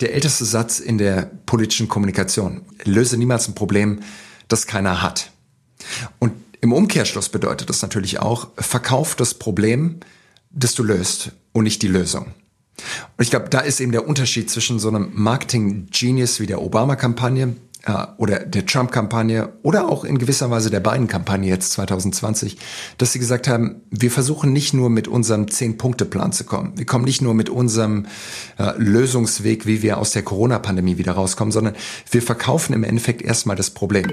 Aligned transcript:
der 0.00 0.14
älteste 0.14 0.44
Satz 0.44 0.80
in 0.80 0.98
der 0.98 1.30
politischen 1.46 1.88
Kommunikation. 1.88 2.62
Löse 2.84 3.16
niemals 3.16 3.48
ein 3.48 3.54
Problem, 3.54 4.00
das 4.48 4.66
keiner 4.66 5.02
hat. 5.02 5.30
Und 6.18 6.32
im 6.60 6.72
Umkehrschluss 6.72 7.28
bedeutet 7.28 7.68
das 7.70 7.82
natürlich 7.82 8.18
auch, 8.20 8.48
verkauf 8.58 9.14
das 9.14 9.34
Problem, 9.34 10.00
das 10.50 10.74
du 10.74 10.82
löst 10.82 11.32
und 11.52 11.64
nicht 11.64 11.82
die 11.82 11.88
Lösung. 11.88 12.26
Und 13.16 13.22
ich 13.22 13.30
glaube, 13.30 13.48
da 13.48 13.60
ist 13.60 13.80
eben 13.80 13.92
der 13.92 14.06
Unterschied 14.06 14.50
zwischen 14.50 14.78
so 14.78 14.88
einem 14.88 15.10
Marketing-Genius 15.14 16.40
wie 16.40 16.46
der 16.46 16.62
Obama-Kampagne 16.62 17.56
oder 18.18 18.40
der 18.40 18.66
Trump-Kampagne 18.66 19.52
oder 19.62 19.88
auch 19.88 20.04
in 20.04 20.18
gewisser 20.18 20.50
Weise 20.50 20.70
der 20.70 20.80
Biden-Kampagne 20.80 21.48
jetzt 21.48 21.72
2020, 21.72 22.58
dass 22.98 23.12
sie 23.12 23.18
gesagt 23.18 23.48
haben, 23.48 23.82
wir 23.90 24.10
versuchen 24.10 24.52
nicht 24.52 24.74
nur 24.74 24.90
mit 24.90 25.08
unserem 25.08 25.48
Zehn-Punkte-Plan 25.48 26.32
zu 26.32 26.44
kommen. 26.44 26.72
Wir 26.76 26.86
kommen 26.86 27.04
nicht 27.04 27.22
nur 27.22 27.34
mit 27.34 27.48
unserem 27.48 28.06
äh, 28.58 28.72
Lösungsweg, 28.76 29.66
wie 29.66 29.82
wir 29.82 29.98
aus 29.98 30.10
der 30.10 30.22
Corona-Pandemie 30.22 30.98
wieder 30.98 31.12
rauskommen, 31.12 31.52
sondern 31.52 31.74
wir 32.10 32.22
verkaufen 32.22 32.74
im 32.74 32.84
Endeffekt 32.84 33.22
erstmal 33.22 33.56
das 33.56 33.70
Problem. 33.70 34.10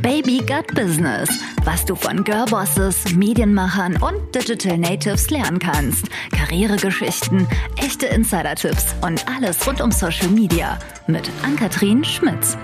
Baby 0.00 0.38
Gut 0.38 0.74
Business, 0.74 1.28
was 1.64 1.84
du 1.84 1.96
von 1.96 2.22
Girlbosses, 2.22 3.14
Medienmachern 3.14 3.96
und 3.96 4.34
Digital 4.34 4.78
Natives 4.78 5.30
lernen 5.30 5.58
kannst. 5.58 6.06
Karrieregeschichten, 6.32 7.46
echte 7.76 8.06
Insider-Tipps 8.06 8.94
und 9.02 9.26
alles 9.28 9.66
rund 9.66 9.80
um 9.80 9.90
Social 9.90 10.28
Media 10.28 10.78
mit 11.06 11.30
Ann-Kathrin 11.42 12.04
Schmitz. 12.04 12.56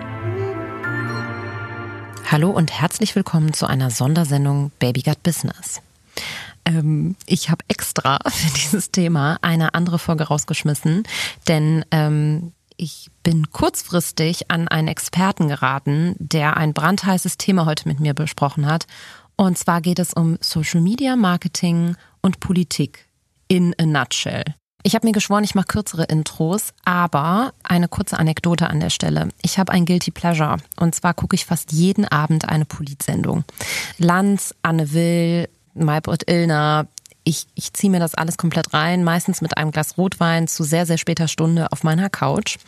Hallo 2.32 2.48
und 2.48 2.72
herzlich 2.72 3.14
willkommen 3.14 3.52
zu 3.52 3.66
einer 3.66 3.91
Sondersendung 3.91 4.72
Baby 4.78 5.02
Gut 5.02 5.22
Business. 5.22 5.82
Ähm, 6.64 7.14
ich 7.27 7.50
habe 7.50 7.62
extra 7.68 8.20
für 8.27 8.50
dieses 8.55 8.91
Thema 8.91 9.38
eine 9.42 9.74
andere 9.74 9.98
Folge 9.98 10.24
rausgeschmissen, 10.24 11.02
denn 11.46 11.84
ähm, 11.91 12.55
ich 12.78 13.10
bin 13.22 13.50
kurzfristig 13.50 14.50
an 14.50 14.66
einen 14.66 14.88
Experten 14.88 15.48
geraten, 15.48 16.16
der 16.18 16.56
ein 16.56 16.72
brandheißes 16.72 17.36
Thema 17.36 17.66
heute 17.66 17.86
mit 17.86 18.00
mir 18.00 18.14
besprochen 18.14 18.64
hat. 18.64 18.86
Und 19.36 19.58
zwar 19.58 19.83
geht 19.83 19.98
es 19.98 20.14
um 20.14 20.39
Social 20.41 20.80
Media 20.80 21.17
Marketing 21.17 21.96
und 22.22 22.41
Politik 22.41 23.11
in 23.46 23.74
a 23.78 23.84
nutshell. 23.84 24.44
Ich 24.84 24.97
habe 24.97 25.06
mir 25.06 25.12
geschworen, 25.12 25.44
ich 25.44 25.55
mache 25.55 25.69
kürzere 25.69 26.05
Intros, 26.05 26.75
aber 26.84 27.52
eine 27.62 27.86
kurze 27.86 28.19
Anekdote 28.19 28.69
an 28.69 28.80
der 28.80 28.91
Stelle. 28.91 29.28
Ich 29.41 29.58
habe 29.58 29.70
ein 29.70 29.86
Guilty 29.86 30.11
Pleasure 30.11 30.56
und 30.77 30.94
zwar 30.94 31.14
gucke 31.14 31.36
ich 31.36 31.47
fast 31.47 31.70
jeden 31.70 32.05
Abend 32.05 32.48
eine 32.48 32.64
Polit-Sendung. 32.64 33.44
Lanz, 33.98 34.55
Anne 34.62 34.92
Will, 34.92 35.48
Maybrit 35.74 36.28
Illner, 36.28 36.89
ich, 37.25 37.47
ich 37.55 37.73
ziehe 37.73 37.91
mir 37.91 38.01
das 38.01 38.15
alles 38.15 38.37
komplett 38.37 38.75
rein, 38.75 39.05
meistens 39.05 39.41
mit 39.41 39.56
einem 39.56 39.70
Glas 39.70 39.97
Rotwein 39.97 40.48
zu 40.48 40.65
sehr, 40.65 40.87
sehr 40.87 40.98
später 40.98 41.29
Stunde 41.29 41.70
auf 41.70 41.84
meiner 41.84 42.11
Couch. 42.11 42.59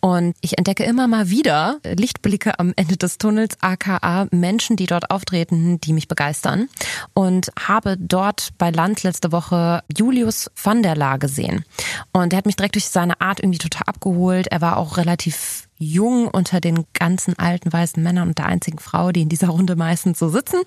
Und 0.00 0.36
ich 0.40 0.58
entdecke 0.58 0.84
immer 0.84 1.08
mal 1.08 1.30
wieder 1.30 1.78
Lichtblicke 1.82 2.58
am 2.58 2.72
Ende 2.76 2.96
des 2.96 3.18
Tunnels, 3.18 3.56
aka 3.60 4.28
Menschen, 4.30 4.76
die 4.76 4.86
dort 4.86 5.10
auftreten, 5.10 5.80
die 5.80 5.92
mich 5.92 6.08
begeistern. 6.08 6.68
Und 7.14 7.50
habe 7.58 7.96
dort 7.98 8.50
bei 8.58 8.70
Land 8.70 9.02
letzte 9.02 9.32
Woche 9.32 9.82
Julius 9.96 10.50
van 10.62 10.82
der 10.82 10.96
Laar 10.96 11.18
gesehen. 11.18 11.64
Und 12.12 12.32
er 12.32 12.38
hat 12.38 12.46
mich 12.46 12.56
direkt 12.56 12.76
durch 12.76 12.88
seine 12.88 13.20
Art 13.20 13.40
irgendwie 13.40 13.58
total 13.58 13.84
abgeholt. 13.86 14.46
Er 14.48 14.60
war 14.60 14.76
auch 14.76 14.96
relativ 14.96 15.65
jung 15.78 16.28
unter 16.28 16.60
den 16.60 16.84
ganzen 16.92 17.38
alten 17.38 17.72
weißen 17.72 18.02
Männern 18.02 18.28
und 18.28 18.38
der 18.38 18.46
einzigen 18.46 18.78
Frau, 18.78 19.12
die 19.12 19.22
in 19.22 19.28
dieser 19.28 19.48
Runde 19.48 19.76
meistens 19.76 20.18
so 20.18 20.28
sitzen 20.28 20.60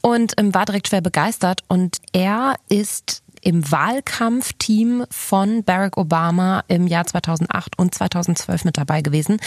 und 0.00 0.34
ähm, 0.38 0.54
war 0.54 0.64
direkt 0.64 0.88
schwer 0.88 1.00
begeistert. 1.00 1.62
Und 1.68 1.98
er 2.12 2.54
ist 2.68 3.22
im 3.42 3.70
Wahlkampfteam 3.70 5.04
von 5.10 5.62
Barack 5.64 5.96
Obama 5.96 6.64
im 6.68 6.86
Jahr 6.86 7.06
2008 7.06 7.78
und 7.78 7.94
2012 7.94 8.64
mit 8.64 8.76
dabei 8.76 9.02
gewesen, 9.02 9.38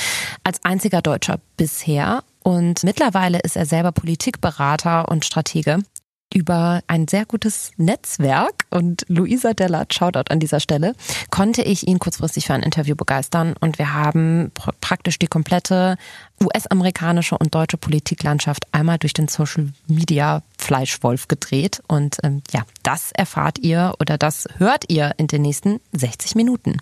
als 0.43 0.63
einziger 0.63 1.01
Deutscher 1.01 1.39
bisher. 1.57 2.23
Und 2.43 2.83
mittlerweile 2.83 3.39
ist 3.39 3.55
er 3.55 3.65
selber 3.65 3.91
Politikberater 3.91 5.09
und 5.09 5.25
Stratege 5.25 5.79
über 6.33 6.81
ein 6.87 7.07
sehr 7.07 7.25
gutes 7.25 7.71
Netzwerk. 7.77 8.65
Und 8.69 9.05
Luisa 9.07 9.53
Dellert, 9.53 9.93
Shoutout 9.93 10.31
an 10.31 10.39
dieser 10.39 10.59
Stelle, 10.59 10.93
konnte 11.29 11.61
ich 11.61 11.87
ihn 11.87 11.99
kurzfristig 11.99 12.47
für 12.47 12.53
ein 12.53 12.63
Interview 12.63 12.95
begeistern. 12.95 13.55
Und 13.59 13.77
wir 13.77 13.93
haben 13.93 14.51
pr 14.53 14.71
praktisch 14.81 15.19
die 15.19 15.27
komplette 15.27 15.97
US-amerikanische 16.43 17.37
und 17.37 17.53
deutsche 17.53 17.77
Politiklandschaft 17.77 18.65
einmal 18.71 18.97
durch 18.97 19.13
den 19.13 19.27
Social 19.27 19.69
Media 19.87 20.41
Fleischwolf 20.57 21.27
gedreht. 21.27 21.81
Und 21.87 22.17
ähm, 22.23 22.41
ja, 22.51 22.63
das 22.83 23.11
erfahrt 23.11 23.59
ihr 23.59 23.93
oder 23.99 24.17
das 24.17 24.47
hört 24.57 24.85
ihr 24.89 25.13
in 25.17 25.27
den 25.27 25.43
nächsten 25.43 25.79
60 25.93 26.35
Minuten. 26.35 26.77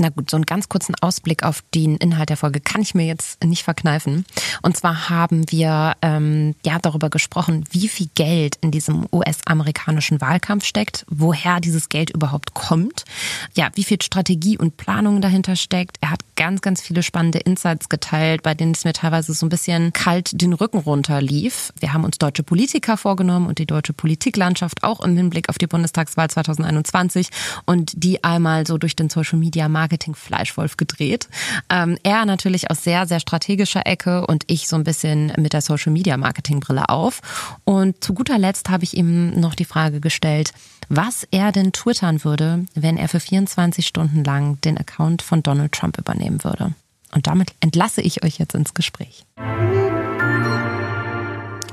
Na 0.00 0.08
gut, 0.08 0.30
so 0.30 0.36
einen 0.38 0.46
ganz 0.46 0.70
kurzen 0.70 0.94
Ausblick 1.02 1.42
auf 1.42 1.62
den 1.74 1.96
Inhalt 1.96 2.30
der 2.30 2.38
Folge 2.38 2.60
kann 2.60 2.80
ich 2.80 2.94
mir 2.94 3.04
jetzt 3.04 3.44
nicht 3.44 3.64
verkneifen. 3.64 4.24
Und 4.62 4.74
zwar 4.74 5.10
haben 5.10 5.44
wir 5.50 5.94
ähm, 6.00 6.54
ja 6.64 6.78
darüber 6.80 7.10
gesprochen, 7.10 7.64
wie 7.70 7.86
viel 7.86 8.08
Geld 8.14 8.56
in 8.62 8.70
diesem 8.70 9.06
US-amerikanischen 9.12 10.22
Wahlkampf 10.22 10.64
steckt, 10.64 11.04
woher 11.10 11.60
dieses 11.60 11.90
Geld 11.90 12.08
überhaupt 12.08 12.54
kommt, 12.54 13.04
ja, 13.54 13.68
wie 13.74 13.84
viel 13.84 14.00
Strategie 14.00 14.56
und 14.56 14.78
Planung 14.78 15.20
dahinter 15.20 15.54
steckt. 15.54 15.98
Er 16.00 16.12
hat 16.12 16.20
ganz, 16.34 16.62
ganz 16.62 16.80
viele 16.80 17.02
spannende 17.02 17.38
Insights 17.38 17.90
geteilt, 17.90 18.42
bei 18.42 18.54
denen 18.54 18.72
es 18.72 18.84
mir 18.84 18.94
teilweise 18.94 19.34
so 19.34 19.44
ein 19.44 19.50
bisschen 19.50 19.92
kalt 19.92 20.40
den 20.40 20.54
Rücken 20.54 20.78
runterlief. 20.78 21.74
Wir 21.78 21.92
haben 21.92 22.04
uns 22.04 22.16
deutsche 22.16 22.42
Politiker 22.42 22.96
vorgenommen 22.96 23.48
und 23.48 23.58
die 23.58 23.66
deutsche 23.66 23.92
Politiklandschaft 23.92 24.82
auch 24.82 25.00
im 25.00 25.14
Hinblick 25.14 25.50
auf 25.50 25.58
die 25.58 25.66
Bundestagswahl 25.66 26.30
2021 26.30 27.28
und 27.66 27.92
die 28.02 28.24
einmal 28.24 28.66
so 28.66 28.78
durch 28.78 28.96
den 28.96 29.10
Social 29.10 29.38
Media 29.38 29.68
Markt 29.68 29.89
Marketing-Fleischwolf 29.90 30.76
gedreht. 30.76 31.28
Ähm, 31.68 31.98
er 32.02 32.24
natürlich 32.24 32.70
aus 32.70 32.84
sehr, 32.84 33.06
sehr 33.06 33.20
strategischer 33.20 33.86
Ecke 33.86 34.26
und 34.26 34.44
ich 34.46 34.68
so 34.68 34.76
ein 34.76 34.84
bisschen 34.84 35.32
mit 35.36 35.52
der 35.52 35.60
Social-Media-Marketing-Brille 35.60 36.88
auf. 36.88 37.20
Und 37.64 38.02
zu 38.02 38.14
guter 38.14 38.38
Letzt 38.38 38.70
habe 38.70 38.84
ich 38.84 38.96
ihm 38.96 39.38
noch 39.38 39.54
die 39.54 39.64
Frage 39.64 40.00
gestellt, 40.00 40.52
was 40.88 41.26
er 41.30 41.52
denn 41.52 41.72
twittern 41.72 42.24
würde, 42.24 42.64
wenn 42.74 42.96
er 42.96 43.08
für 43.08 43.20
24 43.20 43.86
Stunden 43.86 44.24
lang 44.24 44.60
den 44.60 44.78
Account 44.78 45.22
von 45.22 45.42
Donald 45.42 45.72
Trump 45.72 45.98
übernehmen 45.98 46.42
würde. 46.44 46.72
Und 47.12 47.26
damit 47.26 47.52
entlasse 47.60 48.00
ich 48.00 48.24
euch 48.24 48.38
jetzt 48.38 48.54
ins 48.54 48.74
Gespräch. 48.74 49.24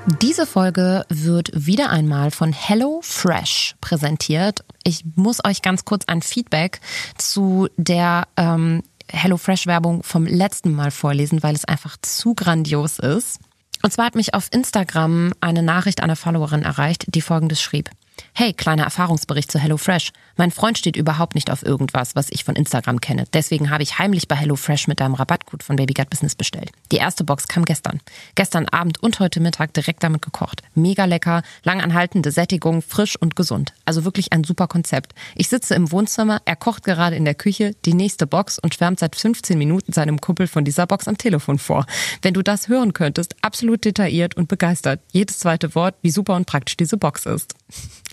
Diese 0.07 0.45
Folge 0.45 1.05
wird 1.09 1.51
wieder 1.53 1.89
einmal 1.89 2.31
von 2.31 2.53
Hello 2.53 3.01
Fresh 3.03 3.75
präsentiert. 3.81 4.63
Ich 4.85 5.03
muss 5.15 5.43
euch 5.43 5.61
ganz 5.61 5.83
kurz 5.83 6.05
ein 6.05 6.21
Feedback 6.21 6.79
zu 7.17 7.67
der 7.75 8.25
ähm, 8.37 8.83
HelloFresh-Werbung 9.11 10.03
vom 10.03 10.25
letzten 10.25 10.73
Mal 10.73 10.91
vorlesen, 10.91 11.43
weil 11.43 11.55
es 11.55 11.65
einfach 11.65 11.97
zu 12.01 12.35
grandios 12.35 12.99
ist. 12.99 13.39
Und 13.83 13.91
zwar 13.91 14.05
hat 14.05 14.15
mich 14.15 14.33
auf 14.33 14.47
Instagram 14.53 15.33
eine 15.41 15.61
Nachricht 15.61 16.01
einer 16.01 16.15
Followerin 16.15 16.63
erreicht, 16.63 17.03
die 17.13 17.21
folgendes 17.21 17.61
schrieb. 17.61 17.89
Hey, 18.33 18.53
kleiner 18.53 18.83
Erfahrungsbericht 18.83 19.51
zu 19.51 19.59
HelloFresh. 19.59 20.11
Mein 20.35 20.51
Freund 20.51 20.77
steht 20.77 20.95
überhaupt 20.95 21.33
nicht 21.33 21.49
auf 21.49 21.63
irgendwas, 21.63 22.15
was 22.15 22.27
ich 22.29 22.43
von 22.43 22.55
Instagram 22.55 23.01
kenne. 23.01 23.25
Deswegen 23.33 23.71
habe 23.71 23.81
ich 23.81 23.97
heimlich 23.97 24.27
bei 24.27 24.35
HelloFresh 24.35 24.87
mit 24.87 25.01
einem 25.01 25.15
Rabattcode 25.15 25.63
von 25.63 25.75
Babygut 25.75 26.09
Business 26.09 26.35
bestellt. 26.35 26.71
Die 26.91 26.97
erste 26.97 27.23
Box 27.23 27.47
kam 27.47 27.65
gestern. 27.65 27.99
Gestern 28.35 28.67
Abend 28.69 29.01
und 29.01 29.19
heute 29.19 29.39
Mittag 29.39 29.73
direkt 29.73 30.03
damit 30.03 30.21
gekocht. 30.21 30.61
Mega 30.75 31.05
lecker, 31.05 31.41
langanhaltende 31.63 32.31
Sättigung, 32.31 32.83
frisch 32.83 33.15
und 33.19 33.35
gesund. 33.35 33.73
Also 33.85 34.05
wirklich 34.05 34.31
ein 34.31 34.43
super 34.43 34.67
Konzept. 34.67 35.13
Ich 35.35 35.49
sitze 35.49 35.73
im 35.73 35.91
Wohnzimmer, 35.91 36.41
er 36.45 36.55
kocht 36.55 36.83
gerade 36.83 37.15
in 37.15 37.25
der 37.25 37.35
Küche 37.35 37.75
die 37.85 37.93
nächste 37.93 38.27
Box 38.27 38.59
und 38.59 38.75
schwärmt 38.75 38.99
seit 38.99 39.15
15 39.15 39.57
Minuten 39.57 39.93
seinem 39.93 40.21
Kumpel 40.21 40.47
von 40.47 40.63
dieser 40.63 40.85
Box 40.85 41.07
am 41.07 41.17
Telefon 41.17 41.57
vor. 41.57 41.85
Wenn 42.21 42.35
du 42.35 42.43
das 42.43 42.67
hören 42.67 42.93
könntest, 42.93 43.35
absolut 43.41 43.83
detailliert 43.83 44.37
und 44.37 44.47
begeistert. 44.47 45.01
Jedes 45.11 45.39
zweite 45.39 45.73
Wort, 45.73 45.95
wie 46.01 46.11
super 46.11 46.35
und 46.35 46.45
praktisch 46.45 46.77
diese 46.77 46.97
Box 46.97 47.25
ist. 47.25 47.55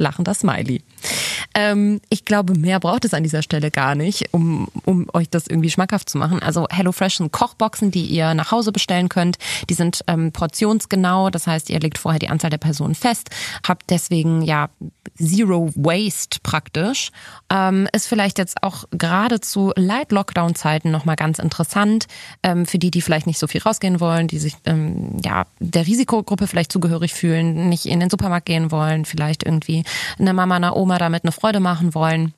Lachender 0.00 0.34
Smiley. 0.34 0.82
Ähm, 1.54 2.00
ich 2.08 2.24
glaube, 2.24 2.54
mehr 2.54 2.80
braucht 2.80 3.04
es 3.04 3.14
an 3.14 3.22
dieser 3.22 3.42
Stelle 3.42 3.70
gar 3.70 3.94
nicht, 3.94 4.32
um, 4.32 4.68
um 4.84 5.06
euch 5.12 5.28
das 5.28 5.46
irgendwie 5.46 5.70
schmackhaft 5.70 6.08
zu 6.08 6.18
machen. 6.18 6.42
Also 6.42 6.66
HelloFresh 6.70 7.18
sind 7.18 7.32
Kochboxen, 7.32 7.90
die 7.90 8.06
ihr 8.06 8.34
nach 8.34 8.50
Hause 8.50 8.72
bestellen 8.72 9.08
könnt. 9.08 9.36
Die 9.70 9.74
sind 9.74 10.02
ähm, 10.06 10.32
portionsgenau, 10.32 11.30
das 11.30 11.46
heißt, 11.46 11.70
ihr 11.70 11.80
legt 11.80 11.98
vorher 11.98 12.18
die 12.18 12.28
Anzahl 12.28 12.50
der 12.50 12.58
Personen 12.58 12.94
fest, 12.94 13.30
habt 13.66 13.90
deswegen 13.90 14.42
ja 14.42 14.70
Zero 15.16 15.70
Waste 15.76 16.40
praktisch. 16.42 17.10
Ähm, 17.50 17.88
ist 17.92 18.08
vielleicht 18.08 18.38
jetzt 18.38 18.62
auch 18.62 18.84
gerade 18.90 19.40
zu 19.40 19.72
Light 19.76 20.10
Lockdown 20.12 20.54
Zeiten 20.54 20.90
nochmal 20.90 21.16
ganz 21.16 21.38
interessant 21.38 22.06
ähm, 22.42 22.66
für 22.66 22.78
die, 22.78 22.90
die 22.90 23.02
vielleicht 23.02 23.26
nicht 23.26 23.38
so 23.38 23.46
viel 23.46 23.62
rausgehen 23.62 24.00
wollen, 24.00 24.26
die 24.26 24.38
sich 24.38 24.56
ähm, 24.64 25.16
ja 25.22 25.46
der 25.60 25.86
Risikogruppe 25.86 26.46
vielleicht 26.46 26.72
zugehörig 26.72 27.14
fühlen, 27.14 27.68
nicht 27.68 27.86
in 27.86 28.00
den 28.00 28.10
Supermarkt 28.10 28.46
gehen 28.46 28.70
wollen, 28.70 29.04
vielleicht 29.04 29.44
irgendwie 29.44 29.83
eine 30.18 30.34
Mama, 30.34 30.56
einer 30.56 30.76
Oma 30.76 30.98
damit 30.98 31.24
eine 31.24 31.32
Freude 31.32 31.60
machen 31.60 31.94
wollen. 31.94 32.34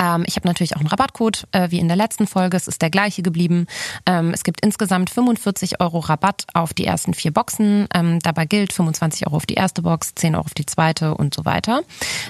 Ähm, 0.00 0.24
ich 0.26 0.36
habe 0.36 0.46
natürlich 0.46 0.76
auch 0.76 0.80
einen 0.80 0.88
Rabattcode, 0.88 1.46
äh, 1.52 1.70
wie 1.70 1.78
in 1.78 1.88
der 1.88 1.96
letzten 1.96 2.26
Folge. 2.26 2.56
Es 2.56 2.68
ist 2.68 2.82
der 2.82 2.90
gleiche 2.90 3.22
geblieben. 3.22 3.66
Ähm, 4.06 4.32
es 4.32 4.44
gibt 4.44 4.60
insgesamt 4.60 5.10
45 5.10 5.80
Euro 5.80 5.98
Rabatt 5.98 6.46
auf 6.54 6.72
die 6.72 6.84
ersten 6.84 7.14
vier 7.14 7.32
Boxen. 7.32 7.88
Ähm, 7.94 8.20
dabei 8.20 8.46
gilt 8.46 8.72
25 8.72 9.26
Euro 9.26 9.36
auf 9.36 9.46
die 9.46 9.54
erste 9.54 9.82
Box, 9.82 10.14
10 10.14 10.34
Euro 10.34 10.44
auf 10.44 10.54
die 10.54 10.66
zweite 10.66 11.14
und 11.14 11.34
so 11.34 11.44
weiter. 11.44 11.82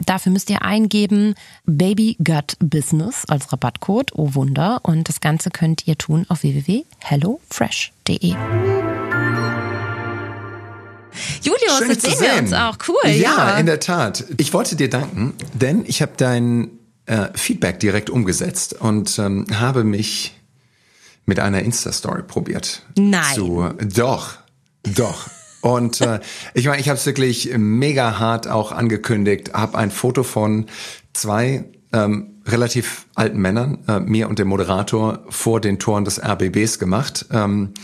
Dafür 0.07 0.33
müsst 0.33 0.49
ihr 0.51 0.63
eingeben 0.63 1.35
Baby 1.67 2.17
Gut 2.25 2.57
Business 2.61 3.25
als 3.27 3.53
Rabattcode. 3.53 4.13
Oh 4.15 4.35
Wunder. 4.35 4.81
Und 4.83 5.09
das 5.09 5.21
Ganze 5.21 5.51
könnt 5.51 5.87
ihr 5.87 5.99
tun 5.99 6.27
auf 6.29 6.43
www.hellofresh.de. 6.43 8.35
Julius, 11.43 11.79
Schön, 11.79 11.91
jetzt 11.91 12.03
sehen 12.03 12.21
wir 12.21 12.39
uns 12.39 12.53
auch. 12.53 12.77
Cool, 12.87 13.11
ja. 13.11 13.13
ja. 13.13 13.59
in 13.59 13.67
der 13.67 13.81
Tat. 13.81 14.25
Ich 14.37 14.53
wollte 14.53 14.77
dir 14.77 14.91
danken, 14.91 15.35
denn 15.55 15.85
ich 15.87 16.03
habe 16.03 16.13
dein 16.17 16.71
äh, 17.07 17.29
Feedback 17.35 17.81
direkt 17.81 18.11
umgesetzt 18.11 18.75
und 18.75 19.19
ähm, 19.19 19.47
habe 19.53 19.85
mich 19.85 20.35
mit 21.27 21.41
einer 21.41 21.63
Insta-Story 21.63 22.23
probiert. 22.23 22.83
Nein. 22.97 23.35
Zu, 23.35 23.71
doch, 23.95 24.39
doch. 24.83 25.29
Und 25.61 26.01
äh, 26.01 26.21
ich 26.55 26.67
meine, 26.67 26.81
ich 26.81 26.89
habe 26.89 26.99
es 26.99 27.07
wirklich 27.07 27.51
mega 27.57 28.19
hart 28.19 28.49
auch 28.49 28.73
angekündigt, 28.73 29.53
habe 29.55 29.77
ein 29.77 29.91
Foto 29.91 30.23
von 30.23 30.67
zwei 31.13 31.65
ähm, 31.93 32.41
relativ 32.47 33.07
alten 33.15 33.39
Männern, 33.39 33.79
äh, 33.89 34.01
mir 34.01 34.29
und 34.29 34.39
dem 34.39 34.49
Moderator, 34.49 35.21
vor 35.29 35.61
den 35.61 35.79
Toren 35.79 36.05
des 36.05 36.23
RBBs 36.23 36.79
gemacht. 36.79 37.27
Ähm, 37.33 37.75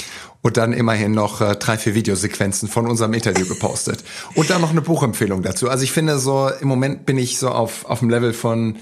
und 0.45 0.59
dann 0.59 0.75
immerhin 0.75 1.13
noch 1.13 1.41
äh, 1.41 1.57
drei, 1.57 1.79
vier 1.79 1.95
Videosequenzen 1.95 2.69
von 2.69 2.87
unserem 2.87 3.15
Interview 3.15 3.49
gepostet. 3.49 4.05
Und 4.35 4.51
dann 4.51 4.61
noch 4.61 4.71
eine 4.71 4.83
Buchempfehlung 4.83 5.43
dazu. 5.43 5.71
Also 5.71 5.85
ich 5.85 5.91
finde 5.91 6.19
so, 6.19 6.51
im 6.61 6.69
Moment 6.69 7.07
bin 7.07 7.17
ich 7.17 7.39
so 7.39 7.49
auf, 7.49 7.87
auf 7.87 8.01
dem 8.01 8.11
Level 8.11 8.35
von, 8.35 8.77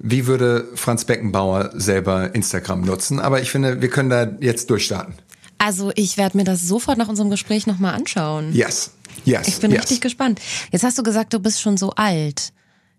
wie 0.00 0.26
würde 0.26 0.66
Franz 0.74 1.04
Beckenbauer 1.04 1.70
selber 1.74 2.34
Instagram 2.34 2.80
nutzen? 2.80 3.20
Aber 3.20 3.40
ich 3.40 3.52
finde, 3.52 3.80
wir 3.80 3.90
können 3.90 4.10
da 4.10 4.28
jetzt 4.40 4.70
durchstarten. 4.70 5.14
Also 5.58 5.92
ich 5.94 6.16
werde 6.16 6.36
mir 6.36 6.42
das 6.42 6.62
sofort 6.62 6.98
nach 6.98 7.08
unserem 7.08 7.30
Gespräch 7.30 7.68
nochmal 7.68 7.94
anschauen. 7.94 8.52
Yes. 8.52 8.90
Yes. 9.24 9.46
Ich 9.46 9.60
bin 9.60 9.70
yes. 9.70 9.82
richtig 9.82 10.00
gespannt. 10.00 10.40
Jetzt 10.72 10.82
hast 10.82 10.98
du 10.98 11.04
gesagt, 11.04 11.32
du 11.32 11.38
bist 11.38 11.60
schon 11.60 11.76
so 11.76 11.90
alt. 11.90 12.52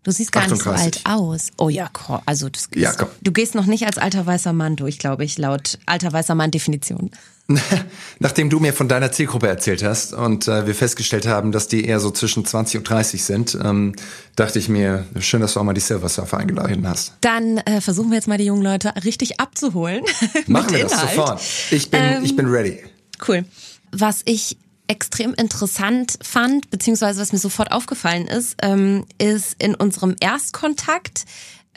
Du 0.03 0.11
siehst 0.11 0.31
gar 0.31 0.47
nicht 0.47 0.51
so 0.51 0.69
38. 0.69 1.05
alt 1.05 1.19
aus. 1.19 1.49
Oh 1.57 1.67
ja, 1.67 1.89
also 2.25 2.47
das, 2.47 2.69
Ja, 2.73 2.93
komm. 2.93 3.09
du 3.21 3.33
gehst 3.33 3.55
noch 3.55 3.65
nicht 3.65 3.85
als 3.85 3.97
alter 3.97 4.25
weißer 4.25 4.53
Mann 4.53 4.77
durch, 4.77 4.99
glaube 4.99 5.25
ich, 5.25 5.37
laut 5.37 5.79
alter 5.85 6.13
weißer 6.13 6.35
Mann 6.35 6.51
Definition. 6.51 7.11
Nachdem 8.19 8.49
du 8.49 8.59
mir 8.59 8.73
von 8.73 8.87
deiner 8.87 9.11
Zielgruppe 9.11 9.47
erzählt 9.47 9.83
hast 9.83 10.13
und 10.13 10.47
äh, 10.47 10.67
wir 10.67 10.75
festgestellt 10.75 11.27
haben, 11.27 11.51
dass 11.51 11.67
die 11.67 11.85
eher 11.85 11.99
so 11.99 12.11
zwischen 12.11 12.45
20 12.45 12.79
und 12.79 12.89
30 12.89 13.23
sind, 13.23 13.57
ähm, 13.63 13.95
dachte 14.35 14.59
ich 14.59 14.69
mir, 14.69 15.05
schön, 15.19 15.41
dass 15.41 15.53
du 15.53 15.59
auch 15.59 15.63
mal 15.63 15.73
die 15.73 15.81
Silver 15.81 16.09
Surfer 16.09 16.37
eingeladen 16.37 16.87
hast. 16.87 17.13
Dann 17.21 17.57
äh, 17.59 17.81
versuchen 17.81 18.09
wir 18.11 18.15
jetzt 18.15 18.27
mal 18.27 18.37
die 18.37 18.45
jungen 18.45 18.61
Leute 18.61 18.93
richtig 19.03 19.39
abzuholen. 19.39 20.03
Machen 20.47 20.73
wir 20.73 20.83
das 20.83 20.93
Inhalt. 20.93 21.09
sofort. 21.09 21.41
Ich 21.71 21.89
bin, 21.89 22.01
Ähm, 22.01 22.23
ich 22.23 22.35
bin 22.35 22.47
ready. 22.47 22.79
Cool. 23.27 23.45
Was 23.91 24.21
ich 24.25 24.57
extrem 24.87 25.33
interessant 25.35 26.17
fand, 26.21 26.71
beziehungsweise 26.71 27.21
was 27.21 27.31
mir 27.31 27.39
sofort 27.39 27.71
aufgefallen 27.71 28.27
ist, 28.27 28.57
ähm, 28.61 29.05
ist 29.19 29.55
in 29.59 29.75
unserem 29.75 30.15
Erstkontakt. 30.19 31.25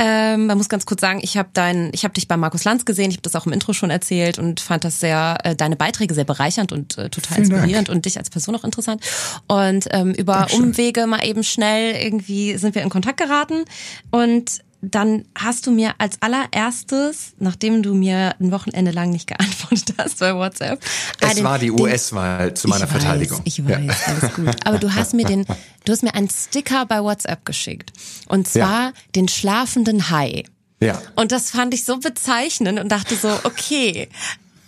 Ähm, 0.05 0.47
man 0.47 0.59
muss 0.59 0.69
ganz 0.69 0.85
kurz 0.85 1.01
sagen, 1.01 1.21
ich 1.23 1.37
habe 1.37 1.51
dein, 1.53 1.91
ich 1.93 2.03
habe 2.03 2.13
dich 2.13 2.27
bei 2.27 2.37
Markus 2.37 2.65
Lanz 2.65 2.85
gesehen, 2.85 3.11
ich 3.11 3.19
habe 3.19 3.23
das 3.23 3.37
auch 3.37 3.47
im 3.47 3.53
Intro 3.53 3.73
schon 3.73 3.91
erzählt 3.91 4.37
und 4.37 4.59
fand 4.59 4.83
das 4.83 4.99
sehr, 4.99 5.39
äh, 5.45 5.55
deine 5.55 5.77
Beiträge 5.77 6.13
sehr 6.13 6.25
bereichernd 6.25 6.73
und 6.73 6.99
äh, 6.99 7.09
total 7.09 7.37
Vielen 7.37 7.51
Dank. 7.51 7.61
inspirierend 7.61 7.89
und 7.89 8.05
dich 8.05 8.19
als 8.19 8.29
Person 8.29 8.57
auch 8.57 8.65
interessant. 8.65 9.01
Und 9.47 9.87
ähm, 9.93 10.11
über 10.13 10.33
Dankeschön. 10.33 10.65
Umwege 10.65 11.07
mal 11.07 11.25
eben 11.25 11.45
schnell 11.45 11.95
irgendwie 11.95 12.57
sind 12.57 12.75
wir 12.75 12.83
in 12.83 12.91
Kontakt 12.91 13.19
geraten 13.19 13.65
und 14.11 14.63
dann 14.85 15.25
hast 15.39 15.67
du 15.67 15.71
mir 15.71 15.95
als 15.99 16.21
allererstes, 16.21 17.35
nachdem 17.39 17.83
du 17.83 17.95
mir 17.95 18.35
ein 18.41 18.51
Wochenende 18.51 18.91
lang 18.91 19.11
nicht 19.11 19.29
geantwortet 19.29 19.95
hast 19.99 20.19
bei 20.19 20.35
WhatsApp, 20.35 20.81
Es 21.21 21.31
einen- 21.31 21.45
war 21.45 21.59
die 21.59 21.67
den- 21.69 21.81
US-Wahl 21.81 22.55
zu 22.55 22.69
meiner 22.69 22.85
ich 22.85 22.91
Verteidigung. 22.91 23.39
Weiß, 23.39 23.43
ich 23.47 23.59
Ja. 23.59 23.69
weiß, 23.69 23.97
alles 24.07 24.35
gut. 24.35 24.67
Aber 24.67 24.79
du 24.79 24.93
hast 24.95 25.15
mir 25.15 25.25
den, 25.25 25.47
du 25.85 25.93
hast 25.93 26.03
mir 26.03 26.15
einen 26.15 26.29
Sticker 26.29 26.85
bei 26.87 27.01
WhatsApp 27.03 27.45
geschickt. 27.45 27.93
Und 28.29 28.49
zwar 28.49 28.87
Ja. 28.89 28.93
den 29.15 29.29
schlafenden 29.29 30.11
Hai. 30.11 30.45
Ja. 30.81 31.01
Und 31.15 31.31
das 31.31 31.51
fand 31.51 31.73
ich 31.75 31.85
so 31.85 31.99
bezeichnend 31.99 32.81
und 32.81 32.91
dachte 32.91 33.15
so, 33.15 33.29
okay, 33.45 34.09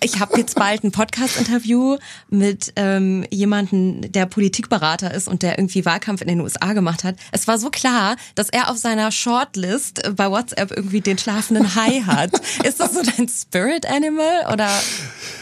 ich 0.05 0.21
habe 0.21 0.39
jetzt 0.39 0.55
bald 0.57 0.85
ein 0.85 0.93
Podcast-Interview 0.93 1.97
mit 2.29 2.75
ähm, 2.77 3.25
jemanden, 3.31 4.13
der 4.13 4.27
Politikberater 4.27 5.13
ist 5.15 5.29
und 5.29 5.43
der 5.43 5.59
irgendwie 5.59 5.87
Wahlkampf 5.87 6.21
in 6.21 6.29
den 6.29 6.41
USA 6.41 6.75
gemacht 6.75 7.05
hat. 7.05 7.17
Es 7.33 7.49
war 7.49 7.59
so 7.59 7.71
klar, 7.71 8.17
dass 8.35 8.51
er 8.51 8.71
auf 8.71 8.77
seiner 8.77 9.11
Shortlist 9.11 10.03
bei 10.15 10.31
WhatsApp 10.31 10.73
irgendwie 10.77 11.01
den 11.01 11.17
schlafenden 11.17 11.75
Hai 11.75 12.03
hat. 12.07 12.33
Ist 12.65 12.81
das 12.81 12.93
so 12.93 13.03
dein 13.03 13.29
Spirit 13.29 13.87
Animal 13.87 14.53
oder? 14.53 14.69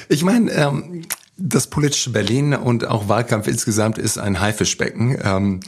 Ich 0.08 0.22
meine, 0.22 0.50
ähm, 0.52 1.06
das 1.36 1.66
politische 1.66 2.10
Berlin 2.10 2.54
und 2.54 2.86
auch 2.86 3.08
Wahlkampf 3.08 3.48
insgesamt 3.48 3.98
ist 3.98 4.16
ein 4.16 4.38
Haifischbecken. 4.38 5.18
Ähm, 5.24 5.60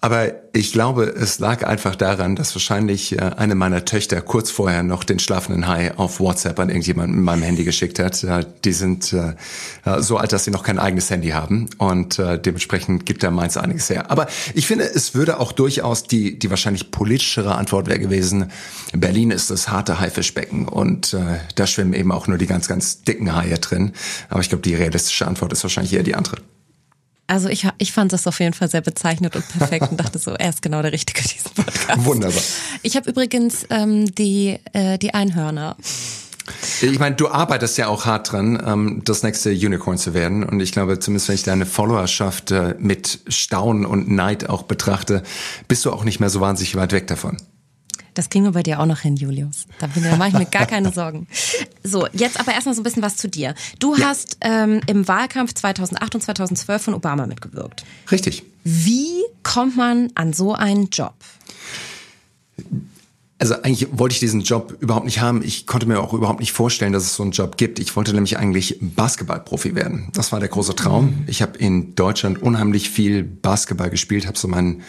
aber 0.00 0.32
ich 0.52 0.72
glaube, 0.72 1.04
es 1.06 1.40
lag 1.40 1.66
einfach 1.66 1.96
daran, 1.96 2.36
dass 2.36 2.54
wahrscheinlich 2.54 3.18
äh, 3.18 3.20
eine 3.36 3.56
meiner 3.56 3.84
Töchter 3.84 4.20
kurz 4.20 4.48
vorher 4.48 4.84
noch 4.84 5.02
den 5.02 5.18
schlafenden 5.18 5.66
Hai 5.66 5.92
auf 5.96 6.20
WhatsApp 6.20 6.60
an 6.60 6.68
irgendjemanden 6.68 7.16
mit 7.16 7.24
meinem 7.24 7.42
Handy 7.42 7.64
geschickt 7.64 7.98
hat. 7.98 8.24
Die 8.64 8.72
sind 8.72 9.12
äh, 9.12 9.34
so 10.00 10.16
alt, 10.16 10.32
dass 10.32 10.44
sie 10.44 10.52
noch 10.52 10.62
kein 10.62 10.78
eigenes 10.78 11.10
Handy 11.10 11.30
haben 11.30 11.68
und 11.78 12.20
äh, 12.20 12.40
dementsprechend 12.40 13.06
gibt 13.06 13.24
da 13.24 13.32
meins 13.32 13.56
einiges 13.56 13.90
her. 13.90 14.08
Aber 14.08 14.28
ich 14.54 14.68
finde, 14.68 14.84
es 14.84 15.16
würde 15.16 15.40
auch 15.40 15.50
durchaus 15.50 16.04
die, 16.04 16.38
die 16.38 16.48
wahrscheinlich 16.50 16.92
politischere 16.92 17.56
Antwort 17.56 17.88
wäre 17.88 17.98
gewesen, 17.98 18.52
Berlin 18.92 19.32
ist 19.32 19.50
das 19.50 19.68
harte 19.68 19.98
Haifischbecken 19.98 20.68
und 20.68 21.16
da 21.54 21.66
schwimmen 21.66 21.92
eben 21.92 22.12
auch 22.12 22.26
nur 22.26 22.38
die 22.38 22.46
ganz, 22.46 22.68
ganz 22.68 23.02
dicken 23.02 23.34
Haie 23.34 23.58
drin. 23.58 23.92
Aber 24.28 24.40
ich 24.40 24.48
glaube, 24.48 24.62
die 24.62 24.74
realistische 24.74 25.26
Antwort 25.26 25.52
ist 25.52 25.62
wahrscheinlich 25.62 25.94
eher 25.94 26.02
die 26.02 26.14
andere. 26.14 26.36
Also 27.28 27.48
ich, 27.48 27.68
ich 27.76 27.92
fand 27.92 28.12
das 28.12 28.26
auf 28.26 28.40
jeden 28.40 28.54
Fall 28.54 28.68
sehr 28.68 28.80
bezeichnend 28.80 29.36
und 29.36 29.46
perfekt 29.48 29.90
und 29.90 30.00
dachte 30.00 30.18
so, 30.18 30.32
er 30.32 30.48
ist 30.48 30.62
genau 30.62 30.80
der 30.80 30.92
Richtige 30.92 31.22
für 31.22 31.28
diesen 31.28 31.50
Podcast. 31.52 32.04
Wunderbar. 32.04 32.42
Ich 32.82 32.96
habe 32.96 33.08
übrigens 33.10 33.66
ähm, 33.68 34.12
die, 34.14 34.58
äh, 34.72 34.98
die 34.98 35.12
Einhörner. 35.12 35.76
Ich 36.80 36.98
meine, 36.98 37.16
du 37.16 37.28
arbeitest 37.28 37.76
ja 37.76 37.88
auch 37.88 38.06
hart 38.06 38.32
dran, 38.32 38.62
ähm, 38.66 39.02
das 39.04 39.22
nächste 39.22 39.50
Unicorn 39.50 39.98
zu 39.98 40.14
werden. 40.14 40.42
Und 40.42 40.60
ich 40.60 40.72
glaube, 40.72 40.98
zumindest 40.98 41.28
wenn 41.28 41.34
ich 41.34 41.42
deine 41.42 41.66
Followerschaft 41.66 42.50
äh, 42.50 42.74
mit 42.78 43.20
Staunen 43.28 43.84
und 43.84 44.10
Neid 44.10 44.48
auch 44.48 44.62
betrachte, 44.62 45.22
bist 45.68 45.84
du 45.84 45.92
auch 45.92 46.04
nicht 46.04 46.20
mehr 46.20 46.30
so 46.30 46.40
wahnsinnig 46.40 46.76
weit 46.76 46.92
weg 46.92 47.06
davon. 47.08 47.36
Das 48.18 48.30
kriegen 48.30 48.44
wir 48.44 48.50
bei 48.50 48.64
dir 48.64 48.80
auch 48.80 48.86
noch 48.86 48.98
hin, 48.98 49.14
Julius. 49.14 49.66
Da, 49.78 49.86
bin, 49.86 50.02
da 50.02 50.16
mache 50.16 50.30
ich 50.30 50.34
mir 50.34 50.46
gar 50.46 50.66
keine 50.66 50.92
Sorgen. 50.92 51.28
So, 51.84 52.08
jetzt 52.12 52.40
aber 52.40 52.52
erstmal 52.52 52.74
so 52.74 52.80
ein 52.80 52.82
bisschen 52.82 53.00
was 53.04 53.16
zu 53.16 53.28
dir. 53.28 53.54
Du 53.78 53.94
Ja. 53.94 54.08
hast 54.08 54.38
ähm, 54.40 54.80
im 54.88 55.06
Wahlkampf 55.06 55.54
2008 55.54 56.16
und 56.16 56.20
2012 56.22 56.82
von 56.82 56.94
Obama 56.94 57.28
mitgewirkt. 57.28 57.84
Richtig. 58.10 58.42
Wie 58.64 59.22
kommt 59.44 59.76
man 59.76 60.10
an 60.16 60.32
so 60.32 60.52
einen 60.52 60.88
Job? 60.90 61.14
Also 63.38 63.54
eigentlich 63.62 63.86
wollte 63.92 64.14
ich 64.14 64.18
diesen 64.18 64.40
Job 64.40 64.76
überhaupt 64.80 65.04
nicht 65.04 65.20
haben. 65.20 65.42
Ich 65.44 65.68
konnte 65.68 65.86
mir 65.86 66.00
auch 66.00 66.12
überhaupt 66.12 66.40
nicht 66.40 66.50
vorstellen, 66.50 66.92
dass 66.92 67.04
es 67.04 67.14
so 67.14 67.22
einen 67.22 67.30
Job 67.30 67.56
gibt. 67.56 67.78
Ich 67.78 67.94
wollte 67.94 68.12
nämlich 68.12 68.36
eigentlich 68.36 68.78
Basketballprofi 68.80 69.76
werden. 69.76 70.08
Das 70.12 70.32
war 70.32 70.40
der 70.40 70.48
große 70.48 70.74
Traum. 70.74 71.22
Ich 71.28 71.40
habe 71.40 71.56
in 71.56 71.94
Deutschland 71.94 72.42
unheimlich 72.42 72.90
viel 72.90 73.22
Basketball 73.22 73.90
gespielt, 73.90 74.26
habe 74.26 74.36
so 74.36 74.48
mein 74.48 74.82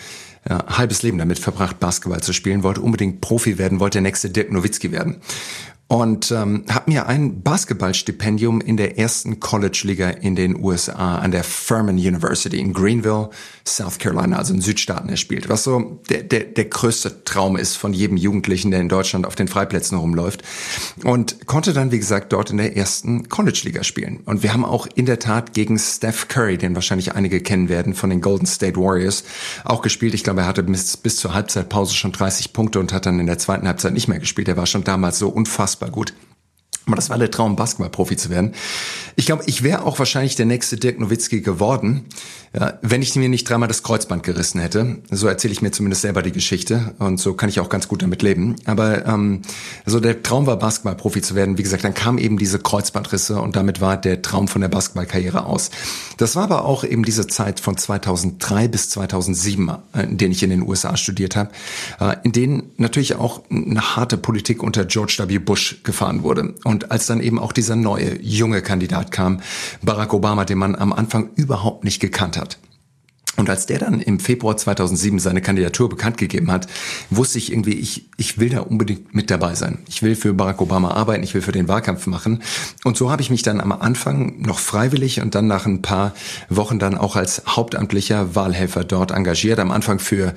äh, 0.46 0.56
halbes 0.68 1.04
Leben 1.04 1.18
damit 1.18 1.40
verbracht, 1.40 1.80
Basketball 1.80 2.22
zu 2.22 2.34
spielen, 2.34 2.64
wollte 2.64 2.82
unbedingt 2.82 3.22
Profi 3.22 3.58
werden, 3.58 3.80
wollte 3.80 3.98
der 3.98 4.04
nächste 4.04 4.30
Dirk 4.30 4.52
Nowitzki 4.52 4.92
werden. 4.92 5.22
Und 5.92 6.30
ähm, 6.30 6.66
habe 6.70 6.92
mir 6.92 7.08
ein 7.08 7.42
Basketballstipendium 7.42 8.62
in 8.62 8.78
der 8.78 9.00
ersten 9.00 9.40
College-Liga 9.40 10.10
in 10.12 10.36
den 10.36 10.64
USA 10.64 11.18
an 11.18 11.32
der 11.32 11.44
Furman 11.44 11.96
University 11.96 12.60
in 12.60 12.74
Greenville, 12.74 13.32
South 13.66 13.98
Carolina, 13.98 14.38
also 14.38 14.54
in 14.54 14.62
Südstaaten 14.62 15.10
erspielt, 15.10 15.50
was 15.50 15.64
so 15.64 16.00
der, 16.12 16.22
der, 16.22 16.42
der 16.42 16.66
größte 16.66 17.24
Traum 17.24 17.58
ist 17.58 17.76
von 17.76 17.94
jedem 17.94 18.18
Jugendlichen, 18.18 18.70
der 18.70 18.82
in 18.82 18.88
Deutschland 18.88 19.26
auf 19.26 19.34
den 19.34 19.48
Freiplätzen 19.48 19.98
rumläuft. 19.98 20.44
Und 21.04 21.48
konnte 21.48 21.74
dann, 21.74 21.92
wie 21.92 21.98
gesagt, 21.98 22.34
dort 22.34 22.52
in 22.52 22.58
der 22.58 22.78
ersten 22.78 23.28
College-Liga 23.28 23.84
spielen. 23.84 24.20
Und 24.26 24.44
wir 24.44 24.54
haben 24.54 24.66
auch 24.66 24.86
in 24.94 25.08
der 25.08 25.18
Tat 25.18 25.54
gegen 25.54 25.80
Steph 25.80 26.28
Curry, 26.28 26.60
den 26.60 26.76
wahrscheinlich 26.76 27.16
einige 27.16 27.42
kennen 27.42 27.68
werden, 27.68 27.96
von 27.96 28.12
den 28.12 28.22
Golden 28.22 28.46
State 28.46 28.80
Warriors, 28.80 29.24
auch 29.66 29.82
gespielt. 29.82 30.14
Ich 30.14 30.24
glaube, 30.24 30.42
er 30.42 30.48
hatte 30.48 30.62
bis, 30.62 30.98
bis 30.98 31.16
zur 31.16 31.34
Halbzeitpause 31.34 31.96
schon 31.96 32.12
30 32.12 32.54
Punkte 32.54 32.80
und 32.80 32.94
hat 32.94 33.08
dann 33.08 33.20
in 33.20 33.26
der 33.26 33.40
zweiten 33.40 33.66
Halbzeit 33.68 33.94
nicht 33.94 34.08
mehr 34.08 34.20
gespielt. 34.20 34.48
Er 34.48 34.56
war 34.56 34.68
schon 34.68 34.84
damals 34.84 35.18
so 35.18 35.30
unfassbar 35.30 35.79
gut. 35.88 36.14
Aber 36.90 36.96
das 36.96 37.10
war 37.10 37.18
der 37.18 37.30
Traum, 37.30 37.56
Basketballprofi 37.56 38.18
zu 38.18 38.30
werden. 38.30 38.54
Ich 39.16 39.26
glaube, 39.26 39.44
ich 39.46 39.64
wäre 39.64 39.86
auch 39.86 40.00
wahrscheinlich 40.00 40.36
der 40.36 40.46
nächste 40.48 40.78
Dirk 40.78 41.00
Nowitzki 41.00 41.42
geworden, 41.42 42.06
ja, 42.58 42.80
wenn 42.82 43.04
ich 43.04 43.16
mir 43.16 43.30
nicht 43.30 43.48
dreimal 43.48 43.68
das 43.68 43.84
Kreuzband 43.84 44.24
gerissen 44.24 44.60
hätte. 44.60 44.98
So 45.12 45.28
erzähle 45.28 45.52
ich 45.52 45.62
mir 45.62 45.72
zumindest 45.72 46.02
selber 46.02 46.24
die 46.24 46.32
Geschichte 46.32 46.96
und 46.98 47.20
so 47.20 47.34
kann 47.34 47.48
ich 47.48 47.60
auch 47.60 47.70
ganz 47.70 47.88
gut 47.88 48.02
damit 48.02 48.24
leben. 48.24 48.56
Aber 48.66 49.06
ähm, 49.06 49.44
also 49.86 50.00
der 50.00 50.24
Traum 50.24 50.48
war, 50.48 50.58
Basketballprofi 50.58 51.22
zu 51.22 51.36
werden. 51.36 51.60
Wie 51.60 51.64
gesagt, 51.64 51.84
dann 51.84 51.94
kam 51.94 52.18
eben 52.18 52.40
diese 52.40 52.58
Kreuzbandrisse 52.58 53.40
und 53.40 53.56
damit 53.56 53.82
war 53.82 53.98
der 53.98 54.24
Traum 54.24 54.48
von 54.48 54.62
der 54.62 54.70
Basketballkarriere 54.70 55.46
aus. 55.46 55.70
Das 56.18 56.36
war 56.36 56.44
aber 56.44 56.66
auch 56.66 56.84
eben 56.84 57.04
diese 57.04 57.28
Zeit 57.28 57.60
von 57.60 57.78
2003 57.78 58.68
bis 58.68 58.90
2007, 58.90 59.70
äh, 59.94 60.04
in 60.04 60.18
denen 60.18 60.32
ich 60.32 60.42
in 60.42 60.50
den 60.50 60.68
USA 60.68 60.98
studiert 60.98 61.36
habe, 61.36 61.52
äh, 62.00 62.16
in 62.24 62.32
denen 62.32 62.72
natürlich 62.78 63.16
auch 63.16 63.44
eine 63.52 63.96
harte 63.96 64.18
Politik 64.18 64.64
unter 64.64 64.86
George 64.86 65.18
W. 65.20 65.38
Bush 65.38 65.82
gefahren 65.84 66.24
wurde. 66.24 66.56
Und 66.64 66.79
und 66.80 66.92
als 66.92 67.08
dann 67.08 67.20
eben 67.20 67.40
auch 67.40 67.52
dieser 67.52 67.76
neue, 67.76 68.22
junge 68.22 68.62
Kandidat 68.62 69.12
kam, 69.12 69.42
Barack 69.82 70.14
Obama, 70.14 70.46
den 70.46 70.58
man 70.58 70.76
am 70.76 70.94
Anfang 70.94 71.30
überhaupt 71.36 71.84
nicht 71.84 72.00
gekannt 72.00 72.38
hat. 72.38 72.58
Und 73.36 73.50
als 73.50 73.66
der 73.66 73.80
dann 73.80 74.02
im 74.02 74.20
Februar 74.20 74.56
2007 74.56 75.20
seine 75.20 75.42
Kandidatur 75.42 75.90
bekannt 75.90 76.18
gegeben 76.18 76.52
hat, 76.52 76.68
wusste 77.10 77.38
ich 77.38 77.52
irgendwie, 77.52 77.74
ich, 77.74 78.10
ich 78.18 78.38
will 78.38 78.50
da 78.50 78.62
unbedingt 78.62 79.14
mit 79.14 79.30
dabei 79.30 79.56
sein. 79.56 79.80
Ich 79.88 80.04
will 80.04 80.16
für 80.16 80.34
Barack 80.34 80.62
Obama 80.62 80.92
arbeiten, 80.92 81.24
ich 81.24 81.34
will 81.34 81.42
für 81.42 81.52
den 81.52 81.68
Wahlkampf 81.68 82.08
machen. 82.08 82.42
Und 82.86 82.96
so 82.96 83.12
habe 83.12 83.22
ich 83.22 83.30
mich 83.30 83.42
dann 83.42 83.60
am 83.60 83.74
Anfang 83.74 84.42
noch 84.42 84.60
freiwillig 84.60 85.22
und 85.22 85.36
dann 85.36 85.48
nach 85.48 85.66
ein 85.66 85.82
paar 85.82 86.14
Wochen 86.50 86.80
dann 86.80 86.98
auch 86.98 87.18
als 87.18 87.44
hauptamtlicher 87.46 88.36
Wahlhelfer 88.36 88.86
dort 88.86 89.12
engagiert. 89.12 89.60
Am 89.60 89.72
Anfang 89.72 90.00
für 90.00 90.34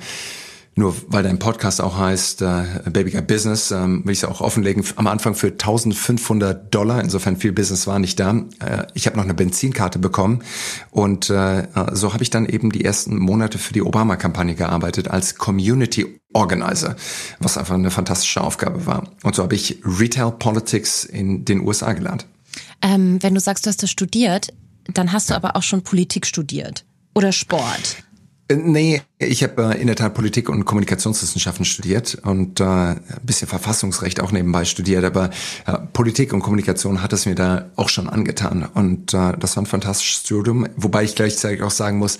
nur 0.75 0.95
weil 1.07 1.23
dein 1.23 1.39
Podcast 1.39 1.81
auch 1.81 1.97
heißt 1.97 2.41
äh, 2.41 2.63
Baby 2.91 3.11
Got 3.11 3.27
Business, 3.27 3.71
ähm, 3.71 4.03
will 4.05 4.13
ich 4.13 4.19
es 4.19 4.25
auch 4.25 4.41
offenlegen. 4.41 4.83
Am 4.95 5.07
Anfang 5.07 5.35
für 5.35 5.47
1500 5.47 6.73
Dollar, 6.73 7.01
insofern 7.01 7.37
viel 7.37 7.51
Business 7.51 7.85
war 7.85 7.99
nicht 7.99 8.19
da. 8.19 8.43
Äh, 8.59 8.87
ich 8.93 9.05
habe 9.05 9.17
noch 9.17 9.23
eine 9.23 9.33
Benzinkarte 9.33 9.99
bekommen 9.99 10.43
und 10.89 11.29
äh, 11.29 11.67
so 11.91 12.13
habe 12.13 12.23
ich 12.23 12.29
dann 12.29 12.45
eben 12.47 12.71
die 12.71 12.83
ersten 12.83 13.17
Monate 13.17 13.57
für 13.57 13.73
die 13.73 13.83
Obama-Kampagne 13.83 14.55
gearbeitet 14.55 15.09
als 15.09 15.35
Community 15.35 16.19
Organizer, 16.33 16.95
was 17.39 17.57
einfach 17.57 17.75
eine 17.75 17.91
fantastische 17.91 18.41
Aufgabe 18.41 18.87
war. 18.87 19.07
Und 19.21 19.35
so 19.35 19.43
habe 19.43 19.53
ich 19.53 19.79
Retail 19.85 20.31
Politics 20.31 21.03
in 21.03 21.45
den 21.45 21.61
USA 21.61 21.93
gelernt. 21.93 22.25
Ähm, 22.81 23.21
wenn 23.21 23.35
du 23.35 23.39
sagst, 23.39 23.65
du 23.65 23.69
hast 23.69 23.83
das 23.83 23.91
studiert, 23.91 24.53
dann 24.91 25.11
hast 25.11 25.29
du 25.29 25.35
aber 25.35 25.55
auch 25.55 25.63
schon 25.63 25.83
Politik 25.83 26.25
studiert 26.25 26.85
oder 27.13 27.31
Sport. 27.31 28.03
Äh, 28.47 28.55
nee, 28.55 29.01
ich 29.19 29.43
habe 29.43 29.73
äh, 29.73 29.81
in 29.81 29.87
der 29.87 29.95
Tat 29.95 30.13
Politik 30.13 30.49
und 30.49 30.65
Kommunikationswissenschaften 30.65 31.65
studiert 31.65 32.15
und 32.23 32.59
äh, 32.59 32.63
ein 32.63 33.01
bisschen 33.23 33.47
Verfassungsrecht 33.47 34.19
auch 34.19 34.31
nebenbei 34.31 34.65
studiert, 34.65 35.03
aber 35.03 35.29
äh, 35.65 35.77
Politik 35.93 36.33
und 36.33 36.41
Kommunikation 36.41 37.01
hat 37.01 37.13
es 37.13 37.25
mir 37.25 37.35
da 37.35 37.69
auch 37.75 37.89
schon 37.89 38.09
angetan 38.09 38.67
und 38.73 39.13
äh, 39.13 39.33
das 39.39 39.55
war 39.55 39.63
ein 39.63 39.67
fantastisches 39.67 40.21
Studium, 40.21 40.67
wobei 40.75 41.03
ich 41.03 41.15
gleichzeitig 41.15 41.61
auch 41.61 41.71
sagen 41.71 41.97
muss, 41.97 42.19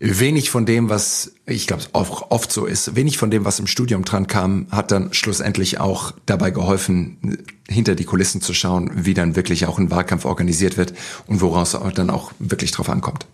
wenig 0.00 0.50
von 0.50 0.64
dem, 0.64 0.88
was 0.88 1.32
ich 1.46 1.66
glaube 1.66 1.84
auch 1.92 2.30
oft 2.30 2.50
so 2.50 2.64
ist, 2.64 2.96
wenig 2.96 3.18
von 3.18 3.30
dem, 3.30 3.44
was 3.44 3.58
im 3.58 3.66
Studium 3.66 4.04
dran 4.04 4.26
kam, 4.26 4.66
hat 4.70 4.90
dann 4.90 5.12
schlussendlich 5.12 5.78
auch 5.78 6.14
dabei 6.24 6.50
geholfen, 6.50 7.44
hinter 7.68 7.94
die 7.94 8.04
Kulissen 8.04 8.40
zu 8.40 8.54
schauen, 8.54 8.90
wie 8.94 9.14
dann 9.14 9.36
wirklich 9.36 9.66
auch 9.66 9.78
ein 9.78 9.90
Wahlkampf 9.90 10.24
organisiert 10.24 10.78
wird 10.78 10.94
und 11.26 11.42
woraus 11.42 11.76
dann 11.94 12.08
auch 12.08 12.32
wirklich 12.38 12.72
drauf 12.72 12.88
ankommt. 12.88 13.26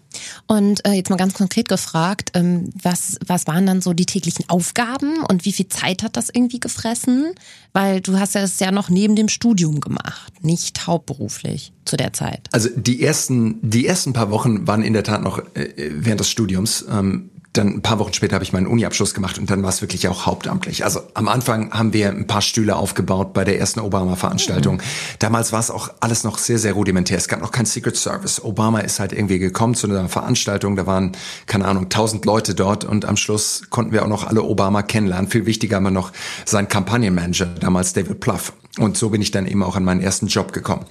Und 0.46 0.84
äh, 0.84 0.92
jetzt 0.92 1.08
mal 1.08 1.16
ganz 1.16 1.34
konkret 1.34 1.68
gefragt, 1.68 2.30
ähm, 2.34 2.70
was, 2.82 3.16
was 3.24 3.46
waren 3.46 3.66
dann 3.66 3.80
so 3.80 3.92
die 3.92 4.06
täglichen 4.06 4.48
Aufgaben 4.48 5.20
und 5.20 5.44
wie 5.44 5.52
viel 5.52 5.68
Zeit 5.68 6.02
hat 6.02 6.16
das 6.16 6.30
irgendwie 6.32 6.60
gefressen? 6.60 7.32
Weil 7.72 8.00
du 8.00 8.18
hast 8.18 8.34
ja 8.34 8.40
das 8.40 8.58
ja 8.58 8.72
noch 8.72 8.88
neben 8.88 9.14
dem 9.14 9.28
Studium 9.28 9.80
gemacht, 9.80 10.32
nicht 10.42 10.86
hauptberuflich 10.86 11.72
zu 11.86 11.96
der 11.96 12.12
Zeit. 12.12 12.48
Also 12.52 12.68
die 12.74 13.02
ersten, 13.02 13.58
die 13.62 13.86
ersten 13.86 14.12
paar 14.12 14.30
Wochen 14.30 14.66
waren 14.66 14.82
in 14.82 14.92
der 14.92 15.04
Tat 15.04 15.22
noch 15.22 15.38
äh, 15.54 15.68
während 15.76 16.20
des 16.20 16.30
Studiums. 16.30 16.84
Ähm, 16.90 17.30
dann 17.56 17.68
ein 17.68 17.82
paar 17.82 17.98
Wochen 17.98 18.12
später 18.12 18.34
habe 18.34 18.44
ich 18.44 18.52
meinen 18.52 18.66
Uni-Abschluss 18.66 19.14
gemacht 19.14 19.38
und 19.38 19.50
dann 19.50 19.62
war 19.62 19.70
es 19.70 19.80
wirklich 19.80 20.08
auch 20.08 20.26
hauptamtlich. 20.26 20.84
Also 20.84 21.00
am 21.14 21.28
Anfang 21.28 21.72
haben 21.72 21.92
wir 21.92 22.10
ein 22.10 22.26
paar 22.26 22.42
Stühle 22.42 22.76
aufgebaut 22.76 23.32
bei 23.32 23.44
der 23.44 23.58
ersten 23.58 23.80
Obama-Veranstaltung. 23.80 24.76
Mhm. 24.76 24.80
Damals 25.18 25.52
war 25.52 25.60
es 25.60 25.70
auch 25.70 25.90
alles 26.00 26.24
noch 26.24 26.38
sehr, 26.38 26.58
sehr 26.58 26.74
rudimentär. 26.74 27.16
Es 27.16 27.28
gab 27.28 27.40
noch 27.40 27.52
kein 27.52 27.66
Secret 27.66 27.96
Service. 27.96 28.42
Obama 28.44 28.80
ist 28.80 29.00
halt 29.00 29.12
irgendwie 29.12 29.38
gekommen 29.38 29.74
zu 29.74 29.88
einer 29.88 30.08
Veranstaltung. 30.08 30.76
Da 30.76 30.86
waren, 30.86 31.12
keine 31.46 31.66
Ahnung, 31.66 31.88
tausend 31.88 32.24
Leute 32.24 32.54
dort 32.54 32.84
und 32.84 33.04
am 33.04 33.16
Schluss 33.16 33.62
konnten 33.70 33.92
wir 33.92 34.04
auch 34.04 34.08
noch 34.08 34.26
alle 34.26 34.42
Obama 34.42 34.82
kennenlernen. 34.82 35.30
Viel 35.30 35.46
wichtiger 35.46 35.82
war 35.82 35.90
noch 35.90 36.12
sein 36.44 36.68
Kampagnenmanager, 36.68 37.46
damals 37.46 37.92
David 37.92 38.20
Pluff. 38.20 38.52
Und 38.78 38.96
so 38.96 39.10
bin 39.10 39.22
ich 39.22 39.30
dann 39.30 39.46
eben 39.46 39.62
auch 39.62 39.76
an 39.76 39.84
meinen 39.84 40.02
ersten 40.02 40.26
Job 40.26 40.52
gekommen. 40.52 40.84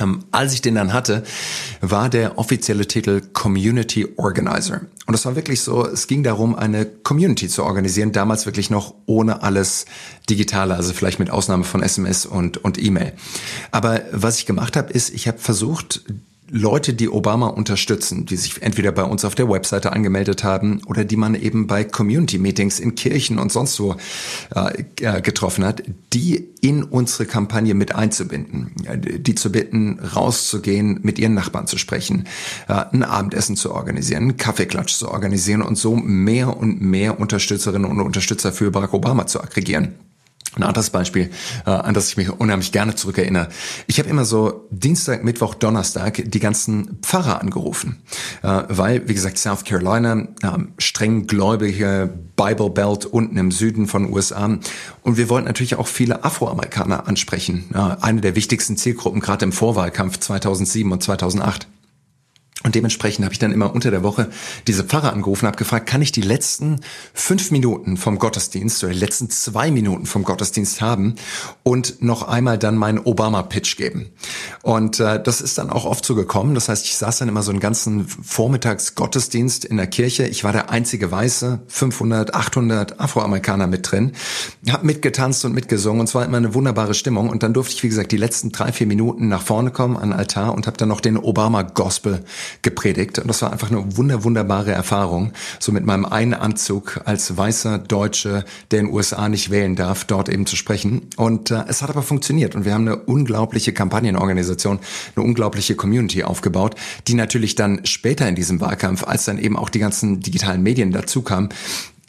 Ähm, 0.00 0.24
als 0.32 0.52
ich 0.54 0.60
den 0.60 0.74
dann 0.74 0.92
hatte, 0.92 1.22
war 1.80 2.08
der 2.08 2.36
offizielle 2.38 2.86
Titel 2.86 3.20
Community 3.32 4.08
Organizer. 4.16 4.80
Und 5.06 5.12
das 5.12 5.24
war 5.24 5.36
wirklich 5.36 5.60
so, 5.60 5.86
es 5.86 6.08
ging 6.08 6.24
darum, 6.24 6.56
eine 6.56 6.84
Community 6.84 7.48
zu 7.48 7.62
organisieren, 7.62 8.10
damals 8.10 8.44
wirklich 8.46 8.70
noch 8.70 8.94
ohne 9.06 9.42
alles 9.42 9.84
Digitale, 10.28 10.74
also 10.74 10.92
vielleicht 10.92 11.20
mit 11.20 11.30
Ausnahme 11.30 11.64
von 11.64 11.82
SMS 11.82 12.26
und, 12.26 12.56
und 12.58 12.82
E-Mail. 12.82 13.12
Aber 13.70 14.02
was 14.10 14.38
ich 14.38 14.46
gemacht 14.46 14.76
habe, 14.76 14.92
ist, 14.92 15.10
ich 15.10 15.28
habe 15.28 15.38
versucht, 15.38 16.02
Leute, 16.50 16.92
die 16.92 17.08
Obama 17.08 17.46
unterstützen, 17.46 18.26
die 18.26 18.36
sich 18.36 18.62
entweder 18.62 18.92
bei 18.92 19.04
uns 19.04 19.24
auf 19.24 19.34
der 19.34 19.48
Webseite 19.48 19.92
angemeldet 19.92 20.44
haben 20.44 20.82
oder 20.86 21.04
die 21.04 21.16
man 21.16 21.34
eben 21.34 21.66
bei 21.66 21.84
Community-Meetings 21.84 22.80
in 22.80 22.94
Kirchen 22.94 23.38
und 23.38 23.50
sonst 23.50 23.80
wo 23.80 23.96
äh, 24.54 24.84
äh 25.00 25.20
getroffen 25.22 25.64
hat, 25.64 25.82
die 26.12 26.48
in 26.60 26.82
unsere 26.82 27.26
Kampagne 27.26 27.74
mit 27.74 27.94
einzubinden, 27.94 28.72
die 29.18 29.34
zu 29.34 29.52
bitten, 29.52 29.98
rauszugehen, 29.98 31.00
mit 31.02 31.18
ihren 31.18 31.34
Nachbarn 31.34 31.66
zu 31.66 31.78
sprechen, 31.78 32.26
äh, 32.68 32.84
ein 32.92 33.02
Abendessen 33.02 33.56
zu 33.56 33.72
organisieren, 33.72 34.22
einen 34.24 34.36
Kaffeeklatsch 34.36 34.94
zu 34.94 35.10
organisieren 35.10 35.62
und 35.62 35.76
so 35.76 35.96
mehr 35.96 36.56
und 36.56 36.80
mehr 36.80 37.18
Unterstützerinnen 37.18 37.90
und 37.90 38.00
Unterstützer 38.00 38.52
für 38.52 38.70
Barack 38.70 38.92
Obama 38.92 39.26
zu 39.26 39.40
aggregieren. 39.40 39.94
Ein 40.56 40.62
anderes 40.62 40.90
Beispiel, 40.90 41.30
äh, 41.66 41.70
an 41.70 41.94
das 41.94 42.10
ich 42.10 42.16
mich 42.16 42.30
unheimlich 42.30 42.70
gerne 42.70 42.94
zurückerinnere. 42.94 43.48
Ich 43.86 43.98
habe 43.98 44.08
immer 44.08 44.24
so 44.24 44.66
Dienstag, 44.70 45.24
Mittwoch, 45.24 45.54
Donnerstag 45.54 46.22
die 46.24 46.38
ganzen 46.38 46.98
Pfarrer 47.02 47.40
angerufen, 47.40 48.02
äh, 48.42 48.62
weil, 48.68 49.08
wie 49.08 49.14
gesagt, 49.14 49.38
South 49.38 49.64
Carolina, 49.64 50.28
äh, 50.42 50.58
streng 50.78 51.26
gläubige 51.26 52.12
Bible 52.36 52.70
Belt 52.70 53.04
unten 53.04 53.36
im 53.36 53.50
Süden 53.50 53.88
von 53.88 54.12
USA. 54.12 54.58
Und 55.02 55.16
wir 55.16 55.28
wollten 55.28 55.46
natürlich 55.46 55.76
auch 55.76 55.86
viele 55.86 56.24
Afroamerikaner 56.24 57.08
ansprechen. 57.08 57.64
Äh, 57.74 57.96
eine 58.00 58.20
der 58.20 58.36
wichtigsten 58.36 58.76
Zielgruppen 58.76 59.20
gerade 59.20 59.44
im 59.44 59.52
Vorwahlkampf 59.52 60.18
2007 60.18 60.92
und 60.92 61.02
2008. 61.02 61.66
Und 62.64 62.74
dementsprechend 62.74 63.26
habe 63.26 63.34
ich 63.34 63.38
dann 63.38 63.52
immer 63.52 63.74
unter 63.74 63.90
der 63.90 64.02
Woche 64.02 64.30
diese 64.66 64.84
Pfarrer 64.84 65.12
angerufen, 65.12 65.46
habe 65.46 65.58
gefragt, 65.58 65.86
kann 65.86 66.00
ich 66.00 66.12
die 66.12 66.22
letzten 66.22 66.80
fünf 67.12 67.50
Minuten 67.50 67.98
vom 67.98 68.18
Gottesdienst 68.18 68.82
oder 68.82 68.94
die 68.94 68.98
letzten 68.98 69.28
zwei 69.28 69.70
Minuten 69.70 70.06
vom 70.06 70.24
Gottesdienst 70.24 70.80
haben 70.80 71.16
und 71.62 72.02
noch 72.02 72.22
einmal 72.22 72.56
dann 72.56 72.76
meinen 72.76 73.00
Obama-Pitch 73.00 73.76
geben. 73.76 74.06
Und 74.62 74.98
äh, 74.98 75.22
das 75.22 75.42
ist 75.42 75.58
dann 75.58 75.68
auch 75.68 75.84
oft 75.84 76.06
so 76.06 76.14
gekommen. 76.14 76.54
Das 76.54 76.70
heißt, 76.70 76.86
ich 76.86 76.96
saß 76.96 77.18
dann 77.18 77.28
immer 77.28 77.42
so 77.42 77.50
einen 77.50 77.60
ganzen 77.60 78.08
Vormittagsgottesdienst 78.08 79.66
in 79.66 79.76
der 79.76 79.86
Kirche. 79.86 80.26
Ich 80.26 80.42
war 80.42 80.52
der 80.52 80.70
einzige 80.70 81.10
Weiße, 81.10 81.60
500, 81.68 82.34
800 82.34 82.98
Afroamerikaner 82.98 83.66
mit 83.66 83.90
drin, 83.90 84.12
habe 84.70 84.86
mitgetanzt 84.86 85.44
und 85.44 85.52
mitgesungen 85.52 86.00
und 86.00 86.08
es 86.08 86.14
war 86.14 86.24
immer 86.24 86.38
eine 86.38 86.54
wunderbare 86.54 86.94
Stimmung. 86.94 87.28
Und 87.28 87.42
dann 87.42 87.52
durfte 87.52 87.74
ich, 87.74 87.82
wie 87.82 87.88
gesagt, 87.90 88.10
die 88.10 88.16
letzten 88.16 88.52
drei, 88.52 88.72
vier 88.72 88.86
Minuten 88.86 89.28
nach 89.28 89.42
vorne 89.42 89.70
kommen 89.70 89.98
an 89.98 90.10
den 90.10 90.18
Altar 90.18 90.54
und 90.54 90.66
habe 90.66 90.78
dann 90.78 90.88
noch 90.88 91.02
den 91.02 91.18
Obama-Gospel 91.18 92.24
gepredigt. 92.62 93.18
Und 93.18 93.28
das 93.28 93.42
war 93.42 93.52
einfach 93.52 93.70
eine 93.70 93.96
wunder, 93.96 94.24
wunderbare 94.24 94.72
Erfahrung, 94.72 95.32
so 95.58 95.72
mit 95.72 95.84
meinem 95.84 96.04
einen 96.04 96.34
Anzug 96.34 97.00
als 97.04 97.36
weißer 97.36 97.78
Deutsche, 97.78 98.44
der 98.70 98.80
in 98.80 98.86
den 98.86 98.94
USA 98.94 99.28
nicht 99.28 99.50
wählen 99.50 99.76
darf, 99.76 100.04
dort 100.04 100.28
eben 100.28 100.46
zu 100.46 100.56
sprechen. 100.56 101.08
Und 101.16 101.50
äh, 101.50 101.64
es 101.68 101.82
hat 101.82 101.90
aber 101.90 102.02
funktioniert. 102.02 102.54
Und 102.54 102.64
wir 102.64 102.74
haben 102.74 102.86
eine 102.86 102.96
unglaubliche 102.96 103.72
Kampagnenorganisation, 103.72 104.78
eine 105.16 105.24
unglaubliche 105.24 105.74
Community 105.74 106.24
aufgebaut, 106.24 106.74
die 107.08 107.14
natürlich 107.14 107.54
dann 107.54 107.84
später 107.84 108.28
in 108.28 108.34
diesem 108.34 108.60
Wahlkampf, 108.60 109.04
als 109.04 109.24
dann 109.24 109.38
eben 109.38 109.56
auch 109.56 109.68
die 109.68 109.78
ganzen 109.78 110.20
digitalen 110.20 110.62
Medien 110.62 110.92
dazu 110.92 111.22
kamen, 111.22 111.48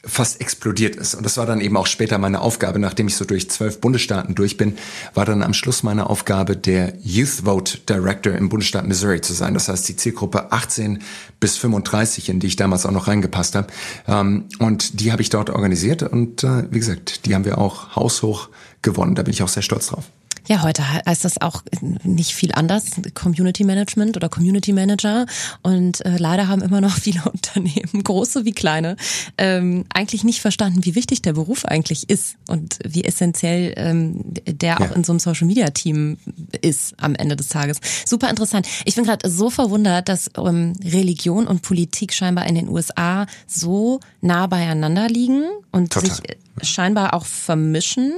fast 0.05 0.41
explodiert 0.41 0.95
ist. 0.95 1.15
Und 1.15 1.23
das 1.23 1.37
war 1.37 1.45
dann 1.45 1.61
eben 1.61 1.75
auch 1.77 1.87
später 1.87 2.17
meine 2.17 2.41
Aufgabe, 2.41 2.79
nachdem 2.79 3.07
ich 3.07 3.15
so 3.15 3.25
durch 3.25 3.49
zwölf 3.49 3.81
Bundesstaaten 3.81 4.35
durch 4.35 4.57
bin, 4.57 4.77
war 5.13 5.25
dann 5.25 5.41
am 5.41 5.53
Schluss 5.53 5.83
meine 5.83 6.09
Aufgabe, 6.09 6.55
der 6.55 6.93
Youth 7.01 7.43
Vote 7.43 7.79
Director 7.89 8.33
im 8.33 8.49
Bundesstaat 8.49 8.87
Missouri 8.87 9.21
zu 9.21 9.33
sein. 9.33 9.53
Das 9.53 9.67
heißt, 9.67 9.87
die 9.89 9.95
Zielgruppe 9.95 10.51
18 10.51 10.99
bis 11.39 11.57
35, 11.57 12.29
in 12.29 12.39
die 12.39 12.47
ich 12.47 12.55
damals 12.55 12.85
auch 12.85 12.91
noch 12.91 13.07
reingepasst 13.07 13.55
habe. 13.55 13.67
Ähm, 14.07 14.45
und 14.59 14.99
die 15.01 15.11
habe 15.11 15.21
ich 15.21 15.29
dort 15.29 15.49
organisiert 15.49 16.03
und 16.03 16.43
äh, 16.43 16.71
wie 16.71 16.79
gesagt, 16.79 17.25
die 17.25 17.35
haben 17.35 17.45
wir 17.45 17.57
auch 17.57 17.95
haushoch 17.95 18.49
gewonnen. 18.81 19.15
Da 19.15 19.23
bin 19.23 19.33
ich 19.33 19.43
auch 19.43 19.49
sehr 19.49 19.63
stolz 19.63 19.87
drauf. 19.87 20.05
Ja, 20.47 20.61
heute 20.61 20.83
heißt 21.05 21.25
das 21.25 21.41
auch 21.41 21.63
nicht 22.03 22.33
viel 22.35 22.51
anders, 22.53 22.85
Community 23.13 23.63
Management 23.63 24.15
oder 24.15 24.29
Community 24.29 24.73
Manager. 24.73 25.25
Und 25.63 26.05
äh, 26.05 26.17
leider 26.17 26.47
haben 26.47 26.61
immer 26.61 26.81
noch 26.81 26.95
viele 26.99 27.23
Unternehmen, 27.23 28.03
große 28.03 28.45
wie 28.45 28.51
kleine, 28.51 28.95
ähm, 29.37 29.85
eigentlich 29.93 30.23
nicht 30.23 30.41
verstanden, 30.41 30.85
wie 30.85 30.95
wichtig 30.95 31.21
der 31.21 31.33
Beruf 31.33 31.65
eigentlich 31.65 32.09
ist 32.09 32.35
und 32.47 32.79
wie 32.85 33.03
essentiell 33.03 33.73
ähm, 33.77 34.21
der 34.45 34.77
ja. 34.79 34.81
auch 34.81 34.95
in 34.95 35.03
so 35.03 35.11
einem 35.11 35.19
Social 35.19 35.47
Media 35.47 35.69
Team 35.71 36.17
ist 36.61 36.93
am 36.97 37.15
Ende 37.15 37.35
des 37.35 37.47
Tages. 37.49 37.79
Super 38.05 38.29
interessant. 38.29 38.67
Ich 38.85 38.95
bin 38.95 39.05
gerade 39.05 39.29
so 39.29 39.49
verwundert, 39.49 40.09
dass 40.09 40.29
ähm, 40.37 40.73
Religion 40.83 41.47
und 41.47 41.61
Politik 41.61 42.13
scheinbar 42.13 42.45
in 42.45 42.55
den 42.55 42.69
USA 42.69 43.25
so 43.47 43.99
nah 44.21 44.47
beieinander 44.47 45.07
liegen 45.07 45.43
und 45.71 45.91
Total. 45.91 46.09
sich 46.09 46.21
scheinbar 46.61 47.13
auch 47.13 47.25
vermischen 47.25 48.13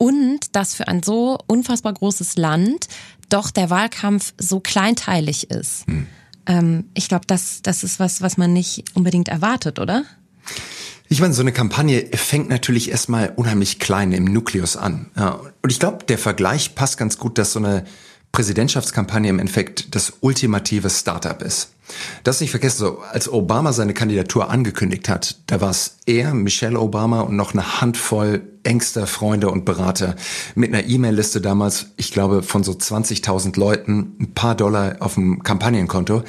und 0.00 0.56
dass 0.56 0.74
für 0.74 0.88
ein 0.88 1.02
so 1.02 1.38
unfassbar 1.46 1.92
großes 1.92 2.36
Land 2.38 2.88
doch 3.28 3.50
der 3.50 3.68
Wahlkampf 3.68 4.32
so 4.38 4.58
kleinteilig 4.58 5.50
ist. 5.50 5.86
Hm. 5.86 6.06
Ähm, 6.46 6.84
ich 6.94 7.08
glaube, 7.08 7.26
das, 7.26 7.60
das 7.60 7.84
ist 7.84 8.00
was, 8.00 8.22
was 8.22 8.38
man 8.38 8.54
nicht 8.54 8.84
unbedingt 8.94 9.28
erwartet, 9.28 9.78
oder? 9.78 10.04
Ich 11.10 11.20
meine, 11.20 11.34
so 11.34 11.42
eine 11.42 11.52
Kampagne 11.52 12.06
fängt 12.14 12.48
natürlich 12.48 12.90
erstmal 12.90 13.34
unheimlich 13.36 13.78
klein 13.78 14.12
im 14.12 14.24
Nukleus 14.24 14.74
an. 14.78 15.10
Ja, 15.16 15.38
und 15.60 15.70
ich 15.70 15.78
glaube, 15.78 16.06
der 16.06 16.16
Vergleich 16.16 16.74
passt 16.74 16.96
ganz 16.96 17.18
gut, 17.18 17.36
dass 17.36 17.52
so 17.52 17.58
eine 17.58 17.84
Präsidentschaftskampagne 18.32 19.30
im 19.30 19.38
Endeffekt 19.38 19.94
das 19.94 20.12
ultimative 20.20 20.90
Startup 20.90 21.40
ist. 21.42 21.72
Das 22.22 22.40
nicht 22.40 22.50
vergessen, 22.50 22.78
so 22.78 22.98
als 23.00 23.30
Obama 23.32 23.72
seine 23.72 23.94
Kandidatur 23.94 24.50
angekündigt 24.50 25.08
hat, 25.08 25.38
da 25.46 25.60
war 25.60 25.70
es 25.70 25.96
er, 26.06 26.34
Michelle 26.34 26.78
Obama 26.78 27.22
und 27.22 27.36
noch 27.36 27.52
eine 27.52 27.80
Handvoll 27.80 28.42
engster 28.62 29.06
Freunde 29.06 29.50
und 29.50 29.64
Berater 29.64 30.16
mit 30.54 30.72
einer 30.72 30.86
E-Mail-Liste 30.86 31.40
damals, 31.40 31.86
ich 31.96 32.12
glaube, 32.12 32.42
von 32.42 32.62
so 32.62 32.72
20.000 32.72 33.58
Leuten, 33.58 34.16
ein 34.20 34.34
paar 34.34 34.54
Dollar 34.54 34.96
auf 35.00 35.14
dem 35.14 35.42
Kampagnenkonto. 35.42 36.22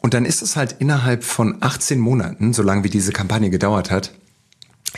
Und 0.00 0.14
dann 0.14 0.24
ist 0.24 0.42
es 0.42 0.56
halt 0.56 0.76
innerhalb 0.78 1.24
von 1.24 1.56
18 1.60 1.98
Monaten, 1.98 2.52
so 2.52 2.62
lange 2.62 2.84
wie 2.84 2.90
diese 2.90 3.12
Kampagne 3.12 3.50
gedauert 3.50 3.90
hat, 3.90 4.12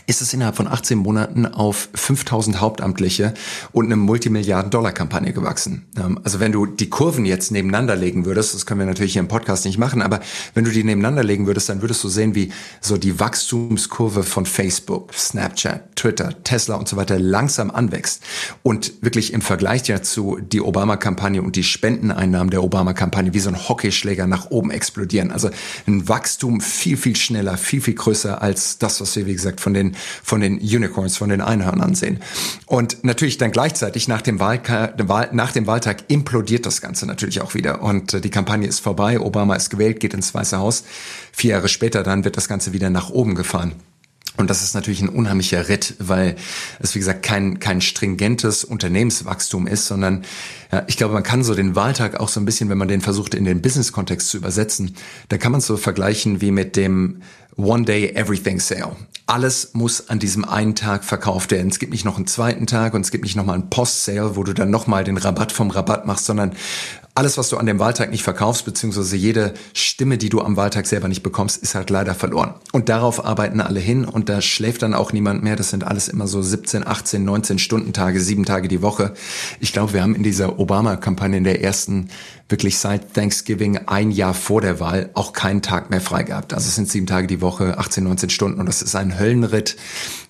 ist 0.07 0.21
es 0.21 0.33
innerhalb 0.33 0.57
von 0.57 0.69
18 0.69 0.99
Monaten 0.99 1.47
auf 1.47 1.89
5000 1.95 2.61
Hauptamtliche 2.61 3.35
und 3.73 3.87
eine 3.87 3.97
Multimilliarden-Dollar-Kampagne 3.97 5.33
gewachsen. 5.33 5.87
Ähm, 5.97 6.21
also 6.25 6.41
wenn 6.41 6.53
du 6.53 6.67
die 6.67 6.91
Kurven 6.91 7.25
jetzt 7.25 7.51
nebeneinander 7.51 7.97
legen 7.97 8.25
würdest, 8.25 8.55
das 8.55 8.67
können 8.67 8.81
wir 8.81 8.87
natürlich 8.87 9.13
hier 9.13 9.23
im 9.23 9.29
Podcast 9.29 9.65
nicht 9.65 9.79
machen, 9.79 10.03
aber 10.03 10.21
wenn 10.55 10.65
du 10.65 10.71
die 10.71 10.85
nebeneinander 10.85 11.25
legen 11.25 11.47
würdest, 11.47 11.69
dann 11.69 11.81
würdest 11.81 12.03
du 12.05 12.09
sehen, 12.09 12.35
wie 12.35 12.53
so 12.81 12.97
die 12.97 13.19
Wachstumskurve 13.19 14.23
von 14.23 14.47
Facebook, 14.47 15.15
Snapchat, 15.15 15.97
Twitter, 15.97 16.43
Tesla 16.45 16.77
und 16.77 16.89
so 16.89 16.97
weiter 16.97 17.19
langsam 17.19 17.71
anwächst. 17.71 18.23
Und 18.63 18.93
wirklich 19.01 19.33
im 19.33 19.41
Vergleich 19.41 19.85
dazu 19.85 20.39
die 20.41 20.61
Obama-Kampagne 20.61 21.43
und 21.43 21.57
die 21.57 21.65
Spendeneinnahmen 21.65 22.51
der 22.51 22.63
Obama-Kampagne 22.63 23.33
wie 23.35 23.41
so 23.41 23.49
ein 23.49 23.69
Hockeyschläger 23.69 24.27
nach 24.27 24.51
oben 24.51 24.71
explodieren. 24.71 25.31
Also 25.31 25.51
ein 25.87 26.09
Wachstum 26.09 26.61
viel, 26.61 26.97
viel 26.97 27.17
schneller, 27.17 27.57
viel, 27.57 27.81
viel 27.81 27.95
größer 27.95 28.43
als 28.43 28.79
das, 28.79 29.01
was 29.01 29.17
wir, 29.17 29.27
wie 29.27 29.33
gesagt, 29.33 29.61
von 29.61 29.75
den 29.75 29.84
von 30.23 30.41
den 30.41 30.59
Unicorns, 30.59 31.17
von 31.17 31.29
den 31.29 31.41
Einhörnern 31.41 31.95
sehen. 31.95 32.21
Und 32.67 33.05
natürlich 33.05 33.37
dann 33.37 33.53
gleichzeitig 33.53 34.09
nach 34.09 34.23
dem, 34.23 34.41
Wahlka 34.41 34.95
nach 35.33 35.53
dem 35.53 35.67
Wahltag 35.67 36.05
implodiert 36.09 36.65
das 36.65 36.81
Ganze 36.81 37.07
natürlich 37.07 37.41
auch 37.43 37.55
wieder. 37.55 37.83
Und 37.83 38.15
äh, 38.15 38.21
die 38.21 38.31
Kampagne 38.31 38.67
ist 38.67 38.81
vorbei, 38.81 39.21
Obama 39.21 39.55
ist 39.55 39.71
gewählt, 39.71 40.01
geht 40.01 40.15
ins 40.15 40.33
Weiße 40.35 40.59
Haus. 40.59 40.85
Vier 41.33 41.53
Jahre 41.53 41.69
später 41.69 42.03
dann 42.03 42.25
wird 42.25 42.37
das 42.37 42.49
Ganze 42.49 42.73
wieder 42.73 42.91
nach 42.91 43.11
oben 43.11 43.35
gefahren. 43.35 43.75
Und 44.37 44.51
das 44.51 44.65
ist 44.65 44.75
natürlich 44.75 45.01
ein 45.01 45.09
unheimlicher 45.09 45.69
Ritt, 45.69 45.95
weil 46.01 46.35
es, 46.81 46.95
wie 46.97 46.99
gesagt, 46.99 47.23
kein, 47.23 47.61
kein 47.61 47.81
stringentes 47.81 48.65
Unternehmenswachstum 48.65 49.69
ist, 49.69 49.87
sondern 49.87 50.25
ja, 50.73 50.83
ich 50.89 50.97
glaube, 50.97 51.15
man 51.15 51.23
kann 51.23 51.45
so 51.45 51.55
den 51.55 51.77
Wahltag 51.77 52.19
auch 52.19 52.29
so 52.29 52.41
ein 52.41 52.45
bisschen, 52.45 52.69
wenn 52.69 52.79
man 52.79 52.89
den 52.89 53.01
versucht, 53.01 53.35
in 53.35 53.45
den 53.45 53.63
Business-Kontext 53.63 54.29
zu 54.29 54.37
übersetzen, 54.37 54.97
da 55.29 55.39
kann 55.39 55.53
man 55.53 55.61
es 55.61 55.67
so 55.67 55.77
vergleichen 55.77 56.41
wie 56.41 56.51
mit 56.51 56.75
dem 56.75 57.23
One 57.57 57.85
Day 57.85 58.11
Everything 58.15 58.59
Sale. 58.59 58.97
Alles 59.27 59.71
muss 59.73 60.09
an 60.11 60.19
diesem 60.19 60.45
einen 60.45 60.75
Tag 60.75 61.05
verkauft 61.05 61.51
werden. 61.51 61.69
Es 61.69 61.79
gibt 61.79 61.93
nicht 61.93 62.05
noch 62.05 62.17
einen 62.17 62.27
zweiten 62.27 62.67
Tag 62.67 62.95
und 62.95 63.03
es 63.03 63.11
gibt 63.11 63.25
nicht 63.25 63.37
noch 63.37 63.45
mal 63.47 63.55
einen 63.55 63.71
Post-Sale, 63.71 64.37
wo 64.37 64.43
du 64.43 64.53
dann 64.53 64.71
noch 64.71 64.87
mal 64.87 65.05
den 65.05 65.17
Rabatt 65.17 65.53
vom 65.53 65.71
Rabatt 65.71 66.07
machst, 66.07 66.27
sondern 66.27 66.53
alles, 67.17 67.39
was 67.39 67.49
du 67.49 67.57
an 67.57 67.67
dem 67.67 67.79
Wahltag 67.79 68.11
nicht 68.11 68.25
verkaufst, 68.25 68.65
beziehungsweise 68.65 69.15
jede 69.17 69.55
Stimme, 69.73 70.19
die 70.19 70.31
du 70.31 70.41
am 70.41 70.57
Wahltag 70.57 70.87
selber 70.87 71.07
nicht 71.07 71.23
bekommst, 71.23 71.63
ist 71.63 71.77
halt 71.77 71.89
leider 71.89 72.13
verloren. 72.13 72.55
Und 72.73 72.89
darauf 72.89 73.25
arbeiten 73.25 73.61
alle 73.61 73.79
hin 73.79 74.05
und 74.05 74.29
da 74.29 74.41
schläft 74.41 74.83
dann 74.83 74.95
auch 74.95 75.13
niemand 75.13 75.45
mehr. 75.45 75.55
Das 75.55 75.71
sind 75.71 75.85
alles 75.85 76.09
immer 76.09 76.27
so 76.27 76.43
17, 76.43 76.85
18, 76.85 77.25
19 77.25 77.59
Stunden 77.61 77.93
Tage, 77.93 78.21
sieben 78.21 78.45
Tage 78.45 78.67
die 78.67 78.83
Woche. 78.83 79.15
Ich 79.61 79.73
glaube, 79.73 79.93
wir 79.93 80.03
haben 80.03 80.17
in 80.17 80.25
dieser 80.25 80.59
Obama-Kampagne 80.59 81.39
in 81.39 81.45
der 81.45 81.63
ersten 81.63 82.09
wirklich 82.49 82.79
seit 82.79 83.15
Thanksgiving 83.15 83.79
ein 83.87 84.11
Jahr 84.11 84.35
vor 84.35 84.61
der 84.61 84.81
Wahl 84.81 85.11
auch 85.15 85.33
keinen 85.33 85.63
Tag 85.63 85.91
mehr 85.91 86.01
frei 86.01 86.25
gehabt. 86.25 86.53
Also 86.53 86.69
es 86.69 86.75
sind 86.75 86.89
sieben 86.89 87.07
Tage 87.07 87.27
die 87.27 87.41
Woche, 87.41 87.79
18, 87.79 88.05
19 88.05 88.31
Stunden 88.31 88.61
und 88.61 88.67
das 88.67 88.83
ist 88.83 88.95
ein 88.95 89.19
Höllenritt 89.19 89.77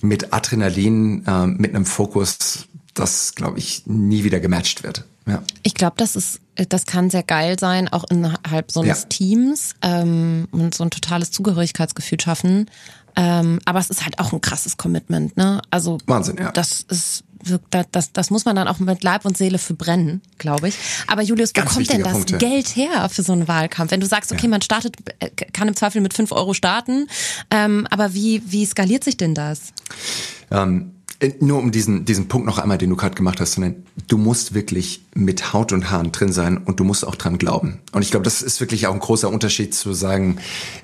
mit 0.01 0.33
Adrenalin, 0.33 1.25
äh, 1.27 1.47
mit 1.47 1.75
einem 1.75 1.87
Fokus, 1.87 2.67
das, 2.95 3.35
glaube 3.35 3.59
ich, 3.59 3.87
nie 3.87 4.25
wieder 4.25 4.41
gematcht 4.41 4.85
wird. 4.85 5.05
Ja. 5.27 5.43
Ich 5.63 5.75
glaube, 5.75 5.95
das 5.97 6.17
ist, 6.17 6.41
das 6.55 6.87
kann 6.87 7.11
sehr 7.11 7.23
geil 7.23 7.59
sein, 7.59 7.89
auch 7.89 8.05
innerhalb 8.11 8.71
so 8.71 8.83
eines 8.83 9.03
ja. 9.03 9.09
Teams 9.09 9.75
ähm, 9.83 10.47
und 10.53 10.75
so 10.75 10.85
ein 10.85 10.91
totales 10.91 11.31
Zugehörigkeitsgefühl 11.31 12.21
schaffen. 12.21 12.71
Ähm, 13.17 13.59
aber 13.65 13.79
es 13.79 13.91
ist 13.91 14.05
halt 14.05 14.19
auch 14.19 14.33
ein 14.33 14.41
krasses 14.41 14.77
Commitment, 14.77 15.37
ne? 15.37 15.63
Also 15.71 15.99
Wahnsinn, 16.07 16.37
ja. 16.37 16.51
Das 16.51 16.83
ist 16.83 17.25
das, 17.93 18.13
das, 18.13 18.31
muss 18.31 18.45
man 18.45 18.57
dann 18.57 18.69
auch 18.69 18.79
mit 18.79 19.03
Leib 19.03 19.25
und 19.25 19.37
Seele 19.37 19.59
für 19.59 19.75
brennen, 19.75 20.23
glaube 20.39 20.69
ich. 20.69 20.77
Aber 21.07 21.23
Julius, 21.23 21.51
wo 21.51 21.61
Ganz 21.61 21.75
kommt 21.75 21.91
denn 21.91 22.03
das 22.03 22.13
Punkte. 22.13 22.39
Geld 22.39 22.77
her 22.77 23.09
für 23.09 23.23
so 23.23 23.33
einen 23.33 23.49
Wahlkampf? 23.49 23.91
Wenn 23.91 24.01
du 24.01 24.07
sagst, 24.07 24.33
okay, 24.33 24.45
ja. 24.45 24.49
man 24.49 24.63
startet, 24.63 24.97
äh, 25.19 25.31
kann 25.31 25.69
im 25.69 25.77
Zweifel 25.77 26.01
mit 26.01 26.15
fünf 26.15 26.33
Euro 26.33 26.55
starten, 26.55 27.09
ähm, 27.51 27.87
aber 27.91 28.15
wie, 28.15 28.43
wie 28.47 28.65
skaliert 28.65 29.05
sich 29.05 29.17
denn 29.17 29.35
das? 29.35 29.73
Ähm, 30.51 30.95
äh, 31.21 31.33
nur 31.41 31.59
um 31.59 31.71
diesen, 31.71 32.05
diesen 32.05 32.29
Punkt 32.29 32.47
noch 32.47 32.59
einmal, 32.59 32.79
den 32.79 32.91
du 32.91 32.97
gerade 32.97 33.15
gemacht 33.15 33.41
hast, 33.41 33.53
sondern 33.53 33.77
du 34.09 34.19
musst 34.19 34.55
wirklich 34.55 35.05
mit 35.15 35.53
Haut 35.53 35.73
und 35.73 35.91
Haaren 35.91 36.13
drin 36.13 36.33
sein 36.33 36.59
und 36.59 36.81
du 36.81 36.85
musst 36.85 37.07
auch 37.07 37.15
dran 37.15 37.39
glauben. 37.39 37.81
Und 37.93 38.03
ich 38.03 38.11
glaube, 38.11 38.25
das 38.25 38.43
ist 38.43 38.61
wirklich 38.61 38.87
auch 38.87 38.95
ein 38.95 39.01
großer 39.01 39.29
Unterschied 39.29 39.75
zu 39.75 39.93
sagen, 39.93 40.39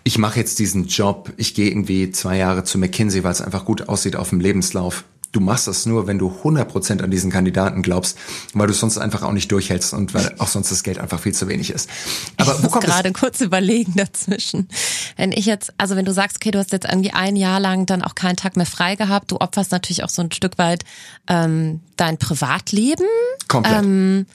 ich 0.04 0.18
mache 0.18 0.38
jetzt 0.38 0.58
diesen 0.58 0.86
Job, 0.86 1.32
ich 1.36 1.54
gehe 1.54 1.68
irgendwie 1.68 2.10
zwei 2.10 2.36
Jahre 2.36 2.64
zu 2.64 2.78
McKinsey, 2.78 3.24
weil 3.24 3.32
es 3.32 3.42
einfach 3.42 3.64
gut 3.64 3.88
aussieht 3.88 4.16
auf 4.16 4.30
dem 4.30 4.40
Lebenslauf 4.40 5.04
Du 5.32 5.38
machst 5.38 5.68
das 5.68 5.86
nur, 5.86 6.08
wenn 6.08 6.18
du 6.18 6.28
100% 6.42 7.02
an 7.02 7.10
diesen 7.10 7.30
Kandidaten 7.30 7.82
glaubst, 7.82 8.18
weil 8.52 8.66
du 8.66 8.72
sonst 8.72 8.98
einfach 8.98 9.22
auch 9.22 9.32
nicht 9.32 9.52
durchhältst 9.52 9.92
und 9.94 10.12
weil 10.12 10.34
auch 10.38 10.48
sonst 10.48 10.72
das 10.72 10.82
Geld 10.82 10.98
einfach 10.98 11.20
viel 11.20 11.32
zu 11.32 11.46
wenig 11.46 11.70
ist. 11.70 11.88
Aber 12.36 12.52
ich 12.54 12.58
wo 12.58 12.70
muss 12.70 12.80
gerade 12.80 13.12
kurz 13.12 13.40
überlegen 13.40 13.94
dazwischen. 13.94 14.68
Wenn 15.16 15.30
ich 15.30 15.46
jetzt, 15.46 15.72
also 15.78 15.94
wenn 15.94 16.04
du 16.04 16.12
sagst, 16.12 16.36
okay, 16.36 16.50
du 16.50 16.58
hast 16.58 16.72
jetzt 16.72 16.86
irgendwie 16.86 17.12
ein 17.12 17.36
Jahr 17.36 17.60
lang 17.60 17.86
dann 17.86 18.02
auch 18.02 18.16
keinen 18.16 18.36
Tag 18.36 18.56
mehr 18.56 18.66
frei 18.66 18.96
gehabt, 18.96 19.30
du 19.30 19.36
opferst 19.36 19.70
natürlich 19.70 20.02
auch 20.02 20.08
so 20.08 20.22
ein 20.22 20.32
Stück 20.32 20.58
weit 20.58 20.84
ähm, 21.28 21.80
dein 21.96 22.18
Privatleben. 22.18 23.06
Komplett. 23.46 23.84
Ähm, 23.84 24.26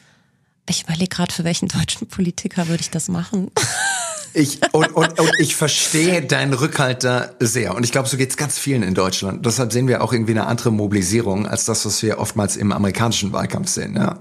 ich 0.70 0.84
überlege 0.84 1.10
gerade, 1.10 1.34
für 1.34 1.44
welchen 1.44 1.68
deutschen 1.68 2.08
Politiker 2.08 2.68
würde 2.68 2.82
ich 2.82 2.90
das 2.90 3.10
machen. 3.10 3.52
Ich, 4.36 4.60
und, 4.74 4.94
und, 4.96 5.20
und 5.20 5.32
ich 5.40 5.56
verstehe 5.56 6.22
deinen 6.22 6.54
Rückhalt 6.54 7.06
da 7.06 7.32
sehr. 7.40 7.74
Und 7.74 7.86
ich 7.86 7.92
glaube, 7.94 8.10
so 8.10 8.18
geht's 8.18 8.36
ganz 8.36 8.60
vielen 8.60 8.84
in 8.84 8.94
Deutschland. 8.94 9.46
Deshalb 9.46 9.72
sehen 9.72 9.88
wir 9.88 10.04
auch 10.04 10.12
irgendwie 10.12 10.34
eine 10.34 10.46
andere 10.48 10.72
Mobilisierung 10.72 11.48
als 11.48 11.64
das, 11.64 11.86
was 11.86 12.04
wir 12.04 12.20
oftmals 12.20 12.58
im 12.58 12.74
amerikanischen 12.74 13.32
Wahlkampf 13.32 13.70
sehen. 13.70 13.96
Ja. 13.96 14.20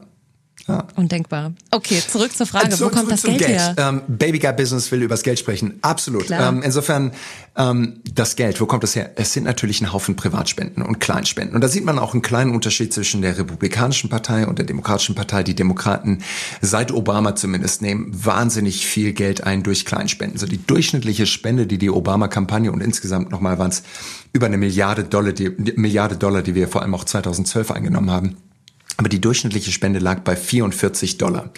Ja. 0.66 0.86
Undenkbar. 0.96 1.52
Okay, 1.70 2.00
zurück 2.06 2.34
zur 2.34 2.46
Frage, 2.46 2.70
zurück, 2.70 2.92
wo 2.94 2.98
kommt 2.98 3.12
das 3.12 3.22
Geld, 3.22 3.38
Geld, 3.38 3.50
her? 3.50 3.74
Ähm, 3.76 4.00
Baby 4.08 4.38
Guy 4.38 4.52
Business 4.54 4.90
will 4.90 5.02
über 5.02 5.12
das 5.14 5.22
Geld 5.22 5.38
sprechen. 5.38 5.78
Absolut. 5.82 6.30
Ähm, 6.30 6.62
insofern, 6.62 7.12
ähm, 7.56 8.00
das 8.14 8.34
Geld, 8.34 8.60
wo 8.62 8.66
kommt 8.66 8.82
das 8.82 8.96
her? 8.96 9.10
Es 9.16 9.34
sind 9.34 9.44
natürlich 9.44 9.82
ein 9.82 9.92
Haufen 9.92 10.16
Privatspenden 10.16 10.82
und 10.82 11.00
Kleinspenden. 11.00 11.54
Und 11.54 11.60
da 11.60 11.68
sieht 11.68 11.84
man 11.84 11.98
auch 11.98 12.14
einen 12.14 12.22
kleinen 12.22 12.54
Unterschied 12.54 12.94
zwischen 12.94 13.20
der 13.20 13.36
Republikanischen 13.36 14.08
Partei 14.08 14.46
und 14.46 14.58
der 14.58 14.64
Demokratischen 14.64 15.14
Partei. 15.14 15.42
Die 15.42 15.54
Demokraten, 15.54 16.22
seit 16.62 16.92
Obama 16.92 17.36
zumindest, 17.36 17.82
nehmen 17.82 18.10
wahnsinnig 18.12 18.86
viel 18.86 19.12
Geld 19.12 19.44
ein 19.44 19.62
durch 19.62 19.84
Kleinspenden. 19.84 20.38
So 20.38 20.46
die 20.46 20.64
durchschnittliche 20.66 21.26
Spende, 21.26 21.66
die 21.66 21.76
die 21.76 21.90
Obama-Kampagne 21.90 22.72
und 22.72 22.80
insgesamt 22.80 23.30
nochmal 23.30 23.58
waren 23.58 23.70
es 23.70 23.82
über 24.32 24.46
eine 24.46 24.56
Milliarde 24.56 25.04
Dollar, 25.04 25.32
die, 25.32 25.50
Milliarde 25.50 26.16
Dollar, 26.16 26.40
die 26.40 26.54
wir 26.54 26.68
vor 26.68 26.80
allem 26.80 26.94
auch 26.94 27.04
2012 27.04 27.70
eingenommen 27.70 28.10
haben 28.10 28.36
aber 28.96 29.08
die 29.08 29.20
durchschnittliche 29.20 29.72
Spende 29.72 29.98
lag 29.98 30.20
bei 30.20 30.36
44 30.36 31.18
Dollar. 31.18 31.50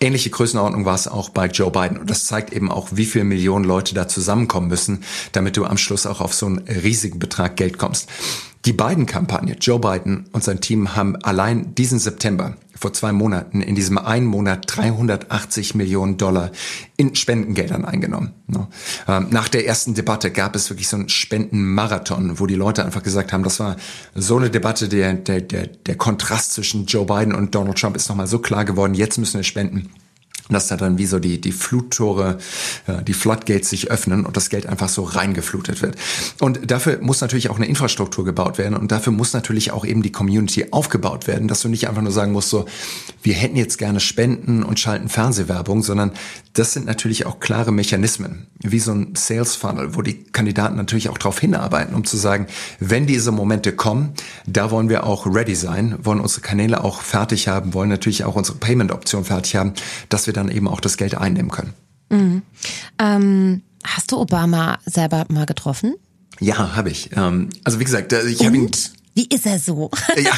Ähnliche 0.00 0.30
Größenordnung 0.30 0.84
war 0.84 0.94
es 0.94 1.08
auch 1.08 1.30
bei 1.30 1.46
Joe 1.46 1.70
Biden. 1.70 1.98
Und 1.98 2.08
das 2.08 2.24
zeigt 2.24 2.52
eben 2.52 2.70
auch, 2.70 2.88
wie 2.92 3.04
viele 3.04 3.24
Millionen 3.24 3.64
Leute 3.64 3.94
da 3.94 4.06
zusammenkommen 4.06 4.68
müssen, 4.68 5.02
damit 5.32 5.56
du 5.56 5.64
am 5.64 5.76
Schluss 5.76 6.06
auch 6.06 6.20
auf 6.20 6.34
so 6.34 6.46
einen 6.46 6.58
riesigen 6.58 7.18
Betrag 7.18 7.56
Geld 7.56 7.78
kommst. 7.78 8.08
Die 8.64 8.72
beiden 8.72 9.06
Kampagne, 9.06 9.56
Joe 9.60 9.78
Biden 9.80 10.28
und 10.32 10.44
sein 10.44 10.60
Team, 10.60 10.94
haben 10.94 11.16
allein 11.16 11.74
diesen 11.74 11.98
September 11.98 12.56
vor 12.78 12.92
zwei 12.92 13.12
Monaten 13.12 13.60
in 13.60 13.74
diesem 13.74 13.98
einen 13.98 14.26
Monat 14.26 14.64
380 14.66 15.74
Millionen 15.74 16.16
Dollar 16.16 16.50
in 16.96 17.14
Spendengeldern 17.14 17.84
eingenommen. 17.84 18.32
Ne? 18.46 18.66
Ähm, 19.06 19.28
nach 19.30 19.48
der 19.48 19.66
ersten 19.66 19.94
Debatte 19.94 20.30
gab 20.30 20.54
es 20.56 20.70
wirklich 20.70 20.88
so 20.88 20.96
einen 20.96 21.08
Spendenmarathon, 21.08 22.38
wo 22.38 22.46
die 22.46 22.54
Leute 22.54 22.84
einfach 22.84 23.02
gesagt 23.02 23.32
haben, 23.32 23.42
das 23.42 23.60
war 23.60 23.76
so 24.14 24.36
eine 24.36 24.50
Debatte, 24.50 24.88
der, 24.88 25.14
der, 25.14 25.40
der, 25.40 25.66
der 25.66 25.96
Kontrast 25.96 26.52
zwischen 26.52 26.86
Joe 26.86 27.06
Biden 27.06 27.34
und 27.34 27.54
Donald 27.54 27.78
Trump 27.78 27.96
ist 27.96 28.08
nochmal 28.08 28.26
so 28.26 28.38
klar 28.38 28.64
geworden, 28.64 28.94
jetzt 28.94 29.18
müssen 29.18 29.38
wir 29.38 29.44
spenden 29.44 29.90
dass 30.48 30.68
da 30.68 30.76
dann 30.76 30.98
wie 30.98 31.06
so 31.06 31.18
die, 31.18 31.40
die 31.40 31.52
Fluttore, 31.52 32.38
die 33.06 33.14
Floodgates 33.14 33.70
sich 33.70 33.90
öffnen 33.90 34.24
und 34.24 34.36
das 34.36 34.50
Geld 34.50 34.66
einfach 34.66 34.88
so 34.88 35.02
reingeflutet 35.02 35.82
wird. 35.82 35.96
Und 36.40 36.70
dafür 36.70 36.98
muss 37.00 37.20
natürlich 37.20 37.50
auch 37.50 37.56
eine 37.56 37.66
Infrastruktur 37.66 38.24
gebaut 38.24 38.58
werden 38.58 38.76
und 38.76 38.92
dafür 38.92 39.12
muss 39.12 39.32
natürlich 39.32 39.72
auch 39.72 39.84
eben 39.84 40.02
die 40.02 40.12
Community 40.12 40.66
aufgebaut 40.70 41.26
werden, 41.26 41.48
dass 41.48 41.60
du 41.60 41.68
nicht 41.68 41.88
einfach 41.88 42.02
nur 42.02 42.12
sagen 42.12 42.32
musst, 42.32 42.50
so, 42.50 42.66
wir 43.22 43.34
hätten 43.34 43.56
jetzt 43.56 43.78
gerne 43.78 44.00
Spenden 44.00 44.62
und 44.62 44.80
schalten 44.80 45.08
Fernsehwerbung, 45.08 45.82
sondern 45.82 46.12
das 46.54 46.72
sind 46.72 46.86
natürlich 46.86 47.26
auch 47.26 47.40
klare 47.40 47.72
Mechanismen, 47.72 48.46
wie 48.58 48.80
so 48.80 48.92
ein 48.92 49.14
Sales 49.14 49.54
Funnel, 49.54 49.94
wo 49.94 50.02
die 50.02 50.24
Kandidaten 50.24 50.76
natürlich 50.76 51.08
auch 51.08 51.18
darauf 51.18 51.38
hinarbeiten, 51.38 51.94
um 51.94 52.04
zu 52.04 52.16
sagen, 52.16 52.46
wenn 52.80 53.06
diese 53.06 53.30
Momente 53.30 53.72
kommen, 53.72 54.14
da 54.46 54.70
wollen 54.70 54.88
wir 54.88 55.04
auch 55.04 55.26
ready 55.26 55.54
sein, 55.54 55.96
wollen 56.02 56.20
unsere 56.20 56.40
Kanäle 56.40 56.82
auch 56.82 57.00
fertig 57.02 57.48
haben, 57.48 57.74
wollen 57.74 57.88
natürlich 57.88 58.24
auch 58.24 58.34
unsere 58.34 58.58
Payment-Option 58.58 59.24
fertig 59.24 59.56
haben, 59.56 59.74
dass 60.08 60.26
wir 60.26 60.32
dann 60.38 60.50
eben 60.50 60.68
auch 60.68 60.80
das 60.80 60.96
Geld 60.96 61.16
einnehmen 61.16 61.50
können. 61.50 61.74
Mhm. 62.10 62.42
Ähm, 62.98 63.62
hast 63.84 64.12
du 64.12 64.18
Obama 64.18 64.78
selber 64.86 65.26
mal 65.28 65.46
getroffen? 65.46 65.94
Ja, 66.40 66.76
habe 66.76 66.90
ich. 66.90 67.10
Ähm, 67.16 67.50
also 67.64 67.80
wie 67.80 67.84
gesagt, 67.84 68.12
äh, 68.12 68.26
ich 68.28 68.44
habe 68.44 68.56
ihn. 68.56 68.70
Wie 69.14 69.26
ist 69.26 69.46
er 69.46 69.58
so? 69.58 69.90
ja. 70.16 70.32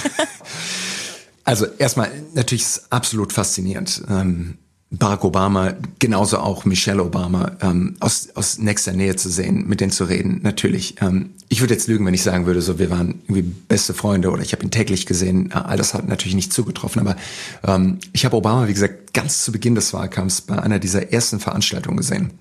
Also 1.44 1.66
erstmal 1.66 2.10
natürlich 2.34 2.62
ist 2.62 2.76
es 2.76 2.92
absolut 2.92 3.32
faszinierend. 3.32 4.02
Ähm, 4.08 4.58
Barack 4.92 5.24
Obama, 5.24 5.74
genauso 6.00 6.38
auch 6.38 6.64
Michelle 6.64 7.05
Obama, 7.05 7.53
ähm, 7.61 7.94
aus, 8.00 8.31
aus 8.35 8.59
nächster 8.59 8.92
Nähe 8.92 9.14
zu 9.14 9.29
sehen, 9.29 9.68
mit 9.68 9.81
denen 9.81 9.92
zu 9.92 10.03
reden, 10.05 10.40
natürlich. 10.42 10.96
Ähm, 11.00 11.31
ich 11.48 11.61
würde 11.61 11.74
jetzt 11.74 11.87
lügen, 11.87 12.05
wenn 12.07 12.14
ich 12.14 12.24
sagen 12.24 12.44
würde, 12.46 12.61
so 12.61 12.81
wir 12.81 12.90
waren 12.90 13.20
irgendwie 13.29 13.42
beste 13.42 13.94
Freunde 13.94 14.31
oder 14.31 14.42
ich 14.42 14.53
habe 14.53 14.64
ihn 14.64 14.72
täglich 14.72 15.07
gesehen. 15.07 15.53
Äh, 15.53 15.55
all 15.55 15.76
das 15.76 15.94
hat 15.94 16.09
natürlich 16.09 16.35
nicht 16.35 16.53
zugetroffen, 16.53 17.00
aber 17.00 17.16
ähm, 17.64 17.98
ich 18.12 18.24
habe 18.24 18.37
Obama, 18.37 18.66
wie 18.66 18.74
gesagt, 18.74 19.14
ganz 19.14 19.44
zu 19.44 19.53
Beginn 19.53 19.76
des 19.76 19.92
Wahlkampfs 19.92 20.40
bei 20.40 20.61
einer 20.61 20.81
dieser 20.81 21.12
ersten 21.12 21.38
Veranstaltungen 21.38 21.96
gesehen 21.96 22.33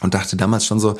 und 0.00 0.14
dachte 0.14 0.36
damals 0.36 0.66
schon 0.66 0.80
so, 0.80 0.98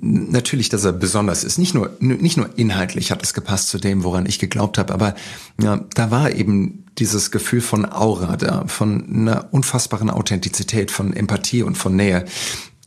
natürlich, 0.00 0.68
dass 0.68 0.84
er 0.84 0.92
besonders 0.92 1.44
ist. 1.44 1.58
Nicht 1.58 1.74
nur, 1.74 1.90
nicht 2.00 2.36
nur 2.36 2.50
inhaltlich 2.56 3.10
hat 3.10 3.22
es 3.22 3.34
gepasst 3.34 3.68
zu 3.68 3.78
dem, 3.78 4.04
woran 4.04 4.26
ich 4.26 4.38
geglaubt 4.38 4.78
habe, 4.78 4.92
aber 4.92 5.14
ja, 5.60 5.84
da 5.94 6.10
war 6.10 6.32
eben 6.32 6.84
dieses 6.98 7.30
Gefühl 7.30 7.60
von 7.60 7.90
Aura 7.90 8.36
da, 8.36 8.64
von 8.66 9.06
einer 9.08 9.48
unfassbaren 9.52 10.10
Authentizität, 10.10 10.90
von 10.90 11.12
Empathie 11.12 11.62
und 11.62 11.76
von 11.76 11.94
Nähe, 11.94 12.24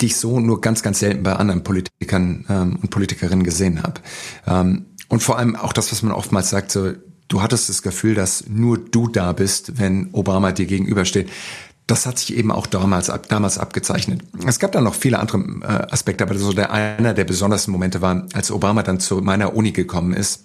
die 0.01 0.07
ich 0.07 0.15
so 0.15 0.39
nur 0.39 0.61
ganz, 0.61 0.81
ganz 0.81 0.99
selten 0.99 1.23
bei 1.23 1.33
anderen 1.33 1.63
Politikern 1.63 2.45
ähm, 2.49 2.79
und 2.81 2.89
Politikerinnen 2.89 3.43
gesehen 3.43 3.83
habe. 3.83 4.01
Ähm, 4.47 4.85
und 5.09 5.21
vor 5.21 5.37
allem 5.37 5.55
auch 5.55 5.73
das, 5.73 5.91
was 5.91 6.01
man 6.03 6.13
oftmals 6.13 6.49
sagt, 6.49 6.71
so, 6.71 6.93
du 7.27 7.41
hattest 7.41 7.69
das 7.69 7.81
Gefühl, 7.81 8.15
dass 8.15 8.45
nur 8.47 8.77
du 8.77 9.07
da 9.07 9.33
bist, 9.33 9.77
wenn 9.79 10.09
Obama 10.13 10.51
dir 10.51 10.65
gegenübersteht. 10.65 11.29
Das 11.89 12.05
hat 12.05 12.19
sich 12.19 12.37
eben 12.37 12.51
auch 12.51 12.67
damals, 12.67 13.09
ab, 13.09 13.27
damals 13.29 13.57
abgezeichnet. 13.57 14.21
Es 14.45 14.59
gab 14.59 14.71
dann 14.73 14.83
noch 14.83 14.93
viele 14.93 15.17
andere 15.17 15.39
äh, 15.61 15.91
Aspekte, 15.91 16.23
aber 16.23 16.37
so 16.37 16.53
der 16.53 16.71
einer 16.71 17.15
der 17.15 17.23
besondersten 17.23 17.71
Momente 17.71 17.99
war, 17.99 18.27
als 18.33 18.51
Obama 18.51 18.83
dann 18.83 18.99
zu 18.99 19.15
meiner 19.21 19.55
Uni 19.55 19.71
gekommen 19.71 20.13
ist 20.13 20.43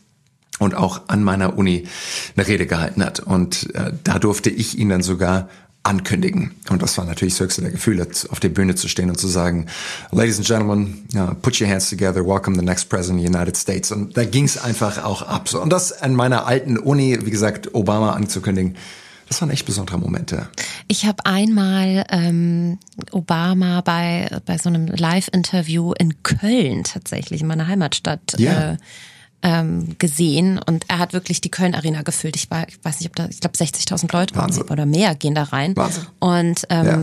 und 0.59 0.75
auch 0.75 1.03
an 1.09 1.23
meiner 1.23 1.59
Uni 1.59 1.87
eine 2.35 2.47
Rede 2.47 2.67
gehalten 2.67 3.05
hat. 3.05 3.21
Und 3.21 3.75
äh, 3.75 3.93
da 4.05 4.19
durfte 4.19 4.49
ich 4.49 4.79
ihn 4.79 4.89
dann 4.89 5.03
sogar 5.03 5.51
ankündigen. 5.83 6.53
Und 6.71 6.81
das 6.81 6.97
war 6.97 7.05
natürlich 7.05 7.35
das 7.35 7.41
höchste 7.41 7.61
der 7.61 7.73
Gefühle, 7.73 8.09
auf 8.31 8.41
der 8.41 8.49
Bühne 8.49 8.75
zu 8.75 8.89
stehen 8.89 9.11
und 9.11 9.21
zu 9.21 9.29
sagen, 9.29 9.67
Ladies 10.13 10.39
and 10.39 10.47
Gentlemen, 10.47 11.07
put 11.43 11.61
your 11.61 11.69
hands 11.69 11.91
together, 11.91 12.25
welcome 12.25 12.57
the 12.57 12.65
next 12.65 12.89
President 12.89 13.21
of 13.21 13.27
the 13.27 13.37
United 13.37 13.55
States. 13.59 13.93
Und 13.93 14.17
da 14.17 14.25
ging 14.25 14.47
es 14.47 14.57
einfach 14.57 15.05
auch 15.05 15.21
ab. 15.21 15.53
Und 15.53 15.71
das 15.71 15.93
an 15.93 16.15
meiner 16.15 16.47
alten 16.47 16.79
Uni, 16.79 17.19
wie 17.23 17.31
gesagt, 17.31 17.75
Obama 17.75 18.15
anzukündigen, 18.15 18.77
das 19.29 19.41
waren 19.41 19.51
echt 19.51 19.67
besondere 19.67 19.99
Momente. 19.99 20.49
Ich 20.89 21.07
habe 21.07 21.25
einmal 21.27 22.05
ähm, 22.11 22.79
Obama 23.13 23.81
bei, 23.81 24.29
bei 24.47 24.59
so 24.59 24.69
einem 24.69 24.87
Live-Interview 24.87 25.93
in 25.93 26.23
Köln 26.23 26.85
tatsächlich, 26.85 27.41
in 27.41 27.47
meiner 27.47 27.67
Heimatstadt, 27.67 28.39
yeah. 28.39 28.73
äh, 28.73 28.77
ähm, 29.45 29.97
gesehen 29.99 30.59
und 30.59 30.87
er 30.89 30.99
hat 30.99 31.13
wirklich 31.13 31.43
die 31.43 31.51
Köln 31.51 31.75
Arena 31.75 32.01
gefüllt. 32.01 32.35
Ich, 32.35 32.51
war, 32.51 32.67
ich 32.67 32.83
weiß 32.83 33.01
nicht, 33.01 33.11
ob 33.11 33.17
da, 33.17 33.29
ich 33.29 33.41
glaube 33.41 33.57
60.000 33.57 34.11
Leute 34.11 34.35
Wahnsinn. 34.37 34.65
oder 34.65 34.87
mehr 34.87 35.15
gehen 35.15 35.35
da 35.35 35.43
rein. 35.43 35.77
Wahnsinn. 35.77 36.07
Und 36.19 36.67
ähm, 36.71 36.87
ja. 36.87 36.99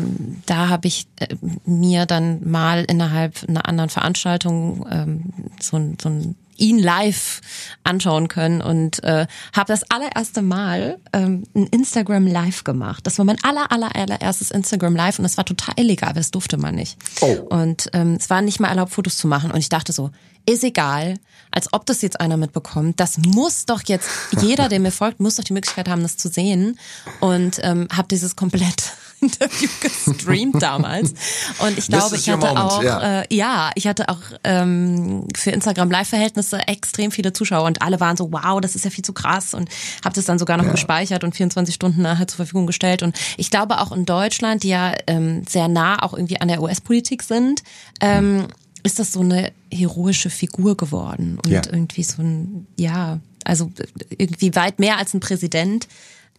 da 0.48 0.70
habe 0.70 0.88
ich 0.88 1.06
äh, 1.20 1.36
mir 1.66 2.08
dann 2.08 2.50
mal 2.50 2.84
innerhalb 2.86 3.48
einer 3.48 3.68
anderen 3.68 3.92
Veranstaltung 3.92 4.88
ähm, 4.90 5.34
so, 5.62 5.78
so 6.02 6.10
ein 6.10 6.36
ihn 6.58 6.80
live 6.80 7.42
anschauen 7.84 8.28
können 8.28 8.62
und 8.62 9.04
äh, 9.04 9.28
habe 9.56 9.68
das 9.68 9.90
allererste 9.90 10.42
Mal 10.42 11.00
ähm, 11.14 11.44
ein 11.56 11.68
Instagram 11.68 12.28
Live 12.28 12.64
gemacht. 12.64 13.06
Das 13.08 13.18
war 13.18 13.26
mein 13.26 13.44
aller, 13.44 13.72
aller, 13.72 13.96
allererstes 13.96 14.52
Instagram 14.52 14.96
Live 14.96 15.20
und 15.20 15.26
es 15.26 15.38
war 15.38 15.46
total 15.46 15.76
illegal, 15.78 16.10
aber 16.10 16.20
das 16.20 16.32
durfte 16.32 16.58
man 16.58 16.76
nicht. 16.76 16.98
Oh. 17.22 17.38
Und 17.50 17.90
ähm, 17.94 18.18
es 18.20 18.30
war 18.30 18.42
nicht 18.42 18.60
mal 18.60 18.70
erlaubt, 18.70 18.92
Fotos 18.92 19.18
zu 19.18 19.28
machen 19.28 19.52
und 19.52 19.60
ich 19.60 19.70
dachte 19.70 19.92
so, 19.92 20.12
ist 20.46 20.64
egal, 20.64 21.16
als 21.52 21.72
ob 21.74 21.86
das 21.86 22.02
jetzt 22.02 22.20
einer 22.20 22.38
mitbekommt. 22.38 23.00
Das 23.00 23.18
muss 23.18 23.66
doch 23.66 23.82
jetzt, 23.86 24.10
jeder, 24.42 24.70
der 24.70 24.80
mir 24.80 24.92
folgt, 24.92 25.20
muss 25.20 25.36
doch 25.36 25.44
die 25.44 25.54
Möglichkeit 25.54 25.88
haben, 25.88 26.02
das 26.02 26.18
zu 26.18 26.30
sehen. 26.30 26.80
Und 27.20 27.60
ähm, 27.64 27.88
habe 27.92 28.08
dieses 28.08 28.36
komplett 28.36 28.94
Interview 29.22 29.70
gestreamt 29.82 30.62
damals. 30.62 31.14
Und 31.60 31.78
ich 31.78 31.88
glaube, 31.88 32.16
ich 32.16 32.30
hatte 32.30 32.48
Moment, 32.48 32.58
auch, 32.58 32.84
ja. 32.84 33.22
Äh, 33.22 33.26
ja, 33.34 33.72
ich 33.76 33.88
hatte 33.88 34.10
auch 34.10 34.20
ähm, 34.44 35.28
für 35.36 35.52
Instagram 35.52 35.92
Live-Verhältnisse 35.92 36.68
extrem 36.68 37.12
viele 37.12 37.32
Zuschauer 37.32 37.66
und 37.66 37.82
alle 37.82 38.00
waren 38.00 38.18
so, 38.18 38.32
wow, 38.32 38.60
das 38.60 38.76
ist 38.76 38.84
ja 38.84 38.92
viel 38.92 39.06
zu 39.06 39.14
krass 39.14 39.54
und 39.54 39.70
habe 40.04 40.16
das 40.16 40.26
dann 40.26 40.40
sogar 40.40 40.58
noch 40.58 40.66
ja. 40.66 40.72
gespeichert 40.72 41.24
und 41.24 41.36
24 41.36 41.74
Stunden 41.74 42.02
nachher 42.02 42.28
zur 42.28 42.38
Verfügung 42.38 42.68
gestellt. 42.68 43.04
Und 43.04 43.16
ich 43.38 43.52
glaube 43.52 43.80
auch 43.80 43.92
in 43.92 44.06
Deutschland, 44.06 44.64
die 44.64 44.70
ja 44.70 44.94
ähm, 45.08 45.44
sehr 45.48 45.68
nah 45.68 46.02
auch 46.04 46.14
irgendwie 46.14 46.42
an 46.42 46.48
der 46.48 46.62
US-Politik 46.62 47.24
sind, 47.24 47.64
ähm, 48.00 48.48
ist 48.84 49.00
das 49.00 49.14
so 49.14 49.22
eine 49.22 49.52
heroische 49.72 50.30
Figur 50.30 50.76
geworden 50.76 51.38
und 51.44 51.52
ja. 51.52 51.62
irgendwie 51.72 52.04
so 52.04 52.22
ein, 52.22 52.66
ja, 52.78 53.20
also 53.44 53.72
irgendwie 54.10 54.56
weit 54.56 54.80
mehr 54.80 54.98
als 54.98 55.14
ein 55.14 55.20
Präsident. 55.20 55.88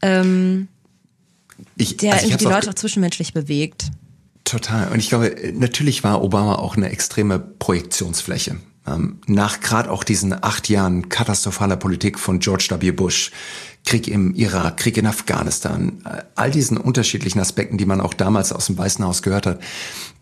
Ähm, 0.03 0.69
ich, 1.77 1.97
der 1.97 2.15
also 2.15 2.27
irgendwie 2.27 2.45
die 2.45 2.51
Leute 2.51 2.71
auch 2.71 2.75
zwischenmenschlich 2.75 3.33
bewegt. 3.33 3.91
Total. 4.45 4.91
Und 4.93 4.99
ich 4.99 5.09
glaube, 5.09 5.35
natürlich 5.55 6.05
war 6.05 6.23
Obama 6.23 6.57
auch 6.57 6.77
eine 6.77 6.91
extreme 6.91 7.39
Projektionsfläche. 7.39 8.57
Ähm, 8.87 9.21
nach 9.27 9.61
gerade 9.61 9.91
auch 9.91 10.03
diesen 10.03 10.33
acht 10.43 10.69
Jahren 10.69 11.09
katastrophaler 11.09 11.77
Politik 11.77 12.19
von 12.19 12.41
George 12.41 12.69
W. 12.71 12.91
Bush, 12.91 13.31
Krieg 13.85 14.09
im 14.09 14.35
Irak, 14.35 14.77
Krieg 14.79 14.97
in 14.97 15.07
Afghanistan, 15.07 16.03
all 16.35 16.51
diesen 16.51 16.77
unterschiedlichen 16.77 17.41
Aspekten, 17.41 17.79
die 17.79 17.87
man 17.87 18.01
auch 18.01 18.15
damals 18.15 18.53
aus 18.53 18.67
dem 18.67 18.79
Weißen 18.79 19.05
Haus 19.05 19.23
gehört 19.23 19.47
hat, 19.47 19.61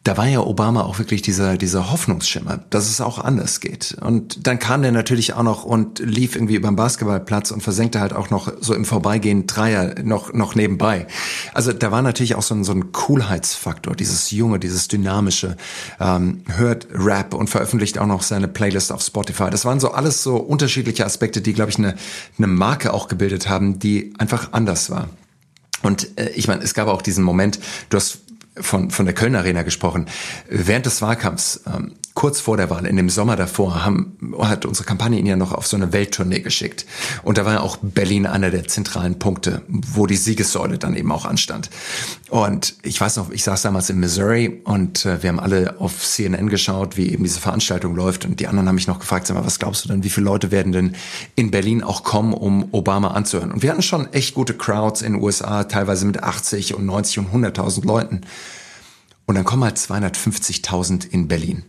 da 0.03 0.17
war 0.17 0.27
ja 0.27 0.41
Obama 0.41 0.83
auch 0.83 0.99
wirklich 0.99 1.21
dieser, 1.21 1.59
dieser 1.59 1.91
Hoffnungsschimmer, 1.91 2.61
dass 2.71 2.89
es 2.89 3.03
auch 3.03 3.19
anders 3.19 3.61
geht. 3.61 3.99
Und 4.01 4.47
dann 4.47 4.59
kam 4.59 4.81
der 4.81 4.93
natürlich 4.93 5.35
auch 5.35 5.43
noch 5.43 5.65
und 5.65 5.99
lief 5.99 6.37
irgendwie 6.37 6.55
über 6.55 6.69
den 6.69 6.77
Basketballplatz 6.77 7.51
und 7.51 7.63
versenkte 7.63 8.01
halt 8.01 8.15
auch 8.15 8.31
noch 8.31 8.51
so 8.61 8.73
im 8.73 8.87
Vorbeigehen 8.87 9.47
Dreier 9.47 9.97
noch, 10.03 10.33
noch 10.33 10.55
nebenbei. 10.55 11.07
Also 11.53 11.75
da 11.75 11.91
war 11.91 12.01
natürlich 12.01 12.35
auch 12.35 12.43
so 12.43 12.55
ein, 12.55 12.65
so 12.65 12.73
ein 12.73 12.93
Coolheitsfaktor, 12.93 13.95
dieses 13.95 14.31
Junge, 14.31 14.59
dieses 14.59 14.89
Dynamische, 14.89 15.59
ähm, 16.01 16.45
hört 16.49 16.89
Rap 16.95 17.35
und 17.35 17.51
veröffentlicht 17.51 17.99
auch 17.99 18.07
noch 18.07 18.23
seine 18.23 18.49
Playlist 18.49 18.93
auf 18.93 19.03
Spotify. 19.03 19.51
Das 19.51 19.67
waren 19.67 19.81
so 19.81 19.91
alles 19.91 20.23
so 20.23 20.37
unterschiedliche 20.37 21.05
Aspekte, 21.05 21.43
die, 21.43 21.53
glaube 21.53 21.73
ich, 21.73 21.79
eine, 21.79 21.95
eine 22.39 22.47
Marke 22.47 22.95
auch 22.95 23.09
gebildet 23.09 23.51
haben, 23.51 23.79
die 23.79 24.15
einfach 24.17 24.55
anders 24.55 24.89
war. 24.89 25.11
Und 25.83 26.19
äh, 26.19 26.31
ich 26.31 26.49
meine, 26.49 26.63
es 26.63 26.73
gab 26.73 26.89
auch 26.89 27.03
diesen 27.03 27.23
Moment, 27.23 27.61
du 27.91 27.99
hast 27.99 28.21
von, 28.57 28.91
von 28.91 29.05
der 29.05 29.15
Köln 29.15 29.35
Arena 29.35 29.63
gesprochen. 29.63 30.07
Während 30.49 30.87
des 30.87 31.03
Wahlkampfs, 31.03 31.63
ähm, 31.67 31.95
kurz 32.15 32.41
vor 32.41 32.57
der 32.57 32.71
Wahl, 32.71 32.87
in 32.87 32.97
dem 32.97 33.09
Sommer 33.09 33.37
davor, 33.37 33.85
haben, 33.85 34.35
hat 34.41 34.67
unsere 34.67 34.87
Kampagne 34.87 35.19
ihn 35.19 35.27
ja 35.27 35.37
noch 35.37 35.53
auf 35.53 35.67
so 35.67 35.77
eine 35.77 35.93
Welttournee 35.93 36.41
geschickt. 36.41 36.85
Und 37.23 37.39
da 37.39 37.45
war 37.45 37.55
ja 37.55 37.61
auch 37.61 37.79
Berlin 37.81 38.27
einer 38.27 38.51
der 38.51 38.67
zentralen 38.67 39.19
Punkte, 39.19 39.63
wo 39.69 40.07
die 40.07 40.17
Siegessäule 40.17 40.79
dann 40.79 40.97
eben 40.97 41.13
auch 41.13 41.25
anstand. 41.25 41.71
Und 42.29 42.75
ich 42.83 43.01
weiß 43.01 43.17
noch, 43.17 43.31
ich 43.31 43.45
saß 43.45 43.63
damals 43.63 43.91
in 43.91 44.01
Missouri 44.01 44.61
und 44.65 45.07
äh, 45.07 45.23
wir 45.23 45.31
haben 45.31 45.41
alle 45.41 45.77
auf 45.79 46.03
CNN 46.05 46.49
geschaut, 46.49 46.97
wie 46.97 47.11
eben 47.11 47.25
diese 47.25 47.41
Veranstaltung 47.41 47.95
läuft. 47.95 48.25
Und 48.25 48.41
die 48.41 48.49
anderen 48.49 48.69
haben 48.69 48.75
mich 48.75 48.87
noch 48.87 48.99
gefragt, 48.99 49.27
sag 49.27 49.37
mal, 49.37 49.47
was 49.47 49.59
glaubst 49.59 49.85
du 49.85 49.89
denn, 49.89 50.05
wie 50.05 50.11
viele 50.11 50.27
Leute 50.27 50.51
werden 50.51 50.73
denn 50.73 50.97
in 51.37 51.51
Berlin 51.51 51.83
auch 51.83 52.03
kommen, 52.03 52.35
um 52.35 52.69
Obama 52.73 53.13
anzuhören? 53.13 53.53
Und 53.53 53.63
wir 53.63 53.71
hatten 53.71 53.83
schon 53.83 54.13
echt 54.13 54.35
gute 54.35 54.55
Crowds 54.55 55.03
in 55.03 55.15
den 55.15 55.23
USA, 55.23 55.65
teilweise 55.65 56.07
mit 56.07 56.23
80 56.23 56.75
und 56.75 56.87
90 56.87 57.19
und 57.21 57.29
100.000 57.33 57.87
Leuten. 57.87 58.23
Und 59.31 59.37
dann 59.37 59.45
kommen 59.45 59.63
halt 59.63 59.77
250.000 59.77 61.09
in 61.09 61.29
Berlin. 61.29 61.63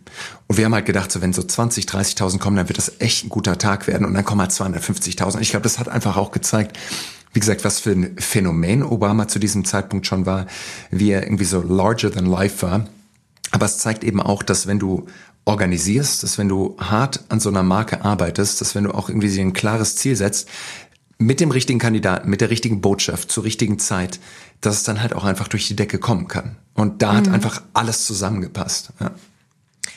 Und 0.48 0.58
wir 0.58 0.66
haben 0.66 0.74
halt 0.74 0.88
gedacht, 0.88 1.12
so 1.12 1.22
wenn 1.22 1.32
so 1.32 1.44
20, 1.44 1.86
30.000 1.86 2.40
kommen, 2.40 2.58
dann 2.58 2.68
wird 2.70 2.80
das 2.80 2.94
echt 2.98 3.24
ein 3.24 3.30
guter 3.30 3.60
Tag 3.60 3.86
werden. 3.86 4.08
Und 4.08 4.16
dann 4.16 4.26
kommen 4.26 4.42
halt 4.42 4.50
250.000. 4.50 5.40
Ich 5.42 5.52
glaube, 5.52 5.62
das 5.62 5.78
hat 5.78 5.88
einfach 5.88 6.18
auch 6.18 6.32
gezeigt, 6.32 6.76
wie 7.34 7.40
gesagt, 7.40 7.64
was 7.64 7.80
für 7.80 7.92
ein 7.92 8.18
Phänomen 8.18 8.82
Obama 8.82 9.28
zu 9.28 9.38
diesem 9.38 9.64
Zeitpunkt 9.64 10.08
schon 10.08 10.26
war, 10.26 10.48
wie 10.90 11.12
er 11.12 11.22
irgendwie 11.22 11.46
so 11.46 11.62
larger 11.62 12.12
than 12.12 12.26
life 12.26 12.64
war. 12.64 12.88
Aber 13.52 13.68
es 13.68 13.78
zeigt 13.78 14.04
eben 14.04 14.20
auch, 14.20 14.42
dass 14.42 14.66
wenn 14.66 14.80
du 14.80 15.06
organisierst, 15.46 16.24
dass 16.24 16.40
wenn 16.40 16.50
du 16.50 16.76
hart 16.80 17.26
an 17.30 17.40
so 17.40 17.50
einer 17.50 17.62
Marke 17.62 18.04
arbeitest, 18.04 18.60
dass 18.60 18.74
wenn 18.74 18.86
du 18.86 18.92
auch 18.92 19.08
irgendwie 19.08 19.30
dir 19.30 19.42
ein 19.42 19.54
klares 19.54 19.98
Ziel 19.98 20.16
setzt, 20.16 20.50
mit 21.22 21.40
dem 21.40 21.52
richtigen 21.52 21.80
Kandidaten, 21.80 22.30
mit 22.30 22.42
der 22.42 22.50
richtigen 22.50 22.82
Botschaft, 22.82 23.32
zur 23.32 23.44
richtigen 23.44 23.80
Zeit, 23.80 24.20
dass 24.60 24.78
es 24.78 24.84
dann 24.84 25.02
halt 25.02 25.14
auch 25.14 25.24
einfach 25.24 25.48
durch 25.48 25.68
die 25.68 25.76
Decke 25.76 26.00
kommen 26.00 26.28
kann. 26.28 26.58
Und 26.74 27.02
da 27.02 27.14
mhm. 27.14 27.18
hat 27.18 27.28
einfach 27.30 27.62
alles 27.74 28.06
zusammengepasst. 28.06 28.90
Ja. 29.00 29.12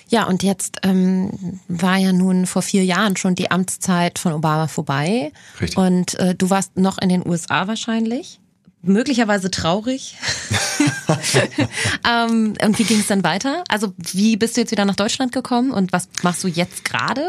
Ja, 0.09 0.25
und 0.27 0.43
jetzt 0.43 0.81
ähm, 0.83 1.61
war 1.67 1.97
ja 1.97 2.13
nun 2.13 2.47
vor 2.47 2.63
vier 2.63 2.85
Jahren 2.85 3.17
schon 3.17 3.35
die 3.35 3.51
Amtszeit 3.51 4.19
von 4.19 4.33
Obama 4.35 4.69
vorbei. 4.69 5.33
Richtig. 5.61 5.79
Und 5.79 6.15
äh, 6.21 6.35
du 6.35 6.51
warst 6.51 6.77
noch 6.77 6.99
in 6.99 7.09
den 7.09 7.27
USA 7.27 7.67
wahrscheinlich. 7.67 8.39
Möglicherweise 8.83 9.51
traurig. 9.51 10.17
ähm, 12.09 12.55
und 12.63 12.79
wie 12.79 12.85
ging 12.85 13.01
es 13.01 13.07
dann 13.07 13.25
weiter? 13.25 13.65
Also 13.69 13.93
wie 13.97 14.37
bist 14.37 14.57
du 14.57 14.61
jetzt 14.61 14.71
wieder 14.71 14.85
nach 14.85 14.97
Deutschland 14.97 15.33
gekommen 15.33 15.71
und 15.71 15.93
was 15.93 16.09
machst 16.23 16.45
du 16.45 16.49
jetzt 16.49 16.85
gerade? 16.85 17.27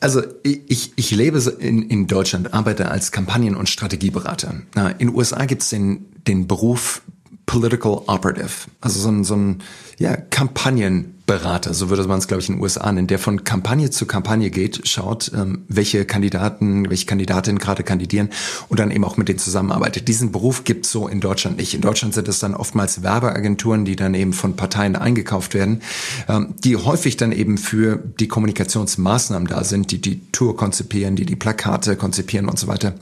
Also 0.00 0.22
ich, 0.42 0.92
ich 0.96 1.10
lebe 1.10 1.38
in, 1.58 1.82
in 1.82 2.06
Deutschland, 2.06 2.52
arbeite 2.52 2.90
als 2.90 3.12
Kampagnen- 3.12 3.56
und 3.56 3.68
Strategieberater. 3.68 4.62
In 4.74 5.08
den 5.08 5.14
USA 5.14 5.44
gibt 5.46 5.62
es 5.62 5.70
den, 5.70 6.06
den 6.26 6.46
Beruf 6.46 7.02
Political 7.46 8.02
Operative, 8.06 8.70
also 8.80 9.00
so 9.00 9.08
ein, 9.08 9.24
so 9.24 9.34
ein 9.34 9.62
ja, 9.98 10.16
Kampagnenberater, 10.16 11.74
so 11.74 11.90
würde 11.90 12.06
man 12.06 12.18
es, 12.18 12.28
glaube 12.28 12.42
ich, 12.42 12.48
in 12.48 12.54
den 12.54 12.62
USA 12.62 12.92
nennen, 12.92 13.08
der 13.08 13.18
von 13.18 13.42
Kampagne 13.42 13.90
zu 13.90 14.06
Kampagne 14.06 14.50
geht, 14.50 14.86
schaut, 14.86 15.32
ähm, 15.34 15.64
welche 15.68 16.04
Kandidaten, 16.04 16.88
welche 16.88 17.06
Kandidatinnen 17.06 17.58
gerade 17.58 17.82
kandidieren 17.82 18.30
und 18.68 18.78
dann 18.78 18.90
eben 18.90 19.04
auch 19.04 19.16
mit 19.16 19.28
denen 19.28 19.40
zusammenarbeitet. 19.40 20.06
Diesen 20.06 20.30
Beruf 20.32 20.62
gibt 20.64 20.86
es 20.86 20.92
so 20.92 21.08
in 21.08 21.20
Deutschland 21.20 21.56
nicht. 21.56 21.74
In 21.74 21.80
Deutschland 21.80 22.14
sind 22.14 22.28
es 22.28 22.38
dann 22.38 22.54
oftmals 22.54 23.02
Werbeagenturen, 23.02 23.84
die 23.84 23.96
dann 23.96 24.14
eben 24.14 24.32
von 24.32 24.54
Parteien 24.54 24.94
eingekauft 24.94 25.52
werden, 25.52 25.82
ähm, 26.28 26.54
die 26.62 26.76
häufig 26.76 27.16
dann 27.16 27.32
eben 27.32 27.58
für 27.58 27.96
die 28.20 28.28
Kommunikationsmaßnahmen 28.28 29.48
da 29.48 29.64
sind, 29.64 29.90
die 29.90 30.00
die 30.00 30.20
Tour 30.30 30.56
konzipieren, 30.56 31.16
die 31.16 31.26
die 31.26 31.36
Plakate 31.36 31.96
konzipieren 31.96 32.48
und 32.48 32.60
so 32.60 32.68
weiter. 32.68 32.94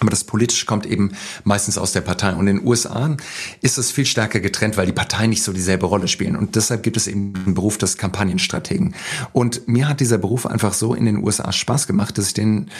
Aber 0.00 0.10
das 0.10 0.24
Politische 0.24 0.66
kommt 0.66 0.86
eben 0.86 1.12
meistens 1.44 1.78
aus 1.78 1.92
der 1.92 2.00
Partei. 2.00 2.32
Und 2.32 2.46
in 2.46 2.58
den 2.58 2.66
USA 2.66 3.16
ist 3.60 3.78
es 3.78 3.90
viel 3.90 4.06
stärker 4.06 4.40
getrennt, 4.40 4.76
weil 4.76 4.86
die 4.86 4.92
Parteien 4.92 5.30
nicht 5.30 5.42
so 5.42 5.52
dieselbe 5.52 5.86
Rolle 5.86 6.08
spielen. 6.08 6.36
Und 6.36 6.56
deshalb 6.56 6.82
gibt 6.82 6.96
es 6.96 7.06
eben 7.06 7.32
den 7.32 7.54
Beruf 7.54 7.78
des 7.78 7.96
Kampagnenstrategen. 7.96 8.94
Und 9.32 9.66
mir 9.68 9.88
hat 9.88 10.00
dieser 10.00 10.18
Beruf 10.18 10.46
einfach 10.46 10.72
so 10.72 10.94
in 10.94 11.04
den 11.04 11.24
USA 11.24 11.52
Spaß 11.52 11.86
gemacht, 11.86 12.18
dass 12.18 12.28
ich 12.28 12.34
den 12.34 12.70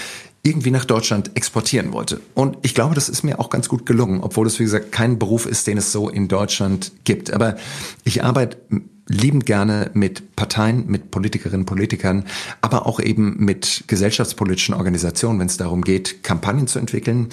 irgendwie 0.43 0.71
nach 0.71 0.85
Deutschland 0.85 1.33
exportieren 1.35 1.93
wollte. 1.93 2.21
Und 2.35 2.59
ich 2.63 2.75
glaube, 2.75 2.95
das 2.95 3.09
ist 3.09 3.23
mir 3.25 3.41
auch 3.41 3.51
ganz 3.51 3.69
gut 3.69 3.87
gelungen, 3.87 4.21
obwohl 4.21 4.47
es, 4.47 4.59
wie 4.59 4.65
gesagt, 4.65 4.93
kein 4.93 5.19
Beruf 5.19 5.47
ist, 5.47 5.67
den 5.67 5.79
es 5.79 5.93
so 5.93 6.09
in 6.09 6.29
Deutschland 6.29 6.93
gibt. 7.05 7.33
Aber 7.33 7.57
ich 8.05 8.23
arbeite 8.23 8.59
liebend 9.09 9.47
gerne 9.47 9.91
mit 9.95 10.37
Parteien, 10.37 10.87
mit 10.87 11.11
Politikerinnen, 11.11 11.67
Politikern, 11.67 12.25
aber 12.61 12.87
auch 12.87 13.01
eben 13.01 13.37
mit 13.39 13.85
gesellschaftspolitischen 13.87 14.75
Organisationen, 14.75 15.41
wenn 15.41 15.47
es 15.47 15.57
darum 15.57 15.83
geht, 15.83 16.23
Kampagnen 16.23 16.67
zu 16.67 16.79
entwickeln, 16.79 17.29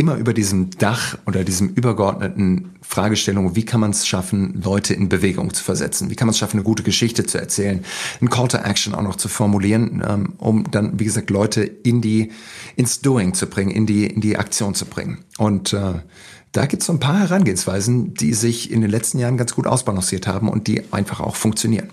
immer 0.00 0.16
über 0.16 0.32
diesem 0.32 0.70
Dach 0.70 1.18
oder 1.26 1.44
diesem 1.44 1.68
übergeordneten 1.68 2.70
Fragestellung, 2.80 3.54
wie 3.54 3.66
kann 3.66 3.80
man 3.80 3.90
es 3.90 4.08
schaffen, 4.08 4.58
Leute 4.64 4.94
in 4.94 5.10
Bewegung 5.10 5.52
zu 5.52 5.62
versetzen? 5.62 6.08
Wie 6.08 6.16
kann 6.16 6.26
man 6.26 6.32
es 6.32 6.38
schaffen, 6.38 6.56
eine 6.56 6.64
gute 6.64 6.82
Geschichte 6.82 7.26
zu 7.26 7.38
erzählen, 7.38 7.84
ein 8.22 8.30
Call 8.30 8.48
to 8.48 8.56
Action 8.56 8.94
auch 8.94 9.02
noch 9.02 9.16
zu 9.16 9.28
formulieren, 9.28 10.02
ähm, 10.08 10.32
um 10.38 10.64
dann, 10.70 10.98
wie 10.98 11.04
gesagt, 11.04 11.28
Leute 11.28 11.64
in 11.64 12.00
die, 12.00 12.32
ins 12.76 13.02
Doing 13.02 13.34
zu 13.34 13.46
bringen, 13.46 13.70
in 13.70 13.84
die, 13.84 14.06
in 14.06 14.22
die 14.22 14.38
Aktion 14.38 14.74
zu 14.74 14.86
bringen. 14.86 15.18
Und 15.36 15.74
äh, 15.74 16.00
da 16.52 16.66
gibt 16.66 16.82
es 16.82 16.86
so 16.86 16.92
ein 16.92 17.00
paar 17.00 17.20
Herangehensweisen, 17.20 18.14
die 18.14 18.34
sich 18.34 18.70
in 18.70 18.80
den 18.80 18.90
letzten 18.90 19.18
Jahren 19.18 19.36
ganz 19.36 19.54
gut 19.54 19.66
ausbalanciert 19.66 20.26
haben 20.26 20.48
und 20.48 20.66
die 20.66 20.82
einfach 20.92 21.20
auch 21.20 21.36
funktionieren. 21.36 21.90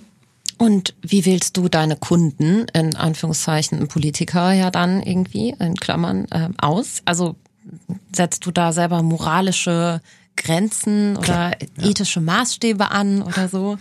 Und 0.58 0.96
wie 1.04 1.26
wählst 1.26 1.56
du 1.58 1.70
deine 1.70 1.96
Kunden, 1.96 2.66
in 2.74 2.96
Anführungszeichen 2.96 3.88
Politiker 3.88 4.54
ja 4.54 4.72
dann 4.72 5.04
irgendwie, 5.04 5.56
in 5.60 5.76
Klammern, 5.76 6.26
äh, 6.32 6.50
aus? 6.58 7.02
Also 7.06 7.36
setzt 8.16 8.46
du 8.46 8.52
da 8.52 8.72
selber 8.72 9.04
moralische 9.04 10.02
Grenzen 10.36 11.16
oder 11.18 11.26
Klar, 11.26 11.52
ja. 11.78 11.90
ethische 11.90 12.22
Maßstäbe 12.22 12.90
an 12.90 13.22
oder 13.22 13.48
so? 13.50 13.78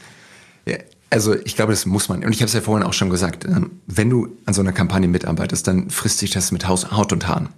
Ja, 0.66 0.76
also 1.08 1.34
ich 1.34 1.56
glaube, 1.56 1.72
das 1.72 1.86
muss 1.86 2.08
man. 2.08 2.24
Und 2.24 2.32
ich 2.32 2.40
habe 2.40 2.46
es 2.46 2.52
ja 2.52 2.60
vorhin 2.60 2.86
auch 2.86 2.92
schon 2.92 3.08
gesagt, 3.08 3.46
ähm, 3.46 3.80
wenn 3.86 4.10
du 4.10 4.28
an 4.44 4.52
so 4.52 4.60
einer 4.60 4.72
Kampagne 4.72 5.08
mitarbeitest, 5.08 5.66
dann 5.66 5.88
frisst 5.88 6.18
sich 6.18 6.30
das 6.30 6.52
mit 6.52 6.68
Haut 6.68 7.12
und 7.12 7.26
Haaren. 7.26 7.48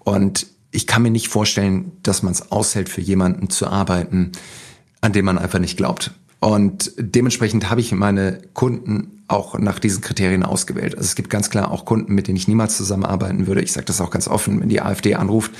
Und 0.00 0.46
ich 0.76 0.86
kann 0.86 1.02
mir 1.02 1.10
nicht 1.10 1.28
vorstellen, 1.28 1.92
dass 2.02 2.22
man 2.22 2.32
es 2.32 2.52
aushält, 2.52 2.90
für 2.90 3.00
jemanden 3.00 3.48
zu 3.48 3.66
arbeiten, 3.66 4.32
an 5.00 5.12
dem 5.12 5.24
man 5.24 5.38
einfach 5.38 5.58
nicht 5.58 5.78
glaubt. 5.78 6.10
Und 6.38 6.92
dementsprechend 6.98 7.70
habe 7.70 7.80
ich 7.80 7.92
meine 7.92 8.40
Kunden 8.52 9.22
auch 9.26 9.58
nach 9.58 9.78
diesen 9.78 10.02
Kriterien 10.02 10.42
ausgewählt. 10.42 10.94
Also 10.94 11.06
es 11.06 11.14
gibt 11.14 11.30
ganz 11.30 11.48
klar 11.48 11.72
auch 11.72 11.86
Kunden, 11.86 12.14
mit 12.14 12.28
denen 12.28 12.36
ich 12.36 12.46
niemals 12.46 12.76
zusammenarbeiten 12.76 13.46
würde. 13.46 13.62
Ich 13.62 13.72
sage 13.72 13.86
das 13.86 14.02
auch 14.02 14.10
ganz 14.10 14.28
offen, 14.28 14.60
wenn 14.60 14.68
die 14.68 14.82
AfD 14.82 15.14
anruft, 15.14 15.50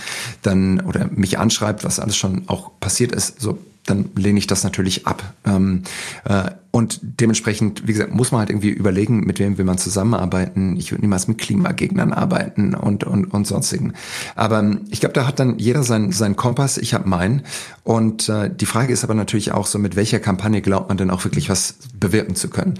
dann 0.42 0.80
oder 0.80 1.08
mich 1.10 1.38
anschreibt, 1.38 1.82
was 1.82 1.98
alles 1.98 2.16
schon 2.16 2.42
auch 2.48 2.78
passiert 2.78 3.12
ist, 3.12 3.40
so 3.40 3.58
dann 3.86 4.10
lehne 4.16 4.38
ich 4.38 4.46
das 4.46 4.64
natürlich 4.64 5.06
ab. 5.06 5.32
Ähm, 5.44 5.84
äh, 6.24 6.50
und 6.76 7.00
dementsprechend, 7.02 7.88
wie 7.88 7.94
gesagt, 7.94 8.12
muss 8.12 8.32
man 8.32 8.40
halt 8.40 8.50
irgendwie 8.50 8.68
überlegen, 8.68 9.20
mit 9.20 9.38
wem 9.38 9.56
will 9.56 9.64
man 9.64 9.78
zusammenarbeiten. 9.78 10.76
Ich 10.76 10.92
würde 10.92 11.00
niemals 11.00 11.26
mit 11.26 11.38
Klimagegnern 11.38 12.12
arbeiten 12.12 12.74
und, 12.74 13.02
und, 13.02 13.32
und 13.32 13.46
sonstigen. 13.46 13.94
Aber 14.34 14.58
ähm, 14.58 14.82
ich 14.90 15.00
glaube, 15.00 15.14
da 15.14 15.26
hat 15.26 15.38
dann 15.38 15.58
jeder 15.58 15.84
seinen 15.84 16.12
sein 16.12 16.36
Kompass, 16.36 16.76
ich 16.76 16.92
habe 16.92 17.08
meinen. 17.08 17.44
Und 17.82 18.28
äh, 18.28 18.54
die 18.54 18.66
Frage 18.66 18.92
ist 18.92 19.04
aber 19.04 19.14
natürlich 19.14 19.52
auch 19.52 19.64
so, 19.64 19.78
mit 19.78 19.96
welcher 19.96 20.20
Kampagne 20.20 20.60
glaubt 20.60 20.90
man 20.90 20.98
denn 20.98 21.08
auch 21.08 21.24
wirklich 21.24 21.48
was 21.48 21.76
bewirken 21.98 22.34
zu 22.34 22.50
können? 22.50 22.74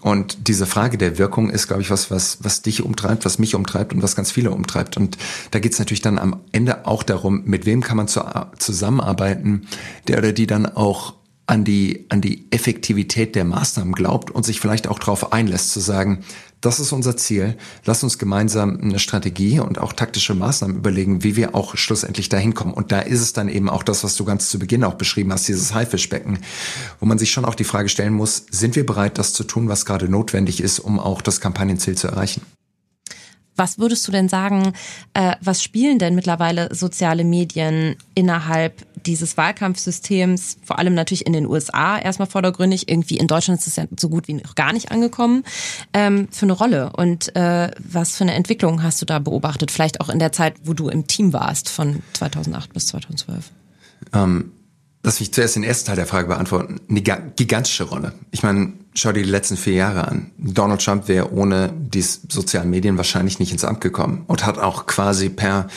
Und 0.00 0.46
diese 0.46 0.64
Frage 0.64 0.96
der 0.96 1.18
Wirkung 1.18 1.50
ist, 1.50 1.66
glaube 1.66 1.82
ich, 1.82 1.90
was, 1.90 2.08
was, 2.08 2.38
was 2.44 2.62
dich 2.62 2.84
umtreibt, 2.84 3.24
was 3.24 3.40
mich 3.40 3.56
umtreibt 3.56 3.92
und 3.92 4.00
was 4.00 4.14
ganz 4.14 4.30
viele 4.30 4.52
umtreibt. 4.52 4.96
Und 4.96 5.18
da 5.50 5.58
geht 5.58 5.72
es 5.72 5.80
natürlich 5.80 6.02
dann 6.02 6.20
am 6.20 6.36
Ende 6.52 6.86
auch 6.86 7.02
darum, 7.02 7.42
mit 7.46 7.66
wem 7.66 7.80
kann 7.80 7.96
man 7.96 8.06
zu, 8.06 8.22
zusammenarbeiten, 8.60 9.66
der 10.06 10.18
oder 10.18 10.32
die 10.32 10.46
dann 10.46 10.66
auch 10.66 11.14
an 11.50 11.64
die, 11.64 12.06
an 12.10 12.20
die 12.20 12.46
Effektivität 12.52 13.34
der 13.34 13.44
Maßnahmen 13.44 13.92
glaubt 13.92 14.30
und 14.30 14.46
sich 14.46 14.60
vielleicht 14.60 14.86
auch 14.86 15.00
darauf 15.00 15.32
einlässt 15.32 15.72
zu 15.72 15.80
sagen, 15.80 16.20
das 16.60 16.78
ist 16.78 16.92
unser 16.92 17.16
Ziel. 17.16 17.56
Lass 17.84 18.04
uns 18.04 18.18
gemeinsam 18.18 18.78
eine 18.80 19.00
Strategie 19.00 19.58
und 19.58 19.78
auch 19.78 19.92
taktische 19.92 20.34
Maßnahmen 20.34 20.76
überlegen, 20.76 21.24
wie 21.24 21.34
wir 21.34 21.56
auch 21.56 21.76
schlussendlich 21.76 22.28
dahin 22.28 22.54
kommen. 22.54 22.72
Und 22.72 22.92
da 22.92 23.00
ist 23.00 23.20
es 23.20 23.32
dann 23.32 23.48
eben 23.48 23.68
auch 23.68 23.82
das, 23.82 24.04
was 24.04 24.14
du 24.14 24.24
ganz 24.24 24.48
zu 24.48 24.60
Beginn 24.60 24.84
auch 24.84 24.94
beschrieben 24.94 25.32
hast, 25.32 25.48
dieses 25.48 25.74
Haifischbecken, 25.74 26.38
wo 27.00 27.06
man 27.06 27.18
sich 27.18 27.32
schon 27.32 27.44
auch 27.44 27.56
die 27.56 27.64
Frage 27.64 27.88
stellen 27.88 28.12
muss, 28.12 28.44
sind 28.52 28.76
wir 28.76 28.86
bereit, 28.86 29.18
das 29.18 29.32
zu 29.32 29.42
tun, 29.42 29.68
was 29.68 29.84
gerade 29.84 30.08
notwendig 30.08 30.60
ist, 30.60 30.78
um 30.78 31.00
auch 31.00 31.20
das 31.20 31.40
Kampagnenziel 31.40 31.96
zu 31.96 32.06
erreichen? 32.06 32.42
Was 33.56 33.78
würdest 33.78 34.06
du 34.08 34.12
denn 34.12 34.28
sagen, 34.28 34.72
äh, 35.14 35.34
was 35.40 35.62
spielen 35.62 35.98
denn 35.98 36.14
mittlerweile 36.14 36.74
soziale 36.74 37.24
Medien 37.24 37.96
innerhalb 38.14 38.86
dieses 39.06 39.36
Wahlkampfsystems, 39.36 40.58
vor 40.62 40.78
allem 40.78 40.94
natürlich 40.94 41.26
in 41.26 41.32
den 41.32 41.46
USA 41.46 41.98
erstmal 41.98 42.28
vordergründig, 42.28 42.88
irgendwie 42.88 43.16
in 43.16 43.26
Deutschland 43.26 43.60
ist 43.60 43.66
es 43.66 43.76
ja 43.76 43.84
so 43.98 44.08
gut 44.08 44.28
wie 44.28 44.34
noch 44.34 44.54
gar 44.54 44.72
nicht 44.72 44.90
angekommen, 44.90 45.44
ähm, 45.92 46.28
für 46.30 46.46
eine 46.46 46.52
Rolle? 46.52 46.92
Und 46.94 47.34
äh, 47.36 47.70
was 47.78 48.16
für 48.16 48.24
eine 48.24 48.34
Entwicklung 48.34 48.82
hast 48.82 49.00
du 49.02 49.06
da 49.06 49.18
beobachtet? 49.18 49.70
Vielleicht 49.70 50.00
auch 50.00 50.08
in 50.08 50.18
der 50.18 50.32
Zeit, 50.32 50.54
wo 50.64 50.74
du 50.74 50.88
im 50.88 51.06
Team 51.06 51.32
warst, 51.32 51.68
von 51.68 52.02
2008 52.14 52.72
bis 52.72 52.88
2012? 52.88 53.50
Ähm, 54.12 54.52
Lass 55.02 55.18
mich 55.18 55.32
zuerst 55.32 55.56
den 55.56 55.62
ersten 55.62 55.86
Teil 55.86 55.96
der 55.96 56.06
Frage 56.06 56.28
beantworten. 56.28 56.80
Eine 56.88 57.00
gigantische 57.00 57.84
Rolle. 57.84 58.12
Ich 58.32 58.42
meine, 58.42 58.74
schau 59.00 59.12
dir 59.12 59.22
die 59.22 59.30
letzten 59.30 59.56
vier 59.56 59.74
Jahre 59.74 60.06
an. 60.06 60.30
Donald 60.36 60.84
Trump 60.84 61.08
wäre 61.08 61.32
ohne 61.32 61.72
die 61.74 62.02
sozialen 62.02 62.70
Medien 62.70 62.96
wahrscheinlich 62.96 63.38
nicht 63.38 63.52
ins 63.52 63.64
Amt 63.64 63.80
gekommen 63.80 64.24
und 64.26 64.44
hat 64.44 64.58
auch 64.58 64.86
quasi 64.86 65.30
per 65.30 65.68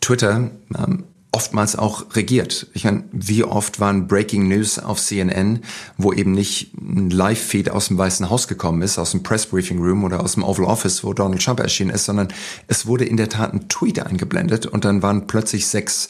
Twitter 0.00 0.50
ähm, 0.76 1.04
oftmals 1.30 1.76
auch 1.76 2.14
regiert. 2.14 2.68
Ich 2.72 2.84
meine, 2.84 3.04
wie 3.12 3.44
oft 3.44 3.80
waren 3.80 4.06
Breaking 4.06 4.48
News 4.48 4.78
auf 4.78 4.98
CNN, 4.98 5.60
wo 5.98 6.12
eben 6.12 6.32
nicht 6.32 6.72
ein 6.74 7.10
Live-Feed 7.10 7.70
aus 7.70 7.88
dem 7.88 7.98
Weißen 7.98 8.30
Haus 8.30 8.48
gekommen 8.48 8.80
ist, 8.82 8.98
aus 8.98 9.10
dem 9.10 9.22
Press 9.22 9.46
Briefing 9.46 9.78
Room 9.78 10.04
oder 10.04 10.20
aus 10.20 10.34
dem 10.34 10.44
Oval 10.44 10.64
Office, 10.64 11.04
wo 11.04 11.12
Donald 11.12 11.44
Trump 11.44 11.60
erschienen 11.60 11.90
ist, 11.90 12.06
sondern 12.06 12.28
es 12.66 12.86
wurde 12.86 13.04
in 13.04 13.16
der 13.16 13.28
Tat 13.28 13.52
ein 13.52 13.68
Tweet 13.68 14.00
eingeblendet 14.00 14.66
und 14.66 14.84
dann 14.84 15.02
waren 15.02 15.26
plötzlich 15.26 15.66
sechs 15.66 16.08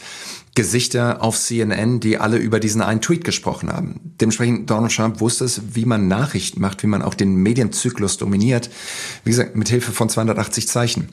Gesichter 0.59 1.23
auf 1.23 1.39
CNN, 1.39 2.01
die 2.01 2.19
alle 2.19 2.37
über 2.37 2.59
diesen 2.59 2.83
einen 2.83 3.01
Tweet 3.01 3.23
gesprochen 3.23 3.73
haben. 3.73 4.01
Dementsprechend 4.21 4.69
Donald 4.69 4.93
Trump 4.93 5.21
wusste 5.21 5.45
es, 5.45 5.61
wie 5.77 5.85
man 5.85 6.09
Nachrichten 6.09 6.61
macht, 6.61 6.83
wie 6.83 6.89
man 6.89 7.01
auch 7.01 7.15
den 7.15 7.37
Medienzyklus 7.37 8.17
dominiert. 8.17 8.69
Wie 9.23 9.31
gesagt, 9.31 9.55
mit 9.55 9.69
Hilfe 9.69 9.93
von 9.93 10.09
280 10.09 10.67
Zeichen. 10.67 11.11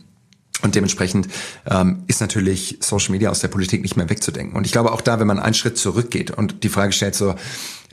Und 0.64 0.74
dementsprechend 0.74 1.28
ähm, 1.68 2.06
ist 2.08 2.22
natürlich 2.22 2.80
Social 2.80 3.12
Media 3.12 3.30
aus 3.30 3.40
der 3.40 3.50
Politik 3.50 3.84
nicht 3.84 3.96
mehr 3.96 4.10
wegzudenken. 4.10 4.58
Und 4.58 4.66
ich 4.66 4.72
glaube 4.72 4.92
auch 4.92 5.02
da, 5.02 5.20
wenn 5.20 5.28
man 5.28 5.38
einen 5.38 5.54
Schritt 5.54 5.78
zurückgeht 5.78 6.32
und 6.32 6.64
die 6.64 6.70
Frage 6.70 6.92
stellt 6.92 7.14
so, 7.14 7.36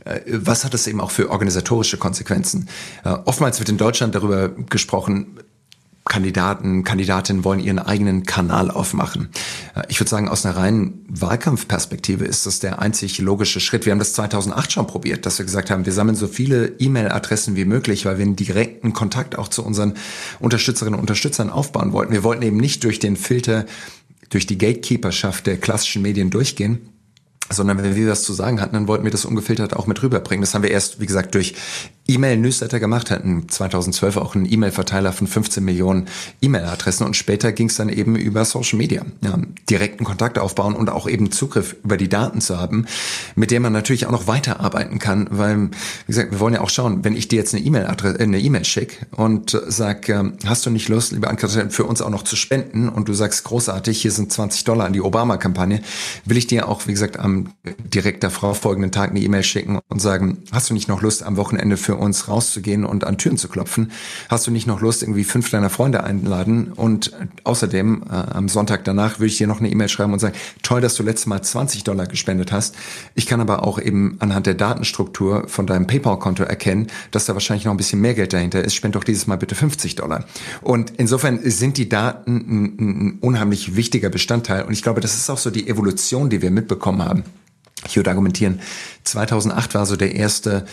äh, 0.07 0.21
was 0.27 0.65
hat 0.65 0.73
es 0.73 0.87
eben 0.87 1.03
auch 1.03 1.11
für 1.11 1.29
organisatorische 1.29 1.99
Konsequenzen? 1.99 2.71
Äh, 3.05 3.11
oftmals 3.27 3.59
wird 3.59 3.69
in 3.69 3.77
Deutschland 3.77 4.15
darüber 4.15 4.49
gesprochen, 4.49 5.39
Kandidaten, 6.05 6.83
Kandidatinnen 6.83 7.45
wollen 7.45 7.61
ihren 7.61 7.79
eigenen 7.79 8.25
Kanal 8.25 8.71
aufmachen. 8.71 9.29
Ich 9.89 10.01
würde 10.01 10.11
sagen, 10.11 10.29
aus 10.29 10.45
einer 10.45 10.57
reinen 10.57 11.05
Wahlkampfperspektive 11.09 12.25
ist 12.25 12.45
das 12.45 12.59
der 12.59 12.81
einzig 12.81 13.19
logische 13.19 13.61
Schritt. 13.61 13.87
Wir 13.87 13.93
haben 13.93 14.01
das 14.01 14.13
2008 14.15 14.73
schon 14.73 14.87
probiert, 14.89 15.27
dass 15.27 15.39
wir 15.39 15.47
gesagt 15.47 15.71
haben, 15.71 15.87
wir 15.87 15.93
sammeln 15.93 16.17
so 16.17 16.27
viele 16.27 16.75
E-Mail-Adressen 16.79 17.55
wie 17.55 17.65
möglich, 17.65 18.05
weil 18.05 18.19
wir 18.19 18.25
einen 18.25 18.37
direkten 18.37 18.93
Kontakt 18.93 19.39
auch 19.39 19.49
zu 19.49 19.65
unseren 19.65 19.95
Unterstützerinnen 20.41 20.95
und 20.95 21.01
Unterstützern 21.01 21.51
aufbauen 21.51 21.93
wollten. 21.93 22.13
Wir 22.13 22.25
wollten 22.25 22.43
eben 22.43 22.57
nicht 22.57 22.83
durch 22.83 22.99
den 22.99 23.17
Filter, 23.17 23.65
durch 24.29 24.47
die 24.47 24.59
Gatekeeperschaft 24.59 25.47
der 25.47 25.57
klassischen 25.57 26.03
Medien 26.03 26.31
durchgehen, 26.31 26.81
sondern 27.49 27.79
wenn 27.79 27.95
wir 27.95 28.09
was 28.09 28.23
zu 28.25 28.33
sagen 28.33 28.61
hatten, 28.61 28.75
dann 28.75 28.89
wollten 28.89 29.05
wir 29.05 29.11
das 29.11 29.25
ungefiltert 29.25 29.75
auch 29.75 29.87
mit 29.87 30.03
rüberbringen. 30.03 30.43
Das 30.43 30.55
haben 30.55 30.63
wir 30.63 30.71
erst, 30.71 31.01
wie 31.01 31.07
gesagt, 31.07 31.35
durch 31.35 31.55
E-Mail-Newsletter 32.09 32.81
gemacht, 32.81 33.11
hatten. 33.11 33.49
2012 33.49 34.17
auch 34.17 34.35
einen 34.35 34.51
E-Mail-Verteiler 34.51 35.13
von 35.13 35.27
15 35.27 35.65
Millionen 35.65 36.07
E-Mail-Adressen. 36.41 37.07
Und 37.07 37.17
später 37.17 37.53
ging 37.53 37.69
es 37.69 37.77
dann 37.77 37.89
eben 37.89 38.17
über 38.17 38.45
Social 38.45 38.79
Media. 38.79 39.05
Ja, 39.23 39.39
direkten 39.71 40.05
Kontakt 40.05 40.39
aufbauen 40.39 40.75
und 40.75 40.91
auch 40.91 41.09
eben 41.09 41.31
Zugriff 41.31 41.77
über 41.85 41.97
die 41.97 42.09
Daten 42.09 42.41
zu 42.41 42.59
haben, 42.59 42.87
mit 43.37 43.51
dem 43.51 43.63
man 43.63 43.73
natürlich 43.73 44.07
auch 44.07 44.11
noch 44.11 44.27
weiterarbeiten 44.27 44.99
kann, 44.99 45.29
weil, 45.31 45.71
wie 45.71 45.71
gesagt, 46.07 46.33
wir 46.33 46.41
wollen 46.41 46.55
ja 46.55 46.61
auch 46.61 46.71
schauen, 46.71 47.05
wenn 47.05 47.17
ich 47.17 47.29
dir 47.29 47.37
jetzt 47.37 47.55
eine 47.55 47.65
E-Mail-Adresse, 47.65 48.19
äh, 48.19 48.23
eine 48.25 48.41
E-Mail 48.41 48.65
schicke 48.65 49.07
und 49.13 49.61
sag, 49.69 50.09
äh, 50.09 50.25
hast 50.45 50.67
du 50.67 50.71
nicht 50.71 50.89
Lust, 50.89 51.13
liebe 51.13 51.29
Anke, 51.29 51.49
für 51.49 51.85
uns 51.85 52.03
auch 52.03 52.11
noch 52.11 52.25
zu 52.25 52.37
spenden? 52.37 52.89
Und 52.89 53.09
du 53.09 53.15
sagst, 53.15 53.45
großartig, 53.45 54.03
hier 54.03 54.11
sind 54.11 54.33
20 54.33 54.65
Dollar 54.65 54.87
an 54.87 54.93
die 54.93 55.01
Obama-Kampagne, 55.01 55.81
will 56.25 56.37
ich 56.37 56.47
dir 56.47 56.69
auch, 56.69 56.87
wie 56.87 56.93
gesagt, 56.93 57.19
am 57.19 57.53
direkt 57.79 58.25
davor 58.25 58.55
folgenden 58.55 58.93
Tag 58.93 59.11
eine 59.11 59.21
E-Mail 59.21 59.43
schicken 59.43 59.79
und 59.89 60.01
sagen, 60.01 60.39
hast 60.53 60.71
du 60.71 60.75
nicht 60.75 60.89
noch 60.89 61.03
Lust, 61.03 61.23
am 61.23 61.37
Wochenende 61.37 61.77
für 61.77 61.92
uns 61.97 62.29
rauszugehen 62.29 62.85
und 62.85 63.05
an 63.05 63.19
Türen 63.19 63.37
zu 63.37 63.49
klopfen? 63.49 63.93
Hast 64.29 64.47
du 64.47 64.51
nicht 64.51 64.67
noch 64.67 64.81
Lust, 64.81 65.03
irgendwie 65.03 65.25
fünf 65.25 65.51
deiner 65.51 65.71
Freunde 65.71 66.05
einladen? 66.05 66.73
Und 66.73 67.13
außerdem, 67.45 68.05
äh, 68.09 68.13
am 68.13 68.49
Sonntag 68.49 68.85
danach 68.85 69.19
würde 69.19 69.27
ich 69.27 69.39
dir 69.39 69.47
noch 69.47 69.61
eine 69.61 69.71
E-Mail 69.71 69.89
schreiben 69.89 70.13
und 70.13 70.19
sagen, 70.19 70.35
toll, 70.63 70.81
dass 70.81 70.95
du 70.95 71.03
letztes 71.03 71.27
Mal 71.27 71.43
20 71.43 71.85
Dollar 71.85 72.07
gespendet 72.07 72.53
hast. 72.53 72.75
Ich 73.15 73.27
kann 73.27 73.41
aber 73.41 73.67
auch 73.67 73.79
eben 73.81 74.17
anhand 74.21 74.47
der 74.47 74.55
Datenstruktur 74.55 75.49
von 75.49 75.67
deinem 75.67 75.87
PayPal-Konto 75.87 76.43
erkennen, 76.43 76.89
dass 77.11 77.27
da 77.27 77.35
wahrscheinlich 77.35 77.65
noch 77.65 77.73
ein 77.73 77.77
bisschen 77.77 78.01
mehr 78.01 78.15
Geld 78.15 78.33
dahinter 78.33 78.63
ist. 78.63 78.75
Spend 78.75 78.95
doch 78.95 79.05
dieses 79.05 79.27
Mal 79.27 79.37
bitte 79.37 79.55
50 79.55 79.97
Dollar. 79.97 80.25
Und 80.61 80.93
insofern 80.97 81.41
sind 81.45 81.77
die 81.77 81.89
Daten 81.89 82.37
ein, 82.37 82.77
ein 82.79 83.19
unheimlich 83.21 83.77
wichtiger 83.77 84.11
Bestandteil. 84.11 84.65
Und 84.65 84.73
ich 84.73 84.83
glaube, 84.83 85.01
das 85.01 85.15
ist 85.15 85.31
auch 85.31 85.39
so 85.39 85.51
die 85.51 85.69
Evolution, 85.69 86.31
die 86.31 86.43
wir 86.43 86.51
mitbekommen 86.51 87.03
haben. 87.05 87.25
Ich 87.87 87.97
würde 87.97 88.11
argumentieren, 88.11 88.61
2008 89.05 89.75
war 89.75 89.87
so 89.87 89.97
der 89.97 90.15
erste 90.15 90.67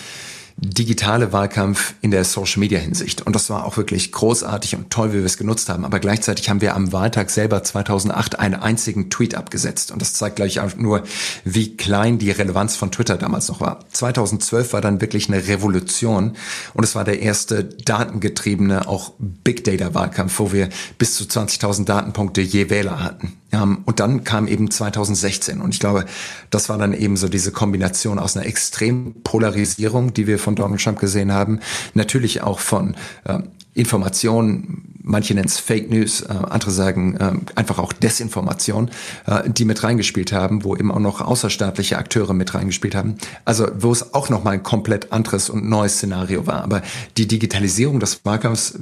digitale 0.61 1.31
Wahlkampf 1.31 1.93
in 2.01 2.11
der 2.11 2.25
Social 2.25 2.59
Media 2.59 2.79
Hinsicht. 2.79 3.25
Und 3.25 3.35
das 3.35 3.49
war 3.49 3.65
auch 3.65 3.77
wirklich 3.77 4.11
großartig 4.11 4.75
und 4.75 4.89
toll, 4.89 5.13
wie 5.13 5.17
wir 5.17 5.25
es 5.25 5.37
genutzt 5.37 5.69
haben. 5.69 5.85
Aber 5.85 5.99
gleichzeitig 5.99 6.49
haben 6.49 6.61
wir 6.61 6.75
am 6.75 6.91
Wahltag 6.91 7.29
selber 7.29 7.63
2008 7.63 8.39
einen 8.39 8.55
einzigen 8.55 9.09
Tweet 9.09 9.35
abgesetzt. 9.35 9.91
Und 9.91 10.01
das 10.01 10.13
zeigt 10.13 10.35
gleich 10.35 10.59
auch 10.59 10.75
nur, 10.75 11.03
wie 11.45 11.77
klein 11.77 12.19
die 12.19 12.31
Relevanz 12.31 12.75
von 12.75 12.91
Twitter 12.91 13.17
damals 13.17 13.47
noch 13.47 13.61
war. 13.61 13.85
2012 13.91 14.73
war 14.73 14.81
dann 14.81 15.01
wirklich 15.01 15.29
eine 15.29 15.47
Revolution. 15.47 16.35
Und 16.73 16.83
es 16.83 16.95
war 16.95 17.05
der 17.05 17.21
erste 17.21 17.63
datengetriebene, 17.63 18.87
auch 18.87 19.13
Big 19.17 19.63
Data 19.63 19.93
Wahlkampf, 19.93 20.39
wo 20.39 20.51
wir 20.51 20.69
bis 20.97 21.15
zu 21.15 21.23
20.000 21.23 21.85
Datenpunkte 21.85 22.41
je 22.41 22.69
Wähler 22.69 23.01
hatten. 23.03 23.37
Und 23.51 23.99
dann 23.99 24.23
kam 24.23 24.47
eben 24.47 24.69
2016. 24.69 25.59
Und 25.61 25.73
ich 25.73 25.79
glaube, 25.79 26.05
das 26.49 26.69
war 26.69 26.77
dann 26.77 26.93
eben 26.93 27.17
so 27.17 27.27
diese 27.27 27.51
Kombination 27.51 28.19
aus 28.19 28.37
einer 28.37 28.45
extremen 28.45 29.23
Polarisierung, 29.23 30.13
die 30.13 30.27
wir 30.27 30.37
von 30.37 30.55
Donald 30.55 30.81
Trump 30.81 30.99
gesehen 30.99 31.31
haben, 31.31 31.59
natürlich 31.93 32.41
auch 32.41 32.59
von 32.59 32.95
äh, 33.25 33.39
Informationen, 33.73 34.99
manche 35.03 35.33
nennen 35.33 35.47
es 35.47 35.57
Fake 35.57 35.89
News, 35.89 36.21
äh, 36.21 36.27
andere 36.27 36.71
sagen 36.71 37.15
äh, 37.17 37.31
einfach 37.55 37.79
auch 37.79 37.93
Desinformation, 37.93 38.91
äh, 39.25 39.49
die 39.49 39.65
mit 39.65 39.83
reingespielt 39.83 40.33
haben, 40.33 40.63
wo 40.63 40.75
eben 40.75 40.91
auch 40.91 40.99
noch 40.99 41.21
außerstaatliche 41.21 41.97
Akteure 41.97 42.33
mit 42.33 42.53
reingespielt 42.53 42.95
haben. 42.95 43.15
Also 43.45 43.67
wo 43.77 43.91
es 43.91 44.13
auch 44.13 44.29
noch 44.29 44.43
mal 44.43 44.51
ein 44.51 44.63
komplett 44.63 45.11
anderes 45.11 45.49
und 45.49 45.69
neues 45.69 45.95
Szenario 45.95 46.45
war. 46.45 46.63
Aber 46.63 46.81
die 47.17 47.27
Digitalisierung 47.27 47.99
des 47.99 48.25
Wahlkampfs 48.25 48.77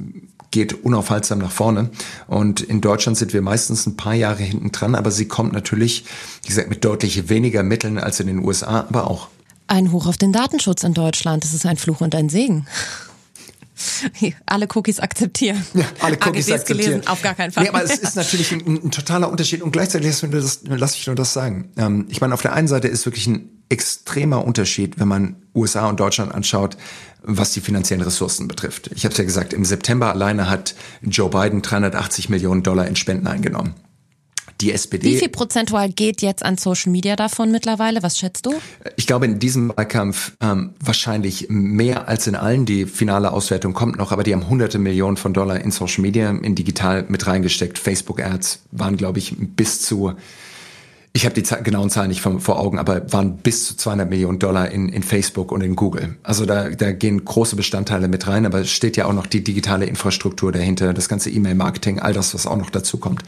geht 0.52 0.86
unaufhaltsam 0.86 1.40
nach 1.40 1.52
vorne. 1.52 1.90
Und 2.28 2.62
in 2.62 2.82
Deutschland 2.82 3.18
sind 3.18 3.34
wir 3.34 3.42
meistens 3.42 3.86
ein 3.86 3.98
paar 3.98 4.14
Jahre 4.14 4.44
hinten 4.44 4.72
dran, 4.72 4.96
aber 4.96 5.12
sie 5.12 5.28
kommt 5.28 5.54
natürlich, 5.54 6.06
wie 6.44 6.48
gesagt, 6.48 6.70
mit 6.70 6.86
deutlich 6.86 7.30
weniger 7.30 7.64
Mitteln 7.64 7.98
als 7.98 8.20
in 8.20 8.28
den 8.28 8.40
USA, 8.40 8.86
aber 8.88 9.10
auch. 9.10 9.28
Ein 9.68 9.92
Hoch 9.92 10.08
auf 10.08 10.18
den 10.18 10.32
Datenschutz 10.32 10.84
in 10.84 10.94
Deutschland. 10.94 11.44
Das 11.44 11.54
ist 11.54 11.66
ein 11.66 11.78
Fluch 11.78 12.00
und 12.00 12.16
ein 12.16 12.30
Segen. 12.30 12.68
Alle 14.46 14.68
Cookies 14.74 15.00
akzeptieren. 15.00 15.64
Ja, 15.74 15.86
alle 16.00 16.18
Cookies 16.26 16.50
AGBs 16.50 16.62
akzeptieren. 16.62 16.92
Gelesen, 16.92 17.08
auf 17.08 17.22
gar 17.22 17.36
keinen 17.36 17.52
Fall. 17.52 17.64
Nee, 17.64 17.70
aber 17.70 17.84
es 17.84 17.98
ist 17.98 18.16
natürlich 18.16 18.52
ein, 18.52 18.66
ein 18.66 18.92
totaler 18.92 19.30
Unterschied 19.30 19.62
und 19.62 19.72
gleichzeitig 19.72 20.20
das, 20.20 20.60
lass 20.64 20.96
ich 20.96 21.06
nur 21.08 21.16
das 21.16 21.34
sagen. 21.34 21.70
Ähm, 21.78 22.06
ich 22.10 22.22
meine, 22.22 22.34
auf 22.34 22.42
der 22.42 22.54
einen 22.54 22.68
Seite 22.68 22.88
ist 22.88 23.06
wirklich 23.06 23.28
ein 23.28 23.50
extremer 23.70 24.46
Unterschied, 24.46 25.00
wenn 25.00 25.08
man 25.08 25.36
USA 25.54 25.90
und 25.90 26.00
Deutschland 26.00 26.34
anschaut, 26.34 26.78
was 27.22 27.52
die 27.52 27.62
finanziellen 27.62 28.04
Ressourcen 28.04 28.48
betrifft. 28.48 28.90
Ich 28.96 29.04
habe 29.04 29.12
es 29.12 29.18
ja 29.18 29.26
gesagt, 29.26 29.54
im 29.54 29.66
September 29.66 30.10
alleine 30.10 30.50
hat 30.50 30.76
Joe 31.02 31.30
Biden 31.30 31.62
380 31.62 32.30
Millionen 32.30 32.64
Dollar 32.64 32.88
in 32.88 32.96
Spenden 32.96 33.28
eingenommen. 33.28 33.76
Die 34.62 34.72
SPD. 34.72 35.08
Wie 35.08 35.18
viel 35.18 35.30
prozentual 35.30 35.90
geht 35.90 36.22
jetzt 36.22 36.44
an 36.44 36.58
Social 36.58 36.92
Media 36.92 37.16
davon 37.16 37.52
mittlerweile? 37.52 38.02
Was 38.02 38.18
schätzt 38.18 38.46
du? 38.46 38.54
Ich 38.96 39.06
glaube, 39.06 39.26
in 39.26 39.38
diesem 39.40 39.70
Wahlkampf 39.70 40.34
ähm, 40.42 40.74
wahrscheinlich 40.80 41.48
mehr 41.50 42.08
als 42.08 42.26
in 42.28 42.36
allen. 42.36 42.66
Die 42.66 42.86
finale 42.86 43.32
Auswertung 43.32 43.74
kommt 43.74 43.98
noch, 43.98 44.12
aber 44.12 44.24
die 44.24 44.34
haben 44.34 44.50
hunderte 44.50 44.80
Millionen 44.80 45.18
von 45.18 45.34
Dollar 45.34 45.62
in 45.62 45.72
Social 45.72 46.02
Media, 46.02 46.30
in 46.30 46.56
digital 46.56 47.06
mit 47.08 47.28
reingesteckt. 47.28 47.78
Facebook 47.78 48.20
Ads 48.20 48.62
waren, 48.72 48.98
glaube 48.98 49.20
ich, 49.20 49.36
bis 49.38 49.82
zu 49.82 50.14
ich 51.18 51.26
habe 51.26 51.34
die 51.34 51.64
genauen 51.64 51.90
Zahlen 51.90 52.10
nicht 52.10 52.22
vor 52.22 52.60
Augen, 52.60 52.78
aber 52.78 53.12
waren 53.12 53.38
bis 53.38 53.66
zu 53.66 53.76
200 53.76 54.08
Millionen 54.08 54.38
Dollar 54.38 54.70
in, 54.70 54.88
in 54.88 55.02
Facebook 55.02 55.52
und 55.52 55.62
in 55.62 55.76
Google. 55.76 56.16
Also 56.22 56.46
da, 56.46 56.70
da 56.70 56.92
gehen 56.92 57.26
große 57.26 57.56
Bestandteile 57.56 58.08
mit 58.08 58.28
rein, 58.28 58.46
aber 58.46 58.60
es 58.60 58.70
steht 58.70 58.98
ja 58.98 59.06
auch 59.06 59.14
noch 59.14 59.26
die 59.26 59.44
digitale 59.44 59.88
Infrastruktur 59.88 60.52
dahinter, 60.52 60.94
das 60.94 61.10
ganze 61.10 61.32
E-Mail-Marketing, 61.32 61.98
all 61.98 62.14
das, 62.14 62.36
was 62.36 62.46
auch 62.46 62.56
noch 62.56 62.70
dazu 62.70 62.98
kommt. 62.98 63.24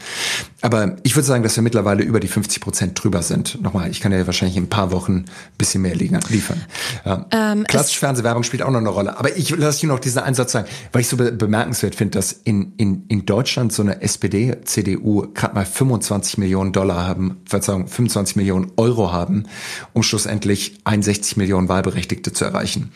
Aber 0.60 0.98
ich 1.02 1.16
würde 1.16 1.26
sagen, 1.26 1.42
dass 1.42 1.56
wir 1.56 1.64
mittlerweile 1.64 2.04
über 2.04 2.20
die 2.20 2.28
50 2.28 2.62
Prozent 2.62 3.02
drüber 3.02 3.22
sind. 3.22 3.60
Nochmal, 3.60 3.90
ich 3.90 3.98
kann 3.98 4.12
ja 4.12 4.24
wahrscheinlich 4.24 4.56
in 4.56 4.64
ein 4.64 4.70
paar 4.70 4.92
Wochen 4.92 5.12
ein 5.12 5.24
bisschen 5.58 5.82
mehr 5.82 5.96
liefern. 5.96 6.62
Ja. 7.04 7.26
Ähm, 7.32 7.64
Klassische 7.64 7.98
Fernsehwerbung 7.98 8.44
spielt 8.44 8.62
auch 8.62 8.70
noch 8.70 8.78
eine 8.78 8.90
Rolle. 8.90 9.18
Aber 9.18 9.36
ich 9.36 9.50
lasse 9.50 9.80
hier 9.80 9.88
noch 9.88 9.98
diesen 9.98 10.20
Einsatz 10.20 10.52
sagen, 10.52 10.68
weil 10.92 11.00
ich 11.00 11.08
so 11.08 11.16
be 11.16 11.32
bemerkenswert 11.32 11.96
finde, 11.96 12.18
dass 12.18 12.30
in, 12.30 12.72
in, 12.76 13.06
in 13.08 13.26
Deutschland 13.26 13.72
so 13.72 13.82
eine 13.82 14.00
SPD, 14.00 14.58
CDU 14.64 15.26
gerade 15.34 15.56
mal 15.56 15.66
25 15.66 16.38
Millionen 16.38 16.72
Dollar 16.72 17.08
haben, 17.08 17.40
Verzeihung, 17.46 17.79
25 17.88 18.36
Millionen 18.36 18.72
Euro 18.76 19.12
haben, 19.12 19.44
um 19.92 20.02
schlussendlich 20.02 20.78
61 20.84 21.36
Millionen 21.36 21.68
Wahlberechtigte 21.68 22.32
zu 22.32 22.44
erreichen. 22.44 22.92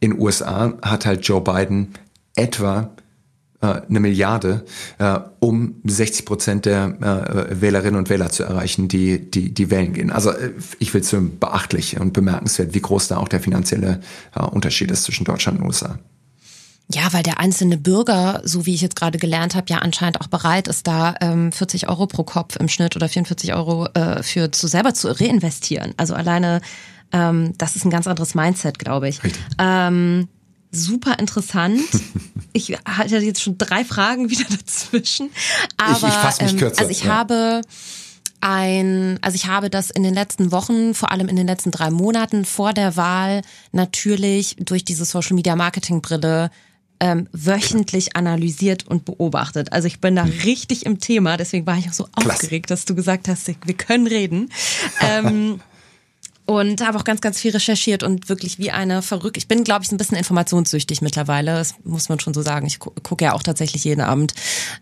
In 0.00 0.18
USA 0.18 0.74
hat 0.82 1.06
halt 1.06 1.26
Joe 1.26 1.40
Biden 1.40 1.94
etwa 2.34 2.90
äh, 3.60 3.80
eine 3.88 3.98
Milliarde, 3.98 4.64
äh, 4.98 5.18
um 5.40 5.80
60 5.84 6.26
Prozent 6.26 6.64
der 6.64 7.50
äh, 7.50 7.60
Wählerinnen 7.60 7.98
und 7.98 8.08
Wähler 8.08 8.30
zu 8.30 8.44
erreichen, 8.44 8.86
die, 8.86 9.28
die, 9.30 9.52
die 9.52 9.70
wählen 9.70 9.92
gehen. 9.92 10.12
Also 10.12 10.32
ich 10.78 10.94
will 10.94 11.00
es 11.00 11.14
beachtlich 11.40 11.98
und 11.98 12.12
bemerkenswert, 12.12 12.72
wie 12.74 12.80
groß 12.80 13.08
da 13.08 13.16
auch 13.16 13.26
der 13.26 13.40
finanzielle 13.40 14.00
Unterschied 14.52 14.92
ist 14.92 15.04
zwischen 15.04 15.24
Deutschland 15.24 15.58
und 15.58 15.66
USA. 15.66 15.98
Ja, 16.90 17.12
weil 17.12 17.22
der 17.22 17.38
einzelne 17.38 17.76
Bürger, 17.76 18.40
so 18.44 18.64
wie 18.64 18.74
ich 18.74 18.80
jetzt 18.80 18.96
gerade 18.96 19.18
gelernt 19.18 19.54
habe, 19.54 19.66
ja 19.68 19.78
anscheinend 19.78 20.22
auch 20.22 20.28
bereit 20.28 20.68
ist, 20.68 20.86
da 20.86 21.14
ähm, 21.20 21.52
40 21.52 21.88
Euro 21.88 22.06
pro 22.06 22.24
Kopf 22.24 22.56
im 22.56 22.68
Schnitt 22.68 22.96
oder 22.96 23.10
44 23.10 23.52
Euro 23.52 23.86
äh, 23.92 24.22
für 24.22 24.50
zu 24.52 24.66
selber 24.68 24.94
zu 24.94 25.08
reinvestieren. 25.08 25.92
Also 25.98 26.14
alleine, 26.14 26.62
ähm, 27.12 27.52
das 27.58 27.76
ist 27.76 27.84
ein 27.84 27.90
ganz 27.90 28.06
anderes 28.06 28.34
Mindset, 28.34 28.78
glaube 28.78 29.10
ich. 29.10 29.20
Ähm, 29.58 30.28
super 30.70 31.18
interessant. 31.18 31.82
ich 32.54 32.78
hatte 32.86 33.18
jetzt 33.18 33.42
schon 33.42 33.58
drei 33.58 33.84
Fragen 33.84 34.30
wieder 34.30 34.44
dazwischen. 34.50 35.30
Aber 35.76 36.08
ich, 36.08 36.14
ich 36.14 36.20
fasse 36.20 36.42
mich 36.44 36.52
ähm, 36.52 36.58
kürzer. 36.58 36.80
Also 36.80 36.90
ich 36.90 37.04
ja. 37.04 37.14
habe 37.14 37.60
ein, 38.40 39.18
also 39.20 39.34
ich 39.34 39.46
habe 39.46 39.68
das 39.68 39.90
in 39.90 40.04
den 40.04 40.14
letzten 40.14 40.52
Wochen, 40.52 40.94
vor 40.94 41.10
allem 41.10 41.28
in 41.28 41.36
den 41.36 41.46
letzten 41.46 41.70
drei 41.70 41.90
Monaten 41.90 42.46
vor 42.46 42.72
der 42.72 42.96
Wahl 42.96 43.42
natürlich 43.72 44.56
durch 44.58 44.86
diese 44.86 45.04
Social 45.04 45.34
Media 45.34 45.54
Marketing 45.54 46.00
Brille 46.00 46.50
ähm, 47.00 47.28
wöchentlich 47.32 48.16
analysiert 48.16 48.86
und 48.86 49.04
beobachtet. 49.04 49.72
Also 49.72 49.86
ich 49.86 50.00
bin 50.00 50.16
da 50.16 50.24
hm. 50.24 50.32
richtig 50.44 50.86
im 50.86 50.98
Thema, 50.98 51.36
deswegen 51.36 51.66
war 51.66 51.78
ich 51.78 51.88
auch 51.88 51.92
so 51.92 52.04
Klasse. 52.04 52.30
aufgeregt, 52.30 52.70
dass 52.70 52.84
du 52.84 52.94
gesagt 52.94 53.28
hast, 53.28 53.46
wir 53.46 53.74
können 53.74 54.06
reden. 54.06 54.50
ähm, 55.00 55.60
und 56.48 56.80
habe 56.80 56.96
auch 56.96 57.04
ganz, 57.04 57.20
ganz 57.20 57.38
viel 57.38 57.50
recherchiert 57.50 58.02
und 58.02 58.30
wirklich 58.30 58.58
wie 58.58 58.70
eine 58.70 59.02
verrückt. 59.02 59.36
Ich 59.36 59.48
bin, 59.48 59.64
glaube 59.64 59.84
ich, 59.84 59.92
ein 59.92 59.98
bisschen 59.98 60.16
informationssüchtig 60.16 61.02
mittlerweile. 61.02 61.56
Das 61.56 61.74
muss 61.84 62.08
man 62.08 62.20
schon 62.20 62.32
so 62.32 62.40
sagen. 62.40 62.66
Ich 62.66 62.78
gu 62.78 62.90
gucke 63.02 63.26
ja 63.26 63.34
auch 63.34 63.42
tatsächlich 63.42 63.84
jeden 63.84 64.00
Abend 64.00 64.32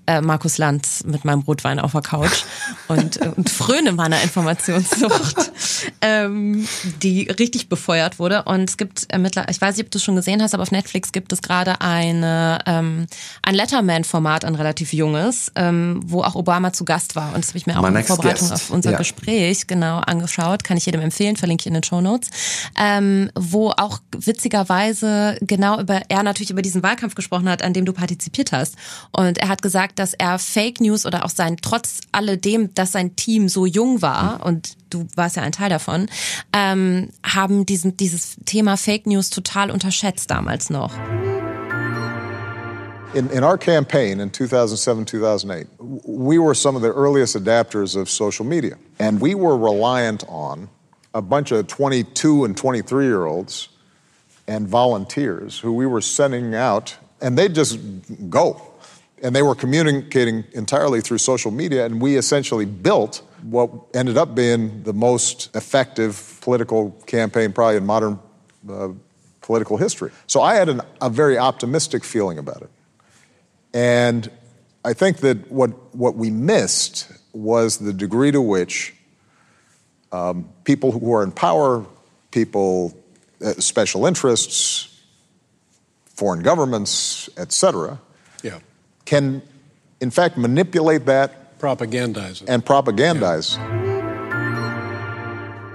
äh, 0.06 0.20
Markus 0.20 0.58
Lanz 0.58 1.02
mit 1.04 1.24
meinem 1.24 1.40
Rotwein 1.40 1.80
auf 1.80 1.90
der 1.90 2.02
Couch 2.02 2.44
und, 2.88 3.20
äh, 3.20 3.32
und 3.34 3.50
fröne 3.50 3.90
meiner 3.90 4.22
Informationssucht, 4.22 5.50
ähm, 6.02 6.68
die 7.02 7.22
richtig 7.22 7.68
befeuert 7.68 8.20
wurde. 8.20 8.44
Und 8.44 8.70
es 8.70 8.76
gibt 8.76 9.12
äh, 9.12 9.18
mittlerweile, 9.18 9.50
ich 9.50 9.60
weiß 9.60 9.76
nicht, 9.76 9.86
ob 9.86 9.90
du 9.90 9.98
es 9.98 10.04
schon 10.04 10.14
gesehen 10.14 10.40
hast, 10.40 10.54
aber 10.54 10.62
auf 10.62 10.70
Netflix 10.70 11.10
gibt 11.10 11.32
es 11.32 11.42
gerade 11.42 11.80
eine 11.80 12.60
ähm, 12.66 13.08
ein 13.42 13.56
Letterman-Format, 13.56 14.44
ein 14.44 14.54
relativ 14.54 14.92
junges, 14.92 15.50
ähm, 15.56 16.00
wo 16.04 16.22
auch 16.22 16.36
Obama 16.36 16.72
zu 16.72 16.84
Gast 16.84 17.16
war. 17.16 17.34
Und 17.34 17.38
das 17.38 17.48
habe 17.48 17.58
ich 17.58 17.66
mir 17.66 17.76
auch 17.76 17.82
My 17.82 17.88
in 17.88 18.04
Vorbereitung 18.04 18.50
guest. 18.50 18.52
auf 18.52 18.70
unser 18.70 18.92
ja. 18.92 18.98
Gespräch 18.98 19.66
genau 19.66 19.98
angeschaut. 19.98 20.62
Kann 20.62 20.76
ich 20.76 20.86
jedem 20.86 21.00
empfehlen, 21.00 21.34
verlinke 21.36 21.55
verlinke 21.56 21.62
ich 21.62 21.66
in 21.66 21.74
den 21.74 21.82
Show 21.82 22.00
Notes, 22.00 22.30
ähm, 22.78 23.30
wo 23.34 23.70
auch 23.70 23.98
witzigerweise 24.16 25.38
genau 25.40 25.80
über 25.80 26.02
er 26.08 26.22
natürlich 26.22 26.50
über 26.50 26.62
diesen 26.62 26.82
Wahlkampf 26.82 27.14
gesprochen 27.14 27.48
hat, 27.48 27.62
an 27.62 27.72
dem 27.72 27.84
du 27.84 27.92
partizipiert 27.92 28.52
hast. 28.52 28.76
Und 29.12 29.38
er 29.38 29.48
hat 29.48 29.62
gesagt, 29.62 29.98
dass 29.98 30.14
er 30.14 30.38
Fake 30.38 30.80
News 30.80 31.06
oder 31.06 31.24
auch 31.24 31.30
sein 31.30 31.56
trotz 31.60 32.00
alledem, 32.12 32.74
dass 32.74 32.92
sein 32.92 33.16
Team 33.16 33.48
so 33.48 33.66
jung 33.66 34.02
war 34.02 34.44
und 34.44 34.76
du 34.90 35.06
warst 35.16 35.36
ja 35.36 35.42
ein 35.42 35.52
Teil 35.52 35.70
davon, 35.70 36.08
ähm, 36.52 37.10
haben 37.22 37.66
diesen 37.66 37.96
dieses 37.96 38.36
Thema 38.44 38.76
Fake 38.76 39.06
News 39.06 39.30
total 39.30 39.70
unterschätzt 39.70 40.30
damals 40.30 40.70
noch. 40.70 40.92
In, 43.14 43.30
in 43.30 43.42
our 43.42 43.56
campaign 43.56 44.20
in 44.20 44.30
2007 44.30 45.06
2008, 45.06 45.66
we 45.78 46.38
were 46.38 46.54
some 46.54 46.76
of 46.76 46.82
the 46.82 46.90
earliest 46.90 47.34
adapters 47.34 47.96
of 47.96 48.10
social 48.10 48.44
media. 48.44 48.76
And 48.98 49.22
we 49.22 49.34
were 49.34 49.56
reliant 49.56 50.22
on 50.28 50.68
a 51.16 51.22
bunch 51.22 51.50
of 51.50 51.66
22 51.66 52.44
and 52.44 52.54
23 52.56 53.06
year 53.06 53.24
olds 53.24 53.70
and 54.46 54.68
volunteers 54.68 55.58
who 55.58 55.72
we 55.72 55.86
were 55.86 56.02
sending 56.02 56.54
out, 56.54 56.94
and 57.22 57.38
they'd 57.38 57.54
just 57.54 57.78
go. 58.28 58.60
And 59.22 59.34
they 59.34 59.40
were 59.40 59.54
communicating 59.54 60.44
entirely 60.52 61.00
through 61.00 61.18
social 61.18 61.50
media, 61.50 61.86
and 61.86 62.02
we 62.02 62.16
essentially 62.16 62.66
built 62.66 63.22
what 63.42 63.70
ended 63.94 64.18
up 64.18 64.34
being 64.34 64.82
the 64.82 64.92
most 64.92 65.56
effective 65.56 66.38
political 66.42 66.90
campaign, 67.06 67.52
probably 67.52 67.78
in 67.78 67.86
modern 67.86 68.18
uh, 68.68 68.88
political 69.40 69.78
history. 69.78 70.10
So 70.26 70.42
I 70.42 70.54
had 70.54 70.68
an, 70.68 70.82
a 71.00 71.08
very 71.08 71.38
optimistic 71.38 72.04
feeling 72.04 72.36
about 72.36 72.60
it. 72.60 72.70
And 73.72 74.30
I 74.84 74.92
think 74.92 75.18
that 75.18 75.50
what, 75.50 75.70
what 75.94 76.14
we 76.14 76.30
missed 76.30 77.10
was 77.32 77.78
the 77.78 77.94
degree 77.94 78.32
to 78.32 78.42
which 78.42 78.95
um, 80.16 80.44
people 80.64 80.90
who 80.92 81.14
are 81.14 81.22
in 81.22 81.32
power, 81.32 81.84
people, 82.30 82.92
uh, 83.44 83.52
special 83.58 84.06
interests, 84.06 84.88
foreign 86.04 86.42
governments, 86.42 87.28
etc., 87.36 87.98
yeah. 88.42 88.58
can 89.04 89.42
in 90.00 90.10
fact 90.10 90.36
manipulate 90.36 91.06
that, 91.06 91.58
propagandize 91.58 92.42
it. 92.42 92.48
and 92.48 92.64
propagandize. 92.64 93.56
Yeah. 93.56 93.82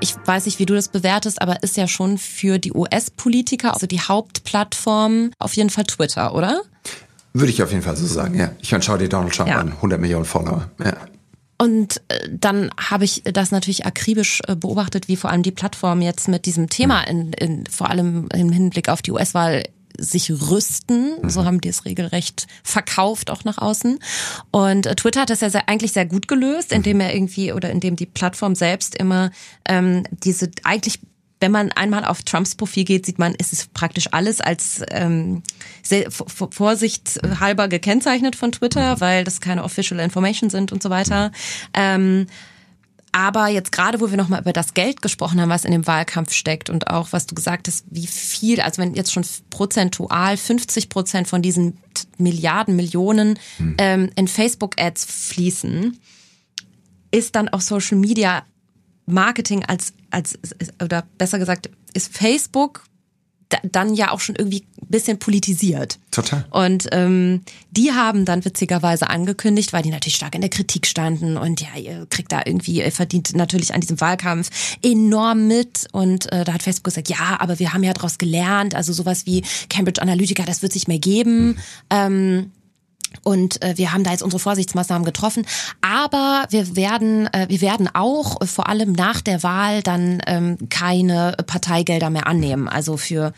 Ich 0.03 0.15
weiß 0.25 0.47
nicht, 0.47 0.57
wie 0.57 0.65
du 0.65 0.73
das 0.73 0.87
bewertest, 0.87 1.39
aber 1.43 1.61
ist 1.61 1.77
ja 1.77 1.87
schon 1.87 2.17
für 2.17 2.57
die 2.57 2.73
US-Politiker, 2.73 3.75
also 3.75 3.85
die 3.85 3.99
Hauptplattform, 3.99 5.31
auf 5.37 5.53
jeden 5.53 5.69
Fall 5.69 5.83
Twitter, 5.83 6.33
oder? 6.33 6.63
Würde 7.33 7.51
ich 7.51 7.61
auf 7.61 7.69
jeden 7.69 7.83
Fall 7.83 7.95
so 7.95 8.07
sagen, 8.07 8.33
ja. 8.33 8.51
Ich 8.61 8.71
meine, 8.71 8.83
schau 8.83 8.97
dir 8.97 9.09
Donald 9.09 9.35
Trump 9.35 9.49
ja. 9.49 9.59
an, 9.59 9.73
100 9.73 10.01
Millionen 10.01 10.25
Follower. 10.25 10.71
Ja. 10.83 10.97
Und 11.61 12.01
äh, 12.07 12.27
dann 12.27 12.71
habe 12.75 13.05
ich 13.05 13.21
das 13.23 13.51
natürlich 13.51 13.85
akribisch 13.85 14.41
äh, 14.47 14.55
beobachtet, 14.55 15.07
wie 15.07 15.15
vor 15.15 15.29
allem 15.29 15.43
die 15.43 15.51
Plattform 15.51 16.01
jetzt 16.01 16.27
mit 16.27 16.47
diesem 16.47 16.69
Thema, 16.69 17.03
in, 17.03 17.33
in, 17.33 17.67
vor 17.67 17.91
allem 17.91 18.27
im 18.33 18.51
Hinblick 18.51 18.89
auf 18.89 19.03
die 19.03 19.11
US-Wahl, 19.11 19.65
sich 19.95 20.31
rüsten. 20.31 21.17
So 21.29 21.41
mhm. 21.41 21.45
haben 21.45 21.61
die 21.61 21.69
es 21.69 21.85
regelrecht 21.85 22.47
verkauft 22.63 23.29
auch 23.29 23.43
nach 23.43 23.59
außen. 23.59 23.99
Und 24.49 24.87
äh, 24.87 24.95
Twitter 24.95 25.21
hat 25.21 25.29
das 25.29 25.41
ja 25.41 25.51
sehr, 25.51 25.69
eigentlich 25.69 25.91
sehr 25.91 26.07
gut 26.07 26.27
gelöst, 26.27 26.73
indem 26.73 26.99
er 26.99 27.13
irgendwie 27.13 27.53
oder 27.53 27.69
indem 27.69 27.95
die 27.95 28.07
Plattform 28.07 28.55
selbst 28.55 28.95
immer 28.95 29.29
ähm, 29.69 30.01
diese 30.11 30.49
eigentlich 30.63 30.99
wenn 31.41 31.51
man 31.51 31.71
einmal 31.71 32.05
auf 32.05 32.21
Trumps 32.21 32.55
Profil 32.55 32.85
geht, 32.85 33.05
sieht 33.05 33.19
man, 33.19 33.35
es 33.37 33.51
ist 33.51 33.73
praktisch 33.73 34.07
alles 34.11 34.39
als 34.39 34.83
ähm, 34.91 35.41
sehr, 35.83 36.09
Vorsicht 36.11 37.19
halber 37.39 37.67
gekennzeichnet 37.67 38.35
von 38.35 38.51
Twitter, 38.51 39.01
weil 39.01 39.23
das 39.23 39.41
keine 39.41 39.63
official 39.63 39.99
information 39.99 40.49
sind 40.49 40.71
und 40.71 40.81
so 40.81 40.89
weiter. 40.89 41.31
Ähm, 41.73 42.27
aber 43.11 43.47
jetzt 43.47 43.71
gerade, 43.71 43.99
wo 43.99 44.09
wir 44.09 44.17
nochmal 44.17 44.41
über 44.41 44.53
das 44.53 44.73
Geld 44.73 45.01
gesprochen 45.01 45.41
haben, 45.41 45.49
was 45.49 45.65
in 45.65 45.71
dem 45.71 45.85
Wahlkampf 45.85 46.31
steckt 46.31 46.69
und 46.69 46.87
auch, 46.87 47.09
was 47.11 47.25
du 47.25 47.35
gesagt 47.35 47.67
hast, 47.67 47.85
wie 47.89 48.07
viel, 48.07 48.61
also 48.61 48.81
wenn 48.81 48.93
jetzt 48.93 49.11
schon 49.11 49.25
prozentual 49.49 50.37
50 50.37 50.87
Prozent 50.87 51.27
von 51.27 51.41
diesen 51.41 51.77
Milliarden, 52.17 52.75
Millionen 52.75 53.37
hm. 53.57 53.75
ähm, 53.79 54.09
in 54.15 54.27
Facebook-Ads 54.27 55.05
fließen, 55.05 55.99
ist 57.11 57.35
dann 57.35 57.49
auch 57.49 57.61
Social 57.61 57.97
Media 57.97 58.43
Marketing 59.05 59.65
als, 59.65 59.93
als, 60.09 60.37
oder 60.81 61.03
besser 61.17 61.39
gesagt, 61.39 61.69
ist 61.93 62.15
Facebook 62.15 62.83
dann 63.63 63.93
ja 63.93 64.11
auch 64.11 64.19
schon 64.19 64.35
irgendwie 64.35 64.65
ein 64.81 64.87
bisschen 64.87 65.19
politisiert. 65.19 65.99
Total. 66.11 66.45
Und 66.51 66.87
ähm, 66.91 67.41
die 67.71 67.91
haben 67.91 68.25
dann 68.25 68.45
witzigerweise 68.45 69.09
angekündigt, 69.09 69.73
weil 69.73 69.83
die 69.83 69.89
natürlich 69.89 70.15
stark 70.15 70.35
in 70.35 70.41
der 70.41 70.49
Kritik 70.49 70.87
standen 70.87 71.37
und 71.37 71.61
ja, 71.61 71.75
ihr 71.77 72.05
kriegt 72.09 72.31
da 72.31 72.41
irgendwie, 72.45 72.77
ihr 72.77 72.91
verdient 72.91 73.35
natürlich 73.35 73.73
an 73.73 73.81
diesem 73.81 73.99
Wahlkampf 73.99 74.49
enorm 74.81 75.47
mit. 75.47 75.87
Und 75.91 76.31
äh, 76.31 76.43
da 76.43 76.53
hat 76.53 76.63
Facebook 76.63 76.85
gesagt, 76.85 77.09
ja, 77.09 77.39
aber 77.39 77.59
wir 77.59 77.73
haben 77.73 77.83
ja 77.83 77.93
daraus 77.93 78.17
gelernt, 78.17 78.75
also 78.75 78.93
sowas 78.93 79.25
wie 79.25 79.43
Cambridge 79.69 80.01
Analytica, 80.01 80.43
das 80.43 80.61
wird 80.61 80.73
sich 80.73 80.87
mehr 80.87 80.99
geben. 80.99 81.47
Mhm. 81.47 81.57
Ähm, 81.89 82.51
und 83.23 83.61
äh, 83.61 83.77
wir 83.77 83.93
haben 83.93 84.03
da 84.03 84.11
jetzt 84.11 84.23
unsere 84.23 84.39
Vorsichtsmaßnahmen 84.39 85.05
getroffen. 85.05 85.45
Aber 85.81 86.45
wir 86.49 86.75
werden, 86.75 87.27
äh, 87.33 87.47
wir 87.49 87.61
werden 87.61 87.89
auch 87.93 88.41
äh, 88.41 88.47
vor 88.47 88.67
allem 88.67 88.93
nach 88.93 89.21
der 89.21 89.43
Wahl 89.43 89.83
dann 89.83 90.21
ähm, 90.27 90.57
keine 90.69 91.35
Parteigelder 91.45 92.09
mehr 92.09 92.27
annehmen. 92.27 92.67
Also 92.67 92.97
für 92.97 93.33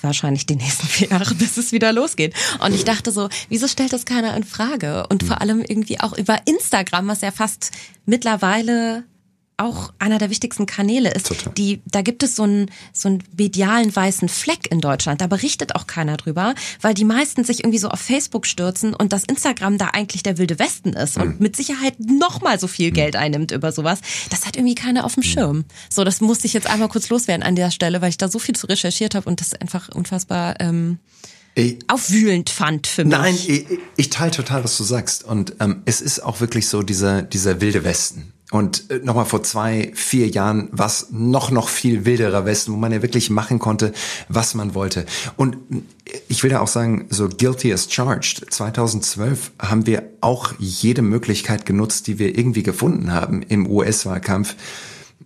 wahrscheinlich 0.00 0.46
die 0.46 0.56
nächsten 0.56 0.86
vier 0.88 1.08
Jahre, 1.08 1.34
bis 1.34 1.56
es 1.56 1.72
wieder 1.72 1.92
losgeht. 1.92 2.34
Und 2.64 2.74
ich 2.74 2.84
dachte 2.84 3.12
so, 3.12 3.28
wieso 3.48 3.68
stellt 3.68 3.92
das 3.92 4.06
keiner 4.06 4.36
in 4.36 4.44
Frage? 4.44 5.06
Und 5.08 5.22
vor 5.22 5.40
allem 5.40 5.60
irgendwie 5.60 6.00
auch 6.00 6.16
über 6.16 6.38
Instagram, 6.46 7.08
was 7.08 7.20
ja 7.20 7.30
fast 7.30 7.70
mittlerweile 8.06 9.04
auch 9.58 9.92
einer 9.98 10.18
der 10.18 10.30
wichtigsten 10.30 10.66
Kanäle 10.66 11.12
ist. 11.12 11.28
Total. 11.28 11.52
Die, 11.54 11.80
da 11.86 12.02
gibt 12.02 12.22
es 12.22 12.36
so 12.36 12.42
einen, 12.42 12.70
so 12.92 13.08
einen 13.08 13.22
medialen 13.36 13.94
weißen 13.94 14.28
Fleck 14.28 14.70
in 14.70 14.80
Deutschland. 14.80 15.20
Da 15.20 15.26
berichtet 15.26 15.74
auch 15.74 15.86
keiner 15.86 16.16
drüber, 16.16 16.54
weil 16.80 16.94
die 16.94 17.04
meisten 17.04 17.44
sich 17.44 17.60
irgendwie 17.60 17.78
so 17.78 17.88
auf 17.88 18.00
Facebook 18.00 18.46
stürzen 18.46 18.94
und 18.94 19.12
das 19.12 19.24
Instagram 19.24 19.78
da 19.78 19.88
eigentlich 19.92 20.22
der 20.22 20.38
wilde 20.38 20.58
Westen 20.58 20.92
ist 20.92 21.16
und 21.16 21.36
mhm. 21.36 21.36
mit 21.38 21.56
Sicherheit 21.56 21.94
noch 21.98 22.40
mal 22.40 22.58
so 22.58 22.66
viel 22.66 22.90
mhm. 22.90 22.94
Geld 22.94 23.16
einnimmt 23.16 23.50
über 23.50 23.72
sowas. 23.72 24.00
Das 24.30 24.46
hat 24.46 24.56
irgendwie 24.56 24.74
keiner 24.74 25.04
auf 25.04 25.14
dem. 25.14 25.26
Schirm. 25.26 25.64
So, 25.90 26.04
das 26.04 26.20
musste 26.20 26.46
ich 26.46 26.52
jetzt 26.52 26.68
einmal 26.68 26.88
kurz 26.88 27.08
loswerden 27.08 27.42
an 27.42 27.56
der 27.56 27.70
Stelle, 27.70 28.00
weil 28.00 28.10
ich 28.10 28.16
da 28.16 28.28
so 28.28 28.38
viel 28.38 28.54
zu 28.54 28.66
recherchiert 28.66 29.14
habe 29.14 29.28
und 29.28 29.40
das 29.40 29.54
einfach 29.54 29.88
unfassbar 29.88 30.60
ähm, 30.60 30.98
ich, 31.54 31.78
aufwühlend 31.88 32.50
fand 32.50 32.86
für 32.86 33.04
mich. 33.04 33.12
Nein, 33.12 33.34
ich, 33.34 33.66
ich 33.96 34.10
teile 34.10 34.30
total, 34.30 34.62
was 34.62 34.76
du 34.76 34.84
sagst. 34.84 35.24
Und 35.24 35.54
ähm, 35.60 35.82
es 35.84 36.00
ist 36.00 36.20
auch 36.20 36.40
wirklich 36.40 36.68
so 36.68 36.82
dieser, 36.82 37.22
dieser 37.22 37.60
wilde 37.60 37.82
Westen. 37.82 38.32
Und 38.52 38.90
äh, 38.90 39.00
nochmal 39.02 39.24
vor 39.24 39.42
zwei, 39.42 39.90
vier 39.94 40.28
Jahren 40.28 40.68
war 40.70 40.86
es 40.86 41.08
noch, 41.10 41.50
noch 41.50 41.68
viel 41.68 42.04
wilderer 42.04 42.44
Westen, 42.44 42.72
wo 42.72 42.76
man 42.76 42.92
ja 42.92 43.02
wirklich 43.02 43.28
machen 43.28 43.58
konnte, 43.58 43.92
was 44.28 44.54
man 44.54 44.74
wollte. 44.74 45.04
Und 45.36 45.56
ich 46.28 46.42
will 46.42 46.50
da 46.50 46.60
auch 46.60 46.68
sagen, 46.68 47.06
so 47.10 47.28
guilty 47.28 47.72
as 47.72 47.92
charged. 47.92 48.46
2012 48.48 49.50
haben 49.58 49.86
wir 49.86 50.04
auch 50.20 50.54
jede 50.58 51.02
Möglichkeit 51.02 51.66
genutzt, 51.66 52.06
die 52.06 52.20
wir 52.20 52.38
irgendwie 52.38 52.62
gefunden 52.62 53.12
haben 53.12 53.42
im 53.42 53.68
US-Wahlkampf, 53.68 54.54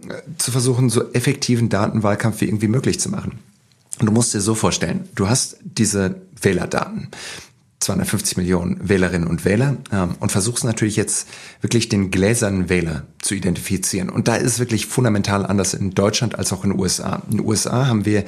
äh, 0.09 0.15
zu 0.39 0.51
versuchen, 0.51 0.89
so 0.89 1.13
effektiven 1.13 1.69
Datenwahlkampf 1.69 2.41
wie 2.41 2.47
irgendwie 2.47 2.69
möglich 2.69 3.01
zu 3.01 3.11
machen. 3.11 3.39
Und 3.99 4.07
du 4.07 4.13
musst 4.13 4.33
dir 4.33 4.41
so 4.41 4.55
vorstellen, 4.55 5.11
du 5.15 5.29
hast 5.29 5.59
diese 5.63 6.23
Wählerdaten. 6.41 7.09
250 7.81 8.37
Millionen 8.37 8.89
Wählerinnen 8.89 9.27
und 9.27 9.45
Wähler 9.45 9.79
ähm, 9.91 10.15
und 10.21 10.31
versuchst 10.31 10.65
natürlich 10.65 10.97
jetzt 10.97 11.27
wirklich 11.63 11.89
den 11.89 12.11
gläsernen 12.11 12.69
Wähler 12.69 13.05
zu 13.23 13.35
identifizieren. 13.35 14.11
Und 14.11 14.29
da 14.29 14.37
ist 14.37 14.53
es 14.53 14.59
wirklich 14.59 14.87
fundamental 14.87 15.47
anders 15.47 15.73
in 15.73 15.93
Deutschland 15.93 16.39
als 16.39 16.53
auch 16.53 16.63
in 16.63 16.71
den 16.71 16.79
USA. 16.79 17.23
In 17.31 17.39
den 17.39 17.47
USA 17.47 17.87
haben 17.87 18.05
wir 18.05 18.25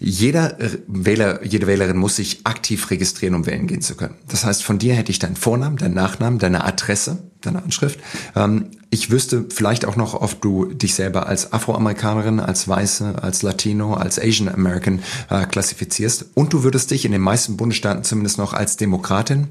jeder 0.00 0.56
Wähler, 0.88 1.44
jede 1.44 1.68
Wählerin 1.68 1.96
muss 1.96 2.16
sich 2.16 2.40
aktiv 2.44 2.90
registrieren, 2.90 3.34
um 3.36 3.46
wählen 3.46 3.68
gehen 3.68 3.80
zu 3.80 3.94
können. 3.94 4.16
Das 4.28 4.44
heißt, 4.44 4.64
von 4.64 4.78
dir 4.78 4.94
hätte 4.94 5.12
ich 5.12 5.20
deinen 5.20 5.36
Vornamen, 5.36 5.76
deinen 5.76 5.94
Nachnamen, 5.94 6.40
deine 6.40 6.64
Adresse, 6.64 7.29
deine 7.40 7.62
Anschrift. 7.62 7.98
Ähm, 8.36 8.66
ich 8.90 9.10
wüsste 9.10 9.46
vielleicht 9.50 9.84
auch 9.84 9.96
noch, 9.96 10.14
ob 10.20 10.40
du 10.42 10.66
dich 10.66 10.94
selber 10.94 11.26
als 11.26 11.52
Afroamerikanerin, 11.52 12.40
als 12.40 12.66
Weiße, 12.66 13.22
als 13.22 13.42
Latino, 13.42 13.94
als 13.94 14.18
Asian 14.18 14.48
American 14.48 15.02
äh, 15.28 15.46
klassifizierst. 15.46 16.26
Und 16.34 16.52
du 16.52 16.64
würdest 16.64 16.90
dich 16.90 17.04
in 17.04 17.12
den 17.12 17.20
meisten 17.20 17.56
Bundesstaaten 17.56 18.04
zumindest 18.04 18.38
noch 18.38 18.52
als 18.52 18.76
Demokratin, 18.76 19.48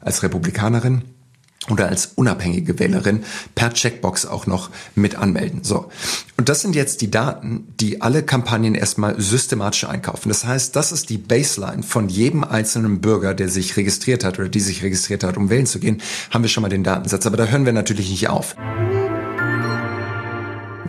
als 0.00 0.22
Republikanerin 0.22 1.02
oder 1.68 1.88
als 1.88 2.12
unabhängige 2.14 2.78
Wählerin 2.78 3.22
per 3.54 3.72
Checkbox 3.72 4.24
auch 4.24 4.46
noch 4.46 4.70
mit 4.94 5.16
anmelden. 5.16 5.62
So. 5.62 5.90
Und 6.38 6.48
das 6.48 6.62
sind 6.62 6.74
jetzt 6.74 7.02
die 7.02 7.10
Daten, 7.10 7.66
die 7.78 8.00
alle 8.00 8.22
Kampagnen 8.22 8.74
erstmal 8.74 9.20
systematisch 9.20 9.84
einkaufen. 9.84 10.30
Das 10.30 10.44
heißt, 10.44 10.74
das 10.74 10.90
ist 10.90 11.10
die 11.10 11.18
Baseline 11.18 11.82
von 11.82 12.08
jedem 12.08 12.44
einzelnen 12.44 13.00
Bürger, 13.00 13.34
der 13.34 13.50
sich 13.50 13.76
registriert 13.76 14.24
hat 14.24 14.38
oder 14.38 14.48
die 14.48 14.60
sich 14.60 14.82
registriert 14.82 15.22
hat, 15.22 15.36
um 15.36 15.50
wählen 15.50 15.66
zu 15.66 15.80
gehen, 15.80 16.00
haben 16.30 16.42
wir 16.42 16.48
schon 16.48 16.62
mal 16.62 16.70
den 16.70 16.84
Datensatz. 16.84 17.26
Aber 17.26 17.36
da 17.36 17.44
hören 17.44 17.66
wir 17.66 17.74
natürlich 17.74 18.08
nicht 18.08 18.28
auf. 18.28 18.56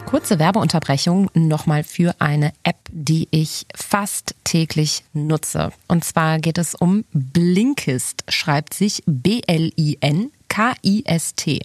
Kurze 0.05 0.39
Werbeunterbrechung 0.39 1.29
nochmal 1.33 1.85
für 1.85 2.15
eine 2.19 2.51
App, 2.63 2.75
die 2.91 3.29
ich 3.31 3.65
fast 3.73 4.35
täglich 4.43 5.05
nutze. 5.13 5.71
Und 5.87 6.03
zwar 6.03 6.39
geht 6.39 6.57
es 6.57 6.75
um 6.75 7.05
Blinkist, 7.13 8.25
schreibt 8.27 8.73
sich 8.73 9.03
B-L-I-N-K-I-S-T. 10.51 11.61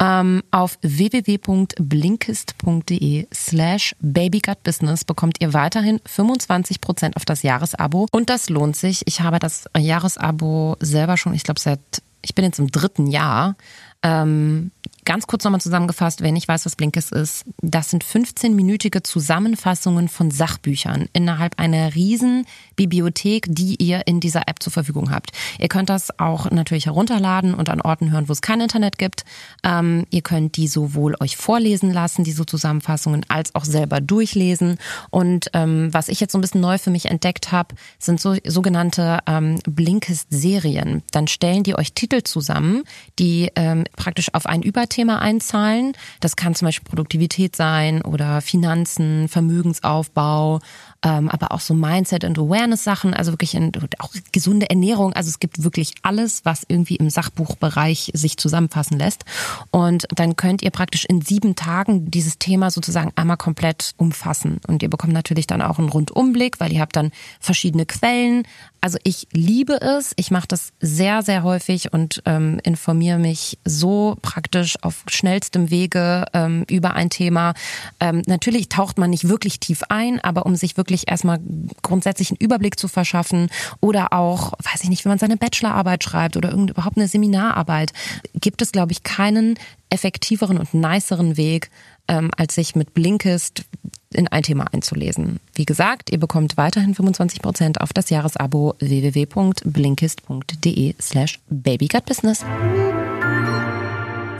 Ähm, 0.00 0.42
auf 0.50 0.76
www.blinkist.de 0.82 3.28
slash 3.32 3.94
babygutbusiness 4.00 5.04
bekommt 5.04 5.40
ihr 5.40 5.54
weiterhin 5.54 6.00
25% 6.00 7.14
auf 7.14 7.24
das 7.24 7.44
Jahresabo 7.44 8.08
und 8.10 8.28
das 8.28 8.50
lohnt 8.50 8.74
sich. 8.74 9.02
Ich 9.06 9.20
habe 9.20 9.38
das 9.38 9.66
Jahresabo 9.78 10.76
selber 10.80 11.16
schon, 11.16 11.32
ich 11.34 11.44
glaube 11.44 11.60
seit, 11.60 11.78
ich 12.22 12.34
bin 12.34 12.44
jetzt 12.44 12.58
im 12.58 12.72
dritten 12.72 13.06
Jahr. 13.06 13.54
Ähm, 14.02 14.72
Ganz 15.04 15.26
kurz 15.26 15.44
nochmal 15.44 15.60
zusammengefasst, 15.60 16.20
wer 16.20 16.32
nicht 16.32 16.48
weiß, 16.48 16.66
was 16.66 16.76
Blinkist 16.76 17.12
ist, 17.12 17.44
das 17.62 17.90
sind 17.90 18.04
15-minütige 18.04 19.02
Zusammenfassungen 19.02 20.08
von 20.08 20.30
Sachbüchern 20.30 21.08
innerhalb 21.12 21.58
einer 21.58 21.94
riesen 21.94 22.46
Bibliothek, 22.74 23.46
die 23.48 23.76
ihr 23.82 24.06
in 24.06 24.20
dieser 24.20 24.48
App 24.48 24.62
zur 24.62 24.72
Verfügung 24.72 25.10
habt. 25.10 25.30
Ihr 25.58 25.68
könnt 25.68 25.88
das 25.88 26.18
auch 26.18 26.50
natürlich 26.50 26.86
herunterladen 26.86 27.54
und 27.54 27.68
an 27.68 27.80
Orten 27.80 28.10
hören, 28.10 28.28
wo 28.28 28.32
es 28.32 28.42
kein 28.42 28.60
Internet 28.60 28.98
gibt. 28.98 29.24
Ähm, 29.62 30.06
ihr 30.10 30.22
könnt 30.22 30.56
die 30.56 30.68
sowohl 30.68 31.14
euch 31.20 31.36
vorlesen 31.36 31.92
lassen, 31.92 32.24
diese 32.24 32.46
Zusammenfassungen, 32.46 33.24
als 33.28 33.54
auch 33.54 33.64
selber 33.64 34.00
durchlesen. 34.00 34.78
Und 35.10 35.50
ähm, 35.52 35.92
was 35.92 36.08
ich 36.08 36.20
jetzt 36.20 36.32
so 36.32 36.38
ein 36.38 36.42
bisschen 36.42 36.60
neu 36.60 36.78
für 36.78 36.90
mich 36.90 37.06
entdeckt 37.06 37.52
habe, 37.52 37.74
sind 37.98 38.20
so 38.20 38.36
sogenannte 38.44 39.20
ähm, 39.26 39.58
Blinkist-Serien. 39.66 41.02
Dann 41.12 41.28
stellen 41.28 41.62
die 41.62 41.76
euch 41.76 41.92
Titel 41.92 42.22
zusammen, 42.22 42.84
die 43.18 43.50
ähm, 43.56 43.84
praktisch 43.96 44.34
auf 44.34 44.46
ein 44.46 44.62
Überthema 44.76 44.86
Thema 44.96 45.22
einzahlen. 45.22 45.92
Das 46.20 46.36
kann 46.36 46.54
zum 46.54 46.66
Beispiel 46.66 46.88
Produktivität 46.88 47.56
sein 47.56 48.02
oder 48.02 48.42
Finanzen, 48.42 49.28
Vermögensaufbau, 49.28 50.60
ähm, 51.02 51.28
aber 51.28 51.52
auch 51.52 51.60
so 51.60 51.74
Mindset 51.74 52.24
und 52.24 52.38
Awareness 52.38 52.84
Sachen, 52.84 53.14
also 53.14 53.32
wirklich 53.32 53.54
in, 53.54 53.72
auch 53.98 54.12
gesunde 54.32 54.70
Ernährung. 54.70 55.12
Also 55.12 55.28
es 55.28 55.38
gibt 55.38 55.62
wirklich 55.62 55.94
alles, 56.02 56.44
was 56.44 56.64
irgendwie 56.68 56.96
im 56.96 57.10
Sachbuchbereich 57.10 58.10
sich 58.14 58.36
zusammenfassen 58.36 58.98
lässt. 58.98 59.24
Und 59.70 60.06
dann 60.14 60.36
könnt 60.36 60.62
ihr 60.62 60.70
praktisch 60.70 61.04
in 61.04 61.20
sieben 61.20 61.54
Tagen 61.54 62.10
dieses 62.10 62.38
Thema 62.38 62.70
sozusagen 62.70 63.12
einmal 63.16 63.36
komplett 63.36 63.92
umfassen. 63.96 64.60
Und 64.66 64.82
ihr 64.82 64.90
bekommt 64.90 65.12
natürlich 65.12 65.46
dann 65.46 65.62
auch 65.62 65.78
einen 65.78 65.88
Rundumblick, 65.88 66.60
weil 66.60 66.72
ihr 66.72 66.80
habt 66.80 66.96
dann 66.96 67.10
verschiedene 67.40 67.86
Quellen. 67.86 68.44
Also 68.80 68.98
ich 69.02 69.26
liebe 69.32 69.80
es. 69.80 70.12
Ich 70.16 70.30
mache 70.30 70.46
das 70.46 70.72
sehr, 70.80 71.22
sehr 71.22 71.42
häufig 71.42 71.92
und 71.92 72.22
ähm, 72.24 72.60
informiere 72.62 73.18
mich 73.18 73.58
so 73.64 74.16
praktisch 74.22 74.76
auf 74.82 75.02
schnellstem 75.08 75.70
Wege 75.70 76.26
ähm, 76.32 76.64
über 76.70 76.94
ein 76.94 77.10
Thema. 77.10 77.54
Ähm, 77.98 78.22
natürlich 78.26 78.68
taucht 78.68 78.98
man 78.98 79.10
nicht 79.10 79.28
wirklich 79.28 79.58
tief 79.58 79.82
ein, 79.88 80.20
aber 80.22 80.46
um 80.46 80.54
sich 80.54 80.76
wirklich 80.76 80.85
wirklich 80.86 81.08
erstmal 81.08 81.40
grundsätzlich 81.82 82.30
einen 82.30 82.38
Überblick 82.38 82.78
zu 82.78 82.86
verschaffen 82.86 83.48
oder 83.80 84.12
auch, 84.12 84.52
weiß 84.52 84.84
ich 84.84 84.88
nicht, 84.88 85.04
wenn 85.04 85.10
man 85.10 85.18
seine 85.18 85.36
Bachelorarbeit 85.36 86.04
schreibt 86.04 86.36
oder 86.36 86.52
überhaupt 86.52 86.96
eine 86.96 87.08
Seminararbeit, 87.08 87.92
gibt 88.34 88.62
es, 88.62 88.70
glaube 88.70 88.92
ich, 88.92 89.02
keinen 89.02 89.58
effektiveren 89.90 90.58
und 90.58 90.74
niceren 90.74 91.36
Weg, 91.36 91.72
ähm, 92.08 92.30
als 92.36 92.54
sich 92.54 92.76
mit 92.76 92.94
Blinkist 92.94 93.64
in 94.12 94.28
ein 94.28 94.44
Thema 94.44 94.72
einzulesen. 94.72 95.40
Wie 95.54 95.66
gesagt, 95.66 96.10
ihr 96.10 96.20
bekommt 96.20 96.56
weiterhin 96.56 96.94
25% 96.94 97.80
auf 97.80 97.92
das 97.92 98.10
Jahresabo 98.10 98.76
www.blinkist.de 98.78 100.94
slash 101.00 101.40
babygutbusiness. 101.48 102.44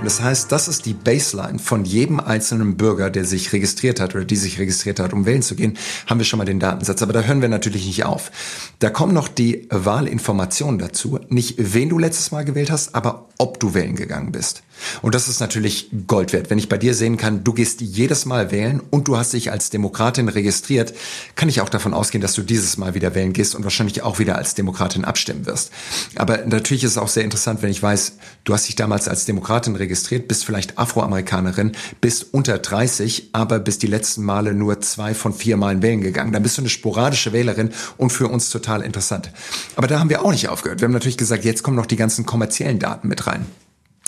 Das 0.05 0.23
heißt, 0.23 0.53
das 0.53 0.69
ist 0.69 0.87
die 0.87 0.93
Baseline 0.95 1.59
von 1.59 1.85
jedem 1.85 2.21
einzelnen 2.21 2.77
Bürger, 2.77 3.11
der 3.11 3.25
sich 3.25 3.53
registriert 3.53 3.99
hat 3.99 4.15
oder 4.15 4.25
die 4.25 4.37
sich 4.37 4.59
registriert 4.59 5.01
hat, 5.01 5.13
um 5.13 5.27
wählen 5.27 5.43
zu 5.43 5.57
gehen, 5.57 5.77
haben 6.07 6.19
wir 6.19 6.25
schon 6.25 6.39
mal 6.39 6.45
den 6.45 6.61
Datensatz. 6.61 7.03
Aber 7.03 7.13
da 7.13 7.23
hören 7.23 7.41
wir 7.43 7.49
natürlich 7.49 7.87
nicht 7.87 8.05
auf. 8.05 8.31
Da 8.79 8.91
kommen 8.91 9.15
noch 9.15 9.29
die 9.29 9.67
Wahlinformationen 9.71 10.79
dazu. 10.79 11.19
Nicht, 11.29 11.55
wen 11.59 11.89
du 11.89 11.99
letztes 11.99 12.31
Mal 12.31 12.45
gewählt 12.45 12.71
hast, 12.71 12.95
aber 12.95 13.29
ob 13.39 13.59
du 13.59 13.75
wählen 13.75 13.97
gegangen 13.97 14.33
bist. 14.33 14.63
Und 15.03 15.15
das 15.15 15.29
ist 15.29 15.41
natürlich 15.41 15.91
Gold 16.07 16.33
wert. 16.33 16.51
Wenn 16.51 16.59
ich 16.59 16.69
bei 16.69 16.79
dir 16.79 16.95
sehen 16.95 17.17
kann, 17.17 17.45
du 17.45 17.53
gehst 17.53 17.81
jedes 17.81 18.27
Mal 18.27 18.51
wählen 18.51 18.81
und 18.91 19.09
du 19.09 19.17
hast 19.17 19.33
dich 19.33 19.51
als 19.51 19.71
Demokratin 19.71 20.29
registriert, 20.29 20.95
kann 21.35 21.49
ich 21.49 21.61
auch 21.61 21.69
davon 21.69 21.95
ausgehen, 21.95 22.23
dass 22.23 22.35
du 22.35 22.43
dieses 22.43 22.77
Mal 22.77 22.95
wieder 22.95 23.15
wählen 23.15 23.33
gehst 23.33 23.55
und 23.55 23.65
wahrscheinlich 23.65 24.03
auch 24.03 24.19
wieder 24.19 24.37
als 24.37 24.55
Demokratin 24.55 25.05
abstimmen 25.05 25.47
wirst. 25.47 25.71
Aber 26.17 26.39
natürlich 26.47 26.85
ist 26.85 26.93
es 26.93 26.99
auch 26.99 27.09
sehr 27.09 27.25
interessant, 27.25 27.63
wenn 27.63 27.71
ich 27.71 27.83
weiß, 27.83 28.15
du 28.45 28.55
hast 28.55 28.69
dich 28.69 28.77
damals 28.77 29.09
als 29.09 29.25
Demokratin 29.25 29.77
registriert, 29.77 30.29
bist 30.29 30.45
vielleicht 30.45 30.79
Afroamerikanerin, 30.79 31.73
bist 32.01 32.33
unter 32.33 32.59
30, 32.59 33.31
aber 33.33 33.59
bist 33.59 33.83
die 33.83 33.87
letzten 33.87 34.23
Male 34.23 34.55
nur 34.55 34.81
zwei 34.81 35.15
von 35.15 35.33
vier 35.33 35.57
Malen 35.57 35.83
wählen 35.83 36.01
gegangen. 36.01 36.33
Dann 36.33 36.43
bist 36.43 36.59
du 36.59 36.63
eine 36.63 36.69
sporadische 36.69 37.33
Wählerin 37.33 37.71
und 37.97 38.11
für 38.11 38.29
uns 38.29 38.51
total 38.51 38.83
interessant. 38.83 39.31
Aber 39.77 39.87
da 39.87 40.01
haben 40.01 40.11
wir 40.11 40.25
auch 40.25 40.33
nicht 40.33 40.49
aufgehört. 40.49 40.81
Wir 40.81 40.87
haben 40.87 40.93
natürlich 40.93 41.17
gesagt, 41.17 41.45
jetzt 41.45 41.63
kommen 41.63 41.77
noch 41.77 41.87
die 41.87 41.97
ganzen 41.97 42.27
kommerziellen 42.27 42.79
Daten 42.79 43.09
mit 43.09 43.27
rein. 43.27 43.47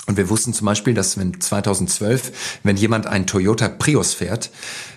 Und 0.05 0.17
wir 0.17 0.29
wussten 0.29 0.53
zum 0.53 0.65
Beispiel, 0.65 0.93
dass 0.93 1.17
wenn 1.17 1.39
2012, 1.39 2.59
wenn 2.63 2.77
jemand 2.77 3.05
einen 3.05 3.27
Toyota 3.27 3.67
Prius 3.69 4.13
fährt, 4.13 4.49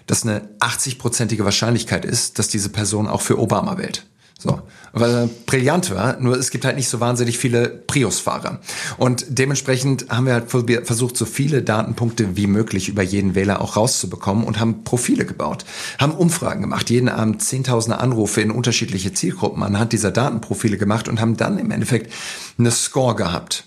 dass 0.07 0.23
eine 0.23 0.49
80-prozentige 0.61 1.45
Wahrscheinlichkeit 1.45 2.05
ist, 2.05 2.39
dass 2.39 2.49
diese 2.49 2.71
Person 2.71 3.07
auch 3.07 3.21
für 3.21 3.39
Obama 3.39 3.79
wählt. 3.79 4.07
So, 4.43 4.61
weil 4.93 5.11
er 5.11 5.29
brillant 5.47 5.95
war, 5.95 6.19
nur 6.19 6.37
es 6.37 6.51
gibt 6.51 6.65
halt 6.65 6.75
nicht 6.75 6.89
so 6.89 6.99
wahnsinnig 6.99 7.39
viele 7.39 7.69
Prius-Fahrer. 7.69 8.59
Und 8.99 9.25
dementsprechend 9.29 10.07
haben 10.09 10.27
wir 10.27 10.33
halt 10.33 10.51
versucht, 10.85 11.17
so 11.17 11.27
viele 11.27 11.63
Datenpunkte 11.63 12.37
wie 12.37 12.49
möglich 12.49 12.89
über 12.89 13.05
jeden 13.05 13.37
Wähler 13.37 13.61
auch 13.61 13.77
rauszubekommen 13.77 14.43
und 14.43 14.59
haben 14.59 14.83
Profile 14.83 15.27
gebaut, 15.27 15.65
haben 15.99 16.13
Umfragen 16.13 16.61
gemacht, 16.61 16.91
jeden 16.91 17.09
Abend 17.09 17.41
zehntausende 17.41 17.99
Anrufe 17.99 18.41
in 18.41 18.51
unterschiedliche 18.51 19.13
Zielgruppen 19.13 19.63
anhand 19.63 19.93
dieser 19.93 20.11
Datenprofile 20.11 20.77
gemacht 20.77 21.07
und 21.07 21.21
haben 21.21 21.37
dann 21.37 21.59
im 21.59 21.71
Endeffekt 21.71 22.13
eine 22.59 22.73
Score 22.73 23.15
gehabt 23.15 23.65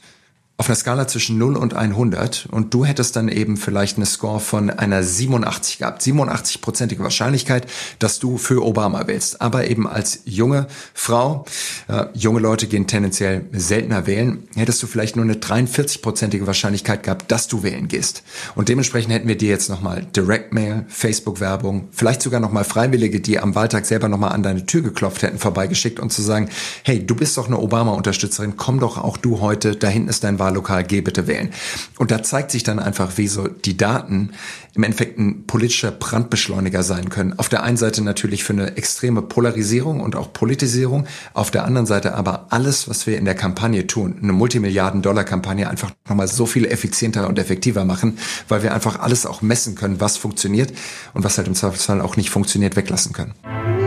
auf 0.58 0.70
einer 0.70 0.78
Skala 0.78 1.06
zwischen 1.08 1.38
0 1.38 1.58
und 1.58 1.74
100 1.74 2.48
und 2.50 2.74
du 2.74 2.86
hättest 2.86 3.18
dann 3.18 3.28
eben 3.28 3.58
vielleicht 3.58 3.98
eine 3.98 4.06
Score 4.06 4.40
von 4.40 4.70
einer 4.70 5.04
87 5.04 5.80
gehabt. 5.80 6.02
87-prozentige 6.02 7.00
Wahrscheinlichkeit, 7.00 7.68
dass 8.00 8.20
du 8.20 8.38
für 8.38 8.64
Obama 8.66 9.06
wählst. 9.06 9.42
Aber 9.42 9.68
eben 9.68 9.86
als 9.86 10.22
junge 10.24 10.68
Frau, 10.94 11.44
äh, 11.90 12.06
junge 12.14 12.40
Leute 12.40 12.68
gehen 12.68 12.88
tendenziell 12.88 13.46
seltener 13.52 14.08
wählen, 14.08 14.48
hättest 14.56 14.82
du 14.82 14.88
vielleicht 14.88 15.18
nur 15.18 15.26
eine 15.26 15.34
43-prozentige 15.34 16.48
Wahrscheinlichkeit 16.48 17.04
gehabt, 17.04 17.30
dass 17.34 17.50
du 17.50 17.64
wählen 17.64 17.90
gehst. 17.90 18.24
Und 18.56 18.70
dementsprechend 18.70 19.12
hätten 19.12 19.28
wir 19.28 19.38
dir 19.38 19.50
jetzt 19.50 19.70
nochmal 19.70 20.08
Direct 20.16 20.54
Mail, 20.54 20.86
Facebook-Werbung, 20.88 21.90
vielleicht 21.92 22.22
sogar 22.22 22.40
nochmal 22.40 22.64
Freiwillige, 22.64 23.20
die 23.20 23.40
am 23.40 23.56
Wahltag 23.56 23.86
selber 23.86 24.08
nochmal 24.08 24.32
an 24.32 24.42
deine 24.42 24.66
Tür 24.66 24.84
geklopft 24.84 25.22
hätten, 25.22 25.38
vorbeigeschickt 25.38 26.00
und 26.00 26.14
zu 26.14 26.22
sagen, 26.22 26.48
hey, 26.84 27.06
du 27.06 27.14
bist 27.14 27.36
doch 27.36 27.48
eine 27.48 27.60
Obama-Unterstützerin, 27.60 28.56
komm 28.56 28.80
doch 28.80 28.98
auch 28.98 29.18
du 29.18 29.42
heute, 29.42 29.76
da 29.76 29.90
hinten 29.90 30.08
ist 30.08 30.24
dein 30.24 30.40
Wahllokal, 30.46 30.84
geh 30.84 31.02
bitte 31.02 31.28
wählen. 31.28 31.52
Und 31.98 32.12
da 32.12 32.24
zeigt 32.24 32.52
sich 32.52 32.64
dann 32.64 32.80
einfach, 32.80 33.18
wie 33.18 33.28
so 33.28 33.48
die 33.48 33.78
Daten 33.78 34.32
im 34.76 34.84
Endeffekt 34.84 35.18
ein 35.18 35.48
politischer 35.48 35.92
Brandbeschleuniger 35.92 36.84
sein 36.84 37.10
können. 37.10 37.38
Auf 37.40 37.50
der 37.50 37.64
einen 37.64 37.78
Seite 37.78 38.04
natürlich 38.04 38.44
für 38.44 38.54
eine 38.54 38.78
extreme 38.78 39.22
Polarisierung 39.22 40.02
und 40.02 40.16
auch 40.16 40.34
Politisierung, 40.34 41.08
auf 41.34 41.50
der 41.50 41.64
anderen 41.64 41.88
Seite 41.88 42.14
aber 42.16 42.48
alles, 42.50 42.90
was 42.90 43.08
wir 43.08 43.18
in 43.18 43.26
der 43.26 43.36
Kampagne 43.36 43.88
tun, 43.88 44.20
eine 44.22 44.34
Multimilliarden-Dollar-Kampagne 44.34 45.70
einfach 45.70 45.92
nochmal 46.08 46.28
so 46.28 46.46
viel 46.46 46.66
effizienter 46.66 47.28
und 47.28 47.40
effektiver 47.40 47.86
machen, 47.86 48.18
weil 48.50 48.64
wir 48.64 48.74
einfach 48.74 49.00
alles 49.00 49.26
auch 49.26 49.42
messen 49.42 49.76
können, 49.76 50.02
was 50.02 50.18
funktioniert 50.18 50.74
und 51.14 51.24
was 51.24 51.38
halt 51.38 51.48
im 51.48 51.56
Zweifelsfall 51.56 52.02
auch 52.02 52.18
nicht 52.18 52.30
funktioniert, 52.30 52.76
weglassen 52.76 53.14
können. 53.14 53.85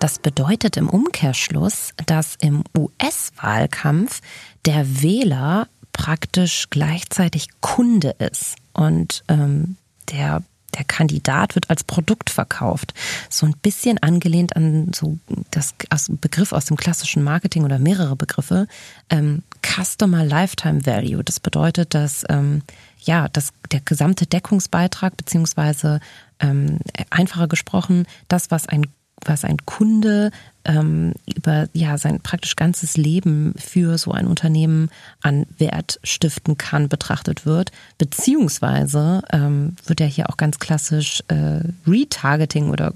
Das 0.00 0.18
bedeutet 0.18 0.76
im 0.76 0.88
Umkehrschluss, 0.88 1.92
dass 2.06 2.34
im 2.40 2.64
US-Wahlkampf 2.76 4.22
der 4.64 5.02
Wähler 5.02 5.68
praktisch 5.92 6.68
gleichzeitig 6.70 7.48
Kunde 7.60 8.16
ist 8.18 8.56
und 8.72 9.22
ähm, 9.28 9.76
der 10.10 10.42
der 10.76 10.84
Kandidat 10.84 11.56
wird 11.56 11.68
als 11.68 11.82
Produkt 11.82 12.30
verkauft. 12.30 12.94
So 13.28 13.44
ein 13.44 13.56
bisschen 13.60 13.98
angelehnt 13.98 14.54
an 14.54 14.92
so 14.94 15.18
das 15.50 15.74
Begriff 16.08 16.52
aus 16.52 16.66
dem 16.66 16.76
klassischen 16.76 17.24
Marketing 17.24 17.64
oder 17.64 17.80
mehrere 17.80 18.14
Begriffe. 18.14 18.68
Ähm, 19.10 19.42
Customer 19.62 20.24
Lifetime 20.24 20.86
Value. 20.86 21.24
Das 21.24 21.40
bedeutet, 21.40 21.94
dass 21.94 22.24
ähm, 22.28 22.62
ja, 23.00 23.28
dass 23.28 23.52
der 23.72 23.80
gesamte 23.80 24.26
Deckungsbeitrag 24.26 25.16
beziehungsweise 25.16 26.00
ähm, 26.38 26.78
einfacher 27.10 27.48
gesprochen, 27.48 28.06
das, 28.28 28.50
was 28.50 28.68
ein 28.68 28.86
was 29.24 29.44
ein 29.44 29.58
Kunde 29.66 30.30
ähm, 30.64 31.14
über 31.34 31.68
ja 31.72 31.98
sein 31.98 32.20
praktisch 32.20 32.56
ganzes 32.56 32.96
Leben 32.96 33.54
für 33.56 33.98
so 33.98 34.12
ein 34.12 34.26
Unternehmen 34.26 34.90
an 35.22 35.46
Wert 35.58 36.00
stiften 36.04 36.58
kann, 36.58 36.88
betrachtet 36.88 37.46
wird. 37.46 37.72
Beziehungsweise 37.98 39.22
ähm, 39.32 39.76
wird 39.86 40.00
ja 40.00 40.06
hier 40.06 40.30
auch 40.30 40.36
ganz 40.36 40.58
klassisch 40.58 41.22
äh, 41.28 41.60
Retargeting 41.86 42.70
oder 42.70 42.92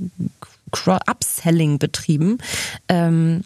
Upselling 1.06 1.78
betrieben. 1.78 2.38
Ähm, 2.88 3.44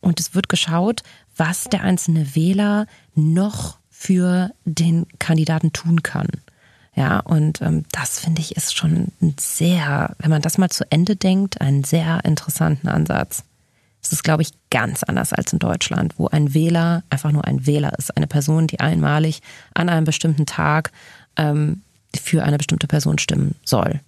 und 0.00 0.20
es 0.20 0.34
wird 0.34 0.48
geschaut, 0.48 1.02
was 1.36 1.64
der 1.64 1.82
einzelne 1.82 2.34
Wähler 2.34 2.86
noch 3.14 3.78
für 3.90 4.50
den 4.64 5.06
Kandidaten 5.18 5.72
tun 5.72 6.02
kann. 6.02 6.28
Ja, 6.98 7.20
und 7.20 7.62
ähm, 7.62 7.84
das 7.92 8.18
finde 8.18 8.40
ich 8.40 8.56
ist 8.56 8.76
schon 8.76 9.12
ein 9.22 9.36
sehr, 9.38 10.16
wenn 10.18 10.30
man 10.30 10.42
das 10.42 10.58
mal 10.58 10.68
zu 10.68 10.84
Ende 10.90 11.14
denkt, 11.14 11.60
einen 11.60 11.84
sehr 11.84 12.24
interessanten 12.24 12.88
Ansatz. 12.88 13.44
Es 14.02 14.10
ist, 14.10 14.24
glaube 14.24 14.42
ich, 14.42 14.50
ganz 14.68 15.04
anders 15.04 15.32
als 15.32 15.52
in 15.52 15.60
Deutschland, 15.60 16.14
wo 16.18 16.26
ein 16.26 16.54
Wähler 16.54 17.04
einfach 17.08 17.30
nur 17.30 17.44
ein 17.44 17.66
Wähler 17.66 17.96
ist. 17.96 18.16
Eine 18.16 18.26
Person, 18.26 18.66
die 18.66 18.80
einmalig 18.80 19.42
an 19.74 19.88
einem 19.88 20.06
bestimmten 20.06 20.44
Tag 20.44 20.90
ähm, 21.36 21.82
für 22.20 22.42
eine 22.42 22.58
bestimmte 22.58 22.88
Person 22.88 23.18
stimmen 23.18 23.54
soll. 23.64 24.00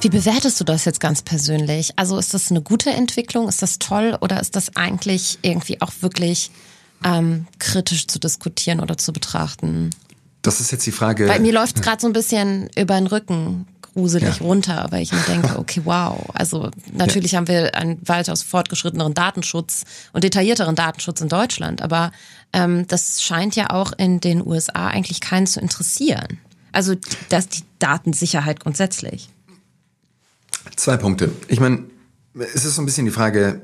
Wie 0.00 0.08
bewertest 0.08 0.60
du 0.60 0.64
das 0.64 0.84
jetzt 0.84 1.00
ganz 1.00 1.22
persönlich? 1.22 1.98
Also 1.98 2.16
ist 2.16 2.32
das 2.32 2.52
eine 2.52 2.62
gute 2.62 2.90
Entwicklung? 2.90 3.48
Ist 3.48 3.62
das 3.62 3.80
toll? 3.80 4.16
Oder 4.20 4.38
ist 4.38 4.54
das 4.54 4.76
eigentlich 4.76 5.40
irgendwie 5.42 5.82
auch 5.82 5.90
wirklich 6.00 6.52
ähm, 7.04 7.48
kritisch 7.58 8.06
zu 8.06 8.20
diskutieren 8.20 8.78
oder 8.78 8.96
zu 8.96 9.12
betrachten? 9.12 9.90
Das 10.42 10.60
ist 10.60 10.70
jetzt 10.70 10.86
die 10.86 10.92
Frage. 10.92 11.26
Bei 11.26 11.40
mir 11.40 11.52
läuft 11.52 11.76
es 11.76 11.82
gerade 11.82 12.00
so 12.00 12.06
ein 12.06 12.12
bisschen 12.12 12.68
über 12.76 12.94
den 12.94 13.06
Rücken 13.06 13.66
gruselig 13.98 14.38
ja. 14.38 14.46
runter, 14.46 14.86
weil 14.90 15.02
ich 15.02 15.12
mir 15.12 15.20
denke, 15.22 15.58
okay, 15.58 15.82
wow. 15.84 16.28
Also 16.34 16.70
natürlich 16.92 17.32
ja. 17.32 17.38
haben 17.38 17.48
wir 17.48 17.74
einen 17.74 17.98
weitaus 18.06 18.42
fortgeschritteneren 18.42 19.14
Datenschutz 19.14 19.84
und 20.12 20.24
detaillierteren 20.24 20.76
Datenschutz 20.76 21.20
in 21.20 21.28
Deutschland, 21.28 21.82
aber 21.82 22.12
ähm, 22.52 22.86
das 22.86 23.22
scheint 23.22 23.56
ja 23.56 23.70
auch 23.70 23.92
in 23.92 24.20
den 24.20 24.46
USA 24.46 24.88
eigentlich 24.88 25.20
keinen 25.20 25.46
zu 25.46 25.60
interessieren. 25.60 26.38
Also 26.70 26.94
dass 27.28 27.48
die 27.48 27.62
Datensicherheit 27.78 28.60
grundsätzlich. 28.60 29.28
Zwei 30.76 30.96
Punkte. 30.96 31.32
Ich 31.48 31.60
meine, 31.60 31.84
es 32.34 32.64
ist 32.64 32.76
so 32.76 32.82
ein 32.82 32.86
bisschen 32.86 33.06
die 33.06 33.10
Frage, 33.10 33.62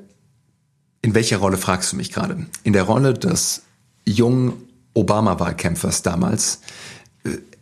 in 1.02 1.14
welcher 1.14 1.36
Rolle 1.36 1.58
fragst 1.58 1.92
du 1.92 1.96
mich 1.96 2.10
gerade? 2.10 2.46
In 2.62 2.72
der 2.72 2.84
Rolle 2.84 3.14
des 3.14 3.62
jungen 4.06 4.54
Obama-Wahlkämpfers 4.94 6.02
damals 6.02 6.60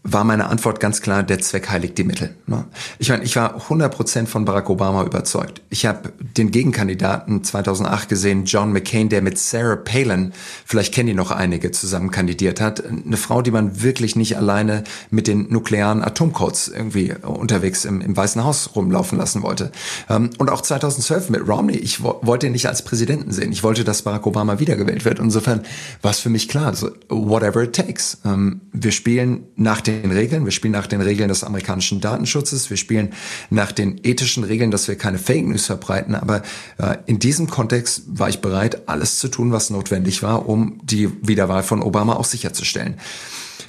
war 0.04 0.24
meine 0.24 0.48
Antwort 0.48 0.80
ganz 0.80 1.00
klar, 1.00 1.22
der 1.22 1.38
Zweck 1.40 1.70
heiligt 1.70 1.96
die 1.96 2.02
Mittel. 2.02 2.34
Ne? 2.46 2.64
Ich 2.98 3.08
meine, 3.08 3.22
ich 3.22 3.36
war 3.36 3.56
100% 3.56 4.26
von 4.26 4.44
Barack 4.44 4.68
Obama 4.68 5.04
überzeugt. 5.04 5.62
Ich 5.70 5.86
habe 5.86 6.12
den 6.18 6.50
Gegenkandidaten 6.50 7.44
2008 7.44 8.08
gesehen, 8.08 8.44
John 8.44 8.72
McCain, 8.72 9.08
der 9.08 9.22
mit 9.22 9.38
Sarah 9.38 9.76
Palin, 9.76 10.32
vielleicht 10.64 10.92
kennen 10.92 11.08
die 11.08 11.14
noch 11.14 11.30
einige, 11.30 11.70
zusammen 11.70 12.10
kandidiert 12.10 12.60
hat. 12.60 12.84
Eine 12.84 13.16
Frau, 13.16 13.42
die 13.42 13.52
man 13.52 13.82
wirklich 13.82 14.16
nicht 14.16 14.36
alleine 14.36 14.82
mit 15.10 15.28
den 15.28 15.52
nuklearen 15.52 16.02
Atomcodes 16.02 16.68
irgendwie 16.68 17.14
unterwegs 17.22 17.84
im, 17.84 18.00
im 18.00 18.16
Weißen 18.16 18.42
Haus 18.42 18.74
rumlaufen 18.74 19.18
lassen 19.18 19.42
wollte. 19.42 19.70
Ähm, 20.10 20.30
und 20.38 20.50
auch 20.50 20.62
2012 20.62 21.30
mit 21.30 21.46
Romney. 21.46 21.76
Ich 21.76 22.02
wollte 22.02 22.46
ihn 22.46 22.52
nicht 22.52 22.66
als 22.66 22.82
Präsidenten 22.82 23.30
sehen. 23.30 23.52
Ich 23.52 23.62
wollte, 23.62 23.84
dass 23.84 24.02
Barack 24.02 24.26
Obama 24.26 24.58
wiedergewählt 24.58 25.04
wird. 25.04 25.20
Insofern 25.20 25.62
war 26.00 26.10
es 26.10 26.18
für 26.18 26.30
mich 26.30 26.48
klar, 26.48 26.74
so, 26.74 26.90
whatever 27.08 27.62
it 27.62 27.72
takes. 27.74 28.18
Ähm, 28.24 28.62
wir 28.72 28.90
spielen 28.90 29.44
nach 29.54 29.80
dem 29.80 29.91
den 30.00 30.12
Regeln, 30.12 30.44
wir 30.44 30.52
spielen 30.52 30.72
nach 30.72 30.86
den 30.86 31.00
Regeln 31.00 31.28
des 31.28 31.44
amerikanischen 31.44 32.00
Datenschutzes, 32.00 32.70
wir 32.70 32.76
spielen 32.76 33.12
nach 33.50 33.72
den 33.72 34.00
ethischen 34.02 34.44
Regeln, 34.44 34.70
dass 34.70 34.88
wir 34.88 34.96
keine 34.96 35.18
Fake 35.18 35.46
News 35.46 35.66
verbreiten. 35.66 36.14
Aber 36.14 36.42
äh, 36.78 36.96
in 37.06 37.18
diesem 37.18 37.48
Kontext 37.48 38.04
war 38.06 38.28
ich 38.28 38.40
bereit, 38.40 38.88
alles 38.88 39.18
zu 39.18 39.28
tun, 39.28 39.52
was 39.52 39.70
notwendig 39.70 40.22
war, 40.22 40.48
um 40.48 40.80
die 40.82 41.10
Wiederwahl 41.26 41.62
von 41.62 41.82
Obama 41.82 42.14
auch 42.14 42.24
sicherzustellen. 42.24 42.98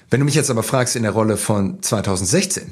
Wenn 0.10 0.20
du 0.20 0.26
mich 0.26 0.36
jetzt 0.36 0.52
aber 0.52 0.64
fragst 0.64 0.96
in 0.96 1.04
der 1.04 1.12
Rolle 1.12 1.38
von 1.38 1.82
2016, 1.82 2.72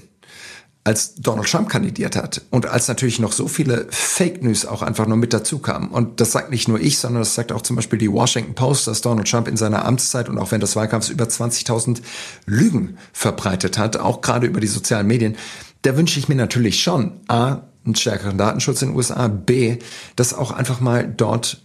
als 0.83 1.13
Donald 1.15 1.47
Trump 1.47 1.69
kandidiert 1.69 2.15
hat 2.15 2.41
und 2.49 2.65
als 2.65 2.87
natürlich 2.87 3.19
noch 3.19 3.33
so 3.33 3.47
viele 3.47 3.85
Fake 3.91 4.41
News 4.41 4.65
auch 4.65 4.81
einfach 4.81 5.05
nur 5.05 5.17
mit 5.17 5.31
dazu 5.31 5.59
kamen. 5.59 5.89
Und 5.89 6.19
das 6.19 6.31
sagt 6.31 6.49
nicht 6.49 6.67
nur 6.67 6.79
ich, 6.79 6.97
sondern 6.97 7.21
das 7.21 7.35
sagt 7.35 7.51
auch 7.51 7.61
zum 7.61 7.75
Beispiel 7.75 7.99
die 7.99 8.11
Washington 8.11 8.55
Post, 8.55 8.87
dass 8.87 9.01
Donald 9.01 9.29
Trump 9.29 9.47
in 9.47 9.57
seiner 9.57 9.85
Amtszeit 9.85 10.27
und 10.27 10.39
auch 10.39 10.49
während 10.49 10.63
des 10.63 10.75
Wahlkampfs 10.75 11.09
über 11.09 11.25
20.000 11.25 12.01
Lügen 12.47 12.97
verbreitet 13.13 13.77
hat, 13.77 13.97
auch 13.97 14.21
gerade 14.21 14.47
über 14.47 14.59
die 14.59 14.67
sozialen 14.67 15.05
Medien. 15.05 15.37
Da 15.83 15.97
wünsche 15.97 16.17
ich 16.17 16.27
mir 16.29 16.35
natürlich 16.35 16.81
schon, 16.81 17.11
A, 17.27 17.61
einen 17.85 17.95
stärkeren 17.95 18.39
Datenschutz 18.39 18.81
in 18.81 18.89
den 18.89 18.97
USA, 18.97 19.27
B, 19.27 19.77
dass 20.15 20.33
auch 20.33 20.51
einfach 20.51 20.79
mal 20.79 21.07
dort 21.07 21.61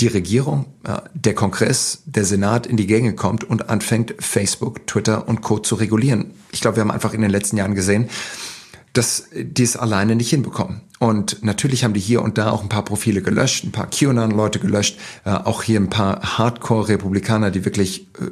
die 0.00 0.06
Regierung, 0.06 0.66
der 1.14 1.34
Kongress, 1.34 2.02
der 2.06 2.24
Senat 2.24 2.68
in 2.68 2.76
die 2.76 2.86
Gänge 2.86 3.16
kommt 3.16 3.42
und 3.42 3.68
anfängt, 3.68 4.14
Facebook, 4.20 4.86
Twitter 4.86 5.26
und 5.26 5.40
Co. 5.42 5.58
zu 5.58 5.74
regulieren. 5.74 6.34
Ich 6.52 6.60
glaube, 6.60 6.76
wir 6.76 6.82
haben 6.82 6.92
einfach 6.92 7.14
in 7.14 7.20
den 7.20 7.32
letzten 7.32 7.56
Jahren 7.56 7.74
gesehen, 7.74 8.08
dass 8.92 9.24
die 9.34 9.62
es 9.62 9.76
alleine 9.76 10.16
nicht 10.16 10.30
hinbekommen. 10.30 10.82
Und 10.98 11.44
natürlich 11.44 11.84
haben 11.84 11.94
die 11.94 12.00
hier 12.00 12.22
und 12.22 12.38
da 12.38 12.50
auch 12.50 12.62
ein 12.62 12.68
paar 12.68 12.84
Profile 12.84 13.22
gelöscht, 13.22 13.64
ein 13.64 13.70
paar 13.70 13.88
QAnon-Leute 13.88 14.58
gelöscht, 14.58 14.98
äh, 15.24 15.30
auch 15.30 15.62
hier 15.62 15.78
ein 15.78 15.90
paar 15.90 16.38
Hardcore-Republikaner, 16.38 17.52
die 17.52 17.64
wirklich 17.64 18.08
äh, 18.20 18.30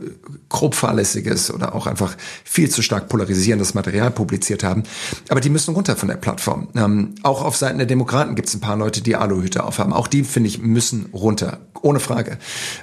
grob 0.48 0.74
fahrlässiges 0.74 1.52
oder 1.52 1.76
auch 1.76 1.86
einfach 1.86 2.16
viel 2.44 2.68
zu 2.68 2.82
stark 2.82 3.09
polarisierendes 3.09 3.74
Material 3.74 4.11
publiziert 4.11 4.64
haben. 4.64 4.82
Aber 5.28 5.40
die 5.40 5.50
müssen 5.50 5.74
runter 5.74 5.94
von 5.94 6.09
der 6.09 6.16
Plattform. 6.16 6.68
Ähm, 6.74 7.14
auch 7.22 7.44
auf 7.44 7.57
Seiten 7.57 7.78
der 7.78 7.86
Demokraten 7.86 8.34
gibt 8.34 8.48
es 8.48 8.54
ein 8.54 8.61
paar 8.61 8.76
Leute, 8.76 9.00
die 9.00 9.14
Aluhüte 9.14 9.62
aufhaben. 9.62 9.92
Auch 9.92 10.09
die, 10.09 10.24
finde 10.24 10.48
ich, 10.48 10.61
müssen 10.61 11.07
runter. 11.12 11.61
Ohne 11.82 12.00
Frage. 12.00 12.38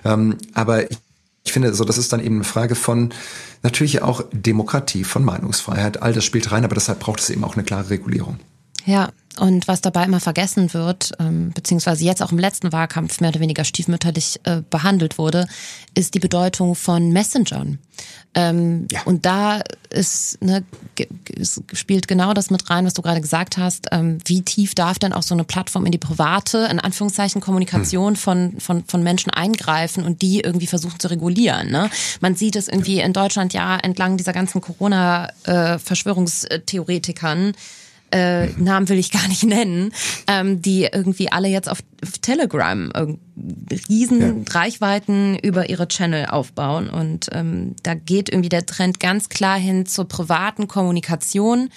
Ähm, 0.05 0.38
aber 0.53 0.89
ich 0.89 0.97
ich 1.46 1.52
finde, 1.52 1.74
so 1.74 1.84
das 1.84 1.98
ist 1.98 2.14
dann 2.14 2.22
eben 2.22 2.36
eine 2.36 2.44
Frage 2.44 2.76
von 2.76 3.14
natürlich 3.64 4.02
auch 4.02 4.24
Demokratie, 4.32 5.04
von 5.04 5.26
Meinungsfreiheit. 5.26 6.02
All 6.02 6.14
das 6.14 6.24
spielt 6.26 6.52
rein, 6.52 6.64
aber 6.64 6.76
deshalb 6.76 7.00
braucht 7.00 7.20
es 7.20 7.30
eben 7.30 7.44
auch 7.44 7.56
eine 7.56 7.64
klare 7.64 7.89
Regulierung. 7.89 8.39
Ja, 8.86 9.10
und 9.40 9.68
was 9.68 9.82
dabei 9.82 10.06
immer 10.06 10.20
vergessen 10.20 10.76
wird, 10.76 11.14
ähm, 11.20 11.54
beziehungsweise 11.54 12.06
jetzt 12.06 12.22
auch 12.22 12.32
im 12.32 12.38
letzten 12.38 12.72
Wahlkampf 12.72 13.20
mehr 13.20 13.32
oder 13.32 13.40
weniger 13.40 13.64
stiefmütterlich 13.64 14.40
äh, 14.44 14.62
behandelt 14.70 15.18
wurde, 15.18 15.48
ist 15.96 16.14
die 16.14 16.20
Bedeutung 16.20 16.76
von 16.76 17.12
Messengern. 17.12 17.80
Ähm, 18.36 18.88
ja. 18.92 19.02
Und 19.06 19.26
da 19.26 19.62
ist, 19.90 20.40
ne, 20.42 20.64
spielt 21.72 22.08
genau 22.08 22.34
das 22.34 22.52
mit 22.52 22.70
rein, 22.70 22.86
was 22.86 22.94
du 22.94 23.02
gerade 23.02 23.22
gesagt 23.22 23.58
hast. 23.58 23.88
Ähm, 23.92 24.20
wie 24.26 24.44
tief 24.44 24.76
darf 24.76 25.00
denn 25.00 25.14
auch 25.14 25.24
so 25.24 25.34
eine 25.34 25.46
Plattform 25.46 25.88
in 25.88 25.92
die 25.92 25.98
private, 25.98 26.68
in 26.70 26.80
Anführungszeichen, 26.80 27.42
Kommunikation 27.42 28.14
hm. 28.14 28.20
von, 28.20 28.60
von, 28.60 28.84
von 28.86 29.02
Menschen 29.02 29.32
eingreifen 29.32 30.04
und 30.04 30.22
die 30.22 30.42
irgendwie 30.42 30.68
versuchen 30.68 31.00
zu 31.00 31.10
regulieren? 31.10 31.72
Ne? 31.72 31.90
Man 32.22 32.36
sieht 32.36 32.56
es 32.56 32.68
irgendwie 32.68 33.00
in 33.00 33.14
Deutschland 33.14 33.52
ja 33.54 33.78
entlang 33.78 34.18
dieser 34.18 34.34
ganzen 34.34 34.62
Corona-Verschwörungstheoretikern. 34.62 37.50
Äh, 37.50 37.54
äh, 38.14 38.47
Namen 38.57 38.88
will 38.89 38.99
ich 38.99 39.11
gar 39.11 39.28
nicht 39.28 39.43
nennen, 39.43 39.91
ähm, 40.28 40.61
die 40.61 40.84
irgendwie 40.84 41.32
alle 41.32 41.47
jetzt 41.47 41.68
auf 41.68 41.80
Telegram 42.22 42.91
äh, 42.91 43.16
riesen 43.89 44.45
ja. 44.45 44.59
Reichweiten 44.59 45.38
über 45.39 45.70
ihre 45.70 45.88
Channel 45.88 46.28
aufbauen. 46.28 46.89
Und 46.89 47.30
ähm, 47.32 47.76
da 47.82 47.95
geht 47.95 48.30
irgendwie 48.30 48.49
der 48.49 48.66
Trend 48.66 48.99
ganz 48.99 49.30
klar 49.30 49.57
hin 49.57 49.86
zur 49.86 50.07
privaten 50.07 50.68
Kommunikation, 50.68 51.70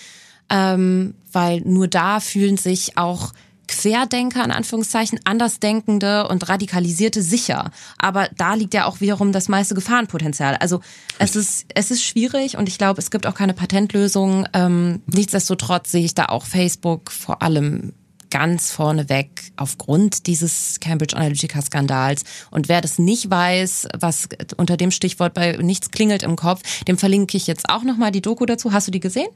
ähm, 0.50 1.14
weil 1.32 1.62
nur 1.62 1.88
da 1.88 2.20
fühlen 2.20 2.58
sich 2.58 2.98
auch 2.98 3.32
Querdenker, 3.68 4.44
in 4.44 4.50
Anführungszeichen, 4.50 5.20
Andersdenkende 5.24 6.28
und 6.28 6.48
Radikalisierte 6.48 7.22
sicher. 7.22 7.70
Aber 7.98 8.28
da 8.36 8.54
liegt 8.54 8.74
ja 8.74 8.86
auch 8.86 9.00
wiederum 9.00 9.32
das 9.32 9.48
meiste 9.48 9.74
Gefahrenpotenzial. 9.74 10.56
Also 10.56 10.80
es 11.18 11.36
ist, 11.36 11.66
es 11.74 11.90
ist 11.90 12.02
schwierig 12.02 12.56
und 12.56 12.68
ich 12.68 12.78
glaube, 12.78 13.00
es 13.00 13.10
gibt 13.10 13.26
auch 13.26 13.34
keine 13.34 13.54
Patentlösung. 13.54 14.46
Ähm, 14.52 15.02
nichtsdestotrotz 15.06 15.90
sehe 15.90 16.04
ich 16.04 16.14
da 16.14 16.26
auch 16.26 16.44
Facebook 16.44 17.10
vor 17.10 17.42
allem 17.42 17.92
ganz 18.30 18.72
vorneweg 18.72 19.52
aufgrund 19.56 20.26
dieses 20.26 20.80
Cambridge 20.80 21.16
Analytica-Skandals. 21.16 22.24
Und 22.50 22.68
wer 22.68 22.80
das 22.80 22.98
nicht 22.98 23.30
weiß, 23.30 23.88
was 23.98 24.28
unter 24.56 24.76
dem 24.76 24.90
Stichwort 24.90 25.34
bei 25.34 25.52
nichts 25.52 25.90
klingelt 25.90 26.22
im 26.22 26.36
Kopf, 26.36 26.62
dem 26.84 26.98
verlinke 26.98 27.36
ich 27.36 27.46
jetzt 27.46 27.68
auch 27.68 27.82
nochmal 27.82 28.10
die 28.10 28.22
Doku 28.22 28.44
dazu. 28.46 28.72
Hast 28.72 28.88
du 28.88 28.90
die 28.90 29.00
gesehen? 29.00 29.28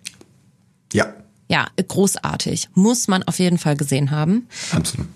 Ja, 0.92 1.14
ja, 1.50 1.66
großartig. 1.76 2.68
Muss 2.74 3.08
man 3.08 3.24
auf 3.24 3.40
jeden 3.40 3.58
Fall 3.58 3.76
gesehen 3.76 4.12
haben. 4.12 4.46
Absolut. 4.72 5.08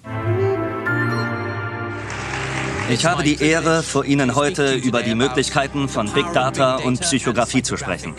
Ich 2.90 3.06
habe 3.06 3.22
die 3.22 3.40
Ehre, 3.40 3.84
vor 3.84 4.04
Ihnen 4.04 4.34
heute 4.34 4.74
über 4.74 5.02
die 5.04 5.14
Möglichkeiten 5.14 5.88
von 5.88 6.12
Big 6.12 6.26
Data 6.32 6.76
und 6.76 7.00
Psychografie 7.00 7.62
zu 7.62 7.76
sprechen. 7.76 8.14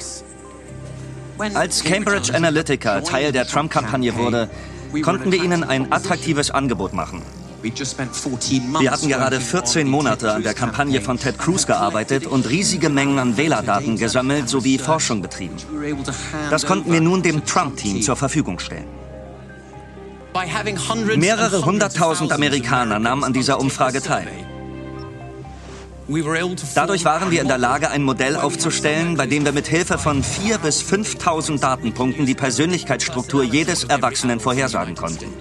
Als 1.37 1.83
Cambridge 1.83 2.33
Analytica 2.33 3.01
Teil 3.01 3.33
der 3.33 3.45
Trump-Kampagne 3.45 4.15
wurde, 4.15 4.49
konnten 5.01 5.33
wir 5.33 5.43
Ihnen 5.43 5.65
ein 5.65 5.91
attraktives 5.91 6.51
Angebot 6.51 6.93
machen. 6.93 7.21
Wir 7.65 8.91
hatten 8.91 9.07
gerade 9.07 9.41
14 9.41 9.87
Monate 9.87 10.31
an 10.33 10.43
der 10.43 10.53
Kampagne 10.53 11.01
von 11.01 11.17
Ted 11.17 11.39
Cruz 11.39 11.65
gearbeitet 11.65 12.27
und 12.27 12.47
riesige 12.47 12.89
Mengen 12.89 13.17
an 13.17 13.37
Wählerdaten 13.37 13.97
gesammelt 13.97 14.47
sowie 14.47 14.77
Forschung 14.77 15.21
betrieben. 15.21 15.55
Das 16.51 16.65
konnten 16.65 16.91
wir 16.91 17.01
nun 17.01 17.23
dem 17.23 17.43
Trump-Team 17.43 18.03
zur 18.03 18.15
Verfügung 18.15 18.59
stellen. 18.59 18.87
Mehrere 21.15 21.65
hunderttausend 21.65 22.31
Amerikaner 22.31 22.99
nahmen 22.99 23.23
an 23.23 23.33
dieser 23.33 23.59
Umfrage 23.59 24.01
teil. 24.01 24.27
Dadurch 26.75 27.03
waren 27.03 27.31
wir 27.31 27.41
in 27.41 27.47
der 27.47 27.57
Lage, 27.57 27.89
ein 27.89 28.03
Modell 28.03 28.35
aufzustellen, 28.35 29.17
bei 29.17 29.25
dem 29.25 29.43
wir 29.43 29.53
mit 29.53 29.67
Hilfe 29.67 29.97
von 29.97 30.23
4.000 30.23 30.57
bis 30.59 30.83
5.000 30.83 31.59
Datenpunkten 31.59 32.27
die 32.27 32.35
Persönlichkeitsstruktur 32.35 33.43
jedes 33.43 33.85
Erwachsenen 33.85 34.39
vorhersagen 34.39 34.93
konnten. 34.93 35.33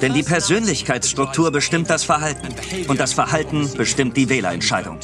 Denn 0.00 0.14
die 0.14 0.22
Persönlichkeitsstruktur 0.22 1.50
bestimmt 1.50 1.90
das 1.90 2.04
Verhalten 2.04 2.48
und 2.88 3.00
das 3.00 3.12
Verhalten 3.12 3.70
bestimmt 3.76 4.16
die 4.16 4.28
Wählerentscheidung. 4.28 4.98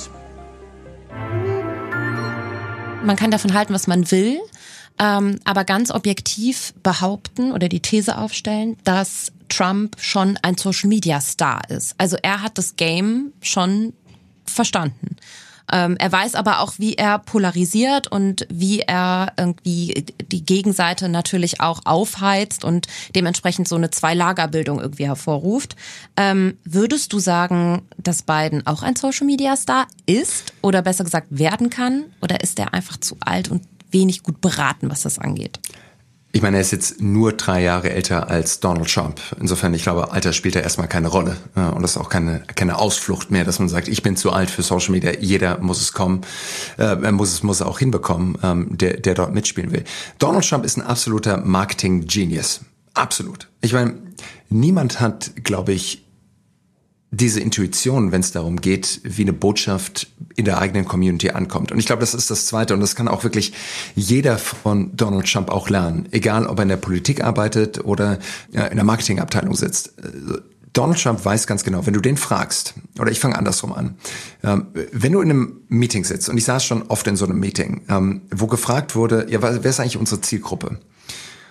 Man 3.04 3.16
kann 3.16 3.30
davon 3.30 3.54
halten, 3.54 3.74
was 3.74 3.86
man 3.86 4.10
will, 4.10 4.38
ähm, 4.98 5.40
aber 5.44 5.64
ganz 5.64 5.90
objektiv 5.90 6.72
behaupten 6.82 7.52
oder 7.52 7.68
die 7.68 7.80
These 7.80 8.16
aufstellen, 8.16 8.76
dass 8.84 9.32
Trump 9.48 9.96
schon 9.98 10.38
ein 10.42 10.56
Social 10.56 10.88
Media 10.88 11.20
Star 11.20 11.62
ist. 11.68 11.94
Also 11.98 12.16
er 12.22 12.42
hat 12.42 12.58
das 12.58 12.76
Game 12.76 13.32
schon 13.40 13.92
verstanden. 14.44 15.16
Ähm, 15.72 15.96
er 15.98 16.12
weiß 16.12 16.34
aber 16.34 16.60
auch, 16.60 16.74
wie 16.78 16.94
er 16.94 17.18
polarisiert 17.18 18.08
und 18.08 18.46
wie 18.50 18.80
er 18.80 19.32
irgendwie 19.38 20.04
die 20.30 20.44
Gegenseite 20.44 21.08
natürlich 21.08 21.60
auch 21.60 21.80
aufheizt 21.84 22.64
und 22.64 22.86
dementsprechend 23.14 23.66
so 23.66 23.76
eine 23.76 23.90
Zwei-Lager-Bildung 23.90 24.80
irgendwie 24.80 25.06
hervorruft. 25.06 25.74
Ähm, 26.16 26.58
würdest 26.64 27.12
du 27.12 27.18
sagen, 27.18 27.82
dass 27.96 28.22
Biden 28.22 28.66
auch 28.66 28.82
ein 28.82 28.96
Social-Media-Star 28.96 29.86
ist 30.06 30.52
oder 30.60 30.82
besser 30.82 31.04
gesagt 31.04 31.28
werden 31.30 31.70
kann? 31.70 32.04
Oder 32.20 32.42
ist 32.42 32.58
er 32.58 32.74
einfach 32.74 32.98
zu 32.98 33.16
alt 33.20 33.50
und 33.50 33.62
wenig 33.90 34.22
gut 34.22 34.40
beraten, 34.40 34.90
was 34.90 35.02
das 35.02 35.18
angeht? 35.18 35.58
Ich 36.34 36.40
meine, 36.40 36.56
er 36.56 36.62
ist 36.62 36.70
jetzt 36.70 37.02
nur 37.02 37.34
drei 37.34 37.62
Jahre 37.62 37.90
älter 37.90 38.30
als 38.30 38.58
Donald 38.58 38.90
Trump. 38.90 39.20
Insofern, 39.38 39.74
ich 39.74 39.82
glaube, 39.82 40.12
Alter 40.12 40.32
spielt 40.32 40.54
da 40.54 40.60
erstmal 40.60 40.88
keine 40.88 41.08
Rolle. 41.08 41.36
Und 41.54 41.82
das 41.82 41.92
ist 41.92 41.96
auch 41.98 42.08
keine, 42.08 42.42
keine 42.54 42.78
Ausflucht 42.78 43.30
mehr, 43.30 43.44
dass 43.44 43.58
man 43.58 43.68
sagt, 43.68 43.86
ich 43.86 44.02
bin 44.02 44.16
zu 44.16 44.32
alt 44.32 44.50
für 44.50 44.62
Social 44.62 44.92
Media, 44.92 45.12
jeder 45.20 45.58
muss 45.58 45.82
es 45.82 45.92
kommen, 45.92 46.22
äh, 46.78 46.84
er 46.84 47.12
muss 47.12 47.32
es, 47.32 47.42
muss 47.42 47.60
er 47.60 47.66
auch 47.66 47.78
hinbekommen, 47.78 48.38
ähm, 48.42 48.68
der, 48.70 48.98
der 48.98 49.14
dort 49.14 49.34
mitspielen 49.34 49.72
will. 49.72 49.84
Donald 50.18 50.48
Trump 50.48 50.64
ist 50.64 50.78
ein 50.78 50.82
absoluter 50.82 51.36
Marketing-Genius. 51.36 52.62
Absolut. 52.94 53.48
Ich 53.60 53.74
meine, 53.74 53.94
niemand 54.48 55.00
hat, 55.00 55.32
glaube 55.44 55.72
ich, 55.74 56.01
diese 57.14 57.40
Intuition, 57.40 58.10
wenn 58.10 58.22
es 58.22 58.32
darum 58.32 58.60
geht, 58.60 59.00
wie 59.04 59.22
eine 59.22 59.34
Botschaft 59.34 60.08
in 60.34 60.46
der 60.46 60.58
eigenen 60.58 60.86
Community 60.86 61.30
ankommt. 61.30 61.70
Und 61.70 61.78
ich 61.78 61.84
glaube, 61.84 62.00
das 62.00 62.14
ist 62.14 62.30
das 62.30 62.46
Zweite 62.46 62.72
und 62.72 62.80
das 62.80 62.96
kann 62.96 63.06
auch 63.06 63.22
wirklich 63.22 63.52
jeder 63.94 64.38
von 64.38 64.96
Donald 64.96 65.30
Trump 65.30 65.50
auch 65.50 65.68
lernen, 65.68 66.08
egal 66.10 66.46
ob 66.46 66.58
er 66.58 66.62
in 66.62 66.70
der 66.70 66.78
Politik 66.78 67.22
arbeitet 67.22 67.84
oder 67.84 68.18
in 68.52 68.76
der 68.76 68.84
Marketingabteilung 68.84 69.54
sitzt. 69.54 69.92
Donald 70.72 71.02
Trump 71.02 71.22
weiß 71.22 71.46
ganz 71.46 71.64
genau, 71.64 71.86
wenn 71.86 71.92
du 71.92 72.00
den 72.00 72.16
fragst, 72.16 72.74
oder 72.98 73.10
ich 73.10 73.20
fange 73.20 73.36
andersrum 73.36 73.74
an, 73.74 73.96
ähm, 74.42 74.68
wenn 74.92 75.12
du 75.12 75.20
in 75.20 75.30
einem 75.30 75.60
Meeting 75.68 76.04
sitzt, 76.04 76.30
und 76.30 76.38
ich 76.38 76.44
saß 76.44 76.64
schon 76.64 76.82
oft 76.84 77.06
in 77.06 77.16
so 77.16 77.26
einem 77.26 77.38
Meeting, 77.38 77.82
ähm, 77.90 78.22
wo 78.30 78.46
gefragt 78.46 78.94
wurde, 78.94 79.26
ja, 79.28 79.42
wer 79.42 79.62
ist 79.62 79.80
eigentlich 79.80 79.98
unsere 79.98 80.22
Zielgruppe? 80.22 80.78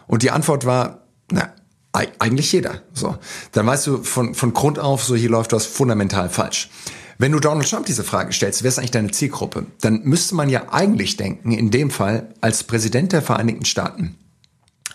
Und 0.08 0.24
die 0.24 0.32
Antwort 0.32 0.66
war, 0.66 1.06
na, 1.32 1.54
eigentlich 1.94 2.52
jeder. 2.52 2.82
So, 2.94 3.18
dann 3.52 3.66
weißt 3.66 3.88
du 3.88 4.04
von, 4.04 4.34
von 4.34 4.54
Grund 4.54 4.80
auf, 4.80 5.04
so 5.04 5.16
hier 5.16 5.30
läuft 5.30 5.54
was 5.54 5.66
fundamental 5.66 6.30
falsch. 6.30 6.70
Wenn 7.18 7.34
du 7.34 7.40
Donald 7.40 7.70
Trump 7.70 7.86
diese 7.86 8.04
Frage 8.04 8.34
stellst, 8.34 8.64
wer 8.64 8.70
ist 8.70 8.80
eigentlich 8.80 8.92
deine 8.92 9.12
Zielgruppe? 9.12 9.68
Dann 9.82 10.02
müsste 10.04 10.34
man 10.34 10.50
ja 10.50 10.72
eigentlich 10.72 11.18
denken, 11.18 11.52
in 11.52 11.70
dem 11.70 11.92
Fall, 11.92 12.34
als 12.42 12.64
Präsident 12.64 13.12
der 13.12 13.22
Vereinigten 13.22 13.66
Staaten 13.66 14.16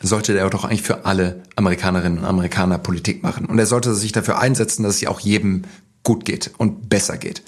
sollte 0.03 0.37
er 0.37 0.51
doch 0.51 0.65
eigentlich 0.65 0.83
für 0.83 1.05
alle 1.05 1.43
Amerikanerinnen 1.55 2.19
und 2.19 2.25
Amerikaner 2.25 2.79
Politik 2.79 3.23
machen. 3.23 3.47
Und 3.47 3.59
er 3.59 3.67
sollte 3.67 3.95
sich 3.95 4.13
dafür 4.13 4.39
einsetzen, 4.39 4.83
dass 4.83 4.97
es 4.97 5.01
ja 5.01 5.09
auch 5.09 5.21
jedem 5.21 5.63
gut 6.03 6.25
geht 6.25 6.51
und 6.59 6.89
besser 6.89 7.17
geht. 7.17 7.43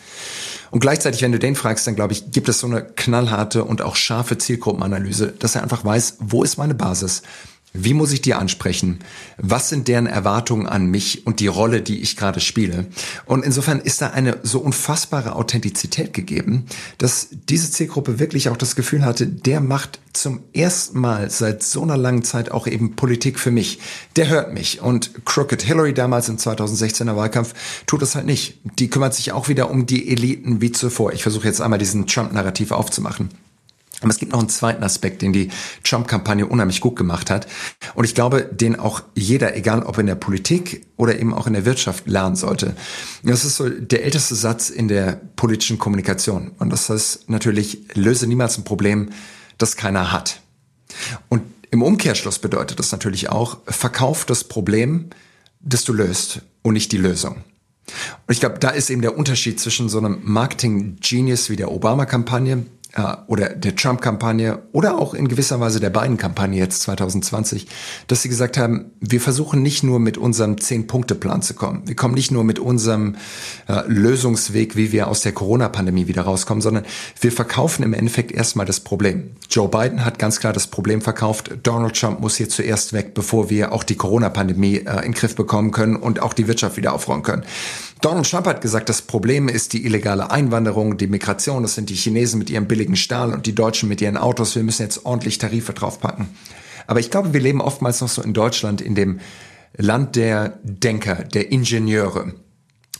Und 0.70 0.80
gleichzeitig, 0.80 1.22
wenn 1.22 1.32
du 1.32 1.38
den 1.38 1.56
fragst, 1.56 1.86
dann 1.86 1.94
glaube 1.94 2.12
ich, 2.12 2.30
gibt 2.30 2.48
es 2.48 2.60
so 2.60 2.66
eine 2.66 2.82
knallharte 2.82 3.64
und 3.64 3.82
auch 3.82 3.96
scharfe 3.96 4.38
Zielgruppenanalyse, 4.38 5.34
dass 5.38 5.54
er 5.54 5.62
einfach 5.62 5.84
weiß, 5.84 6.18
wo 6.20 6.42
ist 6.42 6.58
meine 6.58 6.74
Basis? 6.74 7.22
Wie 7.80 7.94
muss 7.94 8.12
ich 8.12 8.20
die 8.20 8.34
ansprechen? 8.34 8.98
Was 9.36 9.68
sind 9.68 9.86
deren 9.86 10.06
Erwartungen 10.06 10.66
an 10.66 10.86
mich 10.86 11.26
und 11.26 11.38
die 11.38 11.46
Rolle, 11.46 11.80
die 11.80 12.00
ich 12.00 12.16
gerade 12.16 12.40
spiele? 12.40 12.86
Und 13.24 13.44
insofern 13.44 13.78
ist 13.78 14.02
da 14.02 14.10
eine 14.10 14.38
so 14.42 14.58
unfassbare 14.58 15.36
Authentizität 15.36 16.12
gegeben, 16.12 16.66
dass 16.98 17.28
diese 17.30 17.70
Zielgruppe 17.70 18.18
wirklich 18.18 18.48
auch 18.48 18.56
das 18.56 18.74
Gefühl 18.74 19.04
hatte, 19.04 19.28
der 19.28 19.60
macht 19.60 20.00
zum 20.12 20.40
ersten 20.52 20.98
Mal 20.98 21.30
seit 21.30 21.62
so 21.62 21.82
einer 21.82 21.96
langen 21.96 22.24
Zeit 22.24 22.50
auch 22.50 22.66
eben 22.66 22.96
Politik 22.96 23.38
für 23.38 23.52
mich. 23.52 23.78
Der 24.16 24.28
hört 24.28 24.52
mich. 24.52 24.82
Und 24.82 25.24
Crooked 25.24 25.62
Hillary 25.62 25.94
damals 25.94 26.28
im 26.28 26.36
2016er 26.36 27.14
Wahlkampf 27.14 27.54
tut 27.86 28.02
das 28.02 28.16
halt 28.16 28.26
nicht. 28.26 28.58
Die 28.80 28.90
kümmert 28.90 29.14
sich 29.14 29.30
auch 29.30 29.48
wieder 29.48 29.70
um 29.70 29.86
die 29.86 30.08
Eliten 30.08 30.60
wie 30.60 30.72
zuvor. 30.72 31.12
Ich 31.12 31.22
versuche 31.22 31.46
jetzt 31.46 31.60
einmal 31.60 31.78
diesen 31.78 32.08
Trump-Narrativ 32.08 32.72
aufzumachen. 32.72 33.30
Aber 34.00 34.10
es 34.10 34.18
gibt 34.18 34.32
noch 34.32 34.38
einen 34.38 34.48
zweiten 34.48 34.84
Aspekt, 34.84 35.22
den 35.22 35.32
die 35.32 35.50
Trump-Kampagne 35.82 36.46
unheimlich 36.46 36.80
gut 36.80 36.94
gemacht 36.94 37.30
hat. 37.30 37.48
Und 37.94 38.04
ich 38.04 38.14
glaube, 38.14 38.42
den 38.44 38.78
auch 38.78 39.02
jeder, 39.14 39.56
egal 39.56 39.82
ob 39.82 39.98
in 39.98 40.06
der 40.06 40.14
Politik 40.14 40.86
oder 40.96 41.18
eben 41.18 41.34
auch 41.34 41.46
in 41.46 41.52
der 41.52 41.64
Wirtschaft, 41.64 42.06
lernen 42.06 42.36
sollte. 42.36 42.76
Das 43.24 43.44
ist 43.44 43.56
so 43.56 43.68
der 43.68 44.04
älteste 44.04 44.36
Satz 44.36 44.70
in 44.70 44.88
der 44.88 45.20
politischen 45.34 45.78
Kommunikation. 45.78 46.52
Und 46.58 46.70
das 46.70 46.88
heißt 46.88 47.28
natürlich, 47.28 47.80
löse 47.94 48.26
niemals 48.26 48.56
ein 48.56 48.64
Problem, 48.64 49.10
das 49.58 49.76
keiner 49.76 50.12
hat. 50.12 50.40
Und 51.28 51.42
im 51.70 51.82
Umkehrschluss 51.82 52.38
bedeutet 52.38 52.78
das 52.78 52.92
natürlich 52.92 53.28
auch, 53.30 53.58
verkauf 53.66 54.24
das 54.24 54.44
Problem, 54.44 55.10
das 55.60 55.84
du 55.84 55.92
löst 55.92 56.42
und 56.62 56.74
nicht 56.74 56.92
die 56.92 56.98
Lösung. 56.98 57.36
Und 58.26 58.32
ich 58.32 58.40
glaube, 58.40 58.58
da 58.58 58.70
ist 58.70 58.90
eben 58.90 59.02
der 59.02 59.16
Unterschied 59.16 59.58
zwischen 59.58 59.88
so 59.88 59.98
einem 59.98 60.20
Marketing-Genius 60.22 61.50
wie 61.50 61.56
der 61.56 61.72
Obama-Kampagne, 61.72 62.66
oder 63.26 63.50
der 63.50 63.76
Trump-Kampagne 63.76 64.62
oder 64.72 64.98
auch 64.98 65.14
in 65.14 65.28
gewisser 65.28 65.60
Weise 65.60 65.80
der 65.80 65.90
Biden-Kampagne 65.90 66.58
jetzt 66.58 66.82
2020, 66.82 67.66
dass 68.06 68.22
sie 68.22 68.28
gesagt 68.28 68.58
haben, 68.58 68.92
wir 69.00 69.20
versuchen 69.20 69.62
nicht 69.62 69.82
nur 69.82 70.00
mit 70.00 70.18
unserem 70.18 70.60
Zehn-Punkte-Plan 70.60 71.42
zu 71.42 71.54
kommen. 71.54 71.82
Wir 71.86 71.96
kommen 71.96 72.14
nicht 72.14 72.30
nur 72.30 72.44
mit 72.44 72.58
unserem 72.58 73.16
äh, 73.68 73.82
Lösungsweg, 73.86 74.76
wie 74.76 74.92
wir 74.92 75.08
aus 75.08 75.22
der 75.22 75.32
Corona-Pandemie 75.32 76.06
wieder 76.06 76.22
rauskommen, 76.22 76.60
sondern 76.60 76.84
wir 77.20 77.32
verkaufen 77.32 77.82
im 77.82 77.94
Endeffekt 77.94 78.32
erstmal 78.32 78.66
das 78.66 78.80
Problem. 78.80 79.30
Joe 79.50 79.68
Biden 79.68 80.04
hat 80.04 80.18
ganz 80.18 80.40
klar 80.40 80.52
das 80.52 80.66
Problem 80.66 81.00
verkauft. 81.00 81.50
Donald 81.62 81.98
Trump 81.98 82.20
muss 82.20 82.36
hier 82.36 82.48
zuerst 82.48 82.92
weg, 82.92 83.14
bevor 83.14 83.50
wir 83.50 83.72
auch 83.72 83.84
die 83.84 83.96
Corona-Pandemie 83.96 84.76
äh, 84.76 84.96
in 84.96 85.12
den 85.12 85.14
Griff 85.14 85.34
bekommen 85.34 85.70
können 85.70 85.96
und 85.96 86.20
auch 86.20 86.32
die 86.32 86.48
Wirtschaft 86.48 86.76
wieder 86.76 86.92
aufräumen 86.92 87.22
können. 87.22 87.44
Donald 88.00 88.30
Trump 88.30 88.46
hat 88.46 88.60
gesagt, 88.60 88.88
das 88.88 89.02
Problem 89.02 89.48
ist 89.48 89.72
die 89.72 89.84
illegale 89.84 90.30
Einwanderung, 90.30 90.96
die 90.96 91.08
Migration, 91.08 91.62
das 91.62 91.74
sind 91.74 91.90
die 91.90 91.94
Chinesen 91.94 92.38
mit 92.38 92.48
ihrem 92.48 92.68
billigen 92.68 92.96
Stahl 92.96 93.32
und 93.32 93.46
die 93.46 93.54
Deutschen 93.54 93.88
mit 93.88 94.00
ihren 94.00 94.16
Autos. 94.16 94.54
Wir 94.54 94.62
müssen 94.62 94.82
jetzt 94.82 95.04
ordentlich 95.04 95.38
Tarife 95.38 95.72
draufpacken. 95.72 96.28
Aber 96.86 97.00
ich 97.00 97.10
glaube, 97.10 97.32
wir 97.32 97.40
leben 97.40 97.60
oftmals 97.60 98.00
noch 98.00 98.08
so 98.08 98.22
in 98.22 98.34
Deutschland, 98.34 98.80
in 98.80 98.94
dem 98.94 99.20
Land 99.76 100.16
der 100.16 100.58
Denker, 100.62 101.16
der 101.16 101.50
Ingenieure 101.50 102.34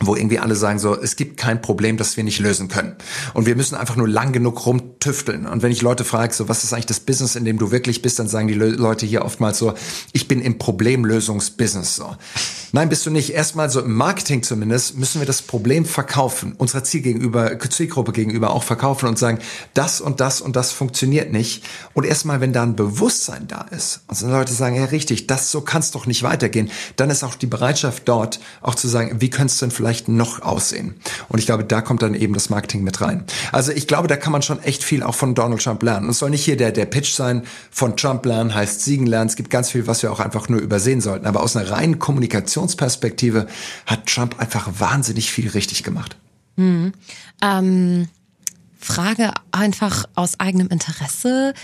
wo 0.00 0.14
irgendwie 0.14 0.38
alle 0.38 0.54
sagen 0.54 0.78
so, 0.78 0.94
es 0.98 1.16
gibt 1.16 1.36
kein 1.38 1.60
Problem, 1.60 1.96
das 1.96 2.16
wir 2.16 2.22
nicht 2.22 2.38
lösen 2.38 2.68
können. 2.68 2.94
Und 3.34 3.46
wir 3.46 3.56
müssen 3.56 3.74
einfach 3.74 3.96
nur 3.96 4.08
lang 4.08 4.32
genug 4.32 4.64
rumtüfteln. 4.64 5.46
Und 5.46 5.62
wenn 5.62 5.72
ich 5.72 5.82
Leute 5.82 6.04
frage, 6.04 6.32
so, 6.32 6.48
was 6.48 6.62
ist 6.62 6.72
eigentlich 6.72 6.86
das 6.86 7.00
Business, 7.00 7.34
in 7.34 7.44
dem 7.44 7.58
du 7.58 7.72
wirklich 7.72 8.00
bist, 8.00 8.18
dann 8.18 8.28
sagen 8.28 8.46
die 8.46 8.54
Leute 8.54 9.06
hier 9.06 9.24
oftmals 9.24 9.58
so, 9.58 9.74
ich 10.12 10.28
bin 10.28 10.40
im 10.40 10.58
Problemlösungsbusiness, 10.58 11.96
so. 11.96 12.16
Nein, 12.70 12.90
bist 12.90 13.06
du 13.06 13.10
nicht. 13.10 13.30
Erstmal 13.30 13.70
so 13.70 13.80
im 13.80 13.94
Marketing 13.94 14.42
zumindest 14.42 14.96
müssen 14.96 15.20
wir 15.20 15.26
das 15.26 15.42
Problem 15.42 15.84
verkaufen, 15.84 16.54
unserer 16.58 16.84
Ziel 16.84 17.00
gegenüber, 17.00 17.58
Zielgruppe 17.58 18.12
gegenüber 18.12 18.50
auch 18.50 18.62
verkaufen 18.62 19.08
und 19.08 19.18
sagen, 19.18 19.38
das 19.74 20.00
und 20.00 20.20
das 20.20 20.40
und 20.40 20.54
das 20.54 20.70
funktioniert 20.70 21.32
nicht. 21.32 21.64
Und 21.94 22.04
erstmal, 22.04 22.40
wenn 22.40 22.52
da 22.52 22.62
ein 22.62 22.76
Bewusstsein 22.76 23.48
da 23.48 23.62
ist 23.62 24.02
und 24.06 24.16
so 24.16 24.28
Leute 24.28 24.52
sagen, 24.52 24.76
ja 24.76 24.84
richtig, 24.84 25.26
das 25.26 25.50
so 25.50 25.62
kann 25.62 25.80
es 25.80 25.90
doch 25.90 26.06
nicht 26.06 26.22
weitergehen, 26.22 26.70
dann 26.96 27.10
ist 27.10 27.24
auch 27.24 27.34
die 27.34 27.46
Bereitschaft 27.46 28.02
dort, 28.06 28.38
auch 28.60 28.74
zu 28.74 28.86
sagen, 28.86 29.20
wie 29.20 29.30
könnte 29.30 29.52
es 29.52 29.58
denn 29.58 29.70
vielleicht 29.70 29.87
vielleicht 29.88 30.08
noch 30.08 30.42
aussehen? 30.42 30.94
Und 31.28 31.38
ich 31.38 31.46
glaube, 31.46 31.64
da 31.64 31.80
kommt 31.80 32.02
dann 32.02 32.14
eben 32.14 32.34
das 32.34 32.50
Marketing 32.50 32.82
mit 32.82 33.00
rein. 33.00 33.24
Also 33.52 33.72
ich 33.72 33.86
glaube, 33.86 34.06
da 34.06 34.16
kann 34.16 34.32
man 34.32 34.42
schon 34.42 34.62
echt 34.62 34.84
viel 34.84 35.02
auch 35.02 35.14
von 35.14 35.34
Donald 35.34 35.62
Trump 35.62 35.82
lernen. 35.82 36.04
Und 36.04 36.10
es 36.10 36.18
soll 36.18 36.30
nicht 36.30 36.44
hier 36.44 36.56
der, 36.56 36.72
der 36.72 36.84
Pitch 36.84 37.14
sein, 37.14 37.42
von 37.70 37.96
Trump 37.96 38.24
lernen 38.26 38.54
heißt 38.54 38.82
siegen 38.82 39.06
lernen. 39.06 39.28
Es 39.30 39.36
gibt 39.36 39.48
ganz 39.50 39.70
viel, 39.70 39.86
was 39.86 40.02
wir 40.02 40.12
auch 40.12 40.20
einfach 40.20 40.48
nur 40.50 40.60
übersehen 40.60 41.00
sollten. 41.00 41.26
Aber 41.26 41.42
aus 41.42 41.56
einer 41.56 41.70
reinen 41.70 41.98
Kommunikationsperspektive 41.98 43.46
hat 43.86 44.06
Trump 44.06 44.38
einfach 44.38 44.68
wahnsinnig 44.78 45.32
viel 45.32 45.48
richtig 45.48 45.82
gemacht. 45.84 46.16
Hm. 46.56 46.92
Ähm, 47.42 48.08
Frage 48.78 49.32
einfach 49.52 50.04
aus 50.14 50.38
eigenem 50.38 50.68
Interesse. 50.68 51.54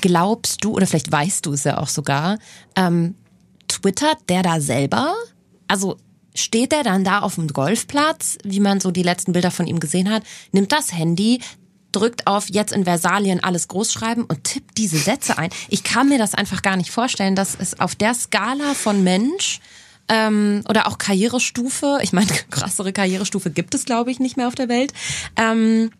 Glaubst 0.00 0.64
du, 0.64 0.72
oder 0.72 0.86
vielleicht 0.86 1.10
weißt 1.10 1.46
du 1.46 1.52
es 1.54 1.64
ja 1.64 1.78
auch 1.78 1.88
sogar, 1.88 2.38
ähm, 2.76 3.14
twittert 3.68 4.18
der 4.28 4.42
da 4.42 4.60
selber? 4.60 5.14
Also 5.68 5.96
steht 6.34 6.72
er 6.72 6.82
dann 6.82 7.04
da 7.04 7.20
auf 7.20 7.34
dem 7.36 7.48
Golfplatz, 7.48 8.38
wie 8.44 8.60
man 8.60 8.80
so 8.80 8.90
die 8.90 9.02
letzten 9.02 9.32
Bilder 9.32 9.50
von 9.50 9.66
ihm 9.66 9.80
gesehen 9.80 10.10
hat, 10.10 10.22
nimmt 10.52 10.72
das 10.72 10.92
Handy, 10.92 11.40
drückt 11.92 12.26
auf 12.26 12.48
jetzt 12.48 12.72
in 12.72 12.84
Versalien 12.84 13.42
alles 13.42 13.68
großschreiben 13.68 14.24
und 14.24 14.44
tippt 14.44 14.78
diese 14.78 14.98
Sätze 14.98 15.38
ein. 15.38 15.50
Ich 15.68 15.84
kann 15.84 16.08
mir 16.08 16.18
das 16.18 16.34
einfach 16.34 16.62
gar 16.62 16.76
nicht 16.76 16.90
vorstellen, 16.90 17.36
dass 17.36 17.54
es 17.58 17.78
auf 17.78 17.94
der 17.94 18.14
Skala 18.14 18.74
von 18.74 19.04
Mensch 19.04 19.60
ähm, 20.08 20.62
oder 20.68 20.88
auch 20.88 20.98
Karrierestufe, 20.98 21.98
ich 22.02 22.12
meine, 22.12 22.32
krassere 22.50 22.92
Karrierestufe 22.92 23.50
gibt 23.50 23.74
es, 23.74 23.84
glaube 23.84 24.10
ich, 24.10 24.18
nicht 24.18 24.36
mehr 24.36 24.48
auf 24.48 24.54
der 24.54 24.68
Welt, 24.68 24.92
ähm, 25.36 25.90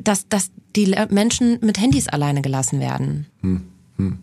dass, 0.00 0.28
dass 0.28 0.50
die 0.74 0.96
Menschen 1.10 1.60
mit 1.62 1.78
Handys 1.78 2.08
alleine 2.08 2.42
gelassen 2.42 2.80
werden. 2.80 3.26
Hm, 3.40 3.68
hm. 3.96 4.18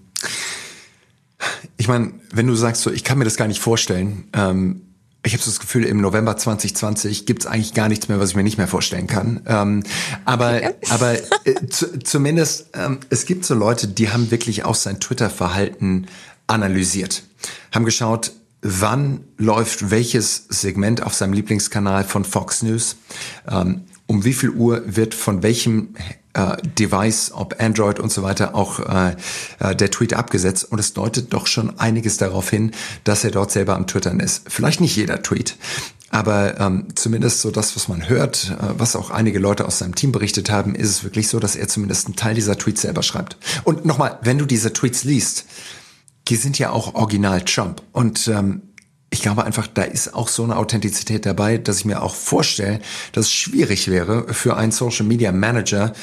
Ich 1.78 1.88
meine, 1.88 2.14
wenn 2.32 2.48
du 2.48 2.56
sagst 2.56 2.82
so, 2.82 2.92
ich 2.92 3.04
kann 3.04 3.18
mir 3.18 3.26
das 3.26 3.38
gar 3.38 3.48
nicht 3.48 3.62
vorstellen, 3.62 4.26
ähm, 4.34 4.82
ich 5.26 5.34
habe 5.34 5.42
so 5.42 5.50
das 5.50 5.62
Gefühl, 5.62 5.86
im 5.86 6.02
November 6.02 6.36
2020 6.36 7.26
gibt 7.26 7.44
es 7.44 7.48
eigentlich 7.48 7.74
gar 7.74 7.88
nichts 7.88 8.10
mehr, 8.10 8.20
was 8.20 8.32
ich 8.32 8.36
mir 8.36 8.44
nicht 8.44 8.58
mehr 8.58 8.68
vorstellen 8.68 9.08
kann. 9.08 9.42
Ähm, 9.46 9.84
aber 10.26 10.62
aber 10.90 11.14
äh, 11.46 11.68
zu, 11.70 12.00
zumindest, 12.00 12.72
ähm, 12.74 13.00
es 13.10 13.26
gibt 13.26 13.46
so 13.46 13.56
Leute, 13.56 13.88
die 13.88 14.10
haben 14.10 14.32
wirklich 14.32 14.66
auch 14.66 14.76
sein 14.76 15.00
Twitter-Verhalten 15.00 16.08
analysiert, 16.48 17.24
haben 17.72 17.86
geschaut, 17.86 18.34
wann 18.62 19.22
läuft 19.38 19.92
welches 19.92 20.46
Segment 20.50 21.04
auf 21.04 21.14
seinem 21.14 21.34
Lieblingskanal 21.34 22.04
von 22.04 22.26
Fox 22.26 22.62
News, 22.62 22.98
ähm, 23.50 23.86
um 24.08 24.26
wie 24.26 24.34
viel 24.34 24.50
Uhr 24.50 24.84
wird 24.86 25.14
von 25.14 25.42
welchem 25.42 25.96
äh, 26.34 26.58
Device, 26.64 27.32
ob 27.34 27.62
Android 27.62 28.00
und 28.00 28.12
so 28.12 28.24
weiter, 28.24 28.56
auch 28.56 28.80
äh, 28.80 29.16
äh, 29.60 29.76
der 29.76 29.92
Tweet 29.92 30.14
abgesetzt. 30.14 30.72
Und 30.72 30.80
es 30.80 30.94
deutet 30.94 31.34
doch 31.34 31.48
schon 31.48 31.80
einiges 31.80 32.18
darauf 32.18 32.50
hin, 32.50 32.72
dass 33.04 33.24
er 33.24 33.32
dort 33.32 33.52
selber 33.52 33.76
am 33.76 33.88
Twittern 33.88 34.20
ist. 34.20 34.44
Vielleicht 34.48 34.82
nicht 34.82 34.96
jeder 34.96 35.22
Tweet, 35.22 35.58
aber 36.14 36.60
ähm, 36.60 36.88
zumindest 36.94 37.42
so 37.42 37.50
das, 37.50 37.76
was 37.76 37.88
man 37.88 38.08
hört, 38.08 38.52
äh, 38.52 38.78
was 38.78 38.96
auch 38.96 39.10
einige 39.10 39.40
Leute 39.40 39.66
aus 39.66 39.80
seinem 39.80 39.96
Team 39.96 40.12
berichtet 40.12 40.52
haben, 40.52 40.76
ist 40.76 40.90
es 40.90 41.04
wirklich 41.04 41.28
so, 41.28 41.40
dass 41.40 41.56
er 41.56 41.68
zumindest 41.68 42.06
einen 42.06 42.16
Teil 42.16 42.36
dieser 42.36 42.58
Tweets 42.58 42.82
selber 42.84 43.02
schreibt. 43.02 43.38
Und 43.64 43.86
nochmal, 43.86 44.20
wenn 44.22 44.38
du 44.38 44.46
diese 44.46 44.74
Tweets 44.74 45.04
liest, 45.04 45.46
die 46.28 46.36
sind 46.36 46.60
ja 46.60 46.70
auch 46.70 46.94
original 46.94 47.42
Trump. 47.42 47.82
Und 47.92 48.28
ähm, 48.28 48.62
ich 49.14 49.22
glaube 49.22 49.44
einfach, 49.44 49.68
da 49.68 49.84
ist 49.84 50.16
auch 50.16 50.28
so 50.28 50.44
eine 50.44 50.58
Authentizität 50.58 51.28
dabei, 51.28 51.60
dass 51.60 51.80
ich 51.80 51.86
mir 51.86 52.02
auch 52.02 52.16
vorstelle, 52.16 52.80
dass 53.12 53.28
es 53.28 53.32
schwierig 53.32 53.88
wäre 53.88 54.34
für 54.34 54.58
einen 54.58 54.72
Social 54.72 55.06
Media 55.06 55.32
Manager, 55.32 55.94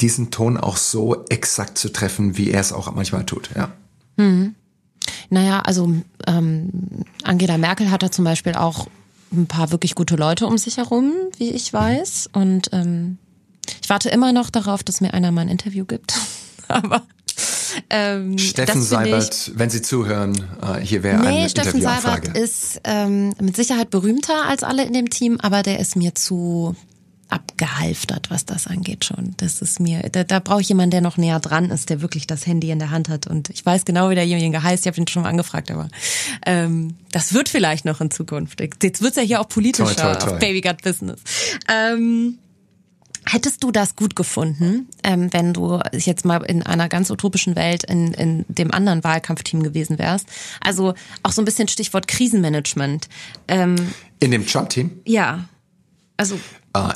diesen 0.00 0.30
Ton 0.30 0.56
auch 0.56 0.76
so 0.76 1.24
exakt 1.28 1.76
zu 1.76 1.92
treffen, 1.92 2.38
wie 2.38 2.52
er 2.52 2.60
es 2.60 2.72
auch 2.72 2.94
manchmal 2.94 3.26
tut, 3.26 3.50
ja. 3.56 3.72
Hm. 4.16 4.54
Naja, 5.28 5.60
also 5.60 5.92
ähm, 6.28 6.70
Angela 7.24 7.58
Merkel 7.58 7.90
hat 7.90 8.04
da 8.04 8.12
zum 8.12 8.24
Beispiel 8.24 8.54
auch 8.54 8.86
ein 9.32 9.46
paar 9.46 9.72
wirklich 9.72 9.96
gute 9.96 10.14
Leute 10.14 10.46
um 10.46 10.56
sich 10.56 10.76
herum, 10.76 11.12
wie 11.38 11.50
ich 11.50 11.72
weiß. 11.72 12.30
Und 12.32 12.70
ähm, 12.72 13.18
ich 13.82 13.90
warte 13.90 14.08
immer 14.08 14.32
noch 14.32 14.50
darauf, 14.50 14.84
dass 14.84 15.00
mir 15.00 15.14
einer 15.14 15.32
mal 15.32 15.42
ein 15.42 15.48
Interview 15.48 15.84
gibt. 15.84 16.14
Aber 16.68 17.02
ähm, 17.90 18.38
Steffen 18.38 18.82
Seibert, 18.82 19.52
wenn 19.54 19.70
Sie 19.70 19.82
zuhören, 19.82 20.34
äh, 20.62 20.80
hier 20.80 21.02
wäre 21.02 21.20
nee, 21.20 21.40
eine 21.40 21.48
Steffen 21.48 21.80
Seibert 21.80 22.36
ist 22.36 22.80
ähm, 22.84 23.34
mit 23.40 23.56
Sicherheit 23.56 23.90
berühmter 23.90 24.46
als 24.46 24.62
alle 24.62 24.84
in 24.84 24.92
dem 24.92 25.10
Team, 25.10 25.38
aber 25.40 25.62
der 25.62 25.78
ist 25.78 25.96
mir 25.96 26.14
zu 26.14 26.76
abgehalftert, 27.28 28.30
was 28.30 28.44
das 28.44 28.66
angeht 28.66 29.04
schon. 29.04 29.34
Das 29.38 29.60
ist 29.60 29.80
mir, 29.80 30.08
da, 30.10 30.24
da 30.24 30.38
brauche 30.38 30.60
ich 30.60 30.68
jemanden, 30.68 30.92
der 30.92 31.00
noch 31.00 31.16
näher 31.16 31.40
dran 31.40 31.70
ist, 31.70 31.90
der 31.90 32.00
wirklich 32.00 32.26
das 32.26 32.46
Handy 32.46 32.70
in 32.70 32.78
der 32.78 32.90
Hand 32.90 33.08
hat. 33.08 33.26
Und 33.26 33.50
ich 33.50 33.64
weiß 33.64 33.84
genau, 33.84 34.10
wie 34.10 34.14
derjenige 34.14 34.62
heißt. 34.62 34.84
Ich 34.84 34.86
habe 34.86 35.00
ihn 35.00 35.08
schon 35.08 35.22
mal 35.22 35.28
angefragt, 35.28 35.70
aber 35.70 35.88
ähm, 36.46 36.94
das 37.10 37.34
wird 37.34 37.48
vielleicht 37.48 37.84
noch 37.84 38.00
in 38.00 38.10
Zukunft. 38.10 38.60
Jetzt 38.60 39.02
wird's 39.02 39.16
ja 39.16 39.22
hier 39.22 39.40
auch 39.40 39.48
politischer 39.48 39.94
toi, 39.94 40.14
toi, 40.14 40.14
toi. 40.14 40.30
auf 40.34 40.38
Baby 40.38 40.60
Got 40.60 40.82
Business. 40.82 41.20
Ähm, 41.68 42.38
Hättest 43.26 43.62
du 43.62 43.70
das 43.70 43.96
gut 43.96 44.16
gefunden, 44.16 44.88
ähm, 45.02 45.32
wenn 45.32 45.54
du 45.54 45.80
jetzt 45.92 46.24
mal 46.24 46.42
in 46.42 46.62
einer 46.62 46.88
ganz 46.88 47.10
utopischen 47.10 47.56
Welt 47.56 47.84
in, 47.84 48.12
in 48.14 48.44
dem 48.48 48.70
anderen 48.72 49.02
Wahlkampfteam 49.02 49.62
gewesen 49.62 49.98
wärst? 49.98 50.28
Also 50.60 50.94
auch 51.22 51.32
so 51.32 51.40
ein 51.40 51.44
bisschen 51.44 51.68
Stichwort 51.68 52.06
Krisenmanagement. 52.06 53.08
Ähm, 53.48 53.76
in 54.20 54.30
dem 54.30 54.46
Trump-Team? 54.46 55.00
Ja. 55.06 55.48
Also 56.16 56.36
uh, 56.76 56.90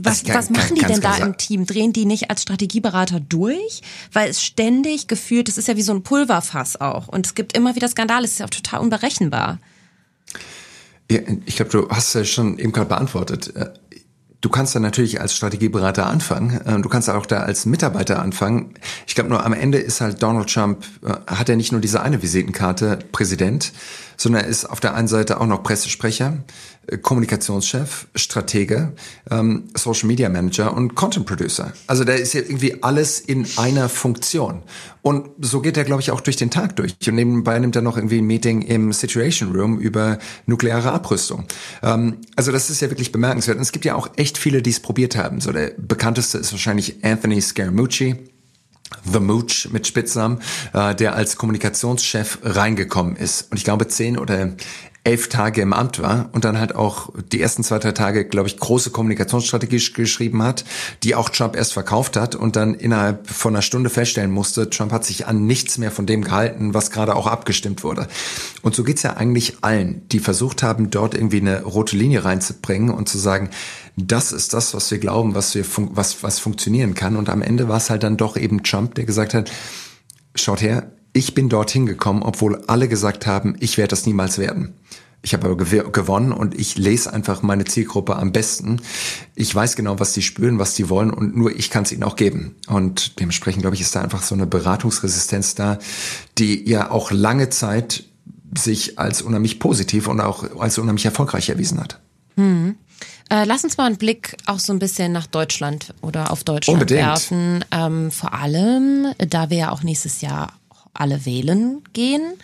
was, 0.00 0.22
kann, 0.22 0.36
was 0.36 0.50
machen 0.50 0.76
die 0.76 0.84
denn 0.84 1.00
da 1.00 1.16
im 1.16 1.36
Team? 1.36 1.66
Drehen 1.66 1.92
die 1.92 2.06
nicht 2.06 2.30
als 2.30 2.42
Strategieberater 2.42 3.18
durch? 3.18 3.82
Weil 4.12 4.30
es 4.30 4.42
ständig 4.42 5.08
gefühlt, 5.08 5.48
es 5.48 5.58
ist 5.58 5.66
ja 5.66 5.76
wie 5.76 5.82
so 5.82 5.92
ein 5.92 6.04
Pulverfass 6.04 6.80
auch. 6.80 7.08
Und 7.08 7.26
es 7.26 7.34
gibt 7.34 7.56
immer 7.56 7.74
wieder 7.74 7.88
Skandale, 7.88 8.24
es 8.24 8.32
ist 8.32 8.38
ja 8.38 8.46
auch 8.46 8.50
total 8.50 8.80
unberechenbar. 8.80 9.58
Ja, 11.10 11.20
ich 11.46 11.56
glaube, 11.56 11.70
du 11.70 11.88
hast 11.88 12.14
ja 12.14 12.24
schon 12.24 12.58
eben 12.58 12.70
gerade 12.70 12.88
beantwortet. 12.88 13.52
Du 14.40 14.50
kannst 14.50 14.74
da 14.74 14.78
natürlich 14.80 15.20
als 15.20 15.34
Strategieberater 15.34 16.06
anfangen. 16.06 16.60
Ähm, 16.64 16.82
du 16.82 16.88
kannst 16.88 17.10
auch 17.10 17.26
da 17.26 17.40
als 17.40 17.66
Mitarbeiter 17.66 18.22
anfangen. 18.22 18.74
Ich 19.06 19.16
glaube 19.16 19.30
nur 19.30 19.44
am 19.44 19.52
Ende 19.52 19.78
ist 19.78 20.00
halt 20.00 20.22
Donald 20.22 20.52
Trump, 20.52 20.84
äh, 21.04 21.14
hat 21.26 21.48
er 21.48 21.56
nicht 21.56 21.72
nur 21.72 21.80
diese 21.80 22.02
eine 22.02 22.22
Visitenkarte 22.22 23.00
Präsident, 23.10 23.72
sondern 24.16 24.44
er 24.44 24.48
ist 24.48 24.64
auf 24.64 24.78
der 24.78 24.94
einen 24.94 25.08
Seite 25.08 25.40
auch 25.40 25.46
noch 25.46 25.64
Pressesprecher, 25.64 26.38
Kommunikationschef, 27.02 28.06
Stratege, 28.14 28.94
ähm, 29.30 29.64
Social 29.74 30.06
Media 30.06 30.28
Manager 30.28 30.74
und 30.74 30.94
Content 30.94 31.26
Producer. 31.26 31.72
Also 31.86 32.04
da 32.04 32.14
ist 32.14 32.32
ja 32.32 32.40
irgendwie 32.40 32.82
alles 32.82 33.20
in 33.20 33.46
einer 33.56 33.88
Funktion. 33.88 34.62
Und 35.02 35.28
so 35.40 35.60
geht 35.60 35.76
er, 35.76 35.84
glaube 35.84 36.02
ich, 36.02 36.10
auch 36.10 36.20
durch 36.20 36.36
den 36.36 36.50
Tag 36.50 36.76
durch. 36.76 36.94
Und 37.06 37.14
nebenbei 37.14 37.58
nimmt 37.58 37.76
er 37.76 37.82
noch 37.82 37.96
irgendwie 37.96 38.18
ein 38.18 38.26
Meeting 38.26 38.62
im 38.62 38.92
Situation 38.92 39.54
Room 39.54 39.78
über 39.78 40.18
nukleare 40.46 40.92
Abrüstung. 40.92 41.44
Ähm, 41.82 42.18
also 42.36 42.52
das 42.52 42.70
ist 42.70 42.80
ja 42.80 42.90
wirklich 42.90 43.12
bemerkenswert. 43.12 43.56
Und 43.56 43.62
es 43.62 43.72
gibt 43.72 43.84
ja 43.84 43.94
auch 43.94 44.10
echt 44.16 44.38
viele, 44.38 44.62
die 44.62 44.70
es 44.70 44.80
probiert 44.80 45.16
haben. 45.16 45.40
So 45.40 45.52
der 45.52 45.72
bekannteste 45.76 46.38
ist 46.38 46.52
wahrscheinlich 46.52 47.04
Anthony 47.04 47.40
Scaramucci. 47.40 48.16
The 49.04 49.20
Mooch 49.20 49.68
mit 49.70 49.86
Spitznamen, 49.86 50.40
äh, 50.72 50.94
der 50.94 51.14
als 51.14 51.36
Kommunikationschef 51.36 52.38
reingekommen 52.42 53.16
ist. 53.16 53.50
Und 53.50 53.58
ich 53.58 53.64
glaube, 53.64 53.86
zehn 53.88 54.18
oder 54.18 54.52
elf 55.04 55.28
Tage 55.28 55.62
im 55.62 55.72
Amt 55.72 56.02
war 56.02 56.28
und 56.32 56.44
dann 56.44 56.58
halt 56.58 56.74
auch 56.74 57.10
die 57.32 57.40
ersten 57.40 57.64
zwei, 57.64 57.78
drei 57.78 57.92
Tage, 57.92 58.26
glaube 58.26 58.48
ich, 58.48 58.58
große 58.58 58.90
Kommunikationsstrategie 58.90 59.80
geschrieben 59.94 60.42
hat, 60.42 60.64
die 61.02 61.14
auch 61.14 61.30
Trump 61.30 61.56
erst 61.56 61.72
verkauft 61.72 62.16
hat 62.16 62.34
und 62.34 62.56
dann 62.56 62.74
innerhalb 62.74 63.26
von 63.28 63.54
einer 63.54 63.62
Stunde 63.62 63.90
feststellen 63.90 64.30
musste, 64.30 64.68
Trump 64.68 64.92
hat 64.92 65.04
sich 65.04 65.26
an 65.26 65.46
nichts 65.46 65.78
mehr 65.78 65.90
von 65.90 66.04
dem 66.04 66.24
gehalten, 66.24 66.74
was 66.74 66.90
gerade 66.90 67.16
auch 67.16 67.26
abgestimmt 67.26 67.84
wurde. 67.84 68.06
Und 68.62 68.74
so 68.74 68.84
geht's 68.84 69.02
ja 69.02 69.16
eigentlich 69.16 69.58
allen, 69.62 70.06
die 70.08 70.18
versucht 70.18 70.62
haben, 70.62 70.90
dort 70.90 71.14
irgendwie 71.14 71.40
eine 71.40 71.62
rote 71.62 71.96
Linie 71.96 72.24
reinzubringen 72.24 72.90
und 72.90 73.08
zu 73.08 73.18
sagen, 73.18 73.50
das 73.96 74.32
ist 74.32 74.52
das, 74.52 74.74
was 74.74 74.90
wir 74.90 74.98
glauben, 74.98 75.34
was 75.34 75.54
wir 75.54 75.64
was, 75.76 76.22
was 76.22 76.38
funktionieren 76.38 76.94
kann. 76.94 77.16
Und 77.16 77.30
am 77.30 77.42
Ende 77.42 77.68
war 77.68 77.78
es 77.78 77.90
halt 77.90 78.02
dann 78.02 78.16
doch 78.16 78.36
eben 78.36 78.62
Trump, 78.62 78.94
der 78.94 79.04
gesagt 79.04 79.34
hat, 79.34 79.50
schaut 80.34 80.60
her, 80.60 80.90
ich 81.18 81.34
bin 81.34 81.48
dorthin 81.48 81.84
gekommen, 81.84 82.22
obwohl 82.22 82.62
alle 82.68 82.86
gesagt 82.86 83.26
haben, 83.26 83.56
ich 83.58 83.76
werde 83.76 83.90
das 83.90 84.06
niemals 84.06 84.38
werden. 84.38 84.74
Ich 85.20 85.34
habe 85.34 85.48
aber 85.48 85.56
gewonnen 85.56 86.30
und 86.30 86.54
ich 86.54 86.78
lese 86.78 87.12
einfach 87.12 87.42
meine 87.42 87.64
Zielgruppe 87.64 88.14
am 88.14 88.30
besten. 88.30 88.80
Ich 89.34 89.52
weiß 89.52 89.74
genau, 89.74 89.98
was 89.98 90.14
sie 90.14 90.22
spüren, 90.22 90.60
was 90.60 90.76
sie 90.76 90.88
wollen 90.88 91.10
und 91.10 91.36
nur 91.36 91.50
ich 91.50 91.70
kann 91.70 91.82
es 91.82 91.90
ihnen 91.90 92.04
auch 92.04 92.14
geben. 92.14 92.54
Und 92.68 93.18
dementsprechend, 93.18 93.62
glaube 93.62 93.74
ich, 93.74 93.82
ist 93.82 93.96
da 93.96 94.00
einfach 94.00 94.22
so 94.22 94.36
eine 94.36 94.46
Beratungsresistenz 94.46 95.56
da, 95.56 95.80
die 96.38 96.70
ja 96.70 96.92
auch 96.92 97.10
lange 97.10 97.50
Zeit 97.50 98.04
sich 98.56 99.00
als 99.00 99.20
unheimlich 99.20 99.58
positiv 99.58 100.06
und 100.06 100.20
auch 100.20 100.60
als 100.60 100.78
unheimlich 100.78 101.04
erfolgreich 101.04 101.48
erwiesen 101.48 101.80
hat. 101.80 101.98
Hm. 102.36 102.76
Äh, 103.28 103.44
lass 103.44 103.64
uns 103.64 103.76
mal 103.76 103.86
einen 103.86 103.98
Blick 103.98 104.36
auch 104.46 104.60
so 104.60 104.72
ein 104.72 104.78
bisschen 104.78 105.10
nach 105.10 105.26
Deutschland 105.26 105.94
oder 106.00 106.30
auf 106.30 106.44
Deutschland 106.44 106.80
Unbedingt. 106.80 107.04
werfen. 107.04 107.64
Ähm, 107.72 108.12
vor 108.12 108.34
allem, 108.34 109.08
da 109.18 109.50
wir 109.50 109.58
ja 109.58 109.72
auch 109.72 109.82
nächstes 109.82 110.20
Jahr 110.20 110.52
alle 110.98 111.24
wählen 111.24 111.82
gehen. 111.92 112.34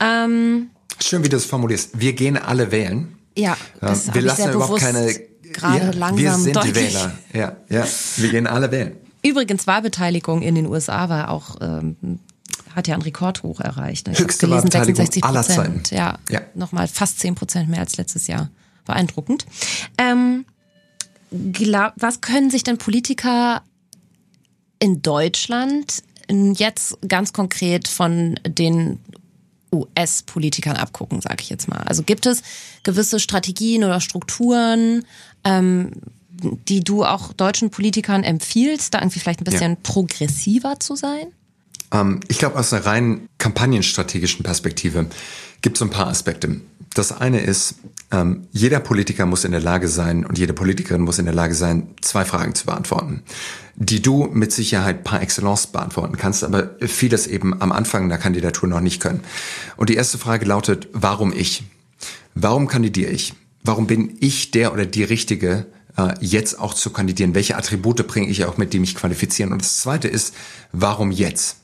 Ähm, 0.00 0.70
Schön, 1.00 1.24
wie 1.24 1.28
du 1.28 1.36
es 1.36 1.44
formulierst. 1.44 1.98
Wir 2.00 2.12
gehen 2.12 2.36
alle 2.36 2.70
wählen. 2.70 3.16
Ja, 3.36 3.56
das 3.80 4.12
wir 4.12 4.22
lassen 4.22 4.52
überhaupt 4.52 4.80
keine. 4.80 5.14
Gerade 5.52 5.86
ja, 5.86 5.90
langsam 5.92 6.18
wir 6.18 6.34
sind 6.34 6.56
deutlich. 6.56 6.74
die 6.74 6.80
Wähler. 6.80 7.18
Ja, 7.32 7.56
ja, 7.68 7.86
wir 8.16 8.30
gehen 8.30 8.46
alle 8.46 8.70
wählen. 8.70 8.96
Übrigens 9.22 9.66
Wahlbeteiligung 9.66 10.42
in 10.42 10.54
den 10.54 10.66
USA 10.66 11.08
war 11.08 11.30
auch 11.30 11.56
ähm, 11.60 11.96
hat 12.74 12.86
ja 12.86 12.94
ein 12.94 13.02
Rekordhoch 13.02 13.60
erreicht. 13.60 14.08
Ich 14.08 14.18
Höchste 14.18 14.46
gelesen, 14.46 14.64
Wahlbeteiligung 14.64 15.04
66 15.04 15.24
aller 15.24 15.42
Zeiten. 15.42 15.82
Ja, 15.90 16.18
ja. 16.30 16.40
nochmal 16.54 16.86
fast 16.86 17.18
10 17.20 17.34
Prozent 17.34 17.68
mehr 17.68 17.80
als 17.80 17.96
letztes 17.96 18.26
Jahr. 18.26 18.50
Beeindruckend. 18.84 19.46
Ähm, 19.98 20.44
glaub, 21.52 21.92
was 21.96 22.20
können 22.20 22.50
sich 22.50 22.62
denn 22.62 22.78
Politiker 22.78 23.62
in 24.78 25.02
Deutschland 25.02 26.02
jetzt 26.28 26.98
ganz 27.06 27.32
konkret 27.32 27.88
von 27.88 28.38
den 28.46 29.00
US-Politikern 29.72 30.76
abgucken, 30.76 31.20
sage 31.20 31.36
ich 31.40 31.50
jetzt 31.50 31.68
mal. 31.68 31.80
Also 31.80 32.02
gibt 32.02 32.26
es 32.26 32.42
gewisse 32.82 33.20
Strategien 33.20 33.84
oder 33.84 34.00
Strukturen, 34.00 35.04
ähm, 35.44 35.92
die 36.30 36.82
du 36.82 37.04
auch 37.04 37.32
deutschen 37.32 37.70
Politikern 37.70 38.24
empfiehlst, 38.24 38.94
da 38.94 39.00
irgendwie 39.00 39.18
vielleicht 39.20 39.40
ein 39.40 39.44
bisschen 39.44 39.72
ja. 39.72 39.78
progressiver 39.82 40.78
zu 40.80 40.96
sein? 40.96 41.26
Ähm, 41.92 42.20
ich 42.28 42.38
glaube, 42.38 42.58
aus 42.58 42.72
einer 42.72 42.86
rein 42.86 43.28
kampagnenstrategischen 43.38 44.42
Perspektive 44.42 45.06
gibt 45.60 45.76
es 45.76 45.82
ein 45.82 45.90
paar 45.90 46.08
Aspekte. 46.08 46.60
Das 46.94 47.12
eine 47.12 47.40
ist, 47.40 47.76
ähm, 48.10 48.48
jeder 48.52 48.80
Politiker 48.80 49.26
muss 49.26 49.44
in 49.44 49.52
der 49.52 49.60
Lage 49.60 49.88
sein 49.88 50.24
und 50.24 50.38
jede 50.38 50.52
Politikerin 50.52 51.02
muss 51.02 51.18
in 51.18 51.26
der 51.26 51.34
Lage 51.34 51.54
sein, 51.54 51.88
zwei 52.00 52.24
Fragen 52.24 52.54
zu 52.54 52.66
beantworten, 52.66 53.22
die 53.76 54.00
du 54.00 54.28
mit 54.32 54.52
Sicherheit 54.52 55.04
par 55.04 55.20
excellence 55.20 55.66
beantworten 55.66 56.16
kannst, 56.16 56.42
aber 56.44 56.70
vieles 56.80 57.26
eben 57.26 57.60
am 57.60 57.72
Anfang 57.72 58.08
der 58.08 58.18
Kandidatur 58.18 58.68
noch 58.68 58.80
nicht 58.80 59.00
können. 59.00 59.20
Und 59.76 59.90
die 59.90 59.94
erste 59.94 60.18
Frage 60.18 60.46
lautet, 60.46 60.88
warum 60.92 61.32
ich? 61.32 61.64
Warum 62.34 62.68
kandidiere 62.68 63.10
ich? 63.10 63.34
Warum 63.62 63.86
bin 63.86 64.16
ich 64.20 64.50
der 64.50 64.72
oder 64.72 64.86
die 64.86 65.04
Richtige, 65.04 65.66
äh, 65.96 66.14
jetzt 66.20 66.58
auch 66.58 66.72
zu 66.72 66.90
kandidieren? 66.90 67.34
Welche 67.34 67.56
Attribute 67.56 68.06
bringe 68.06 68.28
ich 68.28 68.44
auch 68.44 68.56
mit, 68.56 68.72
die 68.72 68.78
mich 68.78 68.94
qualifizieren? 68.94 69.52
Und 69.52 69.60
das 69.60 69.78
zweite 69.78 70.08
ist, 70.08 70.34
warum 70.72 71.10
jetzt? 71.10 71.56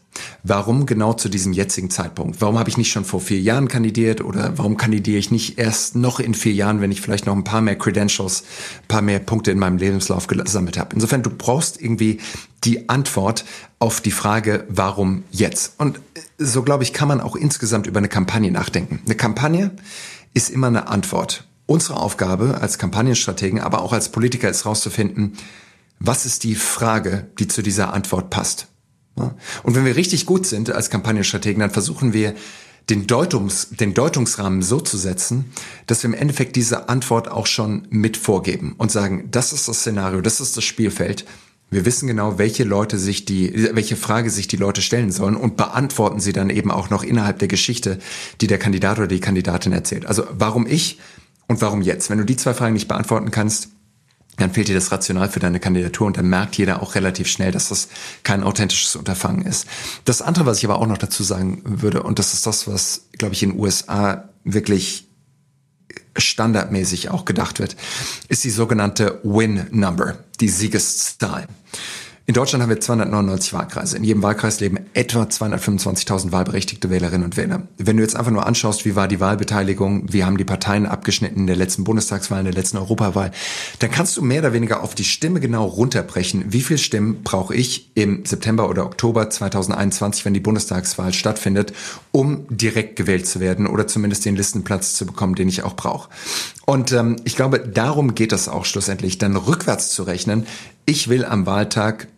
Warum 0.42 0.86
genau 0.86 1.14
zu 1.14 1.28
diesem 1.28 1.52
jetzigen 1.52 1.90
Zeitpunkt? 1.90 2.40
Warum 2.40 2.58
habe 2.58 2.68
ich 2.68 2.76
nicht 2.76 2.92
schon 2.92 3.04
vor 3.04 3.20
vier 3.20 3.40
Jahren 3.40 3.68
kandidiert 3.68 4.22
oder 4.22 4.56
warum 4.56 4.76
kandidiere 4.76 5.18
ich 5.18 5.30
nicht 5.30 5.58
erst 5.58 5.96
noch 5.96 6.20
in 6.20 6.34
vier 6.34 6.52
Jahren, 6.52 6.80
wenn 6.80 6.92
ich 6.92 7.00
vielleicht 7.00 7.26
noch 7.26 7.34
ein 7.34 7.44
paar 7.44 7.60
mehr 7.60 7.76
Credentials, 7.76 8.42
ein 8.82 8.88
paar 8.88 9.02
mehr 9.02 9.18
Punkte 9.18 9.50
in 9.50 9.58
meinem 9.58 9.78
Lebenslauf 9.78 10.26
gesammelt 10.26 10.78
habe? 10.78 10.94
Insofern, 10.94 11.22
du 11.22 11.30
brauchst 11.30 11.80
irgendwie 11.80 12.20
die 12.64 12.88
Antwort 12.88 13.44
auf 13.78 14.00
die 14.00 14.10
Frage, 14.10 14.64
warum 14.68 15.24
jetzt? 15.30 15.74
Und 15.78 16.00
so 16.38 16.62
glaube 16.62 16.84
ich, 16.84 16.92
kann 16.92 17.08
man 17.08 17.20
auch 17.20 17.36
insgesamt 17.36 17.86
über 17.86 17.98
eine 17.98 18.08
Kampagne 18.08 18.50
nachdenken. 18.50 19.00
Eine 19.04 19.14
Kampagne 19.14 19.70
ist 20.32 20.50
immer 20.50 20.66
eine 20.66 20.88
Antwort. 20.88 21.44
Unsere 21.66 21.98
Aufgabe 21.98 22.58
als 22.60 22.78
Kampagnenstrategen, 22.78 23.60
aber 23.60 23.82
auch 23.82 23.92
als 23.92 24.10
Politiker 24.10 24.50
ist 24.50 24.64
herauszufinden, 24.64 25.34
was 25.98 26.26
ist 26.26 26.44
die 26.44 26.54
Frage, 26.54 27.28
die 27.38 27.48
zu 27.48 27.62
dieser 27.62 27.94
Antwort 27.94 28.28
passt? 28.28 28.66
Und 29.16 29.74
wenn 29.74 29.84
wir 29.84 29.96
richtig 29.96 30.26
gut 30.26 30.46
sind 30.46 30.70
als 30.70 30.90
Kampagnenstrategen, 30.90 31.60
dann 31.60 31.70
versuchen 31.70 32.12
wir, 32.12 32.34
den, 32.90 33.06
Deutungs, 33.06 33.68
den 33.70 33.94
Deutungsrahmen 33.94 34.62
so 34.62 34.80
zu 34.80 34.98
setzen, 34.98 35.46
dass 35.86 36.02
wir 36.02 36.08
im 36.08 36.14
Endeffekt 36.14 36.56
diese 36.56 36.88
Antwort 36.88 37.30
auch 37.30 37.46
schon 37.46 37.86
mit 37.90 38.16
vorgeben 38.16 38.74
und 38.76 38.92
sagen, 38.92 39.28
das 39.30 39.52
ist 39.52 39.68
das 39.68 39.80
Szenario, 39.80 40.20
das 40.20 40.40
ist 40.40 40.56
das 40.56 40.64
Spielfeld. 40.64 41.24
Wir 41.70 41.86
wissen 41.86 42.06
genau, 42.06 42.38
welche 42.38 42.62
Leute 42.62 42.98
sich 42.98 43.24
die, 43.24 43.68
welche 43.72 43.96
Frage 43.96 44.30
sich 44.30 44.48
die 44.48 44.56
Leute 44.56 44.82
stellen 44.82 45.10
sollen 45.10 45.34
und 45.34 45.56
beantworten 45.56 46.20
sie 46.20 46.32
dann 46.32 46.50
eben 46.50 46.70
auch 46.70 46.90
noch 46.90 47.02
innerhalb 47.02 47.38
der 47.38 47.48
Geschichte, 47.48 47.98
die 48.40 48.46
der 48.46 48.58
Kandidat 48.58 48.98
oder 48.98 49.08
die 49.08 49.20
Kandidatin 49.20 49.72
erzählt. 49.72 50.06
Also 50.06 50.24
warum 50.30 50.66
ich 50.66 51.00
und 51.48 51.62
warum 51.62 51.82
jetzt? 51.82 52.10
Wenn 52.10 52.18
du 52.18 52.24
die 52.24 52.36
zwei 52.36 52.54
Fragen 52.54 52.74
nicht 52.74 52.86
beantworten 52.86 53.30
kannst, 53.30 53.70
dann 54.36 54.52
fehlt 54.52 54.68
dir 54.68 54.74
das 54.74 54.90
Rational 54.90 55.28
für 55.28 55.40
deine 55.40 55.60
Kandidatur 55.60 56.06
und 56.06 56.16
dann 56.16 56.28
merkt 56.28 56.56
jeder 56.56 56.82
auch 56.82 56.94
relativ 56.94 57.28
schnell, 57.28 57.52
dass 57.52 57.68
das 57.68 57.88
kein 58.22 58.42
authentisches 58.42 58.96
Unterfangen 58.96 59.46
ist. 59.46 59.66
Das 60.04 60.22
andere, 60.22 60.46
was 60.46 60.58
ich 60.58 60.64
aber 60.64 60.78
auch 60.78 60.86
noch 60.86 60.98
dazu 60.98 61.22
sagen 61.22 61.62
würde, 61.64 62.02
und 62.02 62.18
das 62.18 62.34
ist 62.34 62.46
das, 62.46 62.66
was, 62.66 63.02
glaube 63.12 63.34
ich, 63.34 63.42
in 63.42 63.50
den 63.50 63.60
USA 63.60 64.28
wirklich 64.42 65.06
standardmäßig 66.16 67.10
auch 67.10 67.24
gedacht 67.24 67.58
wird, 67.58 67.76
ist 68.28 68.44
die 68.44 68.50
sogenannte 68.50 69.20
Win 69.24 69.66
Number, 69.70 70.18
die 70.40 70.48
Siegeszahl. 70.48 71.46
In 72.26 72.32
Deutschland 72.32 72.62
haben 72.62 72.70
wir 72.70 72.80
299 72.80 73.52
Wahlkreise. 73.52 73.98
In 73.98 74.04
jedem 74.04 74.22
Wahlkreis 74.22 74.58
leben 74.58 74.78
etwa 74.94 75.24
225.000 75.24 76.32
wahlberechtigte 76.32 76.88
Wählerinnen 76.88 77.26
und 77.26 77.36
Wähler. 77.36 77.68
Wenn 77.76 77.98
du 77.98 78.02
jetzt 78.02 78.16
einfach 78.16 78.30
nur 78.30 78.46
anschaust, 78.46 78.86
wie 78.86 78.96
war 78.96 79.08
die 79.08 79.20
Wahlbeteiligung, 79.20 80.10
wie 80.10 80.24
haben 80.24 80.38
die 80.38 80.44
Parteien 80.44 80.86
abgeschnitten 80.86 81.40
in 81.40 81.46
der 81.46 81.56
letzten 81.56 81.84
Bundestagswahl, 81.84 82.38
in 82.38 82.46
der 82.46 82.54
letzten 82.54 82.78
Europawahl, 82.78 83.30
dann 83.80 83.90
kannst 83.90 84.16
du 84.16 84.22
mehr 84.22 84.40
oder 84.40 84.54
weniger 84.54 84.82
auf 84.82 84.94
die 84.94 85.04
Stimme 85.04 85.38
genau 85.38 85.66
runterbrechen. 85.66 86.46
Wie 86.48 86.62
viel 86.62 86.78
Stimmen 86.78 87.22
brauche 87.24 87.54
ich 87.54 87.90
im 87.94 88.24
September 88.24 88.70
oder 88.70 88.86
Oktober 88.86 89.28
2021, 89.28 90.24
wenn 90.24 90.32
die 90.32 90.40
Bundestagswahl 90.40 91.12
stattfindet, 91.12 91.74
um 92.10 92.46
direkt 92.48 92.96
gewählt 92.96 93.26
zu 93.26 93.40
werden 93.40 93.66
oder 93.66 93.86
zumindest 93.86 94.24
den 94.24 94.34
Listenplatz 94.34 94.94
zu 94.94 95.04
bekommen, 95.04 95.34
den 95.34 95.50
ich 95.50 95.62
auch 95.62 95.76
brauche. 95.76 96.08
Und 96.64 96.90
ähm, 96.92 97.16
ich 97.24 97.36
glaube, 97.36 97.58
darum 97.58 98.14
geht 98.14 98.32
es 98.32 98.48
auch 98.48 98.64
schlussendlich, 98.64 99.18
dann 99.18 99.36
rückwärts 99.36 99.90
zu 99.90 100.04
rechnen. 100.04 100.46
Ich 100.86 101.08
will 101.08 101.26
am 101.26 101.44
Wahltag 101.44 102.08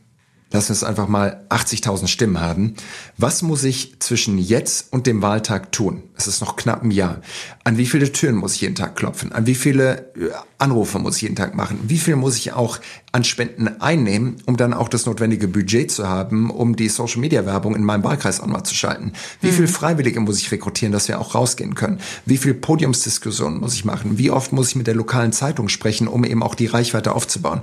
lass 0.51 0.71
uns 0.71 0.85
einfach 0.85 1.09
mal 1.09 1.45
80.000 1.49 2.07
Stimmen 2.07 2.41
haben. 2.41 2.75
Was 3.17 3.43
muss 3.43 3.65
ich 3.65 3.99
zwischen 3.99 4.39
jetzt 4.39 4.93
und 4.93 5.07
dem 5.07 5.21
Wahltag 5.23 5.73
tun? 5.73 6.05
Es 6.17 6.27
ist 6.27 6.41
noch 6.41 6.57
knapp 6.57 6.83
ein 6.83 6.91
Jahr. 6.91 7.21
An 7.65 7.79
wie 7.79 7.87
viele 7.87 8.13
Türen 8.13 8.37
muss 8.37 8.55
ich 8.55 8.61
jeden 8.61 8.77
Tag 8.77 8.97
klopfen? 8.97 9.33
An 9.33 9.47
wie 9.47 9.55
viele 9.55 10.13
äh, 10.15 10.31
Anrufe 10.59 10.99
muss 10.99 11.17
ich 11.17 11.23
jeden 11.23 11.37
Tag 11.37 11.55
machen? 11.55 11.81
Wie 11.89 11.99
viel 11.99 12.17
muss 12.17 12.37
ich 12.37 12.53
auch 12.53 12.79
an 13.13 13.25
Spenden 13.25 13.81
einnehmen, 13.81 14.37
um 14.47 14.57
dann 14.57 14.73
auch 14.73 14.89
das 14.89 15.07
notwendige 15.07 15.49
Budget 15.49 15.91
zu 15.91 16.09
haben, 16.09 16.51
um 16.51 16.77
die 16.77 16.89
Social 16.89 17.21
Media 17.21 17.45
Werbung 17.45 17.75
in 17.75 17.85
meinem 17.85 18.05
Wahlkreis 18.05 18.41
auch 18.41 18.47
mal 18.47 18.65
zu 18.65 18.75
schalten? 18.75 19.13
Wie 19.41 19.51
viel 19.51 19.67
mhm. 19.67 19.71
Freiwillige 19.71 20.21
muss 20.21 20.39
ich 20.39 20.53
rekrutieren, 20.53 20.93
dass 20.93 21.09
wir 21.09 21.21
auch 21.21 21.35
rausgehen 21.35 21.75
können? 21.75 21.99
Wie 22.25 22.37
viel 22.37 22.55
Podiumsdiskussionen 22.55 23.61
muss 23.61 23.75
ich 23.75 23.85
machen? 23.85 24.17
Wie 24.17 24.31
oft 24.31 24.53
muss 24.53 24.69
ich 24.69 24.77
mit 24.77 24.87
der 24.87 24.95
lokalen 24.95 25.33
Zeitung 25.33 25.69
sprechen, 25.69 26.07
um 26.07 26.25
eben 26.25 26.43
auch 26.43 26.55
die 26.55 26.67
Reichweite 26.67 27.13
aufzubauen? 27.13 27.63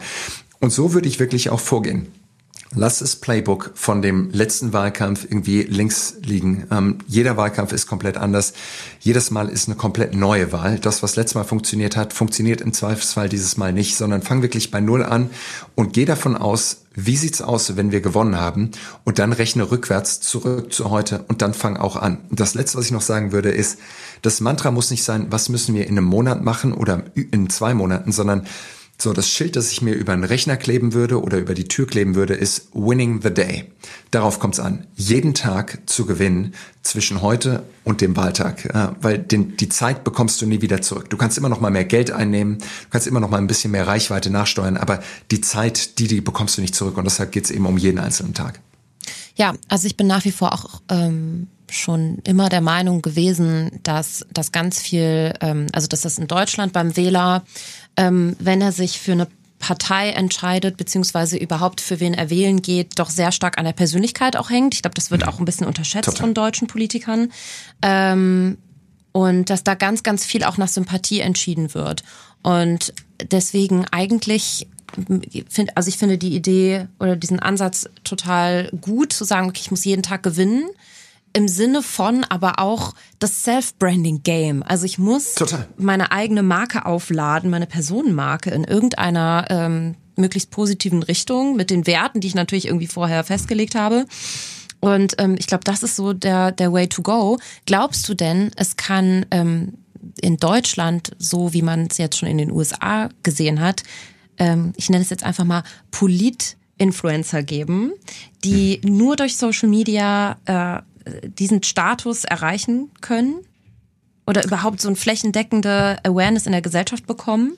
Und 0.60 0.72
so 0.72 0.94
würde 0.94 1.08
ich 1.08 1.20
wirklich 1.20 1.50
auch 1.50 1.60
vorgehen. 1.60 2.08
Lass 2.76 3.00
das 3.00 3.16
Playbook 3.16 3.72
von 3.76 4.02
dem 4.02 4.32
letzten 4.32 4.74
Wahlkampf 4.74 5.26
irgendwie 5.26 5.62
links 5.62 6.16
liegen. 6.24 6.66
Ähm, 6.72 6.98
jeder 7.08 7.38
Wahlkampf 7.38 7.72
ist 7.72 7.86
komplett 7.86 8.18
anders. 8.18 8.54
Jedes 9.00 9.30
Mal 9.30 9.50
ist 9.50 9.68
eine 9.68 9.78
komplett 9.78 10.16
neue 10.16 10.52
Wahl. 10.52 10.80
Das, 10.80 11.04
was 11.04 11.16
letztes 11.16 11.36
Mal 11.36 11.44
funktioniert 11.44 11.96
hat, 11.96 12.14
funktioniert 12.14 12.62
im 12.62 12.74
Zweifelsfall 12.74 13.30
dieses 13.30 13.58
Mal 13.58 13.74
nicht, 13.74 13.96
sondern 13.96 14.24
fang 14.24 14.42
wirklich 14.42 14.72
bei 14.72 14.82
Null 14.82 15.04
an 15.04 15.30
und 15.76 15.94
geh 15.94 16.06
davon 16.06 16.36
aus, 16.36 16.78
wie 16.96 17.18
sieht's 17.18 17.42
aus, 17.42 17.76
wenn 17.76 17.92
wir 17.92 18.02
gewonnen 18.02 18.40
haben? 18.40 18.72
Und 19.04 19.20
dann 19.20 19.34
rechne 19.34 19.70
rückwärts 19.70 20.22
zurück 20.22 20.72
zu 20.74 20.90
heute 20.90 21.26
und 21.28 21.42
dann 21.42 21.54
fang 21.54 21.78
auch 21.78 21.96
an. 21.96 22.20
Das 22.32 22.54
letzte, 22.54 22.78
was 22.78 22.86
ich 22.86 22.92
noch 22.92 23.02
sagen 23.02 23.32
würde, 23.32 23.50
ist, 23.50 23.80
das 24.22 24.42
Mantra 24.42 24.72
muss 24.72 24.92
nicht 24.92 25.04
sein, 25.04 25.28
was 25.30 25.50
müssen 25.50 25.76
wir 25.76 25.88
in 25.88 25.98
einem 25.98 26.06
Monat 26.06 26.44
machen 26.44 26.74
oder 26.74 27.04
in 27.16 27.50
zwei 27.50 27.74
Monaten, 27.74 28.12
sondern 28.12 28.48
so, 29.04 29.14
das 29.14 29.30
Schild, 29.30 29.56
das 29.56 29.72
ich 29.72 29.82
mir 29.82 29.94
über 29.94 30.14
einen 30.14 30.24
Rechner 30.24 30.58
kleben 30.58 30.94
würde 30.94 31.22
oder 31.22 31.38
über 31.38 31.54
die 31.54 31.68
Tür 31.68 31.86
kleben 31.86 32.16
würde, 32.16 32.34
ist 32.34 32.70
Winning 32.74 33.22
the 33.22 33.32
Day. 33.32 33.66
Darauf 34.12 34.40
kommt 34.40 34.56
es 34.56 34.60
an, 34.60 34.88
jeden 34.96 35.34
Tag 35.34 35.82
zu 35.86 36.06
gewinnen 36.06 36.54
zwischen 36.82 37.22
heute 37.22 37.64
und 37.84 38.02
dem 38.02 38.16
Wahltag, 38.16 38.74
ja, 38.74 38.96
weil 39.02 39.20
den, 39.20 39.58
die 39.58 39.70
Zeit 39.70 40.04
bekommst 40.04 40.42
du 40.42 40.46
nie 40.46 40.62
wieder 40.62 40.82
zurück. 40.82 41.10
Du 41.10 41.18
kannst 41.18 41.38
immer 41.38 41.50
noch 41.50 41.60
mal 41.60 41.70
mehr 41.70 41.86
Geld 41.86 42.12
einnehmen, 42.12 42.60
du 42.60 42.90
kannst 42.90 43.06
immer 43.06 43.20
noch 43.20 43.30
mal 43.30 43.38
ein 43.38 43.48
bisschen 43.48 43.72
mehr 43.72 43.86
Reichweite 43.86 44.30
nachsteuern, 44.30 44.78
aber 44.78 45.04
die 45.32 45.42
Zeit, 45.42 46.00
die, 46.00 46.08
die 46.08 46.22
bekommst 46.22 46.58
du 46.58 46.62
nicht 46.62 46.74
zurück 46.74 46.98
und 46.98 47.04
deshalb 47.04 47.32
geht 47.32 47.46
es 47.46 47.52
eben 47.52 47.66
um 47.66 47.78
jeden 47.78 48.00
einzelnen 48.00 48.34
Tag. 48.34 48.62
Ja, 49.36 49.54
also 49.68 49.88
ich 49.88 49.98
bin 49.98 50.08
nach 50.08 50.24
wie 50.26 50.32
vor 50.32 50.54
auch 50.54 50.82
ähm, 50.90 51.48
schon 51.74 52.20
immer 52.24 52.50
der 52.50 52.62
Meinung 52.62 53.02
gewesen, 53.02 53.80
dass 53.84 54.26
das 54.32 54.52
ganz 54.52 54.80
viel, 54.80 55.34
ähm, 55.42 55.68
also 55.74 55.88
dass 55.88 56.02
das 56.02 56.18
in 56.18 56.28
Deutschland 56.28 56.74
beim 56.74 56.96
Wähler 56.96 57.44
ähm, 57.98 58.36
wenn 58.40 58.62
er 58.62 58.72
sich 58.72 59.00
für 59.00 59.14
eine 59.14 59.28
Partei 59.60 60.10
entscheidet, 60.10 60.76
beziehungsweise 60.76 61.38
überhaupt 61.38 61.80
für 61.80 62.00
wen 62.02 62.14
er 62.14 62.30
wählen 62.30 62.62
geht, 62.62 63.00
doch 63.00 63.10
sehr 63.10 63.32
stark 63.32 63.58
an 63.58 63.66
der 63.66 63.72
Persönlichkeit 63.72 64.36
auch 64.36 64.50
hängt. 64.50 64.74
Ich 64.74 64.82
glaube, 64.82 64.96
das 64.96 65.10
wird 65.10 65.22
mhm. 65.22 65.30
auch 65.30 65.40
ein 65.40 65.46
bisschen 65.46 65.68
unterschätzt 65.68 66.06
Total. 66.06 66.22
von 66.22 66.34
deutschen 66.34 66.68
Politikern. 66.68 67.32
Ähm, 67.82 68.58
und 69.14 69.50
dass 69.50 69.64
da 69.64 69.76
ganz, 69.76 70.04
ganz 70.04 70.26
viel 70.26 70.44
auch 70.44 70.58
nach 70.58 70.68
Sympathie 70.68 71.22
entschieden 71.22 71.74
wird. 71.74 72.04
Und 72.42 72.94
deswegen 73.32 73.86
eigentlich 73.92 74.68
also 75.76 75.90
ich 75.90 75.98
finde 75.98 76.18
die 76.18 76.36
Idee 76.36 76.88
oder 77.00 77.16
diesen 77.16 77.40
Ansatz 77.40 77.90
total 78.04 78.70
gut, 78.80 79.12
zu 79.12 79.24
sagen, 79.24 79.50
okay, 79.50 79.62
ich 79.64 79.72
muss 79.72 79.86
jeden 79.86 80.04
Tag 80.04 80.22
gewinnen 80.22 80.66
im 81.34 81.48
Sinne 81.48 81.82
von 81.82 82.24
aber 82.24 82.60
auch 82.60 82.94
das 83.20 83.44
Self-Branding-Game. 83.44 84.64
Also 84.64 84.86
ich 84.86 85.00
muss 85.00 85.34
Total. 85.34 85.68
meine 85.78 86.12
eigene 86.12 86.44
Marke 86.44 86.86
aufladen, 86.86 87.50
meine 87.50 87.66
Personenmarke 87.66 88.52
in 88.52 88.64
irgendeiner 88.64 89.48
ähm, 89.50 89.96
möglichst 90.16 90.52
positiven 90.52 91.02
Richtung 91.02 91.56
mit 91.56 91.72
den 91.72 91.88
Werten, 91.88 92.20
die 92.20 92.28
ich 92.28 92.36
natürlich 92.36 92.68
irgendwie 92.68 92.88
vorher 92.88 93.24
festgelegt 93.24 93.76
habe. 93.76 94.06
Und 94.80 95.16
ähm, 95.18 95.36
ich 95.40 95.48
glaube, 95.48 95.64
das 95.64 95.82
ist 95.82 95.96
so 95.96 96.14
der, 96.14 96.52
der 96.52 96.72
Way 96.72 96.90
to 96.90 97.02
go. 97.02 97.40
Glaubst 97.66 98.08
du 98.08 98.14
denn, 98.14 98.52
es 98.56 98.76
kann 98.76 99.26
ähm, 99.32 99.78
in 100.22 100.38
Deutschland, 100.38 101.14
so 101.18 101.54
wie 101.54 101.62
man 101.62 101.88
es 101.90 101.98
jetzt 101.98 102.18
schon 102.18 102.30
in 102.30 102.38
den 102.38 102.52
USA 102.52 103.10
gesehen 103.24 103.60
hat, 103.60 103.84
ähm, 104.38 104.74
ich 104.76 104.90
nenne 104.90 105.04
es 105.04 105.10
jetzt 105.10 105.24
einfach 105.24 105.46
mal 105.46 105.64
Polit- 105.92 106.58
Influencer 106.78 107.44
geben, 107.44 107.94
die 108.44 108.82
hm. 108.84 108.98
nur 108.98 109.16
durch 109.16 109.38
Social 109.38 109.70
Media 109.70 110.38
äh, 110.46 110.82
diesen 111.24 111.64
Status 111.64 112.24
erreichen 112.24 112.92
können? 113.02 113.36
Oder 114.26 114.46
überhaupt 114.46 114.80
so 114.80 114.88
eine 114.88 114.96
flächendeckende 114.96 115.98
Awareness 116.04 116.46
in 116.46 116.54
der 116.54 116.62
Gesellschaft 116.62 117.06
bekommen? 117.06 117.58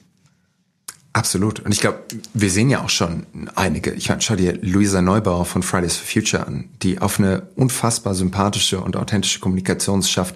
Absolut. 1.15 1.61
Und 1.61 1.71
ich 1.71 1.79
glaube, 1.79 1.99
wir 2.33 2.49
sehen 2.49 2.69
ja 2.69 2.83
auch 2.83 2.89
schon 2.89 3.25
einige. 3.55 3.91
Ich 3.91 4.09
meine, 4.09 4.19
schau 4.19 4.35
dir 4.35 4.59
Luisa 4.61 5.01
Neubauer 5.01 5.45
von 5.45 5.63
Fridays 5.63 5.95
for 5.95 6.05
Future 6.05 6.45
an, 6.45 6.67
die 6.83 6.99
auf 6.99 7.19
eine 7.19 7.43
unfassbar 7.55 8.13
sympathische 8.15 8.81
und 8.81 8.97
authentische 8.97 9.39
Kommunikation 9.39 10.03
schafft, 10.03 10.35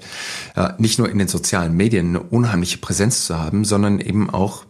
äh, 0.56 0.70
nicht 0.78 0.98
nur 0.98 1.10
in 1.10 1.18
den 1.18 1.28
sozialen 1.28 1.76
Medien 1.76 2.10
eine 2.10 2.22
unheimliche 2.22 2.78
Präsenz 2.78 3.26
zu 3.26 3.38
haben, 3.38 3.66
sondern 3.66 4.00
eben 4.00 4.30
auch 4.30 4.64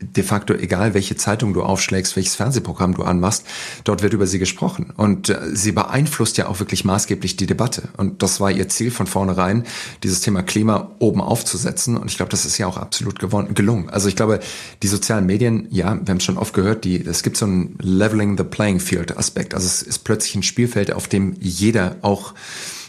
de 0.00 0.24
facto 0.24 0.54
egal, 0.54 0.94
welche 0.94 1.16
Zeitung 1.16 1.52
du 1.52 1.62
aufschlägst, 1.62 2.16
welches 2.16 2.34
Fernsehprogramm 2.34 2.94
du 2.94 3.02
anmachst, 3.02 3.44
dort 3.84 4.02
wird 4.02 4.14
über 4.14 4.26
sie 4.26 4.38
gesprochen. 4.38 4.92
Und 4.96 5.28
äh, 5.28 5.38
sie 5.52 5.72
beeinflusst 5.72 6.38
ja 6.38 6.48
auch 6.48 6.58
wirklich 6.58 6.84
maßgeblich 6.84 7.36
die 7.36 7.46
Debatte. 7.46 7.88
Und 7.96 8.22
das 8.22 8.40
war 8.40 8.50
ihr 8.50 8.68
Ziel 8.68 8.90
von 8.90 9.06
vornherein, 9.06 9.64
dieses 10.02 10.20
Thema 10.20 10.42
Klima 10.42 10.90
oben 10.98 11.20
aufzusetzen. 11.20 11.96
Und 11.96 12.10
ich 12.10 12.16
glaube, 12.16 12.30
das 12.30 12.44
ist 12.44 12.56
ja 12.58 12.66
auch 12.66 12.78
absolut 12.78 13.18
gelungen. 13.18 13.90
Also 13.90 14.08
ich 14.08 14.16
glaube, 14.16 14.40
die 14.82 14.88
sozialen 14.88 15.26
Medien, 15.26 15.66
ja, 15.70 15.98
wir 16.02 16.10
haben 16.10 16.16
es 16.16 16.24
schon 16.24 16.38
oft 16.38 16.54
gehört, 16.54 16.84
die, 16.84 17.04
es 17.04 17.22
gibt 17.22 17.36
so 17.36 17.44
einen 17.44 17.76
Leveling 17.80 18.38
the 18.38 18.44
Playing 18.44 18.80
Field 18.80 19.16
Aspekt. 19.16 19.54
Also 19.54 19.66
es 19.66 19.82
ist 19.82 20.00
plötzlich 20.00 20.34
ein 20.34 20.42
Spielfeld, 20.42 20.92
auf 20.92 21.08
dem 21.08 21.36
jeder 21.40 21.96
auch 22.02 22.34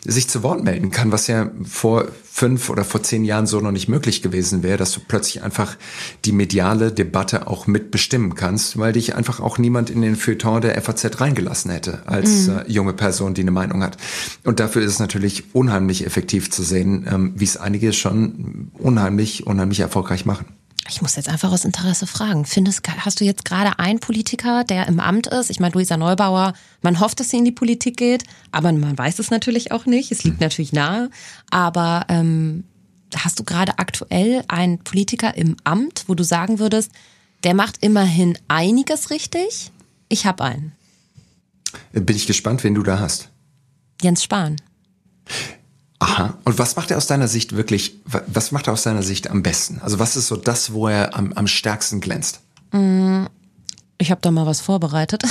sich 0.05 0.27
zu 0.27 0.41
Wort 0.41 0.63
melden 0.63 0.89
kann, 0.89 1.11
was 1.11 1.27
ja 1.27 1.51
vor 1.63 2.07
fünf 2.23 2.69
oder 2.69 2.83
vor 2.83 3.03
zehn 3.03 3.23
Jahren 3.23 3.45
so 3.45 3.59
noch 3.59 3.71
nicht 3.71 3.87
möglich 3.87 4.21
gewesen 4.21 4.63
wäre, 4.63 4.77
dass 4.77 4.93
du 4.93 5.01
plötzlich 5.07 5.43
einfach 5.43 5.77
die 6.25 6.31
mediale 6.31 6.91
Debatte 6.91 7.47
auch 7.47 7.67
mitbestimmen 7.67 8.33
kannst, 8.33 8.79
weil 8.79 8.93
dich 8.93 9.15
einfach 9.15 9.39
auch 9.39 9.57
niemand 9.57 9.89
in 9.89 10.01
den 10.01 10.15
Feuilleton 10.15 10.61
der 10.61 10.81
FAZ 10.81 11.21
reingelassen 11.21 11.69
hätte 11.71 12.01
als 12.07 12.47
mhm. 12.47 12.57
äh, 12.57 12.71
junge 12.71 12.93
Person, 12.93 13.33
die 13.33 13.41
eine 13.41 13.51
Meinung 13.51 13.83
hat. 13.83 13.97
Und 14.43 14.59
dafür 14.59 14.81
ist 14.81 14.93
es 14.93 14.99
natürlich 14.99 15.53
unheimlich 15.53 16.05
effektiv 16.05 16.49
zu 16.49 16.63
sehen, 16.63 17.05
ähm, 17.11 17.33
wie 17.35 17.43
es 17.43 17.57
einige 17.57 17.93
schon 17.93 18.71
unheimlich, 18.73 19.45
unheimlich 19.45 19.81
erfolgreich 19.81 20.25
machen. 20.25 20.45
Ich 20.91 21.01
muss 21.01 21.15
jetzt 21.15 21.29
einfach 21.29 21.53
aus 21.53 21.63
Interesse 21.63 22.05
fragen. 22.05 22.43
Findest, 22.43 22.81
hast 22.85 23.21
du 23.21 23.23
jetzt 23.23 23.45
gerade 23.45 23.79
einen 23.79 24.01
Politiker, 24.01 24.65
der 24.65 24.87
im 24.87 24.99
Amt 24.99 25.25
ist? 25.27 25.49
Ich 25.49 25.61
meine, 25.61 25.73
Luisa 25.73 25.95
Neubauer, 25.95 26.51
man 26.81 26.99
hofft, 26.99 27.21
dass 27.21 27.29
sie 27.29 27.37
in 27.37 27.45
die 27.45 27.53
Politik 27.53 27.95
geht, 27.95 28.25
aber 28.51 28.73
man 28.73 28.97
weiß 28.97 29.19
es 29.19 29.31
natürlich 29.31 29.71
auch 29.71 29.85
nicht. 29.85 30.11
Es 30.11 30.25
liegt 30.25 30.41
mhm. 30.41 30.43
natürlich 30.43 30.73
nahe. 30.73 31.09
Aber 31.49 32.05
ähm, 32.09 32.65
hast 33.15 33.39
du 33.39 33.45
gerade 33.45 33.79
aktuell 33.79 34.43
einen 34.49 34.79
Politiker 34.79 35.33
im 35.37 35.55
Amt, 35.63 36.03
wo 36.07 36.13
du 36.13 36.25
sagen 36.25 36.59
würdest, 36.59 36.91
der 37.45 37.53
macht 37.53 37.77
immerhin 37.79 38.37
einiges 38.49 39.11
richtig? 39.11 39.71
Ich 40.09 40.25
habe 40.25 40.43
einen. 40.43 40.73
Bin 41.93 42.17
ich 42.17 42.27
gespannt, 42.27 42.65
wen 42.65 42.75
du 42.75 42.83
da 42.83 42.99
hast. 42.99 43.29
Jens 44.01 44.23
Spahn. 44.23 44.57
Aha. 46.01 46.33
Und 46.45 46.57
was 46.57 46.75
macht 46.75 46.89
er 46.89 46.97
aus 46.97 47.05
deiner 47.05 47.27
Sicht 47.27 47.55
wirklich, 47.55 47.95
was 48.05 48.51
macht 48.51 48.65
er 48.65 48.73
aus 48.73 48.81
deiner 48.81 49.03
Sicht 49.03 49.29
am 49.29 49.43
besten? 49.43 49.79
Also 49.83 49.99
was 49.99 50.15
ist 50.15 50.27
so 50.27 50.35
das, 50.35 50.73
wo 50.73 50.87
er 50.87 51.15
am, 51.15 51.31
am 51.33 51.45
stärksten 51.45 52.01
glänzt? 52.01 52.41
Ich 53.99 54.09
habe 54.09 54.19
da 54.21 54.31
mal 54.31 54.47
was 54.47 54.61
vorbereitet. 54.61 55.21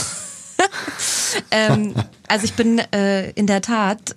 ähm, 1.51 1.95
also 2.29 2.45
ich 2.45 2.55
bin 2.55 2.79
äh, 2.93 3.31
in 3.31 3.49
der 3.49 3.63
Tat 3.63 4.15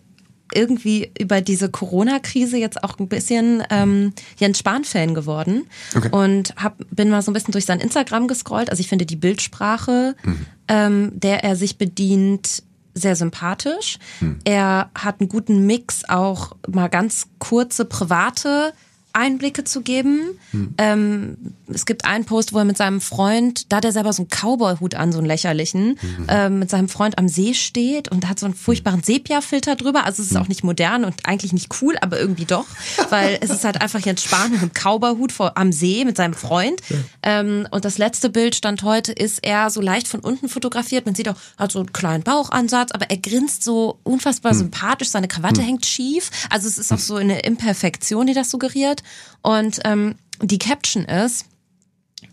irgendwie 0.53 1.11
über 1.19 1.41
diese 1.41 1.71
Corona-Krise 1.71 2.57
jetzt 2.57 2.83
auch 2.83 2.99
ein 2.99 3.07
bisschen 3.07 3.63
ähm, 3.71 4.13
Jens 4.37 4.59
Spahn-Fan 4.59 5.15
geworden 5.15 5.65
okay. 5.95 6.09
und 6.11 6.53
hab, 6.55 6.77
bin 6.91 7.09
mal 7.09 7.23
so 7.23 7.31
ein 7.31 7.33
bisschen 7.33 7.53
durch 7.53 7.65
sein 7.65 7.79
Instagram 7.79 8.27
gescrollt. 8.27 8.69
Also 8.69 8.81
ich 8.81 8.89
finde 8.89 9.07
die 9.07 9.15
Bildsprache, 9.15 10.15
mhm. 10.23 10.45
ähm, 10.67 11.11
der 11.15 11.43
er 11.43 11.55
sich 11.55 11.79
bedient, 11.79 12.61
sehr 12.93 13.15
sympathisch. 13.15 13.97
Hm. 14.19 14.39
Er 14.43 14.89
hat 14.95 15.19
einen 15.19 15.29
guten 15.29 15.65
Mix, 15.65 16.07
auch 16.07 16.55
mal 16.67 16.89
ganz 16.89 17.27
kurze 17.39 17.85
private 17.85 18.73
Einblicke 19.13 19.63
zu 19.63 19.81
geben. 19.81 20.37
Hm. 20.51 20.73
Ähm, 20.77 21.37
es 21.73 21.85
gibt 21.85 22.05
einen 22.05 22.25
Post, 22.25 22.53
wo 22.53 22.59
er 22.59 22.65
mit 22.65 22.77
seinem 22.77 23.01
Freund, 23.01 23.71
da 23.71 23.77
hat 23.77 23.85
er 23.85 23.91
selber 23.91 24.13
so 24.13 24.23
einen 24.23 24.29
Cowboy-Hut 24.29 24.95
an, 24.95 25.11
so 25.11 25.19
einen 25.19 25.27
lächerlichen, 25.27 25.99
mhm. 26.01 26.29
äh, 26.29 26.49
mit 26.49 26.69
seinem 26.69 26.89
Freund 26.89 27.17
am 27.17 27.27
See 27.27 27.53
steht 27.53 28.09
und 28.09 28.27
hat 28.27 28.39
so 28.39 28.45
einen 28.45 28.55
furchtbaren 28.55 29.03
Sepia-Filter 29.03 29.75
drüber. 29.75 30.05
Also 30.05 30.21
es 30.21 30.29
ist 30.29 30.35
mhm. 30.35 30.41
auch 30.41 30.47
nicht 30.47 30.63
modern 30.63 31.05
und 31.05 31.25
eigentlich 31.25 31.53
nicht 31.53 31.69
cool, 31.81 31.95
aber 32.01 32.19
irgendwie 32.19 32.45
doch, 32.45 32.65
weil 33.09 33.37
es 33.41 33.49
ist 33.49 33.63
halt 33.63 33.81
einfach 33.81 33.99
Jens 33.99 34.23
Spahn 34.23 34.51
mit 34.51 34.61
einem 34.61 34.71
Cowboy-Hut 34.73 35.33
am 35.55 35.71
See 35.71 36.05
mit 36.05 36.17
seinem 36.17 36.33
Freund. 36.33 36.81
Ähm, 37.21 37.67
und 37.71 37.85
das 37.85 37.97
letzte 37.97 38.29
Bild 38.29 38.55
stand 38.55 38.83
heute, 38.83 39.11
ist 39.11 39.39
er 39.43 39.69
so 39.69 39.81
leicht 39.81 40.07
von 40.07 40.19
unten 40.19 40.49
fotografiert. 40.49 41.05
Man 41.05 41.15
sieht 41.15 41.29
auch, 41.29 41.35
hat 41.57 41.71
so 41.71 41.79
einen 41.79 41.93
kleinen 41.93 42.23
Bauchansatz, 42.23 42.91
aber 42.91 43.09
er 43.09 43.17
grinst 43.17 43.63
so 43.63 43.99
unfassbar 44.03 44.53
mhm. 44.53 44.59
sympathisch, 44.59 45.09
seine 45.09 45.27
Krawatte 45.27 45.61
hm. 45.61 45.67
hängt 45.67 45.85
schief. 45.85 46.29
Also 46.49 46.67
es 46.67 46.77
ist 46.77 46.91
auch 46.91 46.99
so 46.99 47.15
eine 47.15 47.39
Imperfektion, 47.39 48.27
die 48.27 48.33
das 48.33 48.49
suggeriert. 48.49 49.03
Und 49.41 49.79
ähm, 49.83 50.15
die 50.41 50.59
Caption 50.59 51.05
ist, 51.05 51.45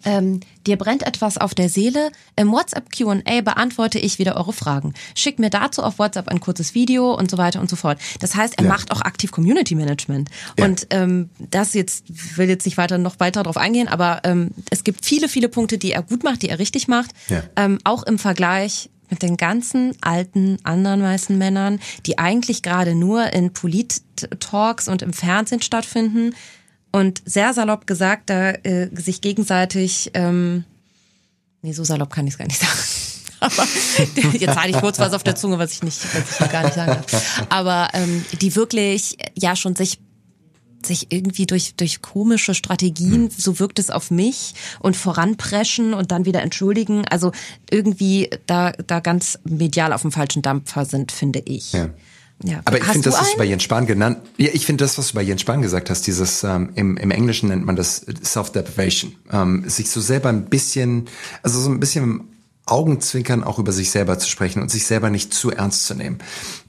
ähm, 0.05 0.41
dir 0.67 0.77
brennt 0.77 1.07
etwas 1.07 1.39
auf 1.39 1.55
der 1.55 1.69
Seele. 1.69 2.11
Im 2.37 2.53
WhatsApp 2.53 2.91
QA 2.91 3.41
beantworte 3.43 3.99
ich 3.99 4.19
wieder 4.19 4.37
eure 4.37 4.53
Fragen. 4.53 4.95
Schick 5.15 5.39
mir 5.39 5.51
dazu 5.51 5.83
auf 5.83 5.99
WhatsApp 5.99 6.29
ein 6.29 6.41
kurzes 6.41 6.75
Video 6.75 7.15
und 7.15 7.31
so 7.31 7.39
weiter 7.39 7.61
und 7.61 7.71
so 7.71 7.77
fort. 7.77 7.99
Das 8.21 8.35
heißt, 8.35 8.59
er 8.59 8.65
ja. 8.65 8.71
macht 8.71 8.91
auch 8.93 9.01
aktiv 9.01 9.31
Community 9.31 9.75
Management. 9.75 10.31
Ja. 10.59 10.65
Und 10.65 10.87
ähm, 10.91 11.31
das 11.39 11.75
jetzt 11.75 12.05
will 12.37 12.49
jetzt 12.49 12.65
nicht 12.65 12.77
weiter 12.77 12.99
noch 12.99 13.21
weiter 13.21 13.43
darauf 13.43 13.57
eingehen, 13.57 13.89
aber 13.89 14.21
ähm, 14.25 14.51
es 14.71 14.85
gibt 14.85 15.05
viele, 15.05 15.29
viele 15.29 15.49
Punkte, 15.49 15.79
die 15.79 15.93
er 15.93 16.03
gut 16.03 16.25
macht, 16.25 16.43
die 16.43 16.49
er 16.49 16.59
richtig 16.59 16.89
macht. 16.89 17.11
Ja. 17.29 17.43
Ähm, 17.57 17.79
auch 17.85 18.03
im 18.03 18.19
Vergleich 18.19 18.91
mit 19.11 19.23
den 19.23 19.37
ganzen 19.37 19.97
alten 20.01 20.59
anderen 20.63 21.03
weißen 21.03 21.37
Männern, 21.37 21.81
die 22.07 22.19
eigentlich 22.19 22.63
gerade 22.63 22.95
nur 22.95 23.33
in 23.33 23.53
Polit-Talks 23.53 24.89
und 24.89 25.03
im 25.03 25.13
Fernsehen 25.13 25.63
stattfinden 25.63 26.35
und 26.93 27.23
sehr 27.25 27.55
salopp 27.55 27.87
gesagt, 27.87 28.31
da 28.31 28.51
äh, 28.51 28.89
sich 28.95 29.21
gegenseitig, 29.21 30.11
ähm, 30.15 30.65
nee, 31.63 31.73
so 31.73 31.85
salopp 31.85 32.11
kann 32.11 32.27
ich 32.27 32.35
es 32.35 32.39
gar 32.39 32.47
nicht 32.47 32.61
sagen. 32.61 32.79
Aber 33.41 33.67
jetzt 34.39 34.57
hatte 34.57 34.71
ich 34.71 34.77
kurz 34.77 34.99
was 34.99 35.15
auf 35.15 35.23
der 35.23 35.35
Zunge, 35.35 35.59
was 35.59 35.73
ich 35.73 35.83
nicht, 35.83 35.99
was 36.15 36.41
ich 36.41 36.53
gar 36.53 36.63
nicht 36.63 36.75
sagen 36.75 36.93
darf. 36.93 37.47
Aber 37.49 37.89
ähm, 37.95 38.25
die 38.41 38.55
wirklich 38.55 39.17
ja 39.35 39.57
schon 39.57 39.77
sich 39.77 39.99
sich 40.85 41.13
irgendwie 41.13 41.47
durch 41.47 41.75
durch 41.77 42.01
komische 42.03 42.55
Strategien, 42.55 43.25
hm. 43.25 43.31
so 43.31 43.59
wirkt 43.59 43.79
es 43.79 43.91
auf 43.91 44.11
mich 44.11 44.55
und 44.81 44.97
voranpreschen 44.97 45.95
und 45.95 46.11
dann 46.11 46.25
wieder 46.25 46.43
entschuldigen. 46.43 47.07
Also 47.09 47.33
irgendwie 47.71 48.31
da 48.47 48.73
da 48.73 49.01
ganz 49.01 49.39
medial 49.45 49.93
auf 49.93 50.03
dem 50.03 50.13
falschen 50.13 50.43
Dampfer 50.43 50.85
sind, 50.85 51.13
finde 51.13 51.41
ich. 51.41 51.73
Ja. 51.73 51.91
Ja. 52.43 52.61
Aber 52.65 52.79
ich 52.79 52.85
finde 52.85 53.11
das, 53.11 53.21
was 53.21 53.33
du 53.33 53.39
bei 53.39 53.45
Jens 53.45 53.63
Spahn 53.63 53.87
genannt, 53.87 54.19
ja, 54.39 54.49
ich 54.53 54.65
finde 54.65 54.85
das, 54.85 54.97
was 54.97 55.09
du 55.09 55.15
bei 55.15 55.23
Jens 55.23 55.43
Spahn 55.43 55.61
gesagt 55.61 55.91
hast, 55.91 56.07
dieses 56.07 56.43
ähm, 56.43 56.71
im, 56.75 56.97
im 56.97 57.11
Englischen 57.11 57.51
nennt 57.51 57.67
man 57.67 57.77
das 57.77 58.07
Self-Deprivation, 58.25 59.15
ähm, 59.31 59.69
sich 59.69 59.91
so 59.91 60.01
selber 60.01 60.31
ein 60.31 60.47
bisschen, 60.47 61.09
also 61.43 61.61
so 61.61 61.69
ein 61.69 61.81
bisschen 61.81 62.29
Augenzwinkern 62.67 63.45
auch 63.45 63.59
über 63.59 63.73
sich 63.73 63.91
selber 63.91 64.19
zu 64.19 64.29
sprechen 64.29 64.63
und 64.63 64.71
sich 64.71 64.87
selber 64.87 65.11
nicht 65.11 65.35
zu 65.35 65.51
ernst 65.51 65.87
zu 65.87 65.95
nehmen. 65.95 66.19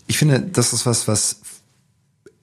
Ich 0.08 0.18
finde, 0.18 0.42
das 0.42 0.74
ist 0.74 0.86
was, 0.86 1.08
was 1.08 1.41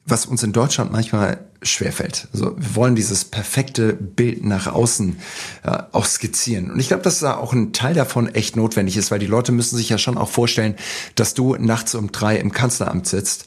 was 0.09 0.27
uns 0.27 0.43
in 0.43 0.53
Deutschland 0.53 0.93
manchmal 0.93 1.47
schwerfällt. 1.63 2.29
Also 2.33 2.57
wir 2.57 2.77
wollen 2.77 2.95
dieses 2.95 3.25
perfekte 3.25 3.93
Bild 3.93 4.45
nach 4.45 4.67
außen 4.67 5.17
äh, 5.65 5.79
auch 5.93 6.07
skizzieren. 6.07 6.71
Und 6.71 6.81
ich 6.81 6.89
glaube, 6.89 7.03
dass 7.03 7.19
da 7.21 7.37
auch 7.37 7.53
ein 7.53 7.73
Teil 7.73 7.95
davon 7.95 8.33
echt 8.35 8.57
notwendig 8.57 8.97
ist, 8.97 9.11
weil 9.11 9.19
die 9.19 9.27
Leute 9.27 9.53
müssen 9.53 9.77
sich 9.77 9.89
ja 9.89 9.99
schon 9.99 10.19
auch 10.19 10.29
vorstellen, 10.29 10.77
dass 11.15 11.35
du 11.35 11.57
nachts 11.57 11.95
um 11.95 12.13
drei 12.13 12.37
im 12.37 12.53
Kanzleramt 12.53 13.07
sitzt 13.07 13.47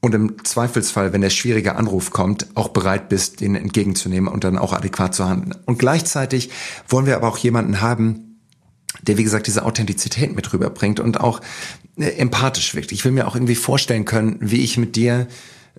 und 0.00 0.14
im 0.14 0.44
Zweifelsfall, 0.44 1.12
wenn 1.12 1.22
der 1.22 1.30
schwierige 1.30 1.76
Anruf 1.76 2.10
kommt, 2.10 2.46
auch 2.54 2.68
bereit 2.68 3.08
bist, 3.08 3.40
den 3.40 3.54
entgegenzunehmen 3.54 4.32
und 4.32 4.44
dann 4.44 4.58
auch 4.58 4.72
adäquat 4.72 5.14
zu 5.14 5.26
handeln. 5.26 5.54
Und 5.64 5.78
gleichzeitig 5.78 6.50
wollen 6.88 7.06
wir 7.06 7.16
aber 7.16 7.28
auch 7.28 7.38
jemanden 7.38 7.80
haben, 7.80 8.40
der, 9.02 9.18
wie 9.18 9.24
gesagt, 9.24 9.46
diese 9.46 9.64
Authentizität 9.64 10.34
mit 10.34 10.52
rüberbringt 10.52 11.00
und 11.00 11.20
auch 11.20 11.40
äh, 11.96 12.10
empathisch 12.10 12.74
wirkt. 12.74 12.92
Ich 12.92 13.04
will 13.04 13.12
mir 13.12 13.26
auch 13.26 13.34
irgendwie 13.34 13.54
vorstellen 13.54 14.04
können, 14.04 14.36
wie 14.40 14.62
ich 14.62 14.78
mit 14.78 14.96
dir 14.96 15.26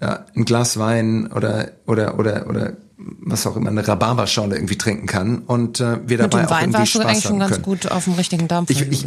ja, 0.02 0.26
ein 0.36 0.46
Glas 0.46 0.78
Wein 0.78 1.32
oder 1.32 1.72
oder 1.86 2.18
oder 2.20 2.48
oder 2.48 2.74
was 2.98 3.46
auch 3.46 3.56
immer 3.56 3.70
eine 3.70 3.88
Rhabarberschorle 3.88 4.56
irgendwie 4.56 4.78
trinken 4.78 5.06
kann 5.06 5.40
und 5.40 5.80
äh, 5.80 6.00
wir 6.08 6.18
dabei 6.18 6.24
Mit 6.24 6.34
dem 6.34 6.46
auch 6.48 6.62
Wein 6.62 6.74
warst 6.74 6.96
du 6.96 7.00
eigentlich 7.02 7.24
schon 7.24 7.40
ganz 7.40 7.52
können. 7.52 7.64
gut 7.64 7.92
auf 7.92 8.06
dem 8.06 8.14
richtigen 8.14 8.48
Dampf. 8.48 8.72
Ich, 8.72 8.82
ich, 8.82 9.06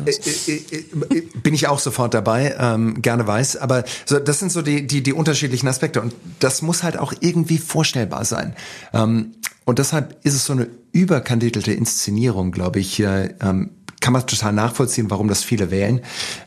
äh, 0.49 0.53
äh, 0.53 1.19
äh, 1.19 1.23
bin 1.43 1.55
ich 1.55 1.67
auch 1.67 1.81
sofort 1.81 2.15
dabei, 2.15 2.55
ähm, 2.59 3.03
gerne 3.03 3.27
weiß, 3.27 3.57
aber 3.57 3.85
so, 4.07 4.21
das 4.21 4.39
sind 4.39 4.53
so 4.53 4.63
die, 4.63 4.87
die 4.87 5.03
die 5.03 5.13
unterschiedlichen 5.13 5.67
Aspekte 5.67 6.01
und 6.01 6.15
das 6.39 6.63
muss 6.63 6.85
halt 6.85 6.99
auch 6.99 7.13
irgendwie 7.21 7.59
vorstellbar 7.59 8.25
sein. 8.25 8.55
Ähm, 8.93 9.33
und 9.65 9.79
deshalb 9.79 10.17
ist 10.25 10.35
es 10.35 10.47
so 10.47 10.53
eine 10.53 10.69
überkandidelte 10.93 11.73
Inszenierung, 11.73 12.53
glaube 12.53 12.81
ich, 12.81 12.99
äh, 13.01 13.35
ähm, 13.41 13.71
kann 14.01 14.15
man 14.15 14.27
total 14.27 14.53
nachvollziehen, 14.53 15.11
warum 15.11 15.29
das 15.29 15.45
viele 15.45 15.71
wählen, 15.71 16.01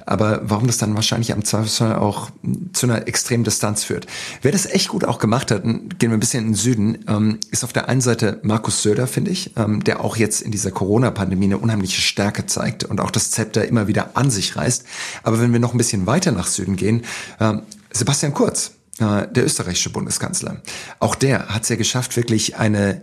aber 0.05 0.41
warum 0.43 0.67
das 0.67 0.79
dann 0.79 0.95
wahrscheinlich 0.95 1.31
am 1.33 1.45
Zweifelsfall 1.45 1.95
auch 1.95 2.31
zu 2.73 2.87
einer 2.87 3.07
extremen 3.07 3.43
Distanz 3.43 3.83
führt. 3.83 4.07
Wer 4.41 4.51
das 4.51 4.65
echt 4.65 4.89
gut 4.89 5.05
auch 5.05 5.19
gemacht 5.19 5.51
hat, 5.51 5.63
gehen 5.63 5.97
wir 5.99 6.13
ein 6.13 6.19
bisschen 6.19 6.45
in 6.45 6.49
den 6.49 6.55
Süden, 6.55 7.05
ähm, 7.07 7.39
ist 7.51 7.63
auf 7.63 7.71
der 7.71 7.89
einen 7.89 8.01
Seite 8.01 8.39
Markus 8.43 8.81
Söder, 8.81 9.05
finde 9.07 9.31
ich, 9.31 9.55
ähm, 9.55 9.83
der 9.83 10.03
auch 10.03 10.17
jetzt 10.17 10.41
in 10.41 10.51
dieser 10.51 10.71
Corona-Pandemie 10.71 11.45
eine 11.45 11.59
unheimliche 11.59 12.01
Stärke 12.01 12.47
zeigt 12.47 12.83
und 12.83 12.99
auch 12.99 13.11
das 13.11 13.31
Zepter 13.31 13.67
immer 13.67 13.87
wieder 13.87 14.11
an 14.15 14.31
sich 14.31 14.55
reißt. 14.55 14.85
Aber 15.21 15.39
wenn 15.39 15.53
wir 15.53 15.59
noch 15.59 15.73
ein 15.73 15.77
bisschen 15.77 16.07
weiter 16.07 16.31
nach 16.31 16.47
Süden 16.47 16.75
gehen, 16.75 17.03
ähm, 17.39 17.61
Sebastian 17.91 18.33
Kurz, 18.33 18.71
äh, 18.99 19.27
der 19.27 19.45
österreichische 19.45 19.91
Bundeskanzler, 19.91 20.61
auch 20.99 21.13
der 21.13 21.49
hat 21.49 21.63
es 21.63 21.69
ja 21.69 21.75
geschafft, 21.75 22.17
wirklich 22.17 22.57
eine 22.57 23.01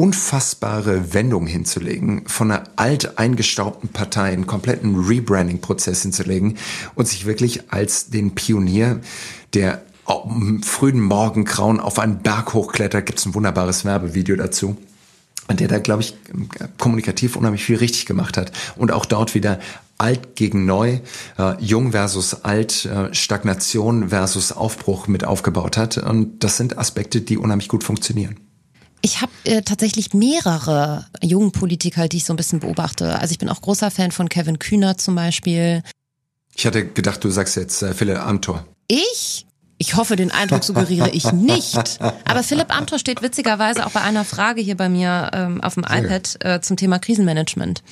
unfassbare 0.00 1.12
Wendung 1.12 1.46
hinzulegen, 1.46 2.26
von 2.26 2.50
einer 2.50 2.64
alt 2.76 3.18
eingestaubten 3.18 3.90
Partei 3.90 4.32
einen 4.32 4.46
kompletten 4.46 4.96
Rebranding-Prozess 4.96 6.02
hinzulegen 6.02 6.56
und 6.94 7.06
sich 7.06 7.26
wirklich 7.26 7.70
als 7.70 8.08
den 8.08 8.34
Pionier, 8.34 9.00
der 9.52 9.82
am 10.06 10.62
frühen 10.62 11.00
Morgengrauen 11.00 11.80
auf 11.80 11.98
einen 11.98 12.22
Berg 12.22 12.54
hochklettert, 12.54 13.04
gibt 13.04 13.18
es 13.18 13.26
ein 13.26 13.34
wunderbares 13.34 13.84
Werbevideo 13.84 14.36
dazu, 14.36 14.78
der 15.50 15.68
da, 15.68 15.78
glaube 15.78 16.00
ich, 16.00 16.16
kommunikativ 16.78 17.36
unheimlich 17.36 17.64
viel 17.64 17.76
richtig 17.76 18.06
gemacht 18.06 18.38
hat. 18.38 18.52
Und 18.76 18.92
auch 18.92 19.04
dort 19.04 19.34
wieder 19.34 19.60
alt 19.98 20.34
gegen 20.34 20.64
neu, 20.64 21.00
äh, 21.38 21.62
jung 21.62 21.92
versus 21.92 22.42
alt, 22.42 22.86
äh, 22.86 23.12
Stagnation 23.12 24.08
versus 24.08 24.52
Aufbruch 24.52 25.08
mit 25.08 25.24
aufgebaut 25.24 25.76
hat. 25.76 25.98
Und 25.98 26.42
das 26.42 26.56
sind 26.56 26.78
Aspekte, 26.78 27.20
die 27.20 27.36
unheimlich 27.36 27.68
gut 27.68 27.84
funktionieren. 27.84 28.36
Ich 29.02 29.20
habe 29.20 29.32
äh, 29.44 29.62
tatsächlich 29.62 30.12
mehrere 30.12 31.06
jungen 31.22 31.52
Politiker, 31.52 32.08
die 32.08 32.18
ich 32.18 32.24
so 32.24 32.32
ein 32.32 32.36
bisschen 32.36 32.60
beobachte. 32.60 33.18
Also 33.18 33.32
ich 33.32 33.38
bin 33.38 33.48
auch 33.48 33.60
großer 33.62 33.90
Fan 33.90 34.12
von 34.12 34.28
Kevin 34.28 34.58
Kühner 34.58 34.98
zum 34.98 35.14
Beispiel. 35.14 35.82
Ich 36.54 36.66
hatte 36.66 36.86
gedacht, 36.86 37.24
du 37.24 37.30
sagst 37.30 37.56
jetzt 37.56 37.82
äh, 37.82 37.94
Philipp 37.94 38.18
Amthor. 38.18 38.66
Ich? 38.88 39.46
Ich 39.78 39.96
hoffe, 39.96 40.16
den 40.16 40.30
Eindruck 40.30 40.62
suggeriere 40.62 41.08
ich 41.08 41.32
nicht. 41.32 42.00
Aber 42.00 42.42
Philipp 42.42 42.76
Amthor 42.76 42.98
steht 42.98 43.22
witzigerweise 43.22 43.86
auch 43.86 43.92
bei 43.92 44.02
einer 44.02 44.26
Frage 44.26 44.60
hier 44.60 44.76
bei 44.76 44.90
mir 44.90 45.30
ähm, 45.32 45.62
auf 45.62 45.72
dem 45.74 45.84
iPad 45.84 46.36
äh, 46.44 46.60
zum 46.60 46.76
Thema 46.76 46.98
Krisenmanagement. 46.98 47.82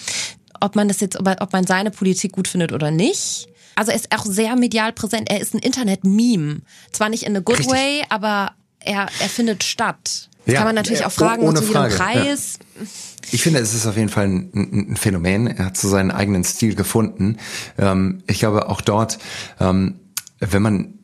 Ob 0.60 0.76
man 0.76 0.88
das 0.88 1.00
jetzt, 1.00 1.18
ob 1.18 1.52
man 1.52 1.66
seine 1.66 1.90
Politik 1.90 2.32
gut 2.32 2.46
findet 2.46 2.72
oder 2.72 2.90
nicht. 2.90 3.48
Also 3.74 3.92
er 3.92 3.96
ist 3.96 4.14
auch 4.14 4.26
sehr 4.26 4.54
medial 4.56 4.92
präsent. 4.92 5.30
Er 5.30 5.40
ist 5.40 5.54
ein 5.54 5.60
Internet-Meme. 5.60 6.60
Zwar 6.92 7.08
nicht 7.08 7.22
in 7.22 7.34
a 7.36 7.40
good 7.40 7.60
Richtig. 7.60 7.74
way, 7.74 8.04
aber 8.10 8.52
er, 8.80 9.06
er 9.20 9.28
findet 9.30 9.64
statt. 9.64 10.27
Das 10.48 10.54
ja, 10.54 10.60
kann 10.60 10.68
man 10.68 10.76
natürlich 10.76 11.04
auch 11.04 11.12
fragen, 11.12 11.42
ohne 11.42 11.60
zu 11.60 11.66
jedem 11.66 11.90
Preis. 11.90 12.58
Ja. 12.80 12.86
Ich 13.32 13.42
finde, 13.42 13.60
es 13.60 13.74
ist 13.74 13.84
auf 13.84 13.98
jeden 13.98 14.08
Fall 14.08 14.24
ein, 14.24 14.50
ein, 14.54 14.96
Phänomen. 14.96 15.46
Er 15.46 15.66
hat 15.66 15.76
so 15.76 15.90
seinen 15.90 16.10
eigenen 16.10 16.42
Stil 16.42 16.74
gefunden. 16.74 17.36
Ähm, 17.76 18.22
ich 18.26 18.38
glaube, 18.38 18.70
auch 18.70 18.80
dort, 18.80 19.18
ähm, 19.60 19.96
wenn 20.40 20.62
man 20.62 20.97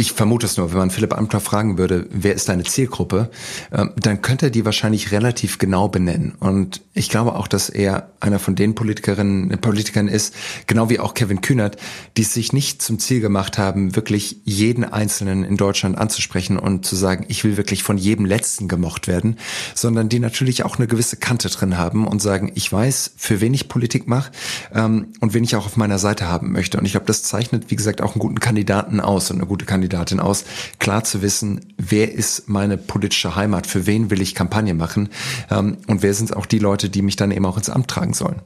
ich 0.00 0.12
vermute 0.12 0.46
es 0.46 0.56
nur, 0.56 0.70
wenn 0.70 0.78
man 0.78 0.90
Philipp 0.90 1.12
Amthor 1.12 1.40
fragen 1.40 1.76
würde, 1.76 2.06
wer 2.10 2.32
ist 2.32 2.48
deine 2.48 2.62
Zielgruppe, 2.62 3.30
ähm, 3.72 3.90
dann 3.96 4.22
könnte 4.22 4.46
er 4.46 4.50
die 4.50 4.64
wahrscheinlich 4.64 5.10
relativ 5.10 5.58
genau 5.58 5.88
benennen. 5.88 6.36
Und 6.38 6.82
ich 6.94 7.08
glaube 7.08 7.34
auch, 7.34 7.48
dass 7.48 7.68
er 7.68 8.12
einer 8.20 8.38
von 8.38 8.54
den 8.54 8.76
Politikerinnen, 8.76 9.48
Politikern 9.60 10.06
ist, 10.06 10.36
genau 10.68 10.88
wie 10.88 11.00
auch 11.00 11.14
Kevin 11.14 11.40
Kühnert, 11.40 11.78
die 12.16 12.22
sich 12.22 12.52
nicht 12.52 12.80
zum 12.80 13.00
Ziel 13.00 13.20
gemacht 13.20 13.58
haben, 13.58 13.96
wirklich 13.96 14.36
jeden 14.44 14.84
Einzelnen 14.84 15.42
in 15.42 15.56
Deutschland 15.56 15.98
anzusprechen 15.98 16.60
und 16.60 16.86
zu 16.86 16.94
sagen, 16.94 17.24
ich 17.26 17.42
will 17.42 17.56
wirklich 17.56 17.82
von 17.82 17.98
jedem 17.98 18.24
Letzten 18.24 18.68
gemocht 18.68 19.08
werden, 19.08 19.36
sondern 19.74 20.08
die 20.08 20.20
natürlich 20.20 20.62
auch 20.62 20.76
eine 20.78 20.86
gewisse 20.86 21.16
Kante 21.16 21.48
drin 21.48 21.76
haben 21.76 22.06
und 22.06 22.22
sagen, 22.22 22.52
ich 22.54 22.72
weiß, 22.72 23.14
für 23.16 23.40
wen 23.40 23.52
ich 23.52 23.68
Politik 23.68 24.06
mache 24.06 24.30
ähm, 24.72 25.08
und 25.18 25.34
wen 25.34 25.42
ich 25.42 25.56
auch 25.56 25.66
auf 25.66 25.76
meiner 25.76 25.98
Seite 25.98 26.28
haben 26.28 26.52
möchte. 26.52 26.78
Und 26.78 26.84
ich 26.84 26.92
glaube, 26.92 27.06
das 27.06 27.24
zeichnet, 27.24 27.72
wie 27.72 27.76
gesagt, 27.76 28.00
auch 28.00 28.14
einen 28.14 28.20
guten 28.20 28.38
Kandidaten 28.38 29.00
aus 29.00 29.32
und 29.32 29.38
eine 29.38 29.46
gute 29.46 29.64
Kandidatin 29.64 29.87
Kandidatin 29.88 30.20
aus, 30.20 30.44
klar 30.78 31.04
zu 31.04 31.22
wissen, 31.22 31.74
wer 31.78 32.12
ist 32.12 32.48
meine 32.48 32.76
politische 32.76 33.34
Heimat, 33.36 33.66
für 33.66 33.86
wen 33.86 34.10
will 34.10 34.20
ich 34.20 34.34
Kampagne 34.34 34.74
machen 34.74 35.08
ähm, 35.50 35.78
und 35.86 36.02
wer 36.02 36.12
sind 36.14 36.36
auch 36.36 36.46
die 36.46 36.58
Leute, 36.58 36.90
die 36.90 37.02
mich 37.02 37.16
dann 37.16 37.30
eben 37.30 37.46
auch 37.46 37.56
ins 37.56 37.70
Amt 37.70 37.88
tragen 37.88 38.14
sollen. 38.14 38.42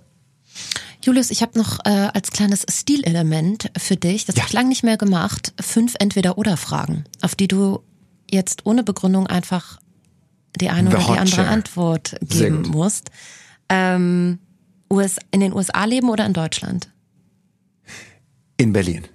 Julius, 1.02 1.31
ich 1.31 1.43
habe 1.43 1.59
noch 1.59 1.81
äh, 1.85 2.10
als 2.14 2.31
kleines 2.31 2.64
Stilelement 2.70 3.73
für 3.77 3.97
dich, 3.97 4.24
das 4.24 4.36
ja. 4.36 4.43
habe 4.43 4.48
ich 4.48 4.52
lange 4.52 4.69
nicht 4.69 4.85
mehr 4.85 4.97
gemacht, 4.97 5.52
fünf 5.60 5.94
Entweder-Oder-Fragen, 5.98 7.05
auf 7.23 7.35
die 7.35 7.48
du 7.48 7.81
jetzt 8.31 8.64
ohne 8.64 8.85
Begründung 8.85 9.27
einfach 9.27 9.81
die 10.60 10.70
eine 10.70 10.90
The 10.90 10.97
oder 10.97 11.06
die 11.14 11.19
andere 11.19 11.48
Antwort 11.48 12.16
geben 12.23 12.62
musst. 12.69 13.10
Ähm, 13.69 14.39
US, 14.90 15.16
in 15.32 15.40
den 15.40 15.52
USA 15.55 15.85
leben 15.86 16.09
oder 16.09 16.24
in 16.24 16.35
Deutschland? 16.35 16.89
In 18.59 18.73
Berlin. 18.73 19.06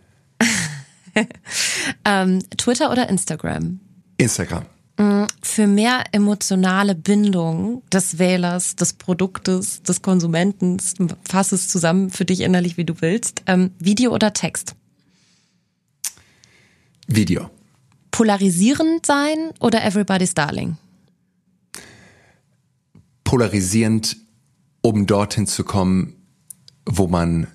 ähm, 2.06 2.44
Twitter 2.57 2.91
oder 2.91 3.10
Instagram? 3.10 3.80
Instagram. 4.18 4.65
Mm, 4.98 5.26
für 5.44 5.68
mehr 5.68 6.06
emotionale 6.11 6.95
Bindung 6.95 7.84
des 7.91 8.18
Wählers, 8.18 8.76
des 8.76 8.94
Produktes, 8.94 9.84
des 9.84 10.02
Konsumenten, 10.02 10.77
fass 11.27 11.52
es 11.52 11.68
zusammen 11.68 12.10
für 12.10 12.26
dich 12.26 12.41
innerlich, 12.41 12.77
wie 12.77 12.85
du 12.85 12.95
willst. 12.99 13.44
Ähm, 13.45 13.72
Video 13.80 14.14
oder 14.14 14.34
Text? 14.34 14.76
Video. 17.07 17.49
Polarisierend 18.11 19.06
sein 19.06 19.52
oder 19.60 19.84
Everybody's 19.84 20.34
Darling? 20.34 20.77
Polarisierend, 23.23 24.18
um 24.81 25.06
dorthin 25.06 25.45
zu 25.45 25.64
kommen, 25.64 26.15
wo 26.85 27.07
man 27.07 27.48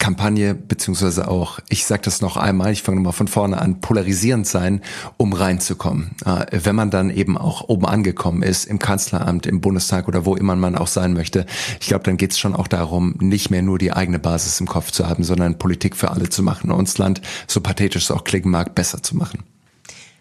Kampagne, 0.00 0.54
beziehungsweise 0.54 1.28
auch, 1.28 1.60
ich 1.68 1.84
sage 1.84 2.02
das 2.02 2.20
noch 2.20 2.36
einmal, 2.36 2.72
ich 2.72 2.82
fange 2.82 2.96
nochmal 2.96 3.12
von 3.12 3.28
vorne 3.28 3.60
an, 3.60 3.80
polarisierend 3.80 4.46
sein, 4.46 4.80
um 5.18 5.32
reinzukommen. 5.32 6.16
Äh, 6.24 6.46
wenn 6.64 6.74
man 6.74 6.90
dann 6.90 7.10
eben 7.10 7.38
auch 7.38 7.68
oben 7.68 7.86
angekommen 7.86 8.42
ist, 8.42 8.64
im 8.64 8.80
Kanzleramt, 8.80 9.46
im 9.46 9.60
Bundestag 9.60 10.08
oder 10.08 10.24
wo 10.24 10.34
immer 10.34 10.56
man 10.56 10.74
auch 10.74 10.88
sein 10.88 11.12
möchte, 11.12 11.46
ich 11.80 11.86
glaube, 11.86 12.02
dann 12.04 12.16
geht 12.16 12.32
es 12.32 12.38
schon 12.38 12.56
auch 12.56 12.66
darum, 12.66 13.14
nicht 13.20 13.50
mehr 13.50 13.62
nur 13.62 13.78
die 13.78 13.92
eigene 13.92 14.18
Basis 14.18 14.58
im 14.58 14.66
Kopf 14.66 14.90
zu 14.90 15.06
haben, 15.06 15.22
sondern 15.22 15.58
Politik 15.58 15.94
für 15.94 16.10
alle 16.10 16.30
zu 16.30 16.42
machen 16.42 16.70
und 16.70 16.88
das 16.88 16.98
Land, 16.98 17.20
so 17.46 17.60
pathetisch 17.60 18.04
es 18.04 18.10
auch 18.10 18.24
klingen 18.24 18.50
mag, 18.50 18.74
besser 18.74 19.02
zu 19.02 19.16
machen. 19.16 19.44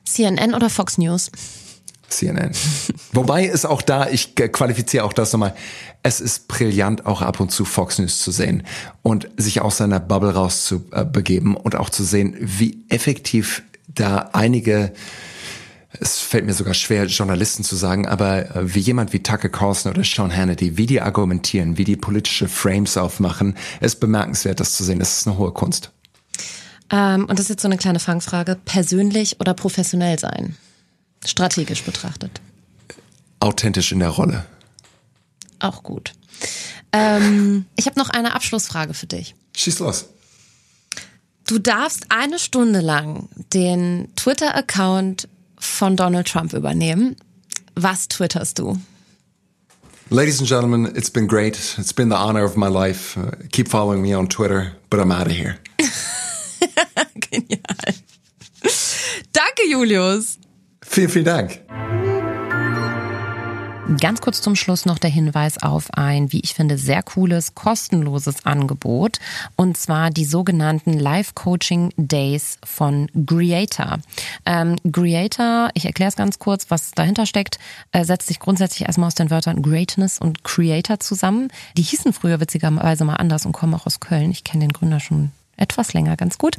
CNN 0.04 0.54
oder 0.54 0.70
Fox 0.70 0.98
News? 0.98 1.32
CNN. 2.10 2.52
Wobei 3.14 3.48
es 3.48 3.66
auch 3.66 3.82
da, 3.82 4.10
ich 4.10 4.36
qualifiziere 4.36 5.04
auch 5.04 5.14
das 5.14 5.32
nochmal, 5.32 5.56
es 6.04 6.20
ist 6.20 6.48
brillant, 6.48 7.06
auch 7.06 7.22
ab 7.22 7.40
und 7.40 7.52
zu 7.52 7.66
Fox 7.66 8.00
News 8.00 8.22
zu 8.22 8.32
sehen 8.32 8.64
und 9.02 9.30
sich 9.38 9.62
aus 9.62 9.78
seiner 9.78 10.00
Bubble 10.00 10.34
rauszubegeben 10.34 11.56
und 11.56 11.76
auch 11.76 11.90
zu 11.90 12.04
sehen, 12.04 12.36
wie 12.40 12.86
effektiv 12.90 13.64
da 13.88 14.30
einige 14.34 14.94
es 16.00 16.20
fällt 16.20 16.46
mir 16.46 16.54
sogar 16.54 16.76
schwer, 16.76 17.06
Journalisten 17.06 17.64
zu 17.64 17.76
sagen, 17.76 18.08
aber 18.08 18.56
äh, 18.56 18.76
wie 18.76 18.80
jemand 18.80 19.12
wie 19.12 19.24
Tucker 19.24 19.50
Carlson 19.50 19.92
oder 19.92 20.04
Sean 20.04 20.36
Hannity, 20.36 20.78
wie 20.78 20.86
die 20.86 21.02
argumentieren, 21.02 21.78
wie 21.78 21.84
die 21.84 21.96
politische 21.96 22.48
Frames 22.48 22.96
aufmachen, 22.96 23.56
ist 23.82 24.00
bemerkenswert, 24.00 24.60
das 24.60 24.74
zu 24.74 24.84
sehen. 24.84 25.00
Das 25.00 25.18
ist 25.18 25.28
eine 25.28 25.38
hohe 25.38 25.52
Kunst. 25.52 25.92
Ähm, 26.92 27.22
und 27.22 27.32
das 27.32 27.42
ist 27.42 27.50
jetzt 27.50 27.62
so 27.64 27.68
eine 27.68 27.78
kleine 27.78 28.00
Fangfrage. 28.00 28.56
Persönlich 28.66 29.40
oder 29.40 29.54
professionell 29.54 30.20
sein? 30.20 30.56
Strategisch 31.26 31.84
betrachtet. 31.84 32.42
Authentisch 33.40 33.92
in 33.92 34.00
der 34.00 34.10
Rolle. 34.10 34.46
Auch 35.60 35.84
gut. 35.84 36.14
Ähm, 36.92 37.66
ich 37.76 37.86
habe 37.86 38.00
noch 38.00 38.10
eine 38.10 38.34
Abschlussfrage 38.34 38.94
für 38.94 39.08
dich. 39.08 39.36
Schieß 39.56 39.80
los. 39.80 40.06
Du 41.48 41.58
darfst 41.58 42.06
eine 42.10 42.38
Stunde 42.38 42.80
lang 42.80 43.28
den 43.54 44.10
Twitter-Account 44.16 45.28
von 45.58 45.96
Donald 45.96 46.28
Trump 46.28 46.54
übernehmen. 46.54 47.16
Was 47.76 48.08
twitterst 48.08 48.60
du? 48.60 48.78
Ladies 50.12 50.40
and 50.40 50.48
gentlemen, 50.48 50.96
it's 50.96 51.10
been 51.10 51.28
great. 51.28 51.56
It's 51.78 51.94
been 51.94 52.10
the 52.10 52.16
honor 52.16 52.44
of 52.44 52.56
my 52.56 52.68
life. 52.68 53.16
Uh, 53.16 53.32
keep 53.52 53.68
following 53.68 54.02
me 54.02 54.16
on 54.16 54.28
Twitter, 54.28 54.74
but 54.90 55.00
I'm 55.00 55.12
out 55.12 55.28
of 55.28 55.34
here. 55.34 55.60
Genial. 57.32 57.62
Danke, 59.32 59.70
Julius. 59.70 60.40
Vielen, 60.92 61.10
vielen 61.10 61.26
Dank. 61.26 61.62
Ganz 64.02 64.22
kurz 64.22 64.42
zum 64.42 64.56
Schluss 64.56 64.88
noch 64.88 64.98
der 64.98 65.12
Hinweis 65.12 65.62
auf 65.62 65.94
ein, 65.94 66.32
wie 66.32 66.40
ich 66.40 66.56
finde, 66.56 66.80
sehr 66.80 67.04
cooles, 67.04 67.54
kostenloses 67.54 68.44
Angebot. 68.44 69.20
Und 69.56 69.78
zwar 69.78 70.10
die 70.10 70.26
sogenannten 70.26 70.94
Live-Coaching 70.94 71.94
Days 71.96 72.58
von 72.64 73.08
Creator. 73.28 74.00
Ähm, 74.48 74.78
Creator, 74.92 75.70
ich 75.76 75.86
erkläre 75.86 76.10
es 76.10 76.16
ganz 76.16 76.40
kurz, 76.40 76.72
was 76.72 76.92
dahinter 76.92 77.28
steckt, 77.28 77.60
äh, 77.92 78.04
setzt 78.04 78.28
sich 78.28 78.40
grundsätzlich 78.40 78.88
erstmal 78.88 79.08
aus 79.08 79.16
den 79.16 79.30
Wörtern 79.30 79.62
Greatness 79.62 80.18
und 80.18 80.44
Creator 80.44 81.00
zusammen. 81.00 81.50
Die 81.78 81.84
hießen 81.84 82.14
früher 82.14 82.40
witzigerweise 82.40 83.06
mal 83.06 83.16
anders 83.16 83.46
und 83.46 83.52
kommen 83.52 83.76
auch 83.76 83.86
aus 83.86 84.00
Köln. 84.00 84.32
Ich 84.32 84.44
kenne 84.44 84.66
den 84.66 84.74
Gründer 84.74 85.00
schon 85.00 85.32
etwas 85.56 85.94
länger 85.94 86.18
ganz 86.18 86.40
gut. 86.40 86.58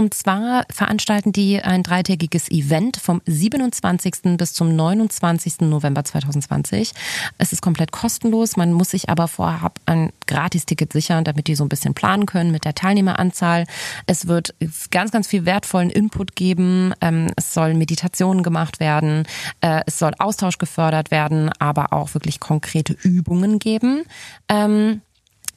Und 0.00 0.14
zwar 0.14 0.64
veranstalten 0.70 1.30
die 1.30 1.60
ein 1.60 1.82
dreitägiges 1.82 2.50
Event 2.50 2.96
vom 2.96 3.20
27. 3.26 4.38
bis 4.38 4.54
zum 4.54 4.74
29. 4.74 5.60
November 5.60 6.02
2020. 6.02 6.92
Es 7.36 7.52
ist 7.52 7.60
komplett 7.60 7.92
kostenlos. 7.92 8.56
Man 8.56 8.72
muss 8.72 8.92
sich 8.92 9.10
aber 9.10 9.28
vorab 9.28 9.78
ein 9.84 10.10
Gratisticket 10.26 10.90
sichern, 10.94 11.24
damit 11.24 11.48
die 11.48 11.54
so 11.54 11.66
ein 11.66 11.68
bisschen 11.68 11.92
planen 11.92 12.24
können 12.24 12.50
mit 12.50 12.64
der 12.64 12.74
Teilnehmeranzahl. 12.74 13.66
Es 14.06 14.26
wird 14.26 14.54
ganz, 14.90 15.10
ganz 15.10 15.26
viel 15.26 15.44
wertvollen 15.44 15.90
Input 15.90 16.34
geben. 16.34 16.94
Ähm, 17.02 17.26
es 17.36 17.52
sollen 17.52 17.76
Meditationen 17.76 18.42
gemacht 18.42 18.80
werden. 18.80 19.24
Äh, 19.60 19.82
es 19.86 19.98
soll 19.98 20.12
Austausch 20.18 20.56
gefördert 20.56 21.10
werden, 21.10 21.50
aber 21.58 21.92
auch 21.92 22.14
wirklich 22.14 22.40
konkrete 22.40 22.96
Übungen 23.02 23.58
geben. 23.58 24.04
Ähm, 24.48 25.02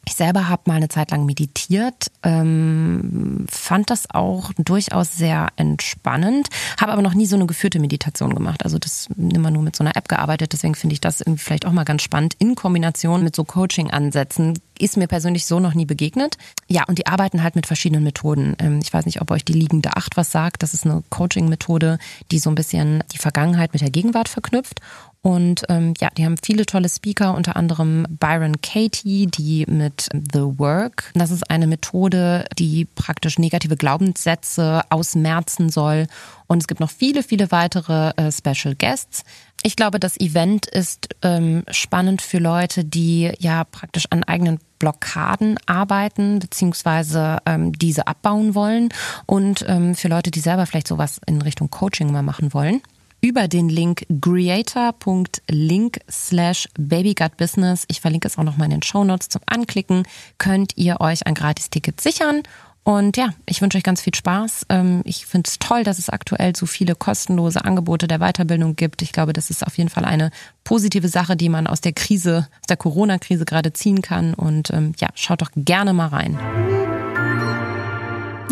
ich 0.05 0.15
selber 0.15 0.49
habe 0.49 0.63
mal 0.65 0.75
eine 0.75 0.89
Zeit 0.89 1.11
lang 1.11 1.25
meditiert, 1.25 2.07
ähm, 2.23 3.45
fand 3.49 3.89
das 3.89 4.09
auch 4.09 4.51
durchaus 4.57 5.15
sehr 5.15 5.47
entspannend, 5.55 6.49
habe 6.79 6.91
aber 6.91 7.01
noch 7.01 7.13
nie 7.13 7.25
so 7.25 7.35
eine 7.35 7.45
geführte 7.45 7.79
Meditation 7.79 8.35
gemacht. 8.35 8.63
Also 8.63 8.79
das 8.79 9.07
immer 9.17 9.51
nur 9.51 9.63
mit 9.63 9.75
so 9.75 9.83
einer 9.83 9.95
App 9.95 10.09
gearbeitet, 10.09 10.53
deswegen 10.53 10.75
finde 10.75 10.93
ich 10.93 11.01
das 11.01 11.21
irgendwie 11.21 11.43
vielleicht 11.43 11.65
auch 11.65 11.71
mal 11.71 11.85
ganz 11.85 12.01
spannend 12.01 12.35
in 12.39 12.55
Kombination 12.55 13.23
mit 13.23 13.35
so 13.35 13.43
Coaching-Ansätzen 13.43 14.59
ist 14.79 14.97
mir 14.97 15.07
persönlich 15.07 15.45
so 15.45 15.59
noch 15.59 15.75
nie 15.75 15.85
begegnet. 15.85 16.37
Ja, 16.67 16.83
und 16.87 16.97
die 16.97 17.07
arbeiten 17.07 17.43
halt 17.43 17.55
mit 17.55 17.67
verschiedenen 17.67 18.03
Methoden. 18.03 18.55
Ähm, 18.59 18.79
ich 18.81 18.93
weiß 18.93 19.05
nicht, 19.05 19.21
ob 19.21 19.31
euch 19.31 19.45
die 19.45 19.53
liegende 19.53 19.95
Acht 19.95 20.17
was 20.17 20.31
sagt. 20.31 20.63
Das 20.63 20.73
ist 20.73 20.85
eine 20.85 21.03
Coaching-Methode, 21.09 21.99
die 22.31 22.39
so 22.39 22.49
ein 22.49 22.55
bisschen 22.55 23.03
die 23.13 23.19
Vergangenheit 23.19 23.73
mit 23.73 23.81
der 23.81 23.91
Gegenwart 23.91 24.29
verknüpft. 24.29 24.81
Und 25.23 25.63
ähm, 25.69 25.93
ja, 26.01 26.09
die 26.17 26.25
haben 26.25 26.35
viele 26.37 26.65
tolle 26.65 26.89
Speaker, 26.89 27.33
unter 27.33 27.55
anderem 27.55 28.05
Byron 28.09 28.59
Katie, 28.61 29.25
die 29.25 29.65
mit 29.69 30.09
The 30.11 30.59
Work. 30.59 31.11
Das 31.13 31.31
ist 31.31 31.49
eine 31.49 31.65
Methode, 31.65 32.45
die 32.59 32.83
praktisch 32.83 33.39
negative 33.39 33.77
Glaubenssätze 33.77 34.81
ausmerzen 34.89 35.69
soll. 35.69 36.07
Und 36.47 36.57
es 36.57 36.67
gibt 36.67 36.81
noch 36.81 36.89
viele, 36.89 37.23
viele 37.23 37.51
weitere 37.51 38.09
äh, 38.17 38.33
Special 38.33 38.75
Guests. 38.75 39.23
Ich 39.63 39.77
glaube, 39.77 39.97
das 39.97 40.19
Event 40.19 40.65
ist 40.65 41.07
ähm, 41.21 41.63
spannend 41.71 42.21
für 42.21 42.39
Leute, 42.39 42.83
die 42.83 43.31
ja 43.39 43.63
praktisch 43.63 44.07
an 44.09 44.25
eigenen 44.25 44.59
Blockaden 44.77 45.57
arbeiten, 45.67 46.39
beziehungsweise 46.39 47.37
ähm, 47.45 47.71
diese 47.71 48.07
abbauen 48.07 48.55
wollen. 48.55 48.89
Und 49.25 49.63
ähm, 49.69 49.95
für 49.95 50.09
Leute, 50.09 50.31
die 50.31 50.41
selber 50.41 50.65
vielleicht 50.65 50.89
sowas 50.89 51.21
in 51.25 51.41
Richtung 51.41 51.69
Coaching 51.69 52.11
mal 52.11 52.23
machen 52.23 52.53
wollen 52.53 52.81
über 53.23 53.47
den 53.47 53.69
Link 53.69 54.05
creator.link 54.21 55.99
slash 56.11 56.67
babygutbusiness. 56.77 57.85
Ich 57.87 58.01
verlinke 58.01 58.27
es 58.27 58.37
auch 58.37 58.43
nochmal 58.43 58.65
in 58.65 58.71
den 58.71 58.83
Shownotes 58.83 59.29
zum 59.29 59.41
Anklicken. 59.45 60.03
Könnt 60.37 60.73
ihr 60.75 60.99
euch 60.99 61.25
ein 61.25 61.33
Gratis-Ticket 61.33 62.01
sichern. 62.01 62.43
Und 62.83 63.15
ja, 63.15 63.29
ich 63.45 63.61
wünsche 63.61 63.77
euch 63.77 63.83
ganz 63.85 64.01
viel 64.01 64.13
Spaß. 64.13 64.65
Ähm, 64.67 65.03
ich 65.05 65.25
finde 65.25 65.47
es 65.47 65.57
toll, 65.57 65.85
dass 65.85 65.99
es 65.99 66.09
aktuell 66.09 66.53
so 66.53 66.65
viele 66.65 66.95
kostenlose 66.95 67.63
Angebote 67.63 68.07
der 68.07 68.19
Weiterbildung 68.19 68.75
gibt. 68.75 69.01
Ich 69.01 69.13
glaube, 69.13 69.31
das 69.31 69.49
ist 69.49 69.65
auf 69.65 69.77
jeden 69.77 69.89
Fall 69.89 70.03
eine 70.03 70.29
positive 70.65 71.07
Sache, 71.07 71.37
die 71.37 71.47
man 71.47 71.65
aus 71.65 71.79
der 71.79 71.93
Krise, 71.93 72.49
aus 72.59 72.67
der 72.67 72.75
Corona-Krise 72.75 73.45
gerade 73.45 73.71
ziehen 73.71 74.01
kann. 74.01 74.33
Und 74.33 74.69
ähm, 74.71 74.91
ja, 74.99 75.07
schaut 75.15 75.41
doch 75.41 75.51
gerne 75.55 75.93
mal 75.93 76.07
rein. 76.07 76.37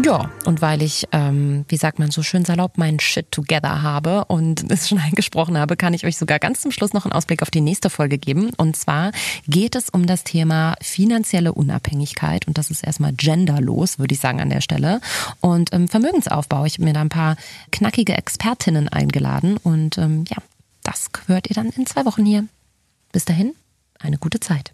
Ja, 0.03 0.31
und 0.45 0.61
weil 0.63 0.81
ich, 0.81 1.07
ähm, 1.11 1.63
wie 1.67 1.77
sagt 1.77 1.99
man 1.99 2.09
so 2.09 2.23
schön 2.23 2.43
salopp, 2.43 2.79
meinen 2.79 2.99
Shit 2.99 3.31
together 3.31 3.83
habe 3.83 4.25
und 4.25 4.63
es 4.71 4.89
schon 4.89 4.97
eingesprochen 4.97 5.57
habe, 5.57 5.77
kann 5.77 5.93
ich 5.93 6.05
euch 6.05 6.17
sogar 6.17 6.39
ganz 6.39 6.61
zum 6.61 6.71
Schluss 6.71 6.93
noch 6.93 7.05
einen 7.05 7.11
Ausblick 7.11 7.43
auf 7.43 7.51
die 7.51 7.61
nächste 7.61 7.91
Folge 7.91 8.17
geben. 8.17 8.51
Und 8.57 8.75
zwar 8.75 9.11
geht 9.47 9.75
es 9.75 9.89
um 9.89 10.07
das 10.07 10.23
Thema 10.23 10.75
finanzielle 10.81 11.53
Unabhängigkeit 11.53 12.47
und 12.47 12.57
das 12.57 12.71
ist 12.71 12.83
erstmal 12.83 13.13
genderlos, 13.13 13.99
würde 13.99 14.15
ich 14.15 14.19
sagen 14.19 14.41
an 14.41 14.49
der 14.49 14.61
Stelle. 14.61 15.01
Und 15.39 15.71
ähm, 15.71 15.87
Vermögensaufbau. 15.87 16.65
Ich 16.65 16.75
habe 16.75 16.85
mir 16.85 16.93
da 16.93 17.01
ein 17.01 17.09
paar 17.09 17.35
knackige 17.71 18.17
Expertinnen 18.17 18.89
eingeladen 18.89 19.57
und 19.57 19.99
ähm, 19.99 20.25
ja, 20.29 20.37
das 20.83 21.09
hört 21.27 21.47
ihr 21.47 21.53
dann 21.53 21.69
in 21.69 21.85
zwei 21.85 22.05
Wochen 22.05 22.25
hier. 22.25 22.47
Bis 23.11 23.25
dahin, 23.25 23.53
eine 23.99 24.17
gute 24.17 24.39
Zeit. 24.39 24.73